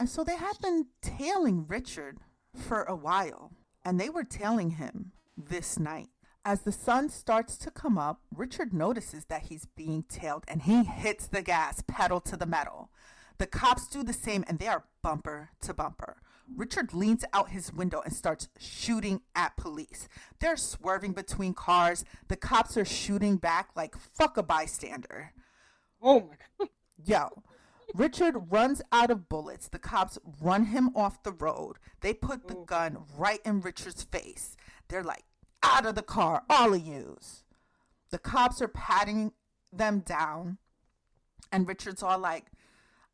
And 0.00 0.08
so 0.08 0.24
they 0.24 0.36
had 0.36 0.58
been 0.62 0.86
tailing 1.02 1.66
Richard 1.68 2.20
for 2.56 2.84
a 2.84 2.96
while, 2.96 3.52
and 3.84 4.00
they 4.00 4.08
were 4.08 4.24
tailing 4.24 4.70
him 4.70 5.12
this 5.36 5.78
night. 5.78 6.08
As 6.42 6.62
the 6.62 6.72
sun 6.72 7.10
starts 7.10 7.58
to 7.58 7.70
come 7.70 7.98
up, 7.98 8.22
Richard 8.34 8.72
notices 8.72 9.26
that 9.26 9.42
he's 9.50 9.66
being 9.66 10.04
tailed 10.04 10.44
and 10.48 10.62
he 10.62 10.84
hits 10.84 11.26
the 11.26 11.42
gas 11.42 11.84
pedal 11.86 12.18
to 12.22 12.36
the 12.38 12.46
metal. 12.46 12.90
The 13.36 13.46
cops 13.46 13.86
do 13.88 14.02
the 14.02 14.14
same 14.14 14.42
and 14.48 14.58
they 14.58 14.68
are 14.68 14.84
bumper 15.02 15.50
to 15.60 15.74
bumper. 15.74 16.22
Richard 16.56 16.94
leans 16.94 17.26
out 17.34 17.50
his 17.50 17.70
window 17.70 18.00
and 18.00 18.14
starts 18.14 18.48
shooting 18.58 19.20
at 19.34 19.58
police. 19.58 20.08
They're 20.40 20.56
swerving 20.56 21.12
between 21.12 21.52
cars. 21.52 22.06
The 22.28 22.36
cops 22.36 22.78
are 22.78 22.86
shooting 22.86 23.36
back 23.36 23.68
like 23.76 23.94
fuck 23.96 24.38
a 24.38 24.42
bystander. 24.42 25.34
Oh 26.00 26.20
my 26.20 26.36
god. 26.58 26.68
Yo, 27.04 27.42
Richard 27.94 28.50
runs 28.50 28.82
out 28.92 29.10
of 29.10 29.28
bullets. 29.28 29.68
The 29.68 29.78
cops 29.78 30.18
run 30.40 30.66
him 30.66 30.90
off 30.94 31.22
the 31.22 31.32
road. 31.32 31.76
They 32.00 32.14
put 32.14 32.48
the 32.48 32.56
Ooh. 32.56 32.64
gun 32.64 32.98
right 33.16 33.40
in 33.44 33.60
Richard's 33.60 34.04
face. 34.04 34.56
They're 34.88 35.02
like, 35.02 35.24
out 35.62 35.86
of 35.86 35.94
the 35.94 36.02
car, 36.02 36.42
all 36.48 36.74
of 36.74 36.80
yous. 36.80 37.44
The 38.10 38.18
cops 38.18 38.60
are 38.62 38.68
patting 38.68 39.32
them 39.72 40.00
down. 40.00 40.58
And 41.52 41.66
Richard's 41.68 42.02
all 42.02 42.18
like, 42.18 42.46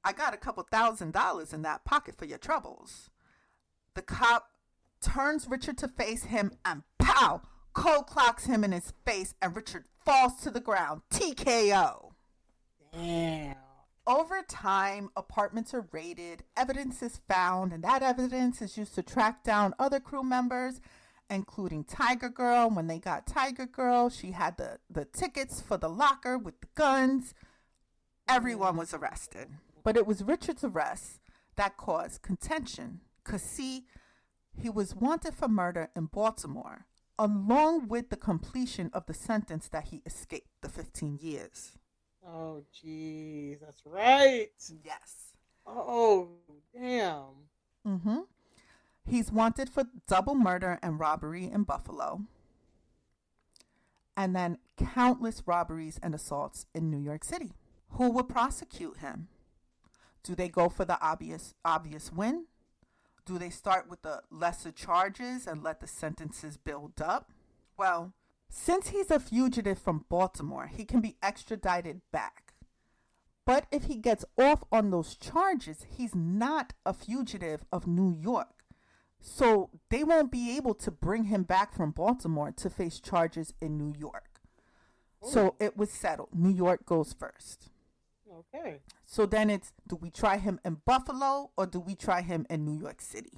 I 0.05 0.13
got 0.13 0.35
a 0.35 0.39
couple 0.39 0.63
thousand 0.71 1.13
dollars 1.13 1.53
in 1.53 1.63
that 1.63 1.85
pocket 1.85 2.17
for 2.17 2.27
your 2.27 2.39
troubles. 2.39 3.11
The 3.95 4.03
cop 4.03 4.51
turns 5.01 5.49
Richard 5.49 5.79
to 5.79 5.89
face 5.89 6.25
him 6.25 6.53
and 6.65 6.83
pow! 6.99 7.43
Cold 7.73 8.07
clocks 8.07 8.47
him 8.47 8.65
in 8.65 8.73
his 8.73 8.93
face 9.05 9.35
and 9.43 9.55
Richard 9.55 9.85
falls 10.05 10.37
to 10.43 10.51
the 10.51 10.61
ground. 10.61 11.03
TKO. 11.11 12.13
Damn. 12.93 13.66
Over 14.07 14.43
time, 14.43 15.11
apartments 15.17 15.75
are 15.75 15.89
raided, 15.91 16.45
evidence 16.57 17.03
is 17.03 17.21
found, 17.29 17.73
and 17.73 17.83
that 17.83 18.05
evidence 18.05 18.63
is 18.63 18.79
used 18.79 18.95
to 18.95 19.03
track 19.03 19.43
down 19.43 19.75
other 19.81 19.99
crew 19.99 20.23
members, 20.23 20.81
including 21.29 21.83
Tiger 21.83 22.29
Girl. 22.29 22.71
When 22.71 22.87
they 22.87 23.01
got 23.01 23.27
Tiger 23.27 23.67
Girl, 23.67 24.09
she 24.09 24.31
had 24.31 24.59
the, 24.59 24.79
the 24.89 25.07
tickets 25.07 25.61
for 25.61 25.77
the 25.77 25.89
locker 25.89 26.39
with 26.39 26.61
the 26.61 26.69
guns. 26.77 27.35
Everyone 28.29 28.75
mm. 28.75 28.79
was 28.79 28.95
arrested. 28.95 29.49
But 29.83 29.97
it 29.97 30.07
was 30.07 30.23
Richard's 30.23 30.63
arrest 30.63 31.19
that 31.57 31.77
caused 31.77 32.23
contention. 32.23 33.01
Because, 33.25 33.43
see, 33.43 33.87
he 34.57 34.71
was 34.71 34.95
wanted 34.95 35.35
for 35.35 35.49
murder 35.49 35.91
in 35.97 36.07
Baltimore, 36.07 36.87
along 37.19 37.89
with 37.89 38.11
the 38.11 38.17
completion 38.17 38.89
of 38.93 39.07
the 39.07 39.15
sentence 39.15 39.69
that 39.71 39.89
he 39.89 40.03
escaped, 40.07 40.49
the 40.61 40.69
15 40.69 41.19
years. 41.21 41.73
Oh 42.29 42.63
jeez, 42.75 43.61
that's 43.61 43.83
right. 43.85 44.49
Yes. 44.85 45.35
Oh 45.67 46.29
damn. 46.75 47.47
Mm-hmm. 47.87 48.21
He's 49.09 49.31
wanted 49.31 49.71
for 49.71 49.85
double 50.09 50.35
murder 50.35 50.79
and 50.83 50.99
robbery 50.99 51.45
in 51.45 51.63
Buffalo. 51.63 52.23
And 54.17 54.35
then 54.35 54.59
countless 54.77 55.43
robberies 55.47 56.01
and 56.03 56.15
assaults 56.15 56.67
in 56.75 56.91
New 56.91 56.99
York 56.99 57.23
City. 57.23 57.53
Who 57.91 58.11
will 58.11 58.25
prosecute 58.25 58.99
him? 58.99 59.29
Do 60.25 60.35
they 60.35 60.49
go 60.49 60.69
for 60.69 60.85
the 60.85 61.01
obvious 61.01 61.55
obvious 61.65 62.13
win? 62.13 62.47
Do 63.25 63.39
they 63.39 63.51
start 63.51 63.89
with 63.89 64.03
the 64.03 64.23
lesser 64.31 64.73
charges 64.73 65.47
and 65.47 65.63
let 65.63 65.81
the 65.81 65.87
sentences 65.87 66.57
build 66.57 67.01
up? 67.01 67.31
Well, 67.77 68.13
since 68.49 68.89
he's 68.89 69.11
a 69.11 69.21
fugitive 69.21 69.79
from 69.79 70.05
Baltimore, 70.09 70.67
he 70.67 70.85
can 70.85 71.01
be 71.01 71.17
extradited 71.23 72.01
back. 72.13 72.55
But 73.45 73.67
if 73.71 73.85
he 73.85 73.97
gets 73.97 74.25
off 74.37 74.65
on 74.73 74.91
those 74.91 75.15
charges, 75.17 75.87
he's 75.89 76.15
not 76.15 76.73
a 76.85 76.93
fugitive 76.93 77.65
of 77.71 77.87
New 77.87 78.11
York. 78.11 78.65
So 79.21 79.71
they 79.89 80.05
won't 80.05 80.33
be 80.33 80.57
able 80.57 80.75
to 80.75 80.91
bring 80.91 81.25
him 81.25 81.45
back 81.45 81.75
from 81.75 81.93
Baltimore 81.93 82.53
to 82.53 82.71
face 82.71 83.01
charges 83.01 83.55
in 83.61 83.79
New 83.79 83.95
York. 83.99 84.41
So 85.23 85.57
it 85.59 85.77
was 85.77 85.91
settled. 85.91 86.29
New 86.33 86.51
York 86.51 86.87
goes 86.87 87.13
first. 87.13 87.71
Okay. 88.55 88.81
So 89.05 89.27
then 89.27 89.51
it's 89.51 89.73
do 89.89 89.97
we 89.97 90.11
try 90.11 90.39
him 90.39 90.61
in 90.65 90.79
Buffalo 90.85 91.51
or 91.57 91.67
do 91.67 91.81
we 91.81 91.95
try 91.95 92.23
him 92.23 92.47
in 92.51 92.65
New 92.65 92.79
York 92.79 93.01
City? 93.01 93.33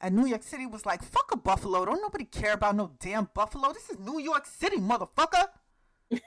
And 0.00 0.14
New 0.14 0.26
York 0.26 0.42
City 0.42 0.66
was 0.66 0.86
like, 0.86 1.02
fuck 1.02 1.30
a 1.32 1.36
Buffalo. 1.36 1.84
Don't 1.84 2.00
nobody 2.00 2.24
care 2.24 2.52
about 2.52 2.76
no 2.76 2.92
damn 3.00 3.28
Buffalo. 3.34 3.72
This 3.72 3.90
is 3.90 3.98
New 3.98 4.20
York 4.20 4.46
City, 4.46 4.76
motherfucker. 4.76 5.46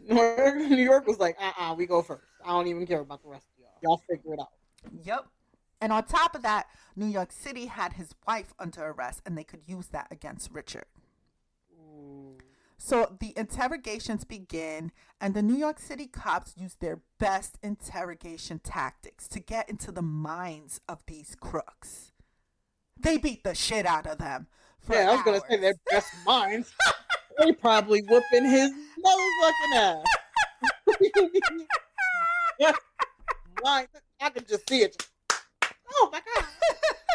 New 0.00 0.76
York, 0.76 1.06
was 1.06 1.18
like, 1.18 1.36
uh 1.40 1.52
uh 1.58 1.74
we 1.74 1.86
go 1.86 2.02
first. 2.02 2.22
I 2.44 2.48
don't 2.50 2.66
even 2.68 2.86
care 2.86 3.00
about 3.00 3.22
the 3.22 3.28
rest 3.28 3.46
of 3.56 3.62
y'all. 3.62 3.78
Y'all 3.82 4.02
figure 4.08 4.34
it 4.34 4.40
out. 4.40 4.52
Yep. 5.04 5.26
And 5.80 5.92
on 5.92 6.04
top 6.04 6.34
of 6.34 6.42
that, 6.42 6.66
New 6.96 7.06
York 7.06 7.30
City 7.32 7.66
had 7.66 7.94
his 7.94 8.14
wife 8.26 8.54
under 8.58 8.84
arrest 8.86 9.22
and 9.26 9.36
they 9.36 9.44
could 9.44 9.60
use 9.66 9.88
that 9.88 10.08
against 10.10 10.50
Richard. 10.52 10.86
Ooh. 11.78 12.38
So 12.78 13.16
the 13.18 13.34
interrogations 13.36 14.24
begin, 14.24 14.92
and 15.20 15.34
the 15.34 15.42
New 15.42 15.56
York 15.56 15.80
City 15.80 16.06
cops 16.06 16.54
use 16.56 16.76
their 16.76 17.00
best 17.18 17.58
interrogation 17.60 18.60
tactics 18.60 19.26
to 19.28 19.40
get 19.40 19.68
into 19.68 19.90
the 19.90 20.00
minds 20.00 20.80
of 20.88 21.04
these 21.06 21.36
crooks. 21.38 22.12
They 22.98 23.18
beat 23.18 23.42
the 23.42 23.54
shit 23.54 23.84
out 23.84 24.06
of 24.06 24.18
them. 24.18 24.46
Yeah, 24.88 25.10
I 25.10 25.14
was 25.16 25.22
gonna 25.24 25.40
say 25.50 25.56
their 25.56 25.74
best 25.90 26.06
minds. 26.26 26.72
they 27.38 27.52
probably 27.52 28.00
whooping 28.02 28.48
his 28.48 28.70
motherfucking 29.04 29.74
ass. 29.76 30.04
Like, 33.60 33.90
I 34.20 34.30
can 34.30 34.44
just 34.48 34.68
see 34.70 34.82
it. 34.82 35.04
Oh 35.92 36.10
my 36.12 36.20
god! 36.20 36.44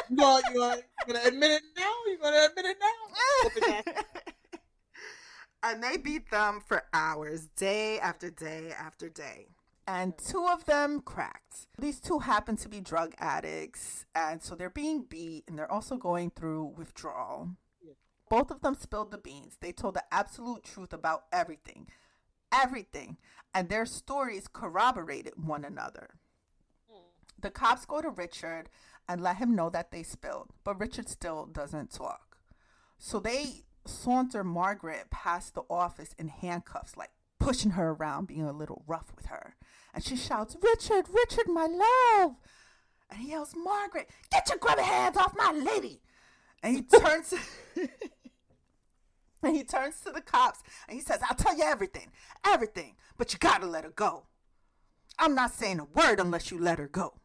You 0.09 0.17
gonna, 0.17 0.41
you 0.51 0.59
gonna, 0.59 0.75
you 0.75 1.13
gonna 1.13 1.27
admit 1.27 1.51
it 1.51 1.63
now? 1.77 1.93
You 2.05 2.17
gonna 2.21 2.47
admit 2.49 2.65
it 2.65 2.77
now? 2.81 4.03
And 5.63 5.81
they 5.81 5.95
beat 5.95 6.29
them 6.29 6.59
for 6.59 6.83
hours, 6.93 7.47
day 7.55 7.97
after 7.97 8.29
day 8.29 8.73
after 8.77 9.07
day. 9.07 9.47
And 9.87 10.17
two 10.17 10.45
of 10.45 10.65
them 10.65 11.01
cracked. 11.01 11.67
These 11.77 12.01
two 12.01 12.19
happen 12.19 12.57
to 12.57 12.69
be 12.69 12.81
drug 12.81 13.13
addicts, 13.17 14.05
and 14.13 14.41
so 14.41 14.55
they're 14.55 14.69
being 14.69 15.03
beat 15.03 15.45
and 15.47 15.57
they're 15.57 15.71
also 15.71 15.97
going 15.97 16.31
through 16.31 16.73
withdrawal. 16.77 17.49
Yeah. 17.81 17.93
Both 18.29 18.51
of 18.51 18.61
them 18.61 18.75
spilled 18.75 19.11
the 19.11 19.17
beans. 19.17 19.57
They 19.59 19.71
told 19.71 19.95
the 19.95 20.03
absolute 20.11 20.63
truth 20.63 20.93
about 20.93 21.25
everything. 21.31 21.87
Everything. 22.53 23.17
And 23.53 23.69
their 23.69 23.85
stories 23.85 24.47
corroborated 24.47 25.33
one 25.35 25.65
another. 25.65 26.11
Hmm. 26.89 27.07
The 27.39 27.51
cops 27.51 27.85
go 27.85 28.01
to 28.01 28.09
Richard 28.09 28.69
and 29.07 29.21
let 29.21 29.37
him 29.37 29.55
know 29.55 29.69
that 29.69 29.91
they 29.91 30.03
spilled, 30.03 30.51
but 30.63 30.79
Richard 30.79 31.09
still 31.09 31.45
doesn't 31.45 31.91
talk. 31.91 32.37
So 32.97 33.19
they 33.19 33.63
saunter 33.85 34.43
Margaret 34.43 35.09
past 35.09 35.55
the 35.55 35.63
office 35.69 36.13
in 36.17 36.27
handcuffs, 36.27 36.97
like 36.97 37.11
pushing 37.39 37.71
her 37.71 37.89
around, 37.89 38.27
being 38.27 38.43
a 38.43 38.53
little 38.53 38.83
rough 38.87 39.11
with 39.15 39.27
her. 39.27 39.55
And 39.93 40.03
she 40.03 40.15
shouts, 40.15 40.55
Richard, 40.61 41.05
Richard, 41.09 41.47
my 41.47 41.67
love. 41.67 42.35
And 43.09 43.19
he 43.19 43.29
yells, 43.29 43.53
Margaret, 43.55 44.09
get 44.31 44.49
your 44.49 44.57
grubby 44.57 44.83
hands 44.83 45.17
off 45.17 45.35
my 45.35 45.51
lady. 45.51 46.01
And 46.63 46.75
he 46.77 46.81
turns 46.83 47.33
and 49.43 49.55
he 49.55 49.63
turns 49.63 49.99
to 50.01 50.11
the 50.11 50.21
cops 50.21 50.63
and 50.87 50.95
he 50.95 51.01
says, 51.03 51.19
I'll 51.29 51.35
tell 51.35 51.55
you 51.57 51.63
everything, 51.63 52.11
everything, 52.45 52.95
but 53.17 53.33
you 53.33 53.39
gotta 53.39 53.65
let 53.65 53.83
her 53.83 53.91
go. 53.91 54.27
I'm 55.19 55.35
not 55.35 55.53
saying 55.53 55.79
a 55.79 55.85
word 55.85 56.19
unless 56.19 56.49
you 56.49 56.59
let 56.59 56.79
her 56.79 56.87
go. 56.87 57.19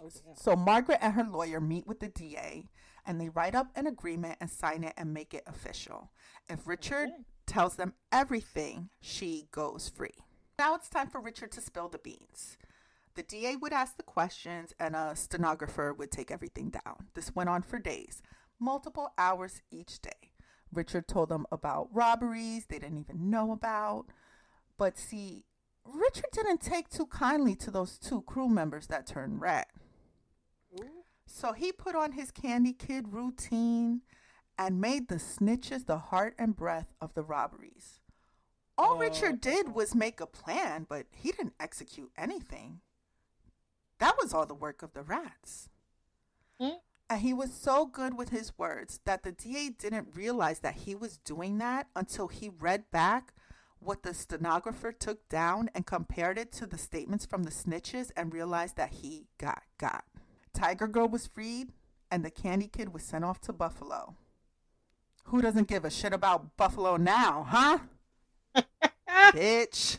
Oh. 0.00 0.10
So 0.36 0.56
Margaret 0.56 0.98
and 1.00 1.14
her 1.14 1.24
lawyer 1.24 1.60
meet 1.60 1.86
with 1.86 2.00
the 2.00 2.08
DA 2.08 2.68
and 3.06 3.20
they 3.20 3.28
write 3.28 3.54
up 3.54 3.68
an 3.76 3.86
agreement 3.86 4.38
and 4.40 4.50
sign 4.50 4.84
it 4.84 4.94
and 4.96 5.12
make 5.14 5.34
it 5.34 5.44
official. 5.46 6.10
If 6.48 6.66
Richard 6.66 7.08
Okay. 7.10 7.24
tells 7.46 7.76
them 7.76 7.94
everything, 8.12 8.90
she 9.00 9.48
goes 9.50 9.88
free. 9.88 10.24
Now 10.58 10.74
it's 10.74 10.88
time 10.88 11.08
for 11.08 11.20
Richard 11.20 11.52
to 11.52 11.60
spill 11.60 11.88
the 11.88 11.98
beans. 11.98 12.56
The 13.14 13.22
DA 13.22 13.56
would 13.56 13.72
ask 13.72 13.96
the 13.96 14.02
questions 14.02 14.72
and 14.80 14.96
a 14.96 15.14
stenographer 15.14 15.92
would 15.92 16.10
take 16.10 16.30
everything 16.30 16.70
down. 16.70 17.08
This 17.14 17.34
went 17.34 17.48
on 17.48 17.62
for 17.62 17.78
days, 17.78 18.22
multiple 18.58 19.12
hours 19.18 19.62
each 19.70 20.00
day. 20.00 20.32
Richard 20.72 21.06
told 21.06 21.28
them 21.28 21.46
about 21.52 21.88
robberies 21.94 22.66
they 22.66 22.78
didn't 22.80 22.98
even 22.98 23.30
know 23.30 23.52
about. 23.52 24.06
But 24.76 24.98
see, 24.98 25.44
Richard 25.84 26.30
didn't 26.32 26.60
take 26.60 26.88
too 26.88 27.06
kindly 27.06 27.54
to 27.56 27.70
those 27.70 27.98
two 27.98 28.22
crew 28.22 28.48
members 28.48 28.88
that 28.88 29.06
turned 29.06 29.40
red. 29.40 29.66
So 31.26 31.52
he 31.52 31.72
put 31.72 31.94
on 31.94 32.12
his 32.12 32.30
Candy 32.30 32.72
Kid 32.72 33.12
routine 33.12 34.02
and 34.58 34.80
made 34.80 35.08
the 35.08 35.16
snitches 35.16 35.86
the 35.86 35.98
heart 35.98 36.34
and 36.38 36.56
breath 36.56 36.94
of 37.00 37.14
the 37.14 37.22
robberies. 37.22 38.00
All 38.76 38.96
Richard 38.96 39.40
did 39.40 39.74
was 39.74 39.94
make 39.94 40.20
a 40.20 40.26
plan, 40.26 40.86
but 40.88 41.06
he 41.12 41.30
didn't 41.30 41.54
execute 41.60 42.10
anything. 42.16 42.80
That 43.98 44.16
was 44.20 44.34
all 44.34 44.46
the 44.46 44.54
work 44.54 44.82
of 44.82 44.92
the 44.92 45.02
rats. 45.02 45.68
Hmm? 46.60 46.78
And 47.08 47.20
he 47.20 47.32
was 47.32 47.52
so 47.52 47.86
good 47.86 48.16
with 48.16 48.30
his 48.30 48.56
words 48.58 49.00
that 49.04 49.22
the 49.22 49.32
DA 49.32 49.68
didn't 49.70 50.16
realize 50.16 50.60
that 50.60 50.74
he 50.74 50.94
was 50.94 51.18
doing 51.18 51.58
that 51.58 51.88
until 51.94 52.28
he 52.28 52.48
read 52.48 52.90
back 52.90 53.32
what 53.78 54.02
the 54.02 54.14
stenographer 54.14 54.90
took 54.90 55.28
down 55.28 55.68
and 55.74 55.86
compared 55.86 56.38
it 56.38 56.50
to 56.52 56.66
the 56.66 56.78
statements 56.78 57.26
from 57.26 57.42
the 57.42 57.50
snitches 57.50 58.10
and 58.16 58.32
realized 58.32 58.76
that 58.76 58.94
he 58.94 59.26
got 59.38 59.62
got. 59.78 60.04
Tiger 60.64 60.86
Girl 60.86 61.08
was 61.08 61.26
freed 61.26 61.74
and 62.10 62.24
the 62.24 62.30
Candy 62.30 62.68
Kid 62.68 62.94
was 62.94 63.02
sent 63.02 63.22
off 63.22 63.38
to 63.42 63.52
Buffalo. 63.52 64.14
Who 65.24 65.42
doesn't 65.42 65.68
give 65.68 65.84
a 65.84 65.90
shit 65.90 66.14
about 66.14 66.56
Buffalo 66.56 66.96
now, 66.96 67.46
huh? 67.46 67.78
Bitch. 69.34 69.98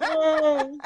Oh. 0.00 0.76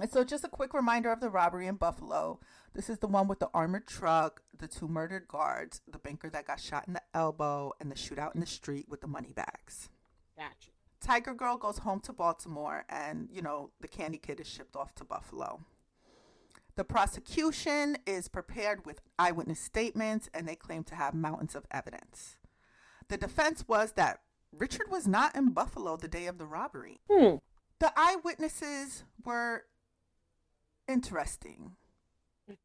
And 0.00 0.10
so, 0.10 0.24
just 0.24 0.44
a 0.44 0.48
quick 0.48 0.72
reminder 0.72 1.12
of 1.12 1.20
the 1.20 1.28
robbery 1.28 1.66
in 1.66 1.74
Buffalo. 1.74 2.40
This 2.72 2.88
is 2.88 3.00
the 3.00 3.06
one 3.06 3.28
with 3.28 3.40
the 3.40 3.50
armored 3.52 3.86
truck, 3.86 4.40
the 4.58 4.66
two 4.66 4.88
murdered 4.88 5.28
guards, 5.28 5.82
the 5.86 5.98
banker 5.98 6.30
that 6.30 6.46
got 6.46 6.58
shot 6.58 6.84
in 6.86 6.94
the 6.94 7.02
elbow, 7.12 7.72
and 7.80 7.90
the 7.90 7.96
shootout 7.96 8.34
in 8.34 8.40
the 8.40 8.46
street 8.46 8.86
with 8.88 9.02
the 9.02 9.06
money 9.06 9.34
bags. 9.34 9.90
Gotcha. 10.38 10.70
Tiger 11.02 11.34
Girl 11.34 11.58
goes 11.58 11.78
home 11.78 12.00
to 12.00 12.14
Baltimore, 12.14 12.86
and, 12.88 13.28
you 13.30 13.42
know, 13.42 13.72
the 13.82 13.88
Candy 13.88 14.16
Kid 14.16 14.40
is 14.40 14.46
shipped 14.46 14.74
off 14.74 14.94
to 14.94 15.04
Buffalo. 15.04 15.60
The 16.76 16.84
prosecution 16.84 17.96
is 18.06 18.28
prepared 18.28 18.84
with 18.84 19.00
eyewitness 19.18 19.58
statements, 19.60 20.28
and 20.34 20.46
they 20.46 20.56
claim 20.56 20.84
to 20.84 20.94
have 20.94 21.14
mountains 21.14 21.54
of 21.54 21.64
evidence. 21.70 22.36
The 23.08 23.16
defense 23.16 23.64
was 23.66 23.92
that 23.92 24.20
Richard 24.52 24.90
was 24.90 25.06
not 25.08 25.34
in 25.34 25.50
Buffalo 25.52 25.96
the 25.96 26.08
day 26.08 26.26
of 26.26 26.38
the 26.38 26.46
robbery. 26.46 27.00
Hmm. 27.10 27.36
The 27.78 27.92
eyewitnesses 27.96 29.04
were 29.24 29.64
interesting. 30.88 31.72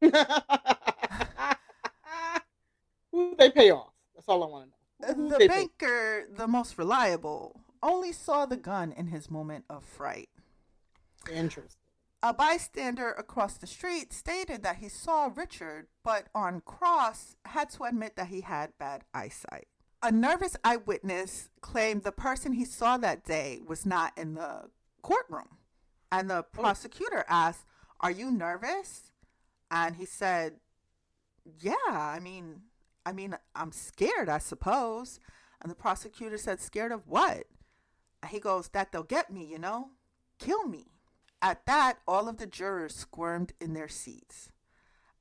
Who 3.12 3.34
they 3.38 3.50
pay 3.50 3.70
off? 3.70 3.92
That's 4.14 4.28
all 4.28 4.42
I 4.42 4.46
want 4.46 4.70
to 5.00 5.08
know. 5.08 5.14
Who 5.14 5.28
The 5.28 5.38
they 5.38 5.48
pay- 5.48 5.54
banker, 5.66 6.28
the 6.34 6.46
most 6.48 6.78
reliable, 6.78 7.60
only 7.82 8.12
saw 8.12 8.46
the 8.46 8.56
gun 8.56 8.92
in 8.92 9.08
his 9.08 9.30
moment 9.30 9.64
of 9.68 9.84
fright. 9.84 10.28
Interesting. 11.30 11.78
A 12.24 12.32
bystander 12.32 13.10
across 13.10 13.56
the 13.56 13.66
street 13.66 14.12
stated 14.12 14.62
that 14.62 14.76
he 14.76 14.88
saw 14.88 15.28
Richard, 15.34 15.88
but 16.04 16.28
on 16.32 16.60
cross 16.60 17.34
had 17.46 17.68
to 17.70 17.82
admit 17.82 18.14
that 18.14 18.28
he 18.28 18.42
had 18.42 18.78
bad 18.78 19.02
eyesight. 19.12 19.66
A 20.04 20.12
nervous 20.12 20.56
eyewitness 20.62 21.48
claimed 21.60 22.04
the 22.04 22.12
person 22.12 22.52
he 22.52 22.64
saw 22.64 22.96
that 22.96 23.24
day 23.24 23.60
was 23.66 23.84
not 23.84 24.16
in 24.16 24.34
the 24.34 24.70
courtroom. 25.02 25.58
And 26.12 26.30
the 26.30 26.44
prosecutor 26.44 27.24
asked, 27.28 27.64
Are 28.00 28.10
you 28.10 28.30
nervous? 28.30 29.10
And 29.68 29.96
he 29.96 30.04
said, 30.04 30.54
Yeah, 31.58 31.74
I 31.88 32.20
mean, 32.20 32.62
I 33.04 33.12
mean, 33.12 33.36
I'm 33.56 33.72
scared, 33.72 34.28
I 34.28 34.38
suppose. 34.38 35.18
And 35.60 35.70
the 35.70 35.76
prosecutor 35.76 36.38
said, 36.38 36.60
Scared 36.60 36.92
of 36.92 37.08
what? 37.08 37.44
And 38.22 38.30
he 38.30 38.38
goes, 38.38 38.68
That 38.68 38.92
they'll 38.92 39.02
get 39.02 39.32
me, 39.32 39.44
you 39.44 39.58
know? 39.58 39.90
Kill 40.38 40.68
me. 40.68 40.92
At 41.42 41.66
that, 41.66 41.98
all 42.06 42.28
of 42.28 42.36
the 42.36 42.46
jurors 42.46 42.94
squirmed 42.94 43.52
in 43.60 43.74
their 43.74 43.88
seats. 43.88 44.48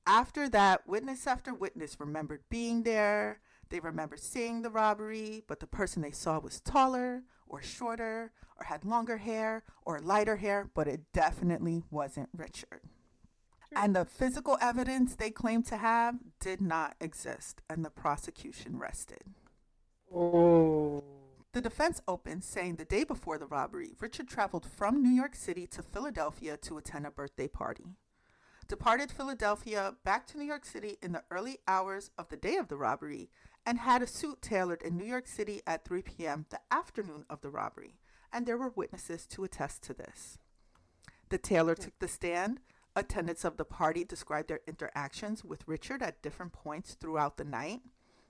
After 0.06 0.48
that, 0.50 0.88
witness 0.88 1.26
after 1.26 1.52
witness 1.52 2.00
remembered 2.00 2.44
being 2.48 2.84
there. 2.84 3.42
They 3.70 3.80
remembered 3.80 4.20
seeing 4.20 4.62
the 4.62 4.70
robbery, 4.70 5.44
but 5.48 5.60
the 5.60 5.68
person 5.68 6.02
they 6.02 6.12
saw 6.12 6.40
was 6.40 6.62
taller 6.62 7.24
or 7.48 7.62
shorter 7.62 8.32
or 8.60 8.66
had 8.66 8.86
longer 8.86 9.18
hair 9.18 9.64
or 9.84 10.00
lighter 10.00 10.36
hair, 10.36 10.70
but 10.76 10.88
it 10.88 11.12
definitely 11.12 11.84
wasn't 11.90 12.30
Richard. 12.36 12.82
And 13.76 13.96
the 13.96 14.06
physical 14.06 14.58
evidence 14.62 15.16
they 15.16 15.32
claimed 15.32 15.66
to 15.68 15.78
have 15.78 16.16
did 16.40 16.62
not 16.62 16.96
exist, 17.00 17.62
and 17.70 17.84
the 17.84 17.90
prosecution 17.90 18.78
rested. 18.78 19.24
Oh. 20.14 21.21
The 21.54 21.62
defense 21.62 22.02
opened 22.08 22.46
saying 22.46 22.76
the 22.76 22.86
day 22.86 23.04
before 23.04 23.38
the 23.38 23.46
robbery, 23.46 23.94
Richard 24.00 24.30
traveled 24.30 24.66
from 24.66 25.04
New 25.04 25.10
York 25.10 25.36
City 25.36 25.68
to 25.68 25.84
Philadelphia 25.84 26.56
to 26.58 26.78
attend 26.78 27.06
a 27.06 27.12
birthday 27.12 27.50
party. 27.50 27.98
Departed 28.70 29.12
Philadelphia 29.12 29.96
back 30.06 30.26
to 30.28 30.38
New 30.38 30.46
York 30.46 30.64
City 30.64 30.98
in 31.02 31.12
the 31.12 31.24
early 31.30 31.58
hours 31.68 32.10
of 32.18 32.30
the 32.30 32.38
day 32.38 32.56
of 32.56 32.70
the 32.70 32.78
robbery 32.78 33.30
and 33.66 33.80
had 33.80 34.02
a 34.02 34.08
suit 34.08 34.42
tailored 34.42 34.82
in 34.82 34.98
New 34.98 35.06
York 35.06 35.28
City 35.28 35.62
at 35.68 35.84
3 35.84 36.02
p.m. 36.04 36.46
the 36.50 36.62
afternoon 36.72 37.26
of 37.30 37.42
the 37.42 37.50
robbery, 37.50 37.98
and 38.32 38.46
there 38.46 38.58
were 38.58 38.70
witnesses 38.70 39.28
to 39.28 39.44
attest 39.44 39.84
to 39.84 39.94
this. 39.94 40.38
The 41.28 41.38
tailor 41.38 41.76
took 41.76 42.00
the 42.00 42.08
stand. 42.08 42.62
Attendants 42.96 43.44
of 43.44 43.58
the 43.58 43.66
party 43.66 44.06
described 44.06 44.48
their 44.48 44.62
interactions 44.68 45.44
with 45.44 45.68
Richard 45.68 46.02
at 46.02 46.22
different 46.22 46.54
points 46.54 46.94
throughout 46.94 47.36
the 47.36 47.44
night. 47.44 47.82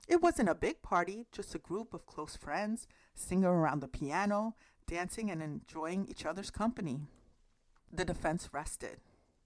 It 0.08 0.22
wasn't 0.22 0.50
a 0.50 0.56
big 0.56 0.82
party, 0.82 1.28
just 1.32 1.56
a 1.56 1.60
group 1.60 1.94
of 1.94 2.06
close 2.06 2.36
friends 2.36 2.88
singing 3.14 3.46
around 3.46 3.82
the 3.82 3.88
piano, 3.88 4.56
dancing, 4.88 5.30
and 5.30 5.42
enjoying 5.42 6.08
each 6.08 6.26
other's 6.26 6.52
company. 6.52 7.02
The 7.92 8.06
defense 8.06 8.50
rested. 8.52 8.98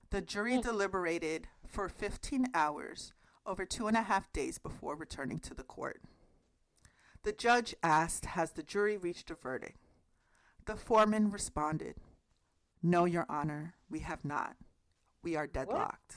The 0.09 0.21
jury 0.21 0.55
hmm. 0.55 0.61
deliberated 0.61 1.47
for 1.67 1.89
15 1.89 2.47
hours 2.53 3.13
over 3.45 3.65
two 3.65 3.87
and 3.87 3.97
a 3.97 4.03
half 4.03 4.31
days 4.33 4.57
before 4.57 4.95
returning 4.95 5.39
to 5.39 5.53
the 5.53 5.63
court. 5.63 6.01
The 7.23 7.31
judge 7.31 7.75
asked, 7.83 8.25
Has 8.25 8.51
the 8.51 8.63
jury 8.63 8.97
reached 8.97 9.31
a 9.31 9.35
verdict? 9.35 9.77
The 10.65 10.75
foreman 10.75 11.31
responded, 11.31 11.95
No, 12.81 13.05
Your 13.05 13.25
Honor, 13.29 13.75
we 13.89 13.99
have 13.99 14.23
not. 14.23 14.55
We 15.21 15.35
are 15.35 15.47
deadlocked. 15.47 16.15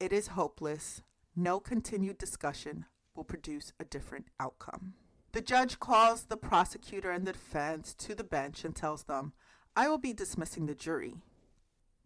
It 0.00 0.12
is 0.12 0.28
hopeless. 0.28 1.02
No 1.40 1.60
continued 1.60 2.18
discussion 2.18 2.86
will 3.14 3.22
produce 3.22 3.72
a 3.78 3.84
different 3.84 4.26
outcome. 4.40 4.94
The 5.30 5.40
judge 5.40 5.78
calls 5.78 6.24
the 6.24 6.36
prosecutor 6.36 7.12
and 7.12 7.24
the 7.24 7.32
defense 7.32 7.94
to 7.94 8.16
the 8.16 8.24
bench 8.24 8.64
and 8.64 8.74
tells 8.74 9.04
them, 9.04 9.34
I 9.76 9.86
will 9.86 9.98
be 9.98 10.12
dismissing 10.12 10.66
the 10.66 10.74
jury. 10.74 11.14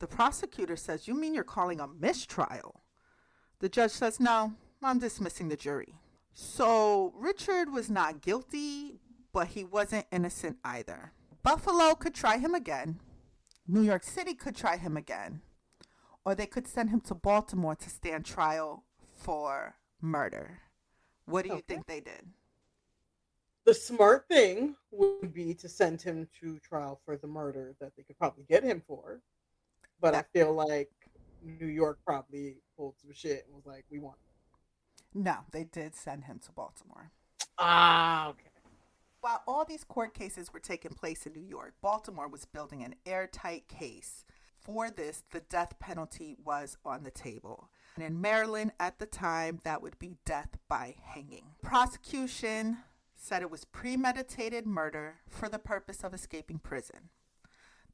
The 0.00 0.06
prosecutor 0.06 0.76
says, 0.76 1.08
You 1.08 1.14
mean 1.14 1.32
you're 1.32 1.44
calling 1.44 1.80
a 1.80 1.88
mistrial? 1.88 2.82
The 3.60 3.70
judge 3.70 3.92
says, 3.92 4.20
No, 4.20 4.52
I'm 4.82 4.98
dismissing 4.98 5.48
the 5.48 5.56
jury. 5.56 5.94
So 6.34 7.14
Richard 7.16 7.72
was 7.72 7.88
not 7.88 8.20
guilty, 8.20 9.00
but 9.32 9.46
he 9.46 9.64
wasn't 9.64 10.04
innocent 10.12 10.58
either. 10.62 11.12
Buffalo 11.42 11.94
could 11.94 12.14
try 12.14 12.36
him 12.36 12.54
again. 12.54 13.00
New 13.66 13.80
York 13.80 14.02
City 14.02 14.34
could 14.34 14.54
try 14.54 14.76
him 14.76 14.94
again. 14.94 15.40
Or 16.22 16.34
they 16.34 16.44
could 16.44 16.68
send 16.68 16.90
him 16.90 17.00
to 17.06 17.14
Baltimore 17.14 17.76
to 17.76 17.88
stand 17.88 18.26
trial 18.26 18.84
for 19.22 19.74
murder. 20.00 20.60
What 21.26 21.42
do 21.42 21.50
you 21.50 21.56
Okay. 21.56 21.64
think 21.74 21.86
they 21.86 22.00
did? 22.00 22.28
The 23.64 23.74
smart 23.74 24.26
thing 24.28 24.76
would 24.90 25.32
be 25.32 25.54
to 25.54 25.68
send 25.68 26.02
him 26.02 26.28
to 26.40 26.58
trial 26.58 27.00
for 27.04 27.16
the 27.16 27.28
murder 27.28 27.76
that 27.80 27.94
they 27.96 28.02
could 28.02 28.18
probably 28.18 28.44
get 28.44 28.64
him 28.64 28.82
for. 28.86 29.22
But 30.00 30.16
I 30.16 30.22
feel 30.22 30.52
like 30.52 30.90
New 31.44 31.66
York 31.68 32.00
probably 32.04 32.56
pulled 32.76 32.98
some 32.98 33.12
shit 33.12 33.44
and 33.46 33.54
was 33.54 33.66
like, 33.66 33.84
we 33.88 34.00
want. 34.00 34.18
No, 35.14 35.44
they 35.52 35.62
did 35.64 35.94
send 35.94 36.24
him 36.24 36.40
to 36.40 36.52
Baltimore. 36.52 37.12
Ah, 37.58 38.28
okay. 38.30 38.48
While 39.20 39.44
all 39.46 39.64
these 39.64 39.84
court 39.84 40.14
cases 40.14 40.52
were 40.52 40.58
taking 40.58 40.94
place 40.94 41.26
in 41.26 41.32
New 41.32 41.46
York, 41.46 41.74
Baltimore 41.80 42.26
was 42.26 42.44
building 42.44 42.82
an 42.82 42.96
airtight 43.06 43.68
case. 43.68 44.24
For 44.60 44.90
this, 44.90 45.22
the 45.30 45.40
death 45.40 45.78
penalty 45.78 46.36
was 46.44 46.76
on 46.84 47.04
the 47.04 47.10
table. 47.12 47.70
And 47.94 48.04
in 48.04 48.20
Maryland 48.20 48.72
at 48.80 48.98
the 48.98 49.06
time, 49.06 49.60
that 49.64 49.82
would 49.82 49.98
be 49.98 50.16
death 50.24 50.56
by 50.68 50.96
hanging. 51.02 51.44
Prosecution 51.62 52.78
said 53.14 53.42
it 53.42 53.50
was 53.50 53.64
premeditated 53.64 54.66
murder 54.66 55.16
for 55.28 55.48
the 55.48 55.58
purpose 55.58 56.02
of 56.02 56.14
escaping 56.14 56.58
prison. 56.58 57.10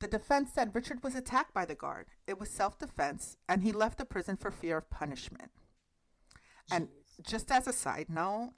The 0.00 0.08
defense 0.08 0.50
said 0.54 0.74
Richard 0.74 1.02
was 1.02 1.16
attacked 1.16 1.52
by 1.52 1.64
the 1.64 1.74
guard. 1.74 2.06
It 2.26 2.38
was 2.38 2.48
self 2.48 2.78
defense, 2.78 3.36
and 3.48 3.62
he 3.62 3.72
left 3.72 3.98
the 3.98 4.04
prison 4.04 4.36
for 4.36 4.50
fear 4.50 4.78
of 4.78 4.90
punishment. 4.90 5.50
And 6.70 6.88
just 7.22 7.50
as 7.50 7.66
a 7.66 7.72
side 7.72 8.06
note, 8.08 8.52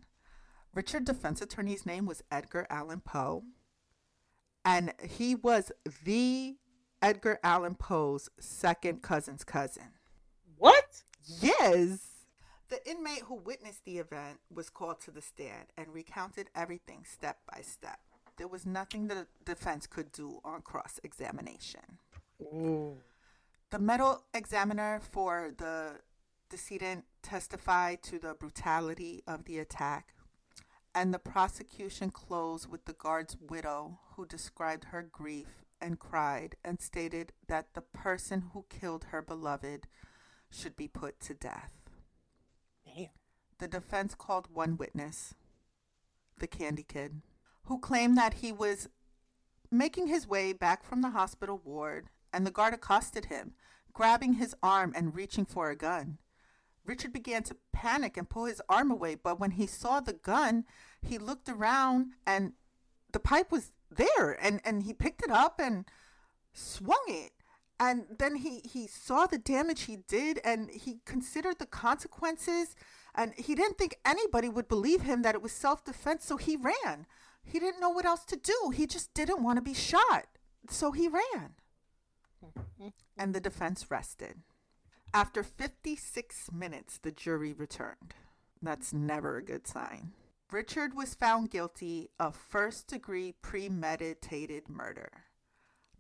Richard 0.75 1.05
defense 1.05 1.41
attorney's 1.41 1.87
name 1.87 2.07
was 2.07 2.23
Edgar 2.31 2.67
Allan 2.69 3.01
Poe. 3.01 3.45
And 4.65 4.93
he 5.03 5.35
was 5.35 5.73
the 6.05 6.57
Edgar 7.01 7.39
Allan 7.43 7.75
Poe's 7.75 8.29
second 8.39 9.03
cousin's 9.03 9.43
cousin. 9.43 9.95
What? 10.59 11.03
Yes. 11.41 12.01
The 12.69 12.89
inmate 12.89 13.23
who 13.23 13.35
witnessed 13.35 13.85
the 13.85 13.99
event 13.99 14.39
was 14.53 14.71
called 14.71 15.01
to 15.03 15.11
the 15.11 15.23
stand 15.23 15.67
and 15.77 15.89
recounted 15.93 16.51
everything 16.55 17.05
step 17.05 17.39
by 17.53 17.63
step. 17.63 17.99
There 18.37 18.49
was 18.49 18.65
nothing 18.65 19.09
the 19.09 19.27
defense 19.45 19.87
could 19.87 20.13
do 20.13 20.41
on 20.45 20.63
cross 20.63 20.99
examination. 21.05 21.99
The 23.71 23.79
medical 23.79 24.25
examiner 24.33 25.01
for 25.13 25.53
the 25.57 26.01
decedent 26.49 27.05
testified 27.23 28.03
to 28.05 28.19
the 28.19 28.35
brutality 28.35 29.23
of 29.27 29.45
the 29.45 29.59
attack, 29.59 30.15
and 30.95 31.13
the 31.13 31.19
prosecution 31.19 32.11
closed 32.11 32.69
with 32.71 32.85
the 32.87 32.93
guard's 32.93 33.37
widow, 33.37 33.99
who 34.17 34.27
described 34.27 34.87
her 34.87 35.03
grief 35.03 35.65
and 35.81 35.99
cried 35.99 36.57
and 36.65 36.81
stated 36.81 37.33
that 37.47 37.75
the 37.75 37.81
person 37.81 38.51
who 38.53 38.65
killed 38.69 39.07
her 39.11 39.23
beloved 39.23 39.87
should 40.51 40.77
be 40.77 40.89
put 40.89 41.21
to 41.21 41.35
death. 41.35 41.73
Damn. 42.85 43.09
The 43.59 43.69
defense 43.69 44.15
called 44.15 44.49
one 44.53 44.77
witness, 44.77 45.35
the 46.39 46.47
Candy 46.47 46.83
Kid, 46.83 47.23
who 47.65 47.79
claimed 47.79 48.17
that 48.17 48.35
he 48.35 48.53
was 48.53 48.89
making 49.71 50.09
his 50.09 50.27
way 50.27 50.53
back 50.53 50.83
from 50.83 51.03
the 51.03 51.11
hospital 51.11 51.61
ward 51.65 52.09
and 52.33 52.47
the 52.47 52.51
guard 52.51 52.75
accosted 52.75 53.27
him, 53.27 53.53
grabbing 53.93 54.35
his 54.35 54.55
arm 54.63 54.93
and 54.97 55.15
reaching 55.15 55.45
for 55.45 55.71
a 55.71 55.77
gun. 55.77 56.19
Richard 56.85 57.13
began 57.13 57.43
to 57.45 57.57
panic 57.73 58.17
and 58.17 58.29
pull 58.29 58.47
his 58.47 58.63
arm 58.69 58.91
away, 58.91 59.15
but 59.15 59.39
when 59.39 59.53
he 59.53 59.67
saw 59.67 60.01
the 60.01 60.13
gun, 60.13 60.65
he 61.03 61.19
looked 61.19 61.49
around 61.49 62.13
and 62.27 62.55
the 63.13 63.21
pipe 63.21 63.53
was 63.53 63.73
there 63.91 64.33
and, 64.43 64.61
and 64.65 64.85
he 64.85 64.93
picked 64.93 65.23
it 65.23 65.31
up 65.31 65.61
and 65.61 65.85
swung 66.53 67.05
it. 67.07 67.33
And 67.81 68.05
then 68.19 68.37
he, 68.37 68.61
he 68.61 68.87
saw 68.87 69.27
the 69.27 69.39
damage 69.39 69.83
he 69.83 69.97
did 70.07 70.39
and 70.45 70.71
he 70.71 71.01
considered 71.07 71.59
the 71.59 71.67
consequences 71.67 72.77
and 73.15 73.33
he 73.35 73.55
didn't 73.55 73.79
think 73.79 73.99
anybody 74.05 74.49
would 74.49 74.69
believe 74.69 75.01
him 75.01 75.23
that 75.23 75.35
it 75.35 75.43
was 75.43 75.53
self 75.53 75.85
defense, 75.85 76.25
so 76.25 76.37
he 76.37 76.57
ran. 76.57 77.07
He 77.43 77.59
didn't 77.59 77.81
know 77.81 77.91
what 77.91 78.05
else 78.05 78.25
to 78.27 78.37
do. 78.37 78.71
He 78.75 78.87
just 78.87 79.13
didn't 79.15 79.43
want 79.43 79.57
to 79.57 79.63
be 79.63 79.75
shot. 79.75 80.27
So 80.69 80.93
he 80.93 81.09
ran. 81.09 81.55
Mm-hmm. 82.45 82.89
And 83.17 83.35
the 83.35 83.41
defense 83.41 83.91
rested. 83.91 84.37
After 85.13 85.43
56 85.43 86.53
minutes, 86.53 86.99
the 86.99 87.11
jury 87.11 87.53
returned. 87.53 88.15
That's 88.63 88.93
never 88.93 89.39
a 89.39 89.43
good 89.43 89.67
sign. 89.67 90.13
Richard 90.53 90.95
was 90.95 91.15
found 91.15 91.51
guilty 91.51 92.11
of 92.19 92.37
first 92.37 92.89
degree 92.89 93.35
premeditated 93.43 94.69
murder. 94.69 95.11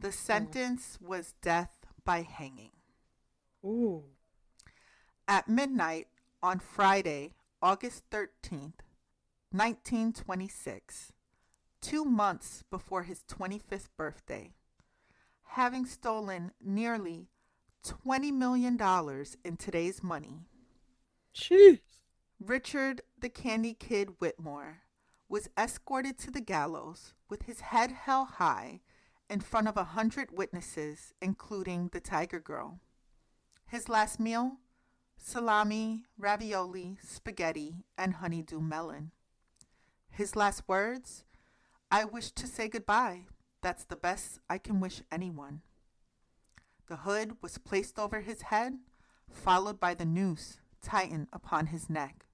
The 0.01 0.13
sentence 0.13 0.99
was 0.99 1.35
death 1.43 1.85
by 2.07 2.23
hanging. 2.23 2.71
Ooh. 3.63 4.05
At 5.29 5.47
midnight 5.47 6.07
on 6.43 6.59
Friday, 6.59 7.35
August 7.61 8.09
13th, 8.11 8.81
1926, 9.53 11.13
two 11.83 12.05
months 12.07 12.65
before 12.71 13.03
his 13.03 13.23
25th 13.25 13.89
birthday, 13.99 14.55
having 15.51 15.85
stolen 15.85 16.53
nearly 16.65 17.29
$20 17.85 18.33
million 18.33 18.79
in 19.45 19.57
today's 19.59 20.03
money, 20.03 20.47
Jeez. 21.35 21.81
Richard 22.41 23.03
the 23.21 23.29
Candy 23.29 23.75
Kid 23.75 24.15
Whittemore 24.19 24.79
was 25.29 25.51
escorted 25.59 26.19
to 26.21 26.31
the 26.31 26.41
gallows 26.41 27.13
with 27.29 27.43
his 27.43 27.61
head 27.61 27.93
held 27.93 28.29
high 28.29 28.81
in 29.31 29.39
front 29.39 29.69
of 29.69 29.77
a 29.77 29.85
hundred 29.85 30.37
witnesses, 30.37 31.15
including 31.23 31.89
the 31.93 32.01
Tiger 32.01 32.41
Girl. 32.41 32.81
His 33.69 33.89
last 33.89 34.19
meal? 34.19 34.57
Salami, 35.17 36.03
ravioli, 36.19 36.99
spaghetti, 37.01 37.85
and 37.97 38.15
honeydew 38.15 38.61
melon. 38.61 39.13
His 40.11 40.35
last 40.35 40.65
words? 40.67 41.23
I 41.93 42.05
wish 42.05 42.33
to 42.33 42.49
say 42.49 42.69
goodbye. 42.69 43.27
That's 43.63 43.85
the 43.85 43.95
best 43.95 44.41
I 44.49 44.59
can 44.59 44.81
wish 44.81 45.03
anyone. 45.13 45.61
The 46.89 46.97
hood 46.97 47.37
was 47.41 47.57
placed 47.57 48.01
over 48.01 48.23
his 48.23 48.43
head, 48.43 48.79
followed 49.31 49.79
by 49.79 49.95
the 49.95 50.05
noose 50.05 50.59
tightened 50.83 51.29
upon 51.33 51.67
his 51.67 51.89
neck. 51.89 52.25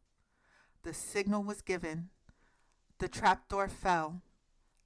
The 0.83 0.95
signal 0.95 1.43
was 1.43 1.61
given. 1.61 2.09
The 3.01 3.09
trapdoor 3.09 3.69
fell, 3.69 4.23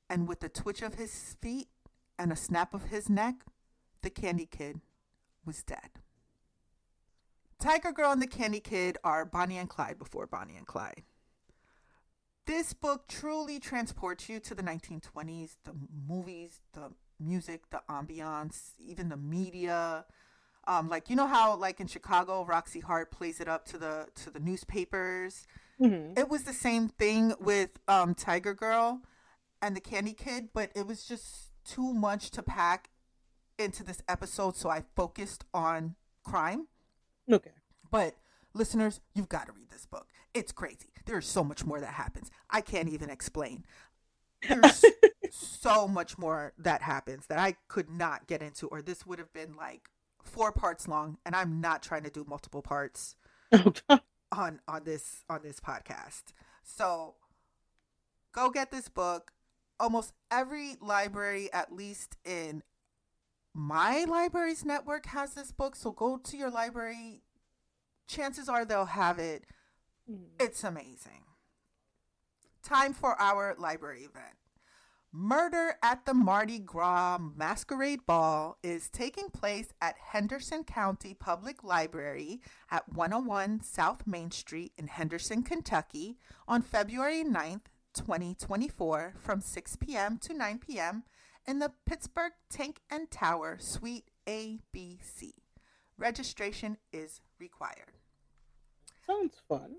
and 0.08 0.26
with 0.26 0.42
a 0.42 0.48
twitch 0.48 0.82
of 0.82 0.94
his 0.94 1.36
feet 1.40 1.68
and 2.20 2.30
a 2.30 2.36
snap 2.36 2.74
of 2.74 2.84
his 2.84 3.08
neck, 3.08 3.46
the 4.02 4.10
Candy 4.10 4.44
Kid 4.46 4.80
was 5.46 5.62
dead. 5.62 5.90
Tiger 7.58 7.92
Girl 7.92 8.12
and 8.12 8.20
the 8.22 8.26
Candy 8.26 8.60
Kid 8.60 8.98
are 9.02 9.24
Bonnie 9.24 9.56
and 9.56 9.68
Clyde 9.68 9.98
before 9.98 10.26
Bonnie 10.26 10.56
and 10.56 10.66
Clyde. 10.66 11.02
This 12.46 12.72
book 12.74 13.08
truly 13.08 13.58
transports 13.58 14.28
you 14.28 14.38
to 14.40 14.54
the 14.54 14.62
1920s, 14.62 15.56
the 15.64 15.72
movies, 16.08 16.60
the 16.74 16.92
music, 17.18 17.70
the 17.70 17.80
ambiance, 17.88 18.72
even 18.78 19.08
the 19.08 19.16
media. 19.16 20.04
Um, 20.66 20.88
like 20.88 21.08
you 21.08 21.16
know 21.16 21.26
how 21.26 21.56
like 21.56 21.80
in 21.80 21.86
Chicago, 21.86 22.44
Roxie 22.44 22.80
Hart 22.80 23.10
plays 23.10 23.40
it 23.40 23.48
up 23.48 23.64
to 23.66 23.78
the 23.78 24.08
to 24.16 24.30
the 24.30 24.40
newspapers. 24.40 25.46
Mhm. 25.80 26.18
It 26.18 26.28
was 26.28 26.42
the 26.42 26.52
same 26.52 26.88
thing 26.88 27.34
with 27.40 27.70
um, 27.88 28.14
Tiger 28.14 28.52
Girl 28.54 29.00
and 29.62 29.74
the 29.74 29.80
Candy 29.80 30.12
Kid, 30.12 30.48
but 30.52 30.70
it 30.74 30.86
was 30.86 31.04
just 31.06 31.49
too 31.70 31.94
much 31.94 32.30
to 32.32 32.42
pack 32.42 32.90
into 33.58 33.84
this 33.84 34.02
episode, 34.08 34.56
so 34.56 34.68
I 34.68 34.84
focused 34.96 35.44
on 35.52 35.94
crime. 36.24 36.66
Okay. 37.30 37.50
But 37.90 38.16
listeners, 38.54 39.00
you've 39.14 39.28
got 39.28 39.46
to 39.46 39.52
read 39.52 39.70
this 39.70 39.86
book. 39.86 40.08
It's 40.34 40.52
crazy. 40.52 40.88
There's 41.06 41.26
so 41.26 41.44
much 41.44 41.64
more 41.64 41.80
that 41.80 41.94
happens. 41.94 42.30
I 42.50 42.60
can't 42.60 42.88
even 42.88 43.10
explain. 43.10 43.64
There's 44.48 44.84
so 45.30 45.86
much 45.86 46.18
more 46.18 46.52
that 46.58 46.82
happens 46.82 47.26
that 47.26 47.38
I 47.38 47.56
could 47.68 47.90
not 47.90 48.26
get 48.26 48.42
into, 48.42 48.66
or 48.68 48.82
this 48.82 49.06
would 49.06 49.18
have 49.18 49.32
been 49.32 49.54
like 49.56 49.88
four 50.24 50.52
parts 50.52 50.88
long, 50.88 51.18
and 51.26 51.34
I'm 51.36 51.60
not 51.60 51.82
trying 51.82 52.04
to 52.04 52.10
do 52.10 52.24
multiple 52.28 52.62
parts 52.62 53.16
Oh, 53.52 53.72
on 54.32 54.60
on 54.68 54.84
this 54.84 55.24
on 55.28 55.40
this 55.42 55.60
podcast. 55.60 56.32
So 56.62 57.16
go 58.32 58.50
get 58.50 58.70
this 58.70 58.88
book. 58.88 59.32
Almost 59.80 60.12
every 60.30 60.76
library, 60.80 61.50
at 61.52 61.72
least 61.72 62.16
in 62.24 62.62
my 63.54 64.04
library's 64.04 64.64
network, 64.64 65.06
has 65.06 65.34
this 65.34 65.50
book. 65.50 65.74
So 65.74 65.90
go 65.90 66.18
to 66.18 66.36
your 66.36 66.50
library. 66.50 67.22
Chances 68.06 68.48
are 68.48 68.64
they'll 68.64 68.84
have 68.84 69.18
it. 69.18 69.44
Mm. 70.10 70.26
It's 70.38 70.62
amazing. 70.62 71.24
Time 72.62 72.92
for 72.92 73.20
our 73.20 73.56
library 73.58 74.00
event. 74.02 74.36
Murder 75.12 75.74
at 75.82 76.06
the 76.06 76.14
Mardi 76.14 76.60
Gras 76.60 77.18
Masquerade 77.18 78.06
Ball 78.06 78.56
is 78.62 78.88
taking 78.88 79.28
place 79.28 79.72
at 79.80 79.96
Henderson 79.98 80.62
County 80.62 81.14
Public 81.14 81.64
Library 81.64 82.40
at 82.70 82.88
101 82.92 83.62
South 83.62 84.06
Main 84.06 84.30
Street 84.30 84.72
in 84.78 84.86
Henderson, 84.86 85.42
Kentucky 85.42 86.16
on 86.46 86.62
February 86.62 87.24
9th, 87.24 87.62
2024 87.94 89.14
from 89.18 89.40
6 89.40 89.76
p.m. 89.76 90.18
to 90.18 90.34
9 90.34 90.58
p.m. 90.58 91.04
in 91.46 91.58
the 91.58 91.72
Pittsburgh 91.86 92.32
Tank 92.48 92.80
and 92.90 93.10
Tower 93.10 93.56
Suite 93.60 94.10
ABC. 94.26 95.32
Registration 95.98 96.78
is 96.92 97.20
required. 97.38 97.98
Sounds 99.06 99.42
fun. 99.48 99.76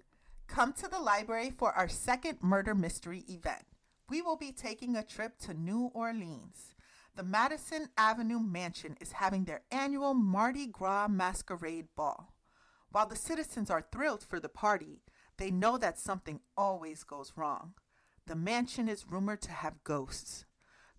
Come 0.47 0.73
to 0.73 0.87
the 0.87 0.99
library 0.99 1.51
for 1.57 1.71
our 1.73 1.87
second 1.87 2.39
murder 2.41 2.75
mystery 2.75 3.23
event. 3.29 3.63
We 4.09 4.21
will 4.21 4.35
be 4.35 4.51
taking 4.51 4.95
a 4.95 5.03
trip 5.03 5.37
to 5.39 5.53
New 5.53 5.89
Orleans. 5.93 6.75
The 7.15 7.23
Madison 7.23 7.89
Avenue 7.97 8.39
Mansion 8.39 8.97
is 8.99 9.13
having 9.13 9.45
their 9.45 9.61
annual 9.71 10.13
Mardi 10.13 10.67
Gras 10.67 11.07
Masquerade 11.07 11.87
Ball. 11.95 12.33
While 12.91 13.07
the 13.07 13.15
citizens 13.15 13.69
are 13.69 13.85
thrilled 13.91 14.23
for 14.23 14.39
the 14.39 14.49
party, 14.49 15.01
they 15.37 15.49
know 15.49 15.77
that 15.77 15.97
something 15.97 16.41
always 16.57 17.03
goes 17.03 17.33
wrong. 17.35 17.73
The 18.31 18.37
mansion 18.37 18.87
is 18.87 19.11
rumored 19.11 19.41
to 19.41 19.51
have 19.51 19.83
ghosts. 19.83 20.45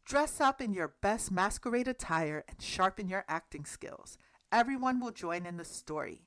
Dress 0.05 0.39
up 0.39 0.61
in 0.61 0.75
your 0.75 0.97
best 1.01 1.33
masquerade 1.33 1.89
attire 1.89 2.45
and 2.47 2.61
sharpen 2.61 3.09
your 3.09 3.25
acting 3.27 3.65
skills. 3.65 4.19
Everyone 4.53 5.01
will 5.01 5.13
join 5.13 5.47
in 5.47 5.57
the 5.57 5.65
story. 5.65 6.27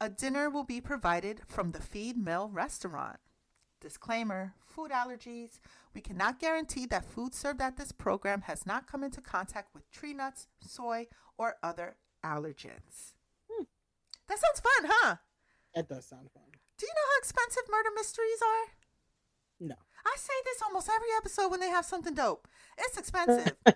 A 0.00 0.08
dinner 0.08 0.48
will 0.48 0.64
be 0.64 0.80
provided 0.80 1.42
from 1.46 1.72
the 1.72 1.82
Feed 1.82 2.16
Mill 2.16 2.48
restaurant. 2.48 3.18
Disclaimer 3.82 4.54
Food 4.64 4.92
allergies. 4.92 5.60
We 5.94 6.00
cannot 6.00 6.40
guarantee 6.40 6.86
that 6.86 7.04
food 7.04 7.34
served 7.34 7.60
at 7.60 7.76
this 7.76 7.92
program 7.92 8.40
has 8.46 8.64
not 8.64 8.90
come 8.90 9.04
into 9.04 9.20
contact 9.20 9.74
with 9.74 9.90
tree 9.90 10.14
nuts, 10.14 10.46
soy, 10.66 11.08
or 11.36 11.56
other 11.62 11.96
allergens. 12.24 13.12
Hmm. 13.46 13.64
That 14.26 14.38
sounds 14.38 14.60
fun, 14.60 14.90
huh? 14.90 15.16
That 15.74 15.86
does 15.86 16.06
sound 16.06 16.30
fun. 16.32 16.44
Do 16.78 16.86
you 16.86 16.94
know 16.94 17.12
how 17.12 17.18
expensive 17.18 17.64
murder 17.68 17.90
mysteries 17.94 18.40
are? 18.40 18.72
No. 19.60 19.85
I 20.06 20.16
say 20.18 20.34
this 20.44 20.62
almost 20.62 20.88
every 20.88 21.08
episode 21.18 21.50
when 21.50 21.60
they 21.60 21.70
have 21.70 21.84
something 21.84 22.14
dope. 22.14 22.48
It's 22.78 22.96
expensive. 22.98 23.54
they 23.66 23.74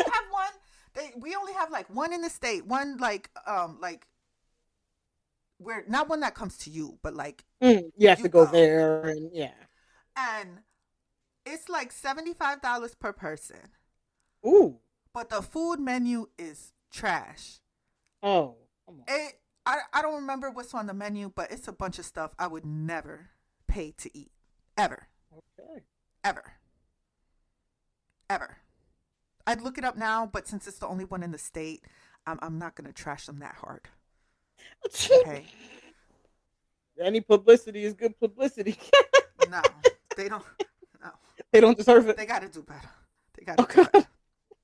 have 0.00 0.24
one. 0.30 0.52
They 0.94 1.12
we 1.16 1.36
only 1.36 1.52
have 1.54 1.70
like 1.70 1.88
one 1.94 2.12
in 2.12 2.22
the 2.22 2.30
state. 2.30 2.66
One 2.66 2.98
like 2.98 3.30
um 3.46 3.78
like 3.80 4.08
where 5.58 5.84
not 5.88 6.08
one 6.08 6.20
that 6.20 6.34
comes 6.34 6.58
to 6.58 6.70
you, 6.70 6.98
but 7.02 7.14
like 7.14 7.44
Mm, 7.62 7.92
you 7.96 8.08
have 8.08 8.18
You 8.18 8.24
to 8.24 8.28
go 8.28 8.44
go. 8.46 8.52
there, 8.52 9.02
and 9.08 9.30
yeah. 9.32 9.54
and 10.16 10.60
it's 11.46 11.68
like 11.68 11.92
seventy 11.92 12.34
five 12.34 12.60
dollars 12.60 12.94
per 12.94 13.12
person. 13.12 13.70
Ooh. 14.46 14.80
But 15.14 15.30
the 15.30 15.42
food 15.42 15.78
menu 15.80 16.28
is 16.38 16.72
trash. 16.92 17.60
Oh. 18.22 18.56
It 19.08 19.40
I, 19.66 19.80
I 19.92 20.02
don't 20.02 20.14
remember 20.16 20.50
what's 20.50 20.74
on 20.74 20.86
the 20.86 20.94
menu, 20.94 21.30
but 21.34 21.52
it's 21.52 21.68
a 21.68 21.72
bunch 21.72 21.98
of 21.98 22.04
stuff 22.04 22.34
I 22.38 22.48
would 22.48 22.66
never 22.66 23.30
pay 23.68 23.92
to 23.98 24.16
eat. 24.16 24.32
Ever. 24.76 25.08
Ever. 26.24 26.52
Ever. 28.30 28.56
I'd 29.46 29.60
look 29.60 29.76
it 29.78 29.84
up 29.84 29.96
now, 29.96 30.26
but 30.26 30.46
since 30.46 30.66
it's 30.68 30.78
the 30.78 30.86
only 30.86 31.04
one 31.04 31.22
in 31.22 31.32
the 31.32 31.38
state, 31.38 31.82
I'm, 32.26 32.38
I'm 32.42 32.58
not 32.58 32.76
going 32.76 32.86
to 32.86 32.92
trash 32.92 33.26
them 33.26 33.40
that 33.40 33.56
hard. 33.56 33.88
Okay. 34.86 35.44
Any 37.02 37.20
publicity 37.20 37.84
is 37.84 37.94
good 37.94 38.18
publicity. 38.18 38.76
No, 39.50 39.60
they 40.16 40.28
don't. 40.30 40.44
No, 41.02 41.10
they 41.50 41.60
don't 41.60 41.76
deserve 41.76 42.08
it. 42.08 42.16
they 42.16 42.24
got 42.24 42.40
to 42.40 42.48
do 42.48 42.62
better. 42.62 42.88
They 43.36 43.44
got 43.44 43.58
to 43.58 43.64
Okay. 43.64 43.82
do 43.82 43.88
better. 43.92 44.06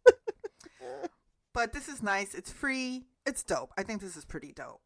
But 1.52 1.72
this 1.74 1.89
is 1.89 2.02
nice. 2.02 2.35
It's 2.35 2.51
free. 2.52 3.05
It's 3.26 3.43
dope. 3.43 3.72
I 3.76 3.82
think 3.82 4.01
this 4.01 4.16
is 4.16 4.24
pretty 4.24 4.52
dope. 4.52 4.80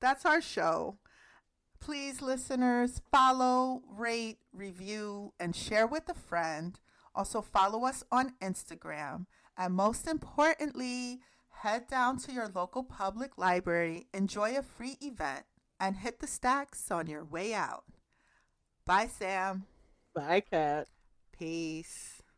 That's 0.00 0.24
our 0.26 0.40
show. 0.40 0.98
Please, 1.82 2.22
listeners, 2.22 3.02
follow, 3.10 3.82
rate, 3.88 4.38
review, 4.52 5.32
and 5.40 5.54
share 5.54 5.84
with 5.84 6.08
a 6.08 6.14
friend. 6.14 6.78
Also, 7.12 7.42
follow 7.42 7.84
us 7.84 8.04
on 8.12 8.34
Instagram. 8.40 9.26
And 9.58 9.74
most 9.74 10.06
importantly, 10.06 11.18
head 11.50 11.88
down 11.88 12.18
to 12.18 12.32
your 12.32 12.46
local 12.46 12.84
public 12.84 13.36
library, 13.36 14.06
enjoy 14.14 14.56
a 14.56 14.62
free 14.62 14.96
event, 15.00 15.44
and 15.80 15.96
hit 15.96 16.20
the 16.20 16.28
stacks 16.28 16.88
on 16.92 17.08
your 17.08 17.24
way 17.24 17.52
out. 17.52 17.82
Bye, 18.86 19.08
Sam. 19.08 19.64
Bye, 20.14 20.44
Kat. 20.48 20.86
Peace. 21.36 22.21